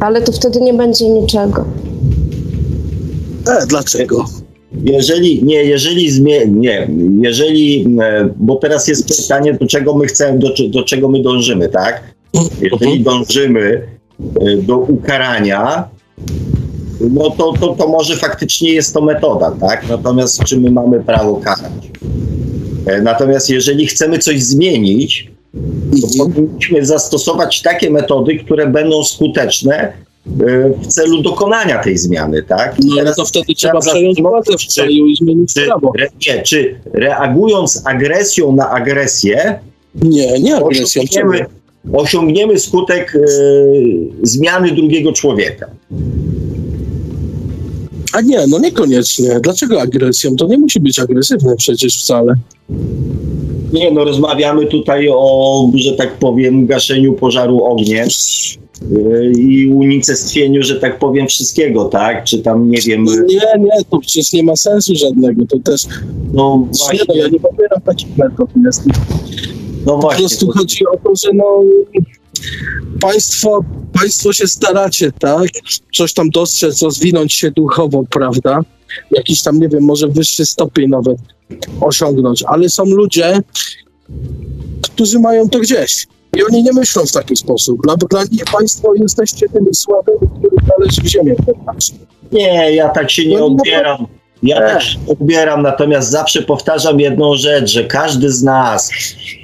Ale 0.00 0.22
to 0.22 0.32
wtedy 0.32 0.60
nie 0.60 0.74
będzie 0.74 1.08
niczego. 1.08 1.64
E, 3.46 3.66
dlaczego? 3.66 4.24
Jeżeli, 4.84 5.44
nie, 5.44 5.64
jeżeli 5.64 6.10
zmie, 6.10 6.46
nie, 6.46 6.90
jeżeli, 7.20 7.96
e, 8.00 8.28
bo 8.36 8.56
teraz 8.56 8.88
jest 8.88 9.22
pytanie, 9.22 9.54
do 9.54 9.66
czego 9.66 9.94
my 9.94 10.06
chcemy, 10.06 10.38
do, 10.38 10.48
do 10.70 10.82
czego 10.82 11.08
my 11.08 11.22
dążymy, 11.22 11.68
tak? 11.68 12.14
Jeżeli 12.60 13.00
dążymy 13.00 13.88
e, 14.40 14.56
do 14.56 14.78
ukarania, 14.78 15.88
no 17.00 17.30
to, 17.30 17.52
to, 17.52 17.68
to 17.68 17.88
może 17.88 18.16
faktycznie 18.16 18.72
jest 18.72 18.94
to 18.94 19.00
metoda, 19.00 19.50
tak? 19.60 19.88
Natomiast 19.88 20.44
czy 20.44 20.60
my 20.60 20.70
mamy 20.70 21.00
prawo 21.00 21.36
karać? 21.36 21.72
E, 22.86 23.02
Natomiast 23.02 23.50
jeżeli 23.50 23.86
chcemy 23.86 24.18
coś 24.18 24.42
zmienić, 24.42 25.30
to 26.02 26.24
powinniśmy 26.24 26.86
zastosować 26.86 27.62
takie 27.62 27.90
metody, 27.90 28.36
które 28.38 28.66
będą 28.66 29.04
skuteczne 29.04 29.74
e, 29.76 29.92
w 30.82 30.86
celu 30.86 31.22
dokonania 31.22 31.78
tej 31.82 31.98
zmiany, 31.98 32.42
tak? 32.42 32.76
No 32.84 32.96
Teraz 32.96 33.16
to 33.16 33.24
wtedy 33.24 33.54
trzeba 33.54 33.80
przejąć 33.80 34.22
władzę 34.22 34.52
w 34.58 34.74
kraju 34.74 35.06
i 35.06 35.16
zmienić 35.16 35.54
czy, 35.54 35.66
prawo. 35.66 35.92
re, 35.98 36.06
nie, 36.26 36.42
czy 36.42 36.74
reagując 36.92 37.82
agresją 37.84 38.52
na 38.56 38.70
agresję, 38.70 39.58
Nie, 40.02 40.40
nie 40.40 40.56
agresją. 40.56 41.02
osiągniemy, 41.02 41.46
osiągniemy 41.92 42.58
skutek 42.58 43.16
e, 43.16 43.20
zmiany 44.22 44.72
drugiego 44.72 45.12
człowieka. 45.12 45.66
A 48.18 48.20
nie, 48.20 48.46
no 48.46 48.58
niekoniecznie. 48.58 49.40
Dlaczego 49.40 49.80
agresją? 49.80 50.36
To 50.36 50.46
nie 50.46 50.58
musi 50.58 50.80
być 50.80 50.98
agresywne 50.98 51.56
przecież 51.56 51.98
wcale. 51.98 52.34
Nie, 53.72 53.90
no 53.90 54.04
rozmawiamy 54.04 54.66
tutaj 54.66 55.08
o, 55.12 55.70
że 55.74 55.92
tak 55.92 56.18
powiem, 56.18 56.66
gaszeniu 56.66 57.12
pożaru 57.12 57.64
ogniem 57.64 58.08
yy, 58.90 59.32
i 59.38 59.68
unicestwieniu, 59.68 60.62
że 60.62 60.80
tak 60.80 60.98
powiem, 60.98 61.26
wszystkiego, 61.26 61.84
tak? 61.84 62.24
Czy 62.24 62.38
tam, 62.38 62.70
nie 62.70 62.80
wiem, 62.80 63.04
Nie, 63.04 63.34
nie, 63.58 63.84
to 63.90 63.98
przecież 63.98 64.32
nie 64.32 64.42
ma 64.42 64.56
sensu 64.56 64.92
żadnego. 64.96 65.46
To 65.46 65.58
też, 65.58 65.86
no 65.86 65.92
nie, 65.92 66.32
no, 66.32 66.68
właśnie, 66.78 67.20
ja 67.20 67.28
nie 67.28 67.40
popieram 67.40 67.80
takich 67.84 68.16
metod. 68.16 68.50
Jest. 68.64 68.82
no 69.86 69.92
Po 69.92 69.98
właśnie. 69.98 70.18
prostu 70.18 70.46
to- 70.46 70.52
chodzi 70.52 70.86
o 70.86 70.96
to, 70.96 71.12
że 71.16 71.28
no 71.34 71.44
państwo, 73.00 73.64
państwo 73.92 74.32
się 74.32 74.46
staracie, 74.46 75.12
tak? 75.12 75.48
Coś 75.94 76.12
tam 76.12 76.30
dostrzec, 76.30 76.82
rozwinąć 76.82 77.32
się 77.32 77.50
duchowo, 77.50 78.04
prawda? 78.10 78.60
Jakiś 79.10 79.42
tam, 79.42 79.60
nie 79.60 79.68
wiem, 79.68 79.84
może 79.84 80.08
wyższy 80.08 80.46
stopień 80.46 80.90
nawet 80.90 81.16
osiągnąć, 81.80 82.42
ale 82.42 82.68
są 82.68 82.84
ludzie, 82.84 83.42
którzy 84.82 85.18
mają 85.18 85.48
to 85.48 85.58
gdzieś. 85.58 86.06
I 86.36 86.42
oni 86.44 86.62
nie 86.62 86.72
myślą 86.72 87.06
w 87.06 87.12
taki 87.12 87.36
sposób. 87.36 87.82
Dla, 87.82 87.96
dla 87.96 88.24
nich 88.24 88.44
państwo 88.52 88.94
jesteście 88.94 89.48
tymi 89.48 89.74
słabymi, 89.74 90.18
których 90.38 90.68
należy 90.78 91.02
w 91.02 91.06
ziemię. 91.06 91.34
Nie, 92.32 92.74
ja 92.74 92.88
tak 92.88 93.10
się 93.10 93.26
nie 93.26 93.38
no, 93.38 93.46
odbieram. 93.46 94.06
Ja 94.42 94.60
tak 94.60 94.82
nie 95.06 95.12
odbieram, 95.12 95.62
natomiast 95.62 96.10
zawsze 96.10 96.42
powtarzam 96.42 97.00
jedną 97.00 97.34
rzecz, 97.34 97.70
że 97.70 97.84
każdy 97.84 98.32
z 98.32 98.42
nas, 98.42 98.90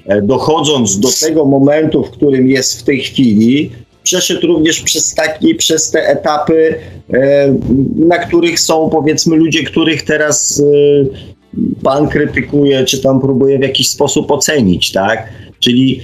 e, 0.06 0.22
dochodząc 0.22 0.98
do 1.00 1.08
tego 1.20 1.44
momentu, 1.44 2.04
w 2.04 2.10
którym 2.10 2.48
jest 2.48 2.80
w 2.80 2.82
tej 2.82 3.00
chwili, 3.00 3.70
przeszedł 4.02 4.46
również 4.46 4.80
przez 4.80 5.14
taki, 5.14 5.54
przez 5.54 5.90
te 5.90 6.08
etapy, 6.08 6.74
e, 7.12 7.54
na 7.96 8.18
których 8.18 8.60
są 8.60 8.90
powiedzmy 8.90 9.36
ludzie, 9.36 9.64
których 9.64 10.02
teraz 10.02 10.62
e, 10.62 11.64
pan 11.82 12.08
krytykuje, 12.08 12.84
czy 12.84 13.02
tam 13.02 13.20
próbuje 13.20 13.58
w 13.58 13.62
jakiś 13.62 13.88
sposób 13.88 14.30
ocenić, 14.30 14.92
tak? 14.92 15.28
Czyli 15.60 16.00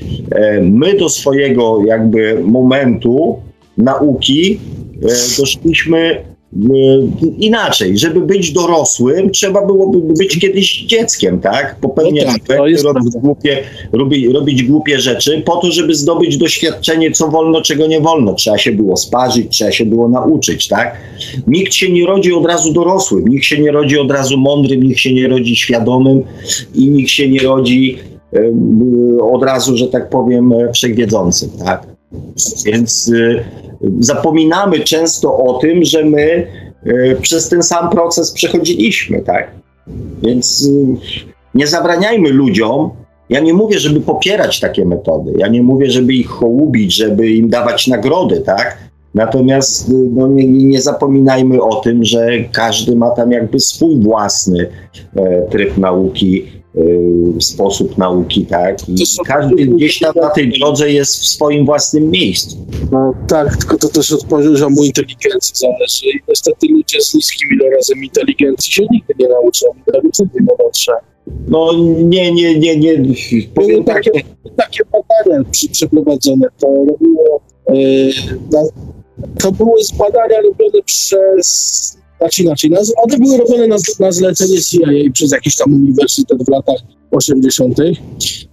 my 0.62 0.94
do 0.94 1.08
swojego 1.08 1.82
jakby 1.86 2.40
momentu 2.44 3.40
nauki 3.78 4.60
doszliśmy 5.38 6.24
inaczej. 7.38 7.98
Żeby 7.98 8.20
być 8.20 8.52
dorosłym, 8.52 9.30
trzeba 9.30 9.66
byłoby 9.66 9.98
być 10.14 10.38
kiedyś 10.38 10.84
dzieckiem, 10.86 11.40
tak? 11.40 11.76
Popełniać 11.80 12.26
No 12.26 12.32
tak, 12.32 12.58
błędy, 12.58 12.82
robić, 12.82 13.14
głupie, 13.14 13.58
robić, 13.92 14.26
robić 14.26 14.62
głupie 14.62 15.00
rzeczy, 15.00 15.42
po 15.44 15.56
to, 15.56 15.72
żeby 15.72 15.94
zdobyć 15.94 16.36
doświadczenie, 16.36 17.10
co 17.10 17.28
wolno, 17.28 17.62
czego 17.62 17.86
nie 17.86 18.00
wolno. 18.00 18.34
Trzeba 18.34 18.58
się 18.58 18.72
było 18.72 18.96
sparzyć, 18.96 19.48
trzeba 19.50 19.72
się 19.72 19.86
było 19.86 20.08
nauczyć, 20.08 20.68
tak? 20.68 20.96
Nikt 21.46 21.74
się 21.74 21.92
nie 21.92 22.06
rodzi 22.06 22.32
od 22.32 22.46
razu 22.46 22.72
dorosłym, 22.72 23.28
nikt 23.28 23.44
się 23.44 23.58
nie 23.58 23.72
rodzi 23.72 23.98
od 23.98 24.10
razu 24.10 24.38
mądrym, 24.38 24.82
nikt 24.82 24.98
się 24.98 25.14
nie 25.14 25.28
rodzi 25.28 25.56
świadomym 25.56 26.22
i 26.74 26.90
nikt 26.90 27.10
się 27.10 27.28
nie 27.28 27.40
rodzi 27.40 27.98
e, 28.32 28.52
od 29.22 29.42
razu, 29.42 29.76
że 29.76 29.88
tak 29.88 30.10
powiem, 30.10 30.52
e, 30.52 30.72
wszechwiedzącym, 30.72 31.50
tak? 31.64 31.86
Więc 32.66 33.08
y, 33.08 33.44
zapominamy 33.98 34.80
często 34.80 35.38
o 35.38 35.58
tym, 35.58 35.84
że 35.84 36.04
my 36.04 36.46
y, 36.86 37.16
przez 37.22 37.48
ten 37.48 37.62
sam 37.62 37.90
proces 37.90 38.32
przechodziliśmy, 38.32 39.22
tak? 39.22 39.50
Więc 40.22 40.66
y, 40.66 40.96
nie 41.54 41.66
zabraniajmy 41.66 42.28
ludziom. 42.28 42.90
Ja 43.28 43.40
nie 43.40 43.54
mówię, 43.54 43.78
żeby 43.78 44.00
popierać 44.00 44.60
takie 44.60 44.84
metody. 44.84 45.32
Ja 45.36 45.48
nie 45.48 45.62
mówię, 45.62 45.90
żeby 45.90 46.12
ich 46.12 46.28
hołubić, 46.28 46.94
żeby 46.94 47.30
im 47.30 47.48
dawać 47.48 47.86
nagrody, 47.86 48.40
tak? 48.40 48.78
Natomiast 49.14 49.88
y, 49.88 49.92
no, 49.92 50.28
nie, 50.28 50.46
nie 50.46 50.82
zapominajmy 50.82 51.62
o 51.62 51.74
tym, 51.74 52.04
że 52.04 52.28
każdy 52.52 52.96
ma 52.96 53.10
tam 53.10 53.32
jakby 53.32 53.60
swój 53.60 53.96
własny 53.96 54.70
e, 55.16 55.42
tryb 55.42 55.78
nauki, 55.78 56.42
e, 56.42 56.59
sposób 57.40 57.98
nauki, 57.98 58.46
tak? 58.46 58.88
I 58.88 59.04
każdy 59.26 59.66
gdzieś 59.66 59.98
tam 59.98 60.12
na 60.16 60.30
tej 60.30 60.52
drodze 60.58 60.90
jest 60.90 61.20
w 61.20 61.28
swoim 61.28 61.66
własnym 61.66 62.10
miejscu. 62.10 62.56
No 62.92 63.14
tak, 63.28 63.56
tylko 63.56 63.78
to 63.78 63.88
też 63.88 64.12
od 64.12 64.24
poziomu 64.24 64.84
inteligencji 64.84 65.54
zależy. 65.54 66.06
I 66.06 66.20
niestety 66.28 66.66
ludzie 66.70 67.00
z 67.00 67.14
niskim 67.14 67.48
ilorazem 67.52 68.04
inteligencji 68.04 68.72
się 68.72 68.82
nigdy 68.90 69.14
nie 69.18 69.28
nauczą. 69.28 69.66
Inteligencji 69.76 70.24
nie 70.34 70.46
nauczą. 70.58 70.92
No 71.48 71.72
nie, 71.98 72.32
nie, 72.32 72.58
nie, 72.58 72.76
nie. 72.76 72.98
Były 72.98 73.46
Powiem 73.54 73.84
tak, 73.84 74.04
takie, 74.04 74.22
takie 74.56 74.82
badania 74.92 75.44
przy, 75.50 75.68
przeprowadzone. 75.68 76.46
To 76.58 76.66
robiło. 76.66 77.40
na, 78.52 78.60
to 79.40 79.52
były 79.52 79.80
badania 79.98 80.40
robione 80.40 80.82
przez. 80.84 82.00
Znaczy 82.20 82.42
inaczej, 82.42 82.70
na, 82.70 82.80
one 82.96 83.18
były 83.18 83.38
robione 83.38 83.66
na, 83.66 83.76
na 84.00 84.12
zlecenie 84.12 84.62
CIA 84.62 85.10
przez 85.12 85.32
jakiś 85.32 85.56
tam 85.56 85.74
uniwersytet 85.74 86.44
w 86.44 86.48
latach 86.48 86.76
80. 87.10 87.76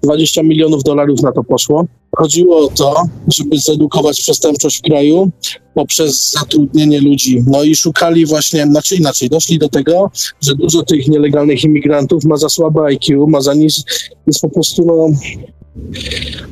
20 0.04 0.44
milionów 0.44 0.84
dolarów 0.84 1.22
na 1.22 1.32
to 1.32 1.44
poszło. 1.44 1.86
Chodziło 2.18 2.58
o 2.58 2.68
to, 2.68 3.04
żeby 3.28 3.60
zedukować 3.60 4.22
przestępczość 4.22 4.78
w 4.78 4.82
kraju 4.82 5.32
poprzez 5.74 6.32
zatrudnienie 6.32 7.02
ludzi. 7.02 7.44
No 7.48 7.64
i 7.64 7.76
szukali 7.76 8.26
właśnie, 8.26 8.66
znaczy 8.66 8.96
inaczej, 8.96 9.30
doszli 9.30 9.60
do 9.60 9.70
tego, 9.70 10.12
że 10.42 10.56
dużo 10.56 10.84
tych 10.84 11.08
nielegalnych 11.08 11.64
imigrantów 11.64 12.26
ma 12.26 12.38
za 12.38 12.50
słabe 12.50 12.82
IQ, 12.82 13.28
ma 13.28 13.42
za 13.42 13.54
nis, 13.54 13.84
jest 14.28 14.42
po 14.42 14.50
prostu 14.50 14.86
no, 14.86 15.10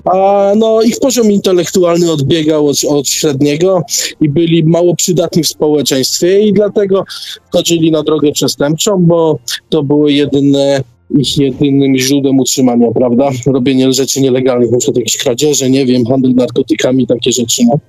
a 0.06 0.52
no 0.56 0.82
ich 0.82 1.00
poziom 1.00 1.32
intelektualny 1.32 2.12
odbiegał 2.12 2.68
od, 2.68 2.78
od 2.90 3.10
średniego 3.10 3.82
i 4.22 4.30
byli 4.30 4.64
mało 4.64 4.96
przydatni 4.96 5.44
w 5.44 5.48
społeczeństwie 5.48 6.48
i 6.48 6.54
dlatego 6.54 7.04
wchodzili 7.50 7.92
na 7.92 8.04
drogę 8.04 8.32
przestępczą, 8.32 9.06
bo 9.06 9.40
to 9.70 9.84
było 9.84 10.10
jedyne 10.10 10.84
ich 11.20 11.38
jedynym 11.38 11.98
źródłem 11.98 12.40
utrzymania, 12.40 12.92
prawda? 12.92 13.30
Robienie 13.46 13.94
rzeczy 13.94 14.22
nielegalnych, 14.22 14.72
na 14.72 14.78
przykład 14.78 14.98
jakieś 14.98 15.18
kradzieże, 15.18 15.70
nie 15.70 15.86
wiem, 15.86 16.06
handel 16.06 16.34
narkotykami, 16.34 17.08
takie 17.08 17.32
rzeczy. 17.32 17.64
No, 17.66 17.80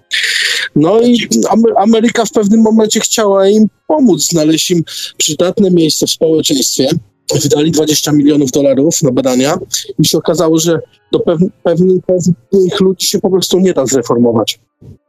no 0.77 1.01
i 1.01 1.29
Amer- 1.29 1.75
Ameryka 1.77 2.25
w 2.25 2.33
pewnym 2.33 2.61
momencie 2.61 3.01
chciała 3.01 3.49
im 3.49 3.67
pomóc, 3.87 4.29
znaleźć 4.31 4.71
im 4.71 4.83
przydatne 5.17 5.71
miejsce 5.71 6.07
w 6.07 6.11
społeczeństwie. 6.11 6.89
Wydali 7.35 7.71
20 7.71 8.13
milionów 8.13 8.51
dolarów 8.51 9.03
na 9.03 9.11
badania 9.11 9.59
i 9.99 10.09
się 10.09 10.19
okazało, 10.19 10.59
że 10.59 10.79
do 11.13 11.19
pewn- 11.19 11.49
pewnych, 11.63 12.05
pewnych 12.07 12.81
ludzi 12.81 13.07
się 13.07 13.19
po 13.19 13.31
prostu 13.31 13.59
nie 13.59 13.73
da 13.73 13.87
zreformować. 13.87 14.61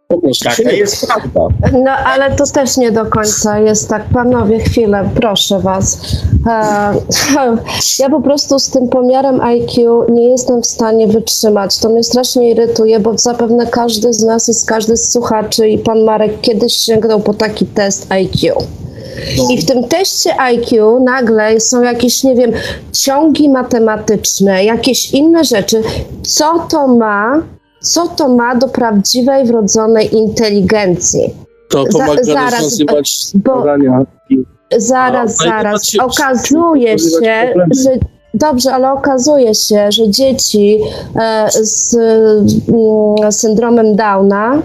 Po 0.08 0.18
prostu 0.22 0.64
da. 0.64 0.72
jest 0.72 1.08
prawda. 1.08 1.48
No 1.84 1.92
ale 1.92 2.36
to 2.36 2.44
też 2.46 2.78
nie 2.78 2.92
do 2.92 3.06
końca 3.06 3.60
jest 3.60 3.90
tak. 3.90 4.10
Panowie, 4.14 4.60
chwilę, 4.60 5.10
proszę 5.16 5.60
was. 5.60 6.02
E, 6.48 6.94
ja 8.00 8.10
po 8.10 8.22
prostu 8.22 8.60
z 8.60 8.70
tym 8.70 8.90
pomiarem 8.90 9.42
IQ 9.42 10.06
nie 10.10 10.30
jestem 10.30 10.62
w 10.62 10.66
stanie 10.66 11.08
wytrzymać. 11.08 11.78
To 11.78 11.90
mnie 11.90 12.04
strasznie 12.04 12.52
irytuje, 12.52 13.00
bo 13.00 13.18
zapewne 13.18 13.68
każdy 13.68 14.14
z 14.14 14.24
nas 14.24 14.48
jest, 14.48 14.68
każdy 14.68 14.98
z 14.98 15.12
słuchaczy 15.12 15.70
i 15.70 15.78
pan 15.78 16.04
Marek 16.04 16.42
kiedyś 16.42 16.74
sięgnął 16.74 17.20
po 17.20 17.34
taki 17.34 17.66
test 17.66 18.12
IQ. 18.12 18.54
No. 19.38 19.48
I 19.50 19.62
w 19.62 19.66
tym 19.66 19.84
teście 19.84 20.42
IQ 20.42 21.00
nagle 21.00 21.60
są 21.60 21.82
jakieś, 21.82 22.24
nie 22.24 22.36
wiem, 22.36 22.52
ciągi 22.92 23.50
matematyczne, 23.50 24.66
jakieś 24.66 25.12
inne 25.12 25.44
rzeczy. 25.44 25.82
Co 26.24 26.60
to 26.72 26.88
ma, 26.88 27.42
co 27.82 28.08
to 28.08 28.30
ma 28.30 28.56
do 28.56 28.68
prawdziwej, 28.68 29.46
wrodzonej 29.46 30.16
inteligencji? 30.16 31.34
To 31.70 31.84
Za- 31.84 31.90
pomaga 31.92 32.24
zaraz, 32.24 32.54
rozwiązywać 32.54 33.28
bo-. 33.36 33.64
Zaraz, 34.78 35.36
i 35.36 35.44
zaraz. 35.44 35.74
patrzcie, 35.74 36.04
Okazuje 36.04 37.00
się, 37.00 37.10
że. 37.84 38.00
Dobrze, 38.34 38.74
ale 38.74 38.92
okazuje 38.92 39.56
się, 39.56 39.92
że 39.92 40.10
dzieci 40.10 40.80
e, 41.16 41.48
z 41.52 41.96
mm, 41.96 43.32
syndromem 43.32 43.96
Downa, 43.96 44.62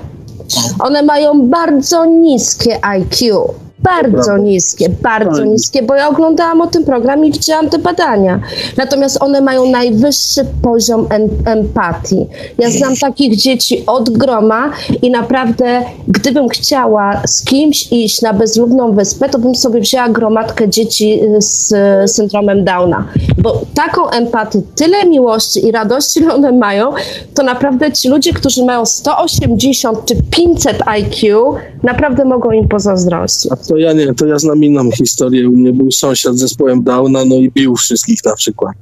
one 0.80 1.02
mają 1.02 1.48
bardzo 1.48 2.04
niskie 2.04 2.84
IQ. 2.84 3.48
Bardzo 3.82 4.36
niskie, 4.36 4.88
bardzo 4.88 5.44
niskie, 5.44 5.82
bo 5.82 5.94
ja 5.94 6.08
oglądałam 6.08 6.60
o 6.60 6.66
tym 6.66 6.84
program 6.84 7.24
i 7.24 7.32
widziałam 7.32 7.68
te 7.68 7.78
badania. 7.78 8.40
Natomiast 8.76 9.22
one 9.22 9.40
mają 9.40 9.70
najwyższy 9.70 10.44
poziom 10.62 11.06
em 11.10 11.28
empatii. 11.44 12.26
Ja 12.58 12.70
znam 12.70 12.96
takich 12.96 13.36
dzieci 13.36 13.82
od 13.86 14.10
groma 14.10 14.70
i 15.02 15.10
naprawdę, 15.10 15.82
gdybym 16.08 16.48
chciała 16.48 17.22
z 17.26 17.44
kimś 17.44 17.92
iść 17.92 18.22
na 18.22 18.32
bezludną 18.32 18.92
wyspę, 18.92 19.28
to 19.28 19.38
bym 19.38 19.54
sobie 19.54 19.80
wzięła 19.80 20.08
gromadkę 20.08 20.68
dzieci 20.68 21.20
y, 21.24 21.42
z 21.42 21.74
syndromem 22.12 22.64
Downa. 22.64 23.04
Bo 23.38 23.62
taką 23.74 24.10
empatię, 24.10 24.62
tyle 24.76 25.06
miłości 25.06 25.66
i 25.66 25.72
radości, 25.72 26.20
ile 26.20 26.34
one 26.38 26.52
mają, 26.52 26.92
to 27.34 27.42
naprawdę 27.42 27.92
ci 27.92 28.08
ludzie, 28.08 28.32
którzy 28.32 28.64
mają 28.64 28.86
180 28.86 30.04
czy 30.04 30.14
500 30.30 30.78
IQ, 30.86 31.54
naprawdę 31.82 32.24
mogą 32.24 32.50
im 32.50 32.68
pozazdrościć. 32.68 33.52
To 33.72 33.78
ja 33.78 33.92
nie, 33.92 34.14
to 34.14 34.26
ja 34.26 34.38
znam 34.38 34.64
inną 34.64 34.90
historię. 34.90 35.48
U 35.48 35.52
mnie 35.52 35.72
był 35.72 35.90
sąsiad 35.90 36.36
z 36.36 36.38
zespołem 36.40 36.84
Downa, 36.84 37.24
no 37.24 37.36
i 37.36 37.50
bił 37.50 37.76
wszystkich 37.76 38.24
na 38.24 38.36
przykład. 38.36 38.72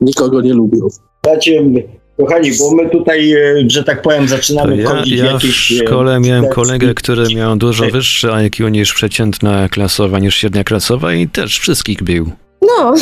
Nikogo 0.00 0.40
nie 0.40 0.54
lubił. 0.54 0.90
Słuchajcie, 1.24 1.62
Kochani, 2.18 2.50
bo 2.58 2.74
my 2.74 2.90
tutaj, 2.90 3.32
e, 3.32 3.38
że 3.66 3.84
tak 3.84 4.02
powiem, 4.02 4.28
zaczynamy 4.28 4.76
ja, 4.76 4.88
wchodzić 4.88 5.18
ja 5.18 5.24
w 5.24 5.32
jakieś... 5.32 5.72
w 5.72 5.82
e, 5.82 5.86
szkole 5.86 6.20
miałem 6.20 6.48
kolegę, 6.48 6.94
który 6.94 7.34
miał 7.34 7.56
dużo 7.56 7.90
wyższe 7.90 8.32
IQ 8.32 8.68
niż 8.68 8.94
przeciętna 8.94 9.68
klasowa, 9.68 10.18
niż 10.18 10.34
średnia 10.36 10.64
klasowa 10.64 11.14
i 11.14 11.28
też 11.28 11.58
wszystkich 11.58 12.02
bił. 12.02 12.30
No, 12.62 12.94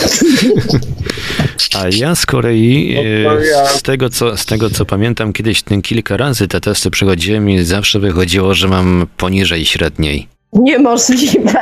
A 1.74 1.88
ja 1.88 2.14
z 2.14 2.26
kolei, 2.26 2.94
No 3.24 3.32
e, 3.40 3.46
ja- 3.46 3.66
z, 3.66 3.82
tego, 3.82 4.10
co, 4.10 4.36
z 4.36 4.46
tego 4.46 4.70
co 4.70 4.84
pamiętam, 4.84 5.32
kiedyś 5.32 5.62
ten 5.62 5.82
kilka 5.82 6.16
razy 6.16 6.48
te 6.48 6.60
testy 6.60 6.90
przechodziłem 6.90 7.50
i 7.50 7.64
zawsze 7.64 8.00
wychodziło, 8.00 8.54
że 8.54 8.68
mam 8.68 9.06
poniżej 9.16 9.64
średniej. 9.64 10.35
Niemożliwe. 10.62 11.52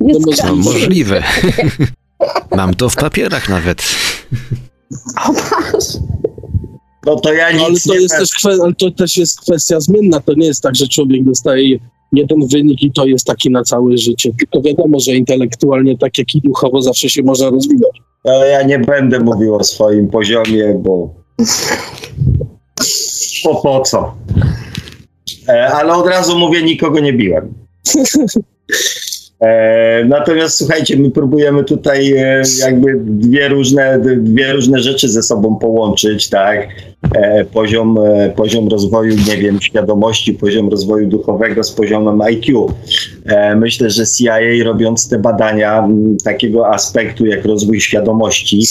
Nie 0.00 0.12
Niemożliwe. 0.12 0.48
No 0.48 0.56
możliwe. 0.56 1.22
mam 2.56 2.74
to 2.74 2.88
w 2.88 2.96
papierach 2.96 3.48
nawet. 3.48 3.82
O, 5.28 5.32
masz. 5.32 5.84
No 7.06 7.16
to 7.16 7.32
ja 7.32 7.52
No, 7.52 7.62
ale, 7.64 7.72
nic 7.72 7.84
to 7.84 7.94
nie 7.94 8.00
jest 8.00 8.16
też 8.18 8.28
kwe- 8.28 8.62
ale 8.62 8.74
to 8.74 8.90
też 8.90 9.16
jest 9.16 9.40
kwestia 9.40 9.80
zmienna. 9.80 10.20
To 10.20 10.34
nie 10.34 10.46
jest 10.46 10.62
tak, 10.62 10.76
że 10.76 10.88
człowiek 10.88 11.24
dostaje 11.24 11.78
jeden 12.12 12.46
wynik 12.52 12.82
i 12.82 12.92
to 12.92 13.06
jest 13.06 13.26
taki 13.26 13.50
na 13.50 13.62
całe 13.62 13.98
życie. 13.98 14.30
Tylko 14.38 14.62
wiadomo, 14.68 15.00
że 15.00 15.14
intelektualnie, 15.14 15.98
tak 15.98 16.18
jak 16.18 16.34
i 16.34 16.40
duchowo, 16.40 16.82
zawsze 16.82 17.08
się 17.08 17.22
można 17.22 17.50
rozwijać. 17.50 18.00
Ale 18.24 18.48
ja 18.48 18.62
nie 18.62 18.78
będę 18.78 19.20
mówił 19.20 19.54
o 19.54 19.64
swoim 19.64 20.08
poziomie, 20.08 20.74
bo. 20.78 21.14
Po, 23.44 23.54
po 23.54 23.80
co? 23.80 24.14
E, 25.48 25.68
ale 25.74 25.94
od 25.94 26.06
razu 26.06 26.38
mówię, 26.38 26.62
nikogo 26.62 27.00
nie 27.00 27.12
biłem. 27.12 27.54
E, 29.42 30.04
natomiast 30.04 30.58
słuchajcie, 30.58 30.96
my 30.96 31.10
próbujemy 31.10 31.64
tutaj 31.64 32.12
e, 32.12 32.42
jakby 32.60 33.00
dwie 33.04 33.48
różne, 33.48 34.00
dwie 34.18 34.52
różne 34.52 34.80
rzeczy 34.80 35.08
ze 35.08 35.22
sobą 35.22 35.56
połączyć, 35.56 36.28
tak? 36.28 36.68
E, 37.14 37.44
poziom, 37.44 37.98
poziom 38.36 38.68
rozwoju, 38.68 39.16
nie 39.28 39.36
wiem, 39.36 39.60
świadomości, 39.60 40.34
poziom 40.34 40.68
rozwoju 40.68 41.08
duchowego 41.08 41.64
z 41.64 41.72
poziomem 41.72 42.20
IQ. 42.20 42.68
Myślę, 43.56 43.90
że 43.90 44.06
CIA 44.06 44.38
robiąc 44.64 45.08
te 45.08 45.18
badania 45.18 45.88
takiego 46.24 46.68
aspektu 46.68 47.26
jak 47.26 47.44
rozwój 47.44 47.80
świadomości, 47.80 48.62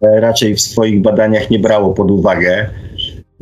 raczej 0.00 0.54
w 0.54 0.60
swoich 0.60 1.02
badaniach 1.02 1.50
nie 1.50 1.58
brało 1.58 1.94
pod 1.94 2.10
uwagę. 2.10 2.68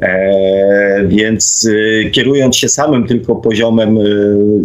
E, 0.02 1.06
więc 1.08 1.68
e, 1.70 2.10
kierując 2.10 2.56
się 2.56 2.68
samym 2.68 3.06
tylko 3.06 3.36
poziomem 3.36 3.98
e, 3.98 4.02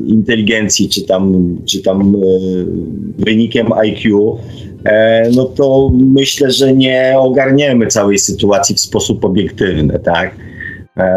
inteligencji, 0.05 0.89
czy 0.89 1.05
tam, 1.05 1.55
czy 1.65 1.81
tam 1.81 2.15
wynikiem 3.17 3.73
IQ, 3.73 4.37
no 5.35 5.45
to 5.45 5.91
myślę, 5.93 6.51
że 6.51 6.73
nie 6.73 7.13
ogarniemy 7.17 7.87
całej 7.87 8.19
sytuacji 8.19 8.75
w 8.75 8.79
sposób 8.79 9.25
obiektywny, 9.25 9.99
tak? 9.99 10.35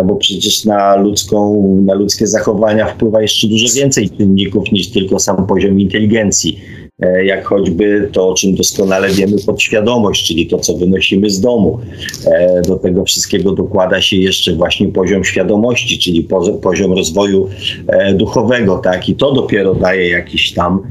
Bo 0.04 0.16
przecież 0.16 0.64
na, 0.64 0.96
ludzką, 0.96 1.66
na 1.86 1.94
ludzkie 1.94 2.26
zachowania 2.26 2.86
wpływa 2.86 3.22
jeszcze 3.22 3.48
dużo 3.48 3.66
więcej 3.76 4.10
czynników 4.10 4.72
niż 4.72 4.90
tylko 4.90 5.18
sam 5.18 5.46
poziom 5.46 5.80
inteligencji. 5.80 6.60
E, 7.00 7.24
jak 7.24 7.44
choćby 7.44 8.08
to, 8.12 8.28
o 8.28 8.34
czym 8.34 8.54
doskonale 8.54 9.08
wiemy, 9.08 9.36
podświadomość, 9.46 10.28
czyli 10.28 10.46
to, 10.46 10.58
co 10.58 10.74
wynosimy 10.74 11.30
z 11.30 11.40
domu. 11.40 11.80
E, 12.26 12.62
do 12.62 12.76
tego 12.76 13.04
wszystkiego 13.04 13.52
dokłada 13.52 14.00
się 14.00 14.16
jeszcze 14.16 14.52
właśnie 14.52 14.88
poziom 14.88 15.24
świadomości, 15.24 15.98
czyli 15.98 16.28
poz- 16.28 16.60
poziom 16.60 16.92
rozwoju 16.92 17.48
e, 17.86 18.14
duchowego, 18.14 18.78
tak? 18.78 19.08
I 19.08 19.14
to 19.14 19.32
dopiero 19.32 19.74
daje 19.74 20.08
jakiś 20.08 20.52
tam 20.52 20.82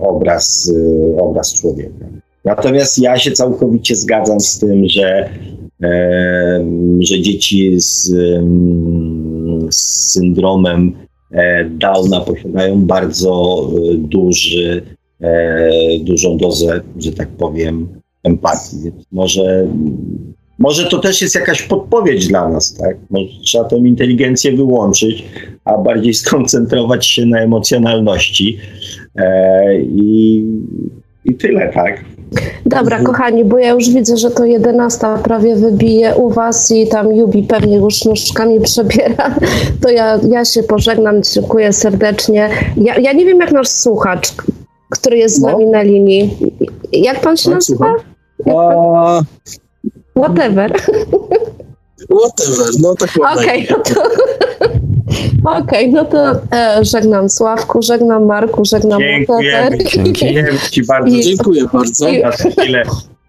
obraz, 0.00 0.72
obraz 1.18 1.54
człowieka. 1.54 2.06
Natomiast 2.44 2.98
ja 2.98 3.18
się 3.18 3.32
całkowicie 3.32 3.96
zgadzam 3.96 4.40
z 4.40 4.58
tym, 4.58 4.88
że, 4.88 5.28
że 7.00 7.20
dzieci 7.20 7.80
z, 7.80 8.12
em, 8.12 9.68
z 9.70 10.12
syndromem 10.12 10.92
Downa 11.70 12.20
posiadają 12.20 12.82
bardzo 12.82 13.62
e, 13.70 13.94
duży, 13.96 14.82
e, 15.20 15.70
dużą 16.00 16.36
dozę, 16.36 16.80
że 16.98 17.12
tak 17.12 17.28
powiem, 17.28 17.88
empatii. 18.24 18.76
Może, 19.12 19.66
może 20.58 20.84
to 20.84 20.98
też 20.98 21.22
jest 21.22 21.34
jakaś 21.34 21.62
podpowiedź 21.62 22.28
dla 22.28 22.48
nas, 22.48 22.74
tak? 22.74 22.96
Może 23.10 23.26
trzeba 23.44 23.64
tą 23.64 23.84
inteligencję 23.84 24.56
wyłączyć, 24.56 25.24
a 25.64 25.78
bardziej 25.78 26.14
skoncentrować 26.14 27.06
się 27.06 27.26
na 27.26 27.40
emocjonalności. 27.40 28.58
E, 29.16 29.80
i, 29.80 30.44
I 31.24 31.34
tyle, 31.34 31.72
tak? 31.72 32.04
Dobra, 32.66 33.02
kochani, 33.02 33.44
bo 33.44 33.58
ja 33.58 33.70
już 33.70 33.90
widzę, 33.90 34.16
że 34.16 34.30
to 34.30 34.44
11 34.44 35.06
prawie 35.24 35.56
wybije 35.56 36.14
u 36.14 36.30
was 36.30 36.70
i 36.70 36.88
tam 36.88 37.14
Jubi 37.16 37.42
pewnie 37.42 37.76
już 37.76 38.04
nóżkami 38.04 38.60
przebiera. 38.60 39.34
To 39.82 39.90
ja, 39.90 40.18
ja 40.28 40.44
się 40.44 40.62
pożegnam, 40.62 41.22
dziękuję 41.22 41.72
serdecznie. 41.72 42.50
Ja, 42.76 42.98
ja 42.98 43.12
nie 43.12 43.26
wiem, 43.26 43.38
jak 43.38 43.52
nasz 43.52 43.68
słuchacz, 43.68 44.32
który 44.90 45.18
jest 45.18 45.36
z 45.36 45.40
No. 45.40 45.48
nami 45.52 45.66
na 45.66 45.82
linii. 45.82 46.36
Jak 46.92 47.20
pan 47.20 47.36
się 47.36 47.44
Tak, 47.44 47.54
nazywa? 47.54 47.94
Whatever. 50.16 50.72
whatever, 52.20 52.66
no 52.80 52.94
tak. 52.94 53.10
Okej, 53.36 53.66
no 53.70 53.76
to... 53.78 54.02
Okej, 55.44 55.90
no 55.92 56.04
to 56.04 56.30
e, 56.52 56.84
żegnam 56.84 57.28
Sławku, 57.30 57.82
żegnam 57.82 58.24
Marku, 58.26 58.64
żegnam 58.64 59.00
Dziękujemy. 59.00 59.78
Dziękuję 59.78 60.44
Ci 60.70 60.84
bardzo 60.86 61.16
I- 61.16 61.22
Dziękuję 61.22 61.62
bardzo. 61.72 62.08
I- 62.08 62.20
za 62.20 62.30
chwilę. 62.30 62.82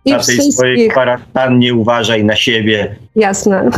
I 0.06 0.12
Na 0.12 0.16
tej 0.20 0.24
swojej 0.24 0.42
wszystkich, 0.52 0.92
kwarantannie 0.92 1.74
uważaj 1.74 2.26
na 2.26 2.36
siebie. 2.36 2.96
jasne, 3.16 3.70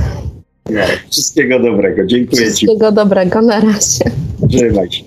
Wszystkiego 1.11 1.59
dobrego. 1.59 2.05
Dziękuję 2.05 2.41
Ci. 2.41 2.47
wszystkiego 2.47 2.91
dobrego, 2.91 3.41
na 3.41 3.59
razie. 3.59 4.05
Trzymaj 4.49 4.91
się. 4.91 5.03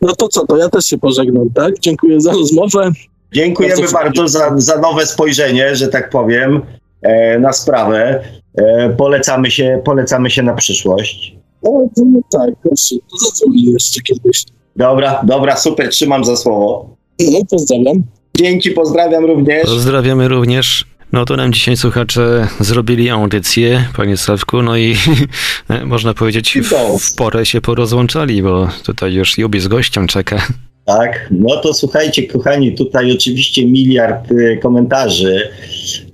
No 0.00 0.14
to 0.16 0.28
co, 0.28 0.46
to 0.46 0.56
ja 0.56 0.68
też 0.68 0.84
się 0.84 0.98
pożegnam, 0.98 1.50
tak? 1.54 1.78
Dziękuję 1.80 2.20
za 2.20 2.32
rozmowę. 2.32 2.90
Dziękujemy 3.32 3.76
Bardzo 3.76 3.92
bardzo 3.92 4.28
za, 4.28 4.52
za 4.56 4.80
nowe 4.80 5.06
spojrzenie, 5.06 5.76
że 5.76 5.88
tak 5.88 6.10
powiem, 6.10 6.62
e, 7.02 7.38
na 7.38 7.52
sprawę. 7.52 8.24
E, 8.58 8.90
polecamy, 8.90 9.50
się, 9.50 9.80
polecamy 9.84 10.30
się 10.30 10.42
na 10.42 10.54
przyszłość. 10.54 11.36
O, 11.64 11.88
to, 11.96 12.02
no 12.04 12.20
tak, 12.30 12.50
proszę, 12.62 12.94
to 13.10 13.16
zadzwonię 13.18 13.72
jeszcze 13.72 14.00
kiedyś. 14.00 14.44
Dobra, 14.76 15.22
dobra, 15.26 15.56
super, 15.56 15.88
trzymam 15.88 16.24
za 16.24 16.36
słowo. 16.36 16.96
No, 17.20 17.38
pozdrawiam. 17.50 18.02
Dzięki, 18.36 18.70
pozdrawiam 18.70 19.24
również. 19.24 19.64
Pozdrawiamy 19.64 20.28
również. 20.28 20.86
No 21.12 21.24
to 21.24 21.36
nam 21.36 21.52
dzisiaj 21.52 21.76
słuchacze 21.76 22.48
zrobili 22.60 23.10
audycję, 23.10 23.84
panie 23.96 24.16
Sławku, 24.16 24.62
no 24.62 24.76
i 24.76 24.96
można 25.84 26.14
powiedzieć 26.14 26.58
w, 26.62 26.98
w 27.00 27.14
porę 27.14 27.46
się 27.46 27.60
porozłączali, 27.60 28.42
bo 28.42 28.68
tutaj 28.84 29.14
już 29.14 29.38
Jubi 29.38 29.60
z 29.60 29.68
gościem 29.68 30.06
czeka. 30.06 30.46
Tak, 30.84 31.28
no 31.30 31.56
to 31.56 31.74
słuchajcie, 31.74 32.22
kochani, 32.22 32.74
tutaj 32.74 33.12
oczywiście 33.12 33.66
miliard 33.66 34.32
e, 34.32 34.56
komentarzy, 34.56 35.50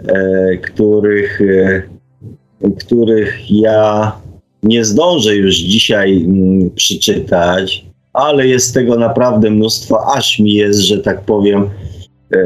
e, 0.08 0.56
których, 0.56 1.40
e, 1.40 1.82
których 2.78 3.50
ja 3.50 4.12
nie 4.62 4.84
zdążę 4.84 5.36
już 5.36 5.56
dzisiaj 5.56 6.16
mm, 6.16 6.70
przeczytać, 6.70 7.84
ale 8.12 8.47
jest 8.47 8.74
tego 8.74 8.97
naprawdę 8.97 9.50
mnóstwo, 9.50 10.14
aż 10.14 10.39
mi 10.39 10.52
jest, 10.52 10.80
że 10.80 10.98
tak 10.98 11.20
powiem, 11.20 11.70
e, 12.34 12.39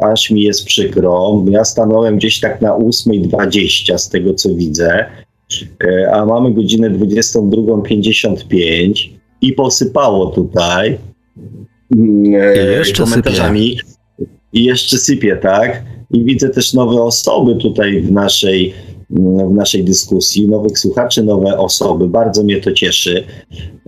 aż 0.00 0.30
mi 0.30 0.42
jest 0.42 0.64
przykro. 0.64 1.44
Ja 1.50 1.64
stanąłem 1.64 2.16
gdzieś 2.16 2.40
tak 2.40 2.60
na 2.60 2.70
8.20 2.70 3.98
z 3.98 4.08
tego 4.08 4.34
co 4.34 4.54
widzę, 4.54 5.06
e, 5.84 6.12
a 6.12 6.26
mamy 6.26 6.54
godzinę 6.54 6.90
22.55 6.90 9.10
i 9.40 9.52
posypało 9.52 10.26
tutaj 10.26 10.98
mm, 11.96 12.34
e, 12.34 12.74
I 12.74 12.78
jeszcze 12.78 13.02
komentarzami. 13.02 13.78
I 14.52 14.64
jeszcze 14.64 14.98
sypie, 14.98 15.36
tak? 15.36 15.82
I 16.10 16.24
widzę 16.24 16.48
też 16.48 16.74
nowe 16.74 17.02
osoby 17.02 17.56
tutaj 17.56 18.00
w 18.00 18.12
naszej, 18.12 18.74
w 19.12 19.54
naszej 19.54 19.84
dyskusji, 19.84 20.48
nowych 20.48 20.78
słuchaczy, 20.78 21.24
nowe 21.24 21.58
osoby. 21.58 22.08
Bardzo 22.08 22.42
mnie 22.42 22.60
to 22.60 22.72
cieszy. 22.72 23.24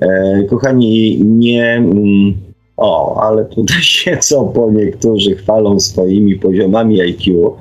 E, 0.03 0.43
kochani, 0.51 1.21
nie. 1.25 1.73
Mm, 1.73 2.35
o, 2.77 3.21
ale 3.23 3.45
tutaj 3.45 3.83
siedzą 4.03 4.49
po 4.49 4.71
niektórzy, 4.71 5.37
chwalą 5.37 5.81
swoimi 5.81 6.37
poziomami 6.37 7.01
IQ. 7.01 7.53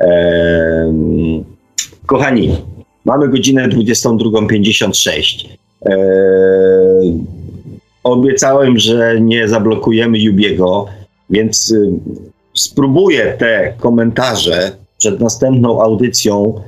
E, 0.00 0.94
kochani, 2.06 2.50
mamy 3.04 3.28
godzinę 3.28 3.68
22.56. 3.68 5.48
E, 5.86 5.96
obiecałem, 8.04 8.78
że 8.78 9.20
nie 9.20 9.48
zablokujemy 9.48 10.18
Jubiego, 10.18 10.86
więc 11.30 11.70
y, 11.70 11.90
spróbuję 12.54 13.36
te 13.38 13.74
komentarze 13.78 14.72
przed 14.98 15.20
następną 15.20 15.82
audycją 15.82 16.60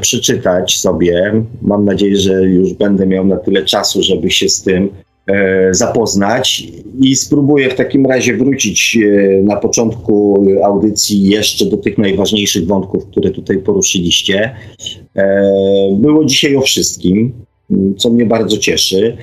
przeczytać 0.00 0.78
sobie. 0.78 1.44
Mam 1.62 1.84
nadzieję, 1.84 2.16
że 2.16 2.42
już 2.42 2.72
będę 2.72 3.06
miał 3.06 3.24
na 3.24 3.36
tyle 3.36 3.64
czasu, 3.64 4.02
żeby 4.02 4.30
się 4.30 4.48
z 4.48 4.62
tym 4.62 4.88
e, 5.26 5.74
zapoznać 5.74 6.68
i 7.00 7.16
spróbuję 7.16 7.70
w 7.70 7.74
takim 7.74 8.06
razie 8.06 8.36
wrócić 8.36 8.98
e, 8.98 9.42
na 9.42 9.56
początku 9.56 10.44
audycji 10.64 11.22
jeszcze 11.24 11.66
do 11.66 11.76
tych 11.76 11.98
najważniejszych 11.98 12.66
wątków, 12.66 13.06
które 13.06 13.30
tutaj 13.30 13.58
poruszyliście. 13.58 14.54
E, 15.16 15.42
było 16.00 16.24
dzisiaj 16.24 16.56
o 16.56 16.60
wszystkim, 16.60 17.32
co 17.96 18.10
mnie 18.10 18.26
bardzo 18.26 18.58
cieszy, 18.58 19.16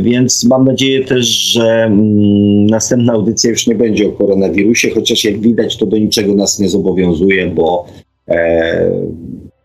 więc 0.00 0.44
mam 0.44 0.64
nadzieję 0.64 1.04
też, 1.04 1.26
że 1.26 1.84
mm, 1.84 2.66
następna 2.66 3.12
audycja 3.12 3.50
już 3.50 3.66
nie 3.66 3.74
będzie 3.74 4.08
o 4.08 4.12
koronawirusie, 4.12 4.90
chociaż 4.90 5.24
jak 5.24 5.40
widać 5.40 5.76
to 5.76 5.86
do 5.86 5.98
niczego 5.98 6.34
nas 6.34 6.58
nie 6.58 6.68
zobowiązuje, 6.68 7.46
bo 7.46 7.86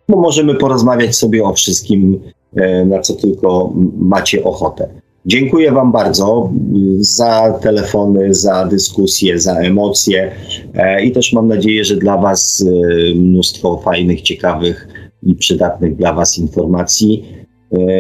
no 0.09 0.17
możemy 0.17 0.55
porozmawiać 0.55 1.15
sobie 1.15 1.43
o 1.43 1.53
wszystkim, 1.53 2.19
e, 2.55 2.85
na 2.85 2.99
co 2.99 3.13
tylko 3.13 3.73
macie 3.97 4.43
ochotę. 4.43 4.87
Dziękuję 5.25 5.71
Wam 5.71 5.91
bardzo 5.91 6.51
za 6.99 7.59
telefony, 7.61 8.33
za 8.33 8.65
dyskusje, 8.65 9.39
za 9.39 9.55
emocje 9.55 10.31
e, 10.75 11.03
i 11.03 11.11
też 11.11 11.33
mam 11.33 11.47
nadzieję, 11.47 11.83
że 11.83 11.95
dla 11.95 12.17
Was 12.17 12.65
e, 12.67 13.15
mnóstwo 13.15 13.77
fajnych, 13.77 14.21
ciekawych 14.21 14.87
i 15.23 15.35
przydatnych 15.35 15.95
dla 15.95 16.13
Was 16.13 16.37
informacji. 16.37 17.39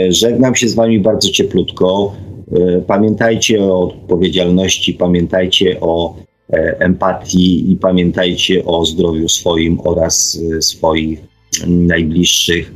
Żegnam 0.09 0.55
się 0.55 0.67
z 0.67 0.75
Wami 0.75 0.99
bardzo 0.99 1.29
cieplutko. 1.29 2.13
Pamiętajcie 2.87 3.63
o 3.63 3.83
odpowiedzialności, 3.83 4.93
pamiętajcie 4.93 5.79
o 5.81 6.15
empatii 6.79 7.71
i 7.71 7.75
pamiętajcie 7.75 8.65
o 8.65 8.85
zdrowiu 8.85 9.29
swoim 9.29 9.79
oraz 9.83 10.39
swoich 10.59 11.19
najbliższych, 11.67 12.73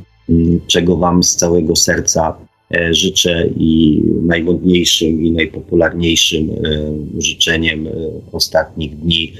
czego 0.66 0.96
Wam 0.96 1.22
z 1.22 1.36
całego 1.36 1.76
serca 1.76 2.36
e, 2.74 2.94
życzę 2.94 3.48
i 3.56 4.02
najgodniejszym 4.22 5.24
i 5.24 5.30
najpopularniejszym 5.30 6.50
e, 6.50 7.22
życzeniem 7.22 7.86
e, 7.86 7.90
ostatnich 8.32 8.96
dni 8.96 9.32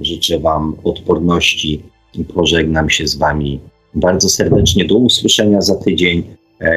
życzę 0.00 0.38
Wam 0.38 0.76
odporności 0.84 1.82
i 2.18 2.24
pożegnam 2.24 2.90
się 2.90 3.06
z 3.06 3.16
Wami 3.16 3.60
bardzo 3.94 4.28
serdecznie. 4.28 4.84
Do 4.84 4.94
usłyszenia 4.94 5.60
za 5.60 5.74
tydzień. 5.74 6.22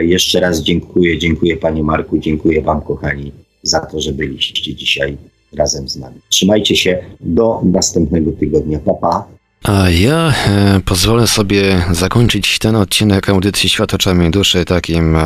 Jeszcze 0.01 0.39
raz 0.39 0.61
dziękuję, 0.61 1.17
dziękuję 1.17 1.57
Panie 1.57 1.83
Marku, 1.83 2.17
dziękuję 2.17 2.61
Wam 2.61 2.81
kochani 2.81 3.31
za 3.63 3.79
to, 3.79 4.01
że 4.01 4.11
byliście 4.11 4.75
dzisiaj 4.75 5.17
razem 5.57 5.89
z 5.89 5.95
nami. 5.95 6.15
Trzymajcie 6.29 6.75
się 6.75 6.99
do 7.19 7.61
następnego 7.63 8.31
tygodnia. 8.31 8.79
Pa, 8.79 8.93
pa. 8.93 9.27
A 9.63 9.89
ja 9.89 10.33
e, 10.47 10.79
pozwolę 10.85 11.27
sobie 11.27 11.85
zakończyć 11.91 12.59
ten 12.59 12.75
odcinek 12.75 13.29
audycji 13.29 13.69
Świat 13.69 13.93
oczami 13.93 14.31
duszy 14.31 14.65
takim 14.65 15.15
e, 15.15 15.21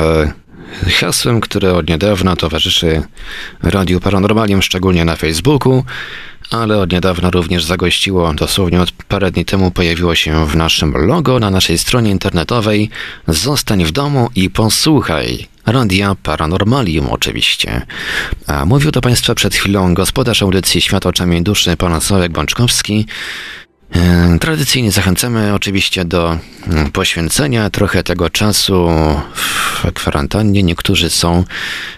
hasłem, 1.00 1.42
które 1.42 1.74
od 1.74 1.90
niedawna 1.90 2.35
towarzyszy 2.35 3.02
Radiu 3.64 4.00
Paranormalium, 4.00 4.61
szczególnie 4.61 5.06
na 5.06 5.16
Facebooku, 5.16 5.84
ale 6.52 6.78
od 6.78 6.92
niedawna 6.92 7.30
również 7.30 7.64
zagościło, 7.64 8.34
dosłownie 8.34 8.82
od 8.82 8.92
parę 8.92 9.32
dni 9.32 9.46
temu 9.46 9.72
pojawiło 9.72 10.16
się 10.16 10.48
w 10.48 10.56
naszym 10.56 10.94
logo 11.08 11.40
na 11.40 11.50
naszej 11.50 11.78
stronie 11.78 12.12
internetowej 12.12 12.90
Zostań 13.28 13.86
w 13.86 13.92
domu 13.92 14.30
i 14.36 14.50
posłuchaj. 14.50 15.48
Radia 15.66 16.16
Paranormalium 16.24 17.10
oczywiście. 17.10 17.86
A 18.48 18.66
mówił 18.66 18.92
do 18.92 19.02
Państwa 19.02 19.36
przed 19.36 19.56
chwilą 19.56 19.94
gospodarz 19.94 20.42
audycji 20.42 20.82
Świat 20.82 21.06
oczami 21.06 21.42
duszy, 21.42 21.78
pan 21.78 22.02
Sławek 22.02 22.32
Bączkowski, 22.32 23.06
tradycyjnie 24.40 24.92
zachęcamy 24.92 25.54
oczywiście 25.54 26.06
do 26.06 26.38
mm, 26.68 26.92
poświęcenia 26.92 27.70
trochę 27.70 28.04
tego 28.04 28.30
czasu 28.30 28.90
w 29.36 29.92
kwarantannie. 29.94 30.64
Niektórzy 30.64 31.10
są 31.10 31.44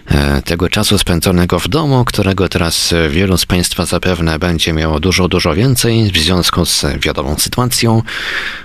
e, 0.06 0.42
tego 0.42 0.68
czasu 0.68 0.98
spędzonego 0.98 1.58
w 1.58 1.68
domu, 1.68 2.04
którego 2.04 2.48
teraz 2.48 2.94
wielu 3.10 3.38
z 3.38 3.46
Państwa 3.46 3.86
zapewne 3.86 4.38
będzie 4.38 4.72
miało 4.72 5.00
dużo, 5.00 5.28
dużo 5.28 5.54
więcej 5.54 6.10
w 6.12 6.18
związku 6.18 6.66
z 6.66 6.84
wiadomą 7.00 7.36
sytuacją. 7.38 8.02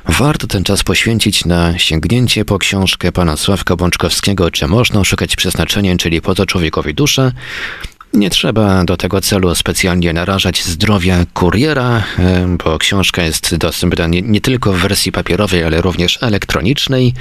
Warto 0.05 0.47
ten 0.47 0.63
czas 0.63 0.83
poświęcić 0.83 1.45
na 1.45 1.79
sięgnięcie 1.79 2.45
po 2.45 2.59
książkę 2.59 3.11
pana 3.11 3.37
Sławka 3.37 3.75
Bączkowskiego, 3.75 4.51
czy 4.51 4.67
można 4.67 5.03
szukać 5.03 5.35
przeznaczenia, 5.35 5.97
czyli 5.97 6.21
po 6.21 6.35
co 6.35 6.45
człowiekowi 6.45 6.93
duszę. 6.93 7.31
Nie 8.13 8.29
trzeba 8.29 8.83
do 8.83 8.97
tego 8.97 9.21
celu 9.21 9.55
specjalnie 9.55 10.13
narażać 10.13 10.63
zdrowia 10.63 11.25
kuriera, 11.33 12.03
e, 12.19 12.57
bo 12.63 12.77
książka 12.77 13.23
jest 13.23 13.55
dostępna 13.55 14.07
nie, 14.07 14.21
nie, 14.21 14.41
tylko 14.41 14.73
w 14.73 14.77
wersji 14.77 15.11
papierowej, 15.11 15.63
ale 15.63 15.81
również 15.81 16.17
elektronicznej. 16.21 17.13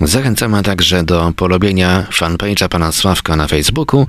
Zachęcamy 0.00 0.62
także 0.62 1.04
do 1.04 1.32
polubienia 1.36 2.06
fanpage'a 2.12 2.68
pana 2.68 2.92
Sławka 2.92 3.36
na 3.36 3.46
Facebooku, 3.46 4.06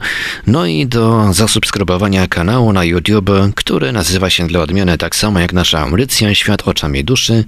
no 0.47 0.65
i 0.65 0.87
do 0.87 1.33
zasubskrybowania 1.33 2.27
kanału 2.27 2.73
na 2.73 2.83
YouTube, 2.83 3.31
który 3.55 3.91
nazywa 3.91 4.29
się 4.29 4.47
dla 4.47 4.59
odmiany 4.59 4.97
tak 4.97 5.15
samo 5.15 5.39
jak 5.39 5.53
nasza 5.53 5.79
audycja 5.79 6.35
Świat 6.35 6.67
oczami 6.67 7.03
duszy. 7.03 7.45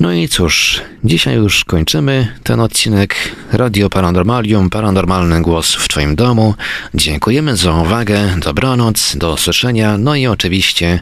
No 0.00 0.12
i 0.12 0.28
cóż, 0.28 0.80
dzisiaj 1.04 1.36
już 1.36 1.64
kończymy 1.64 2.28
ten 2.42 2.60
odcinek. 2.60 3.36
Radio 3.52 3.90
Paranormalium, 3.90 4.70
Paranormalny 4.70 5.42
Głos 5.42 5.74
w 5.74 5.88
Twoim 5.88 6.16
domu. 6.16 6.54
Dziękujemy 6.94 7.56
za 7.56 7.72
uwagę, 7.72 8.36
dobranoc, 8.38 9.16
do 9.16 9.32
usłyszenia, 9.32 9.98
no 9.98 10.14
i 10.14 10.26
oczywiście 10.26 11.00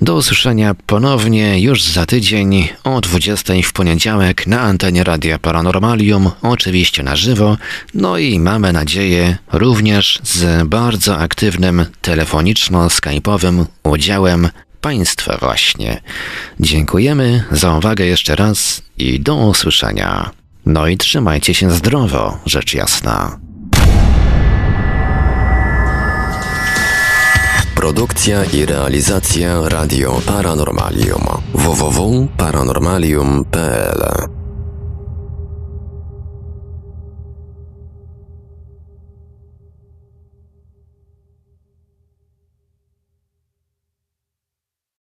do 0.00 0.14
usłyszenia 0.14 0.74
ponownie 0.86 1.60
już 1.60 1.82
za 1.82 2.06
tydzień 2.06 2.68
o 2.84 3.00
20 3.00 3.54
w 3.64 3.72
poniedziałek 3.72 4.46
na 4.46 4.60
antenie 4.60 5.04
Radia 5.04 5.38
Paranormalium, 5.38 6.30
oczywiście 6.42 7.02
na 7.02 7.16
żywo, 7.16 7.56
no 7.94 8.18
i 8.18 8.38
mamy 8.38 8.72
nadzieję 8.72 9.36
również 9.52 10.20
z 10.22 10.68
bardzo 10.68 11.18
aktywnym 11.18 11.86
telefoniczno-skypowym 12.02 13.64
udziałem 13.82 14.48
Państwa 14.80 15.36
właśnie. 15.36 16.00
Dziękujemy 16.60 17.44
za 17.50 17.76
uwagę 17.76 18.06
jeszcze 18.06 18.36
raz 18.36 18.82
i 18.98 19.20
do 19.20 19.34
usłyszenia. 19.34 20.30
No 20.66 20.86
i 20.86 20.96
trzymajcie 20.96 21.54
się 21.54 21.70
zdrowo, 21.70 22.38
rzecz 22.46 22.74
jasna. 22.74 23.38
Produkcja 27.74 28.44
i 28.44 28.66
realizacja 28.66 29.68
Radio 29.68 30.20
Paranormalium 30.26 31.22
www.paranormalium.pl 31.54 34.39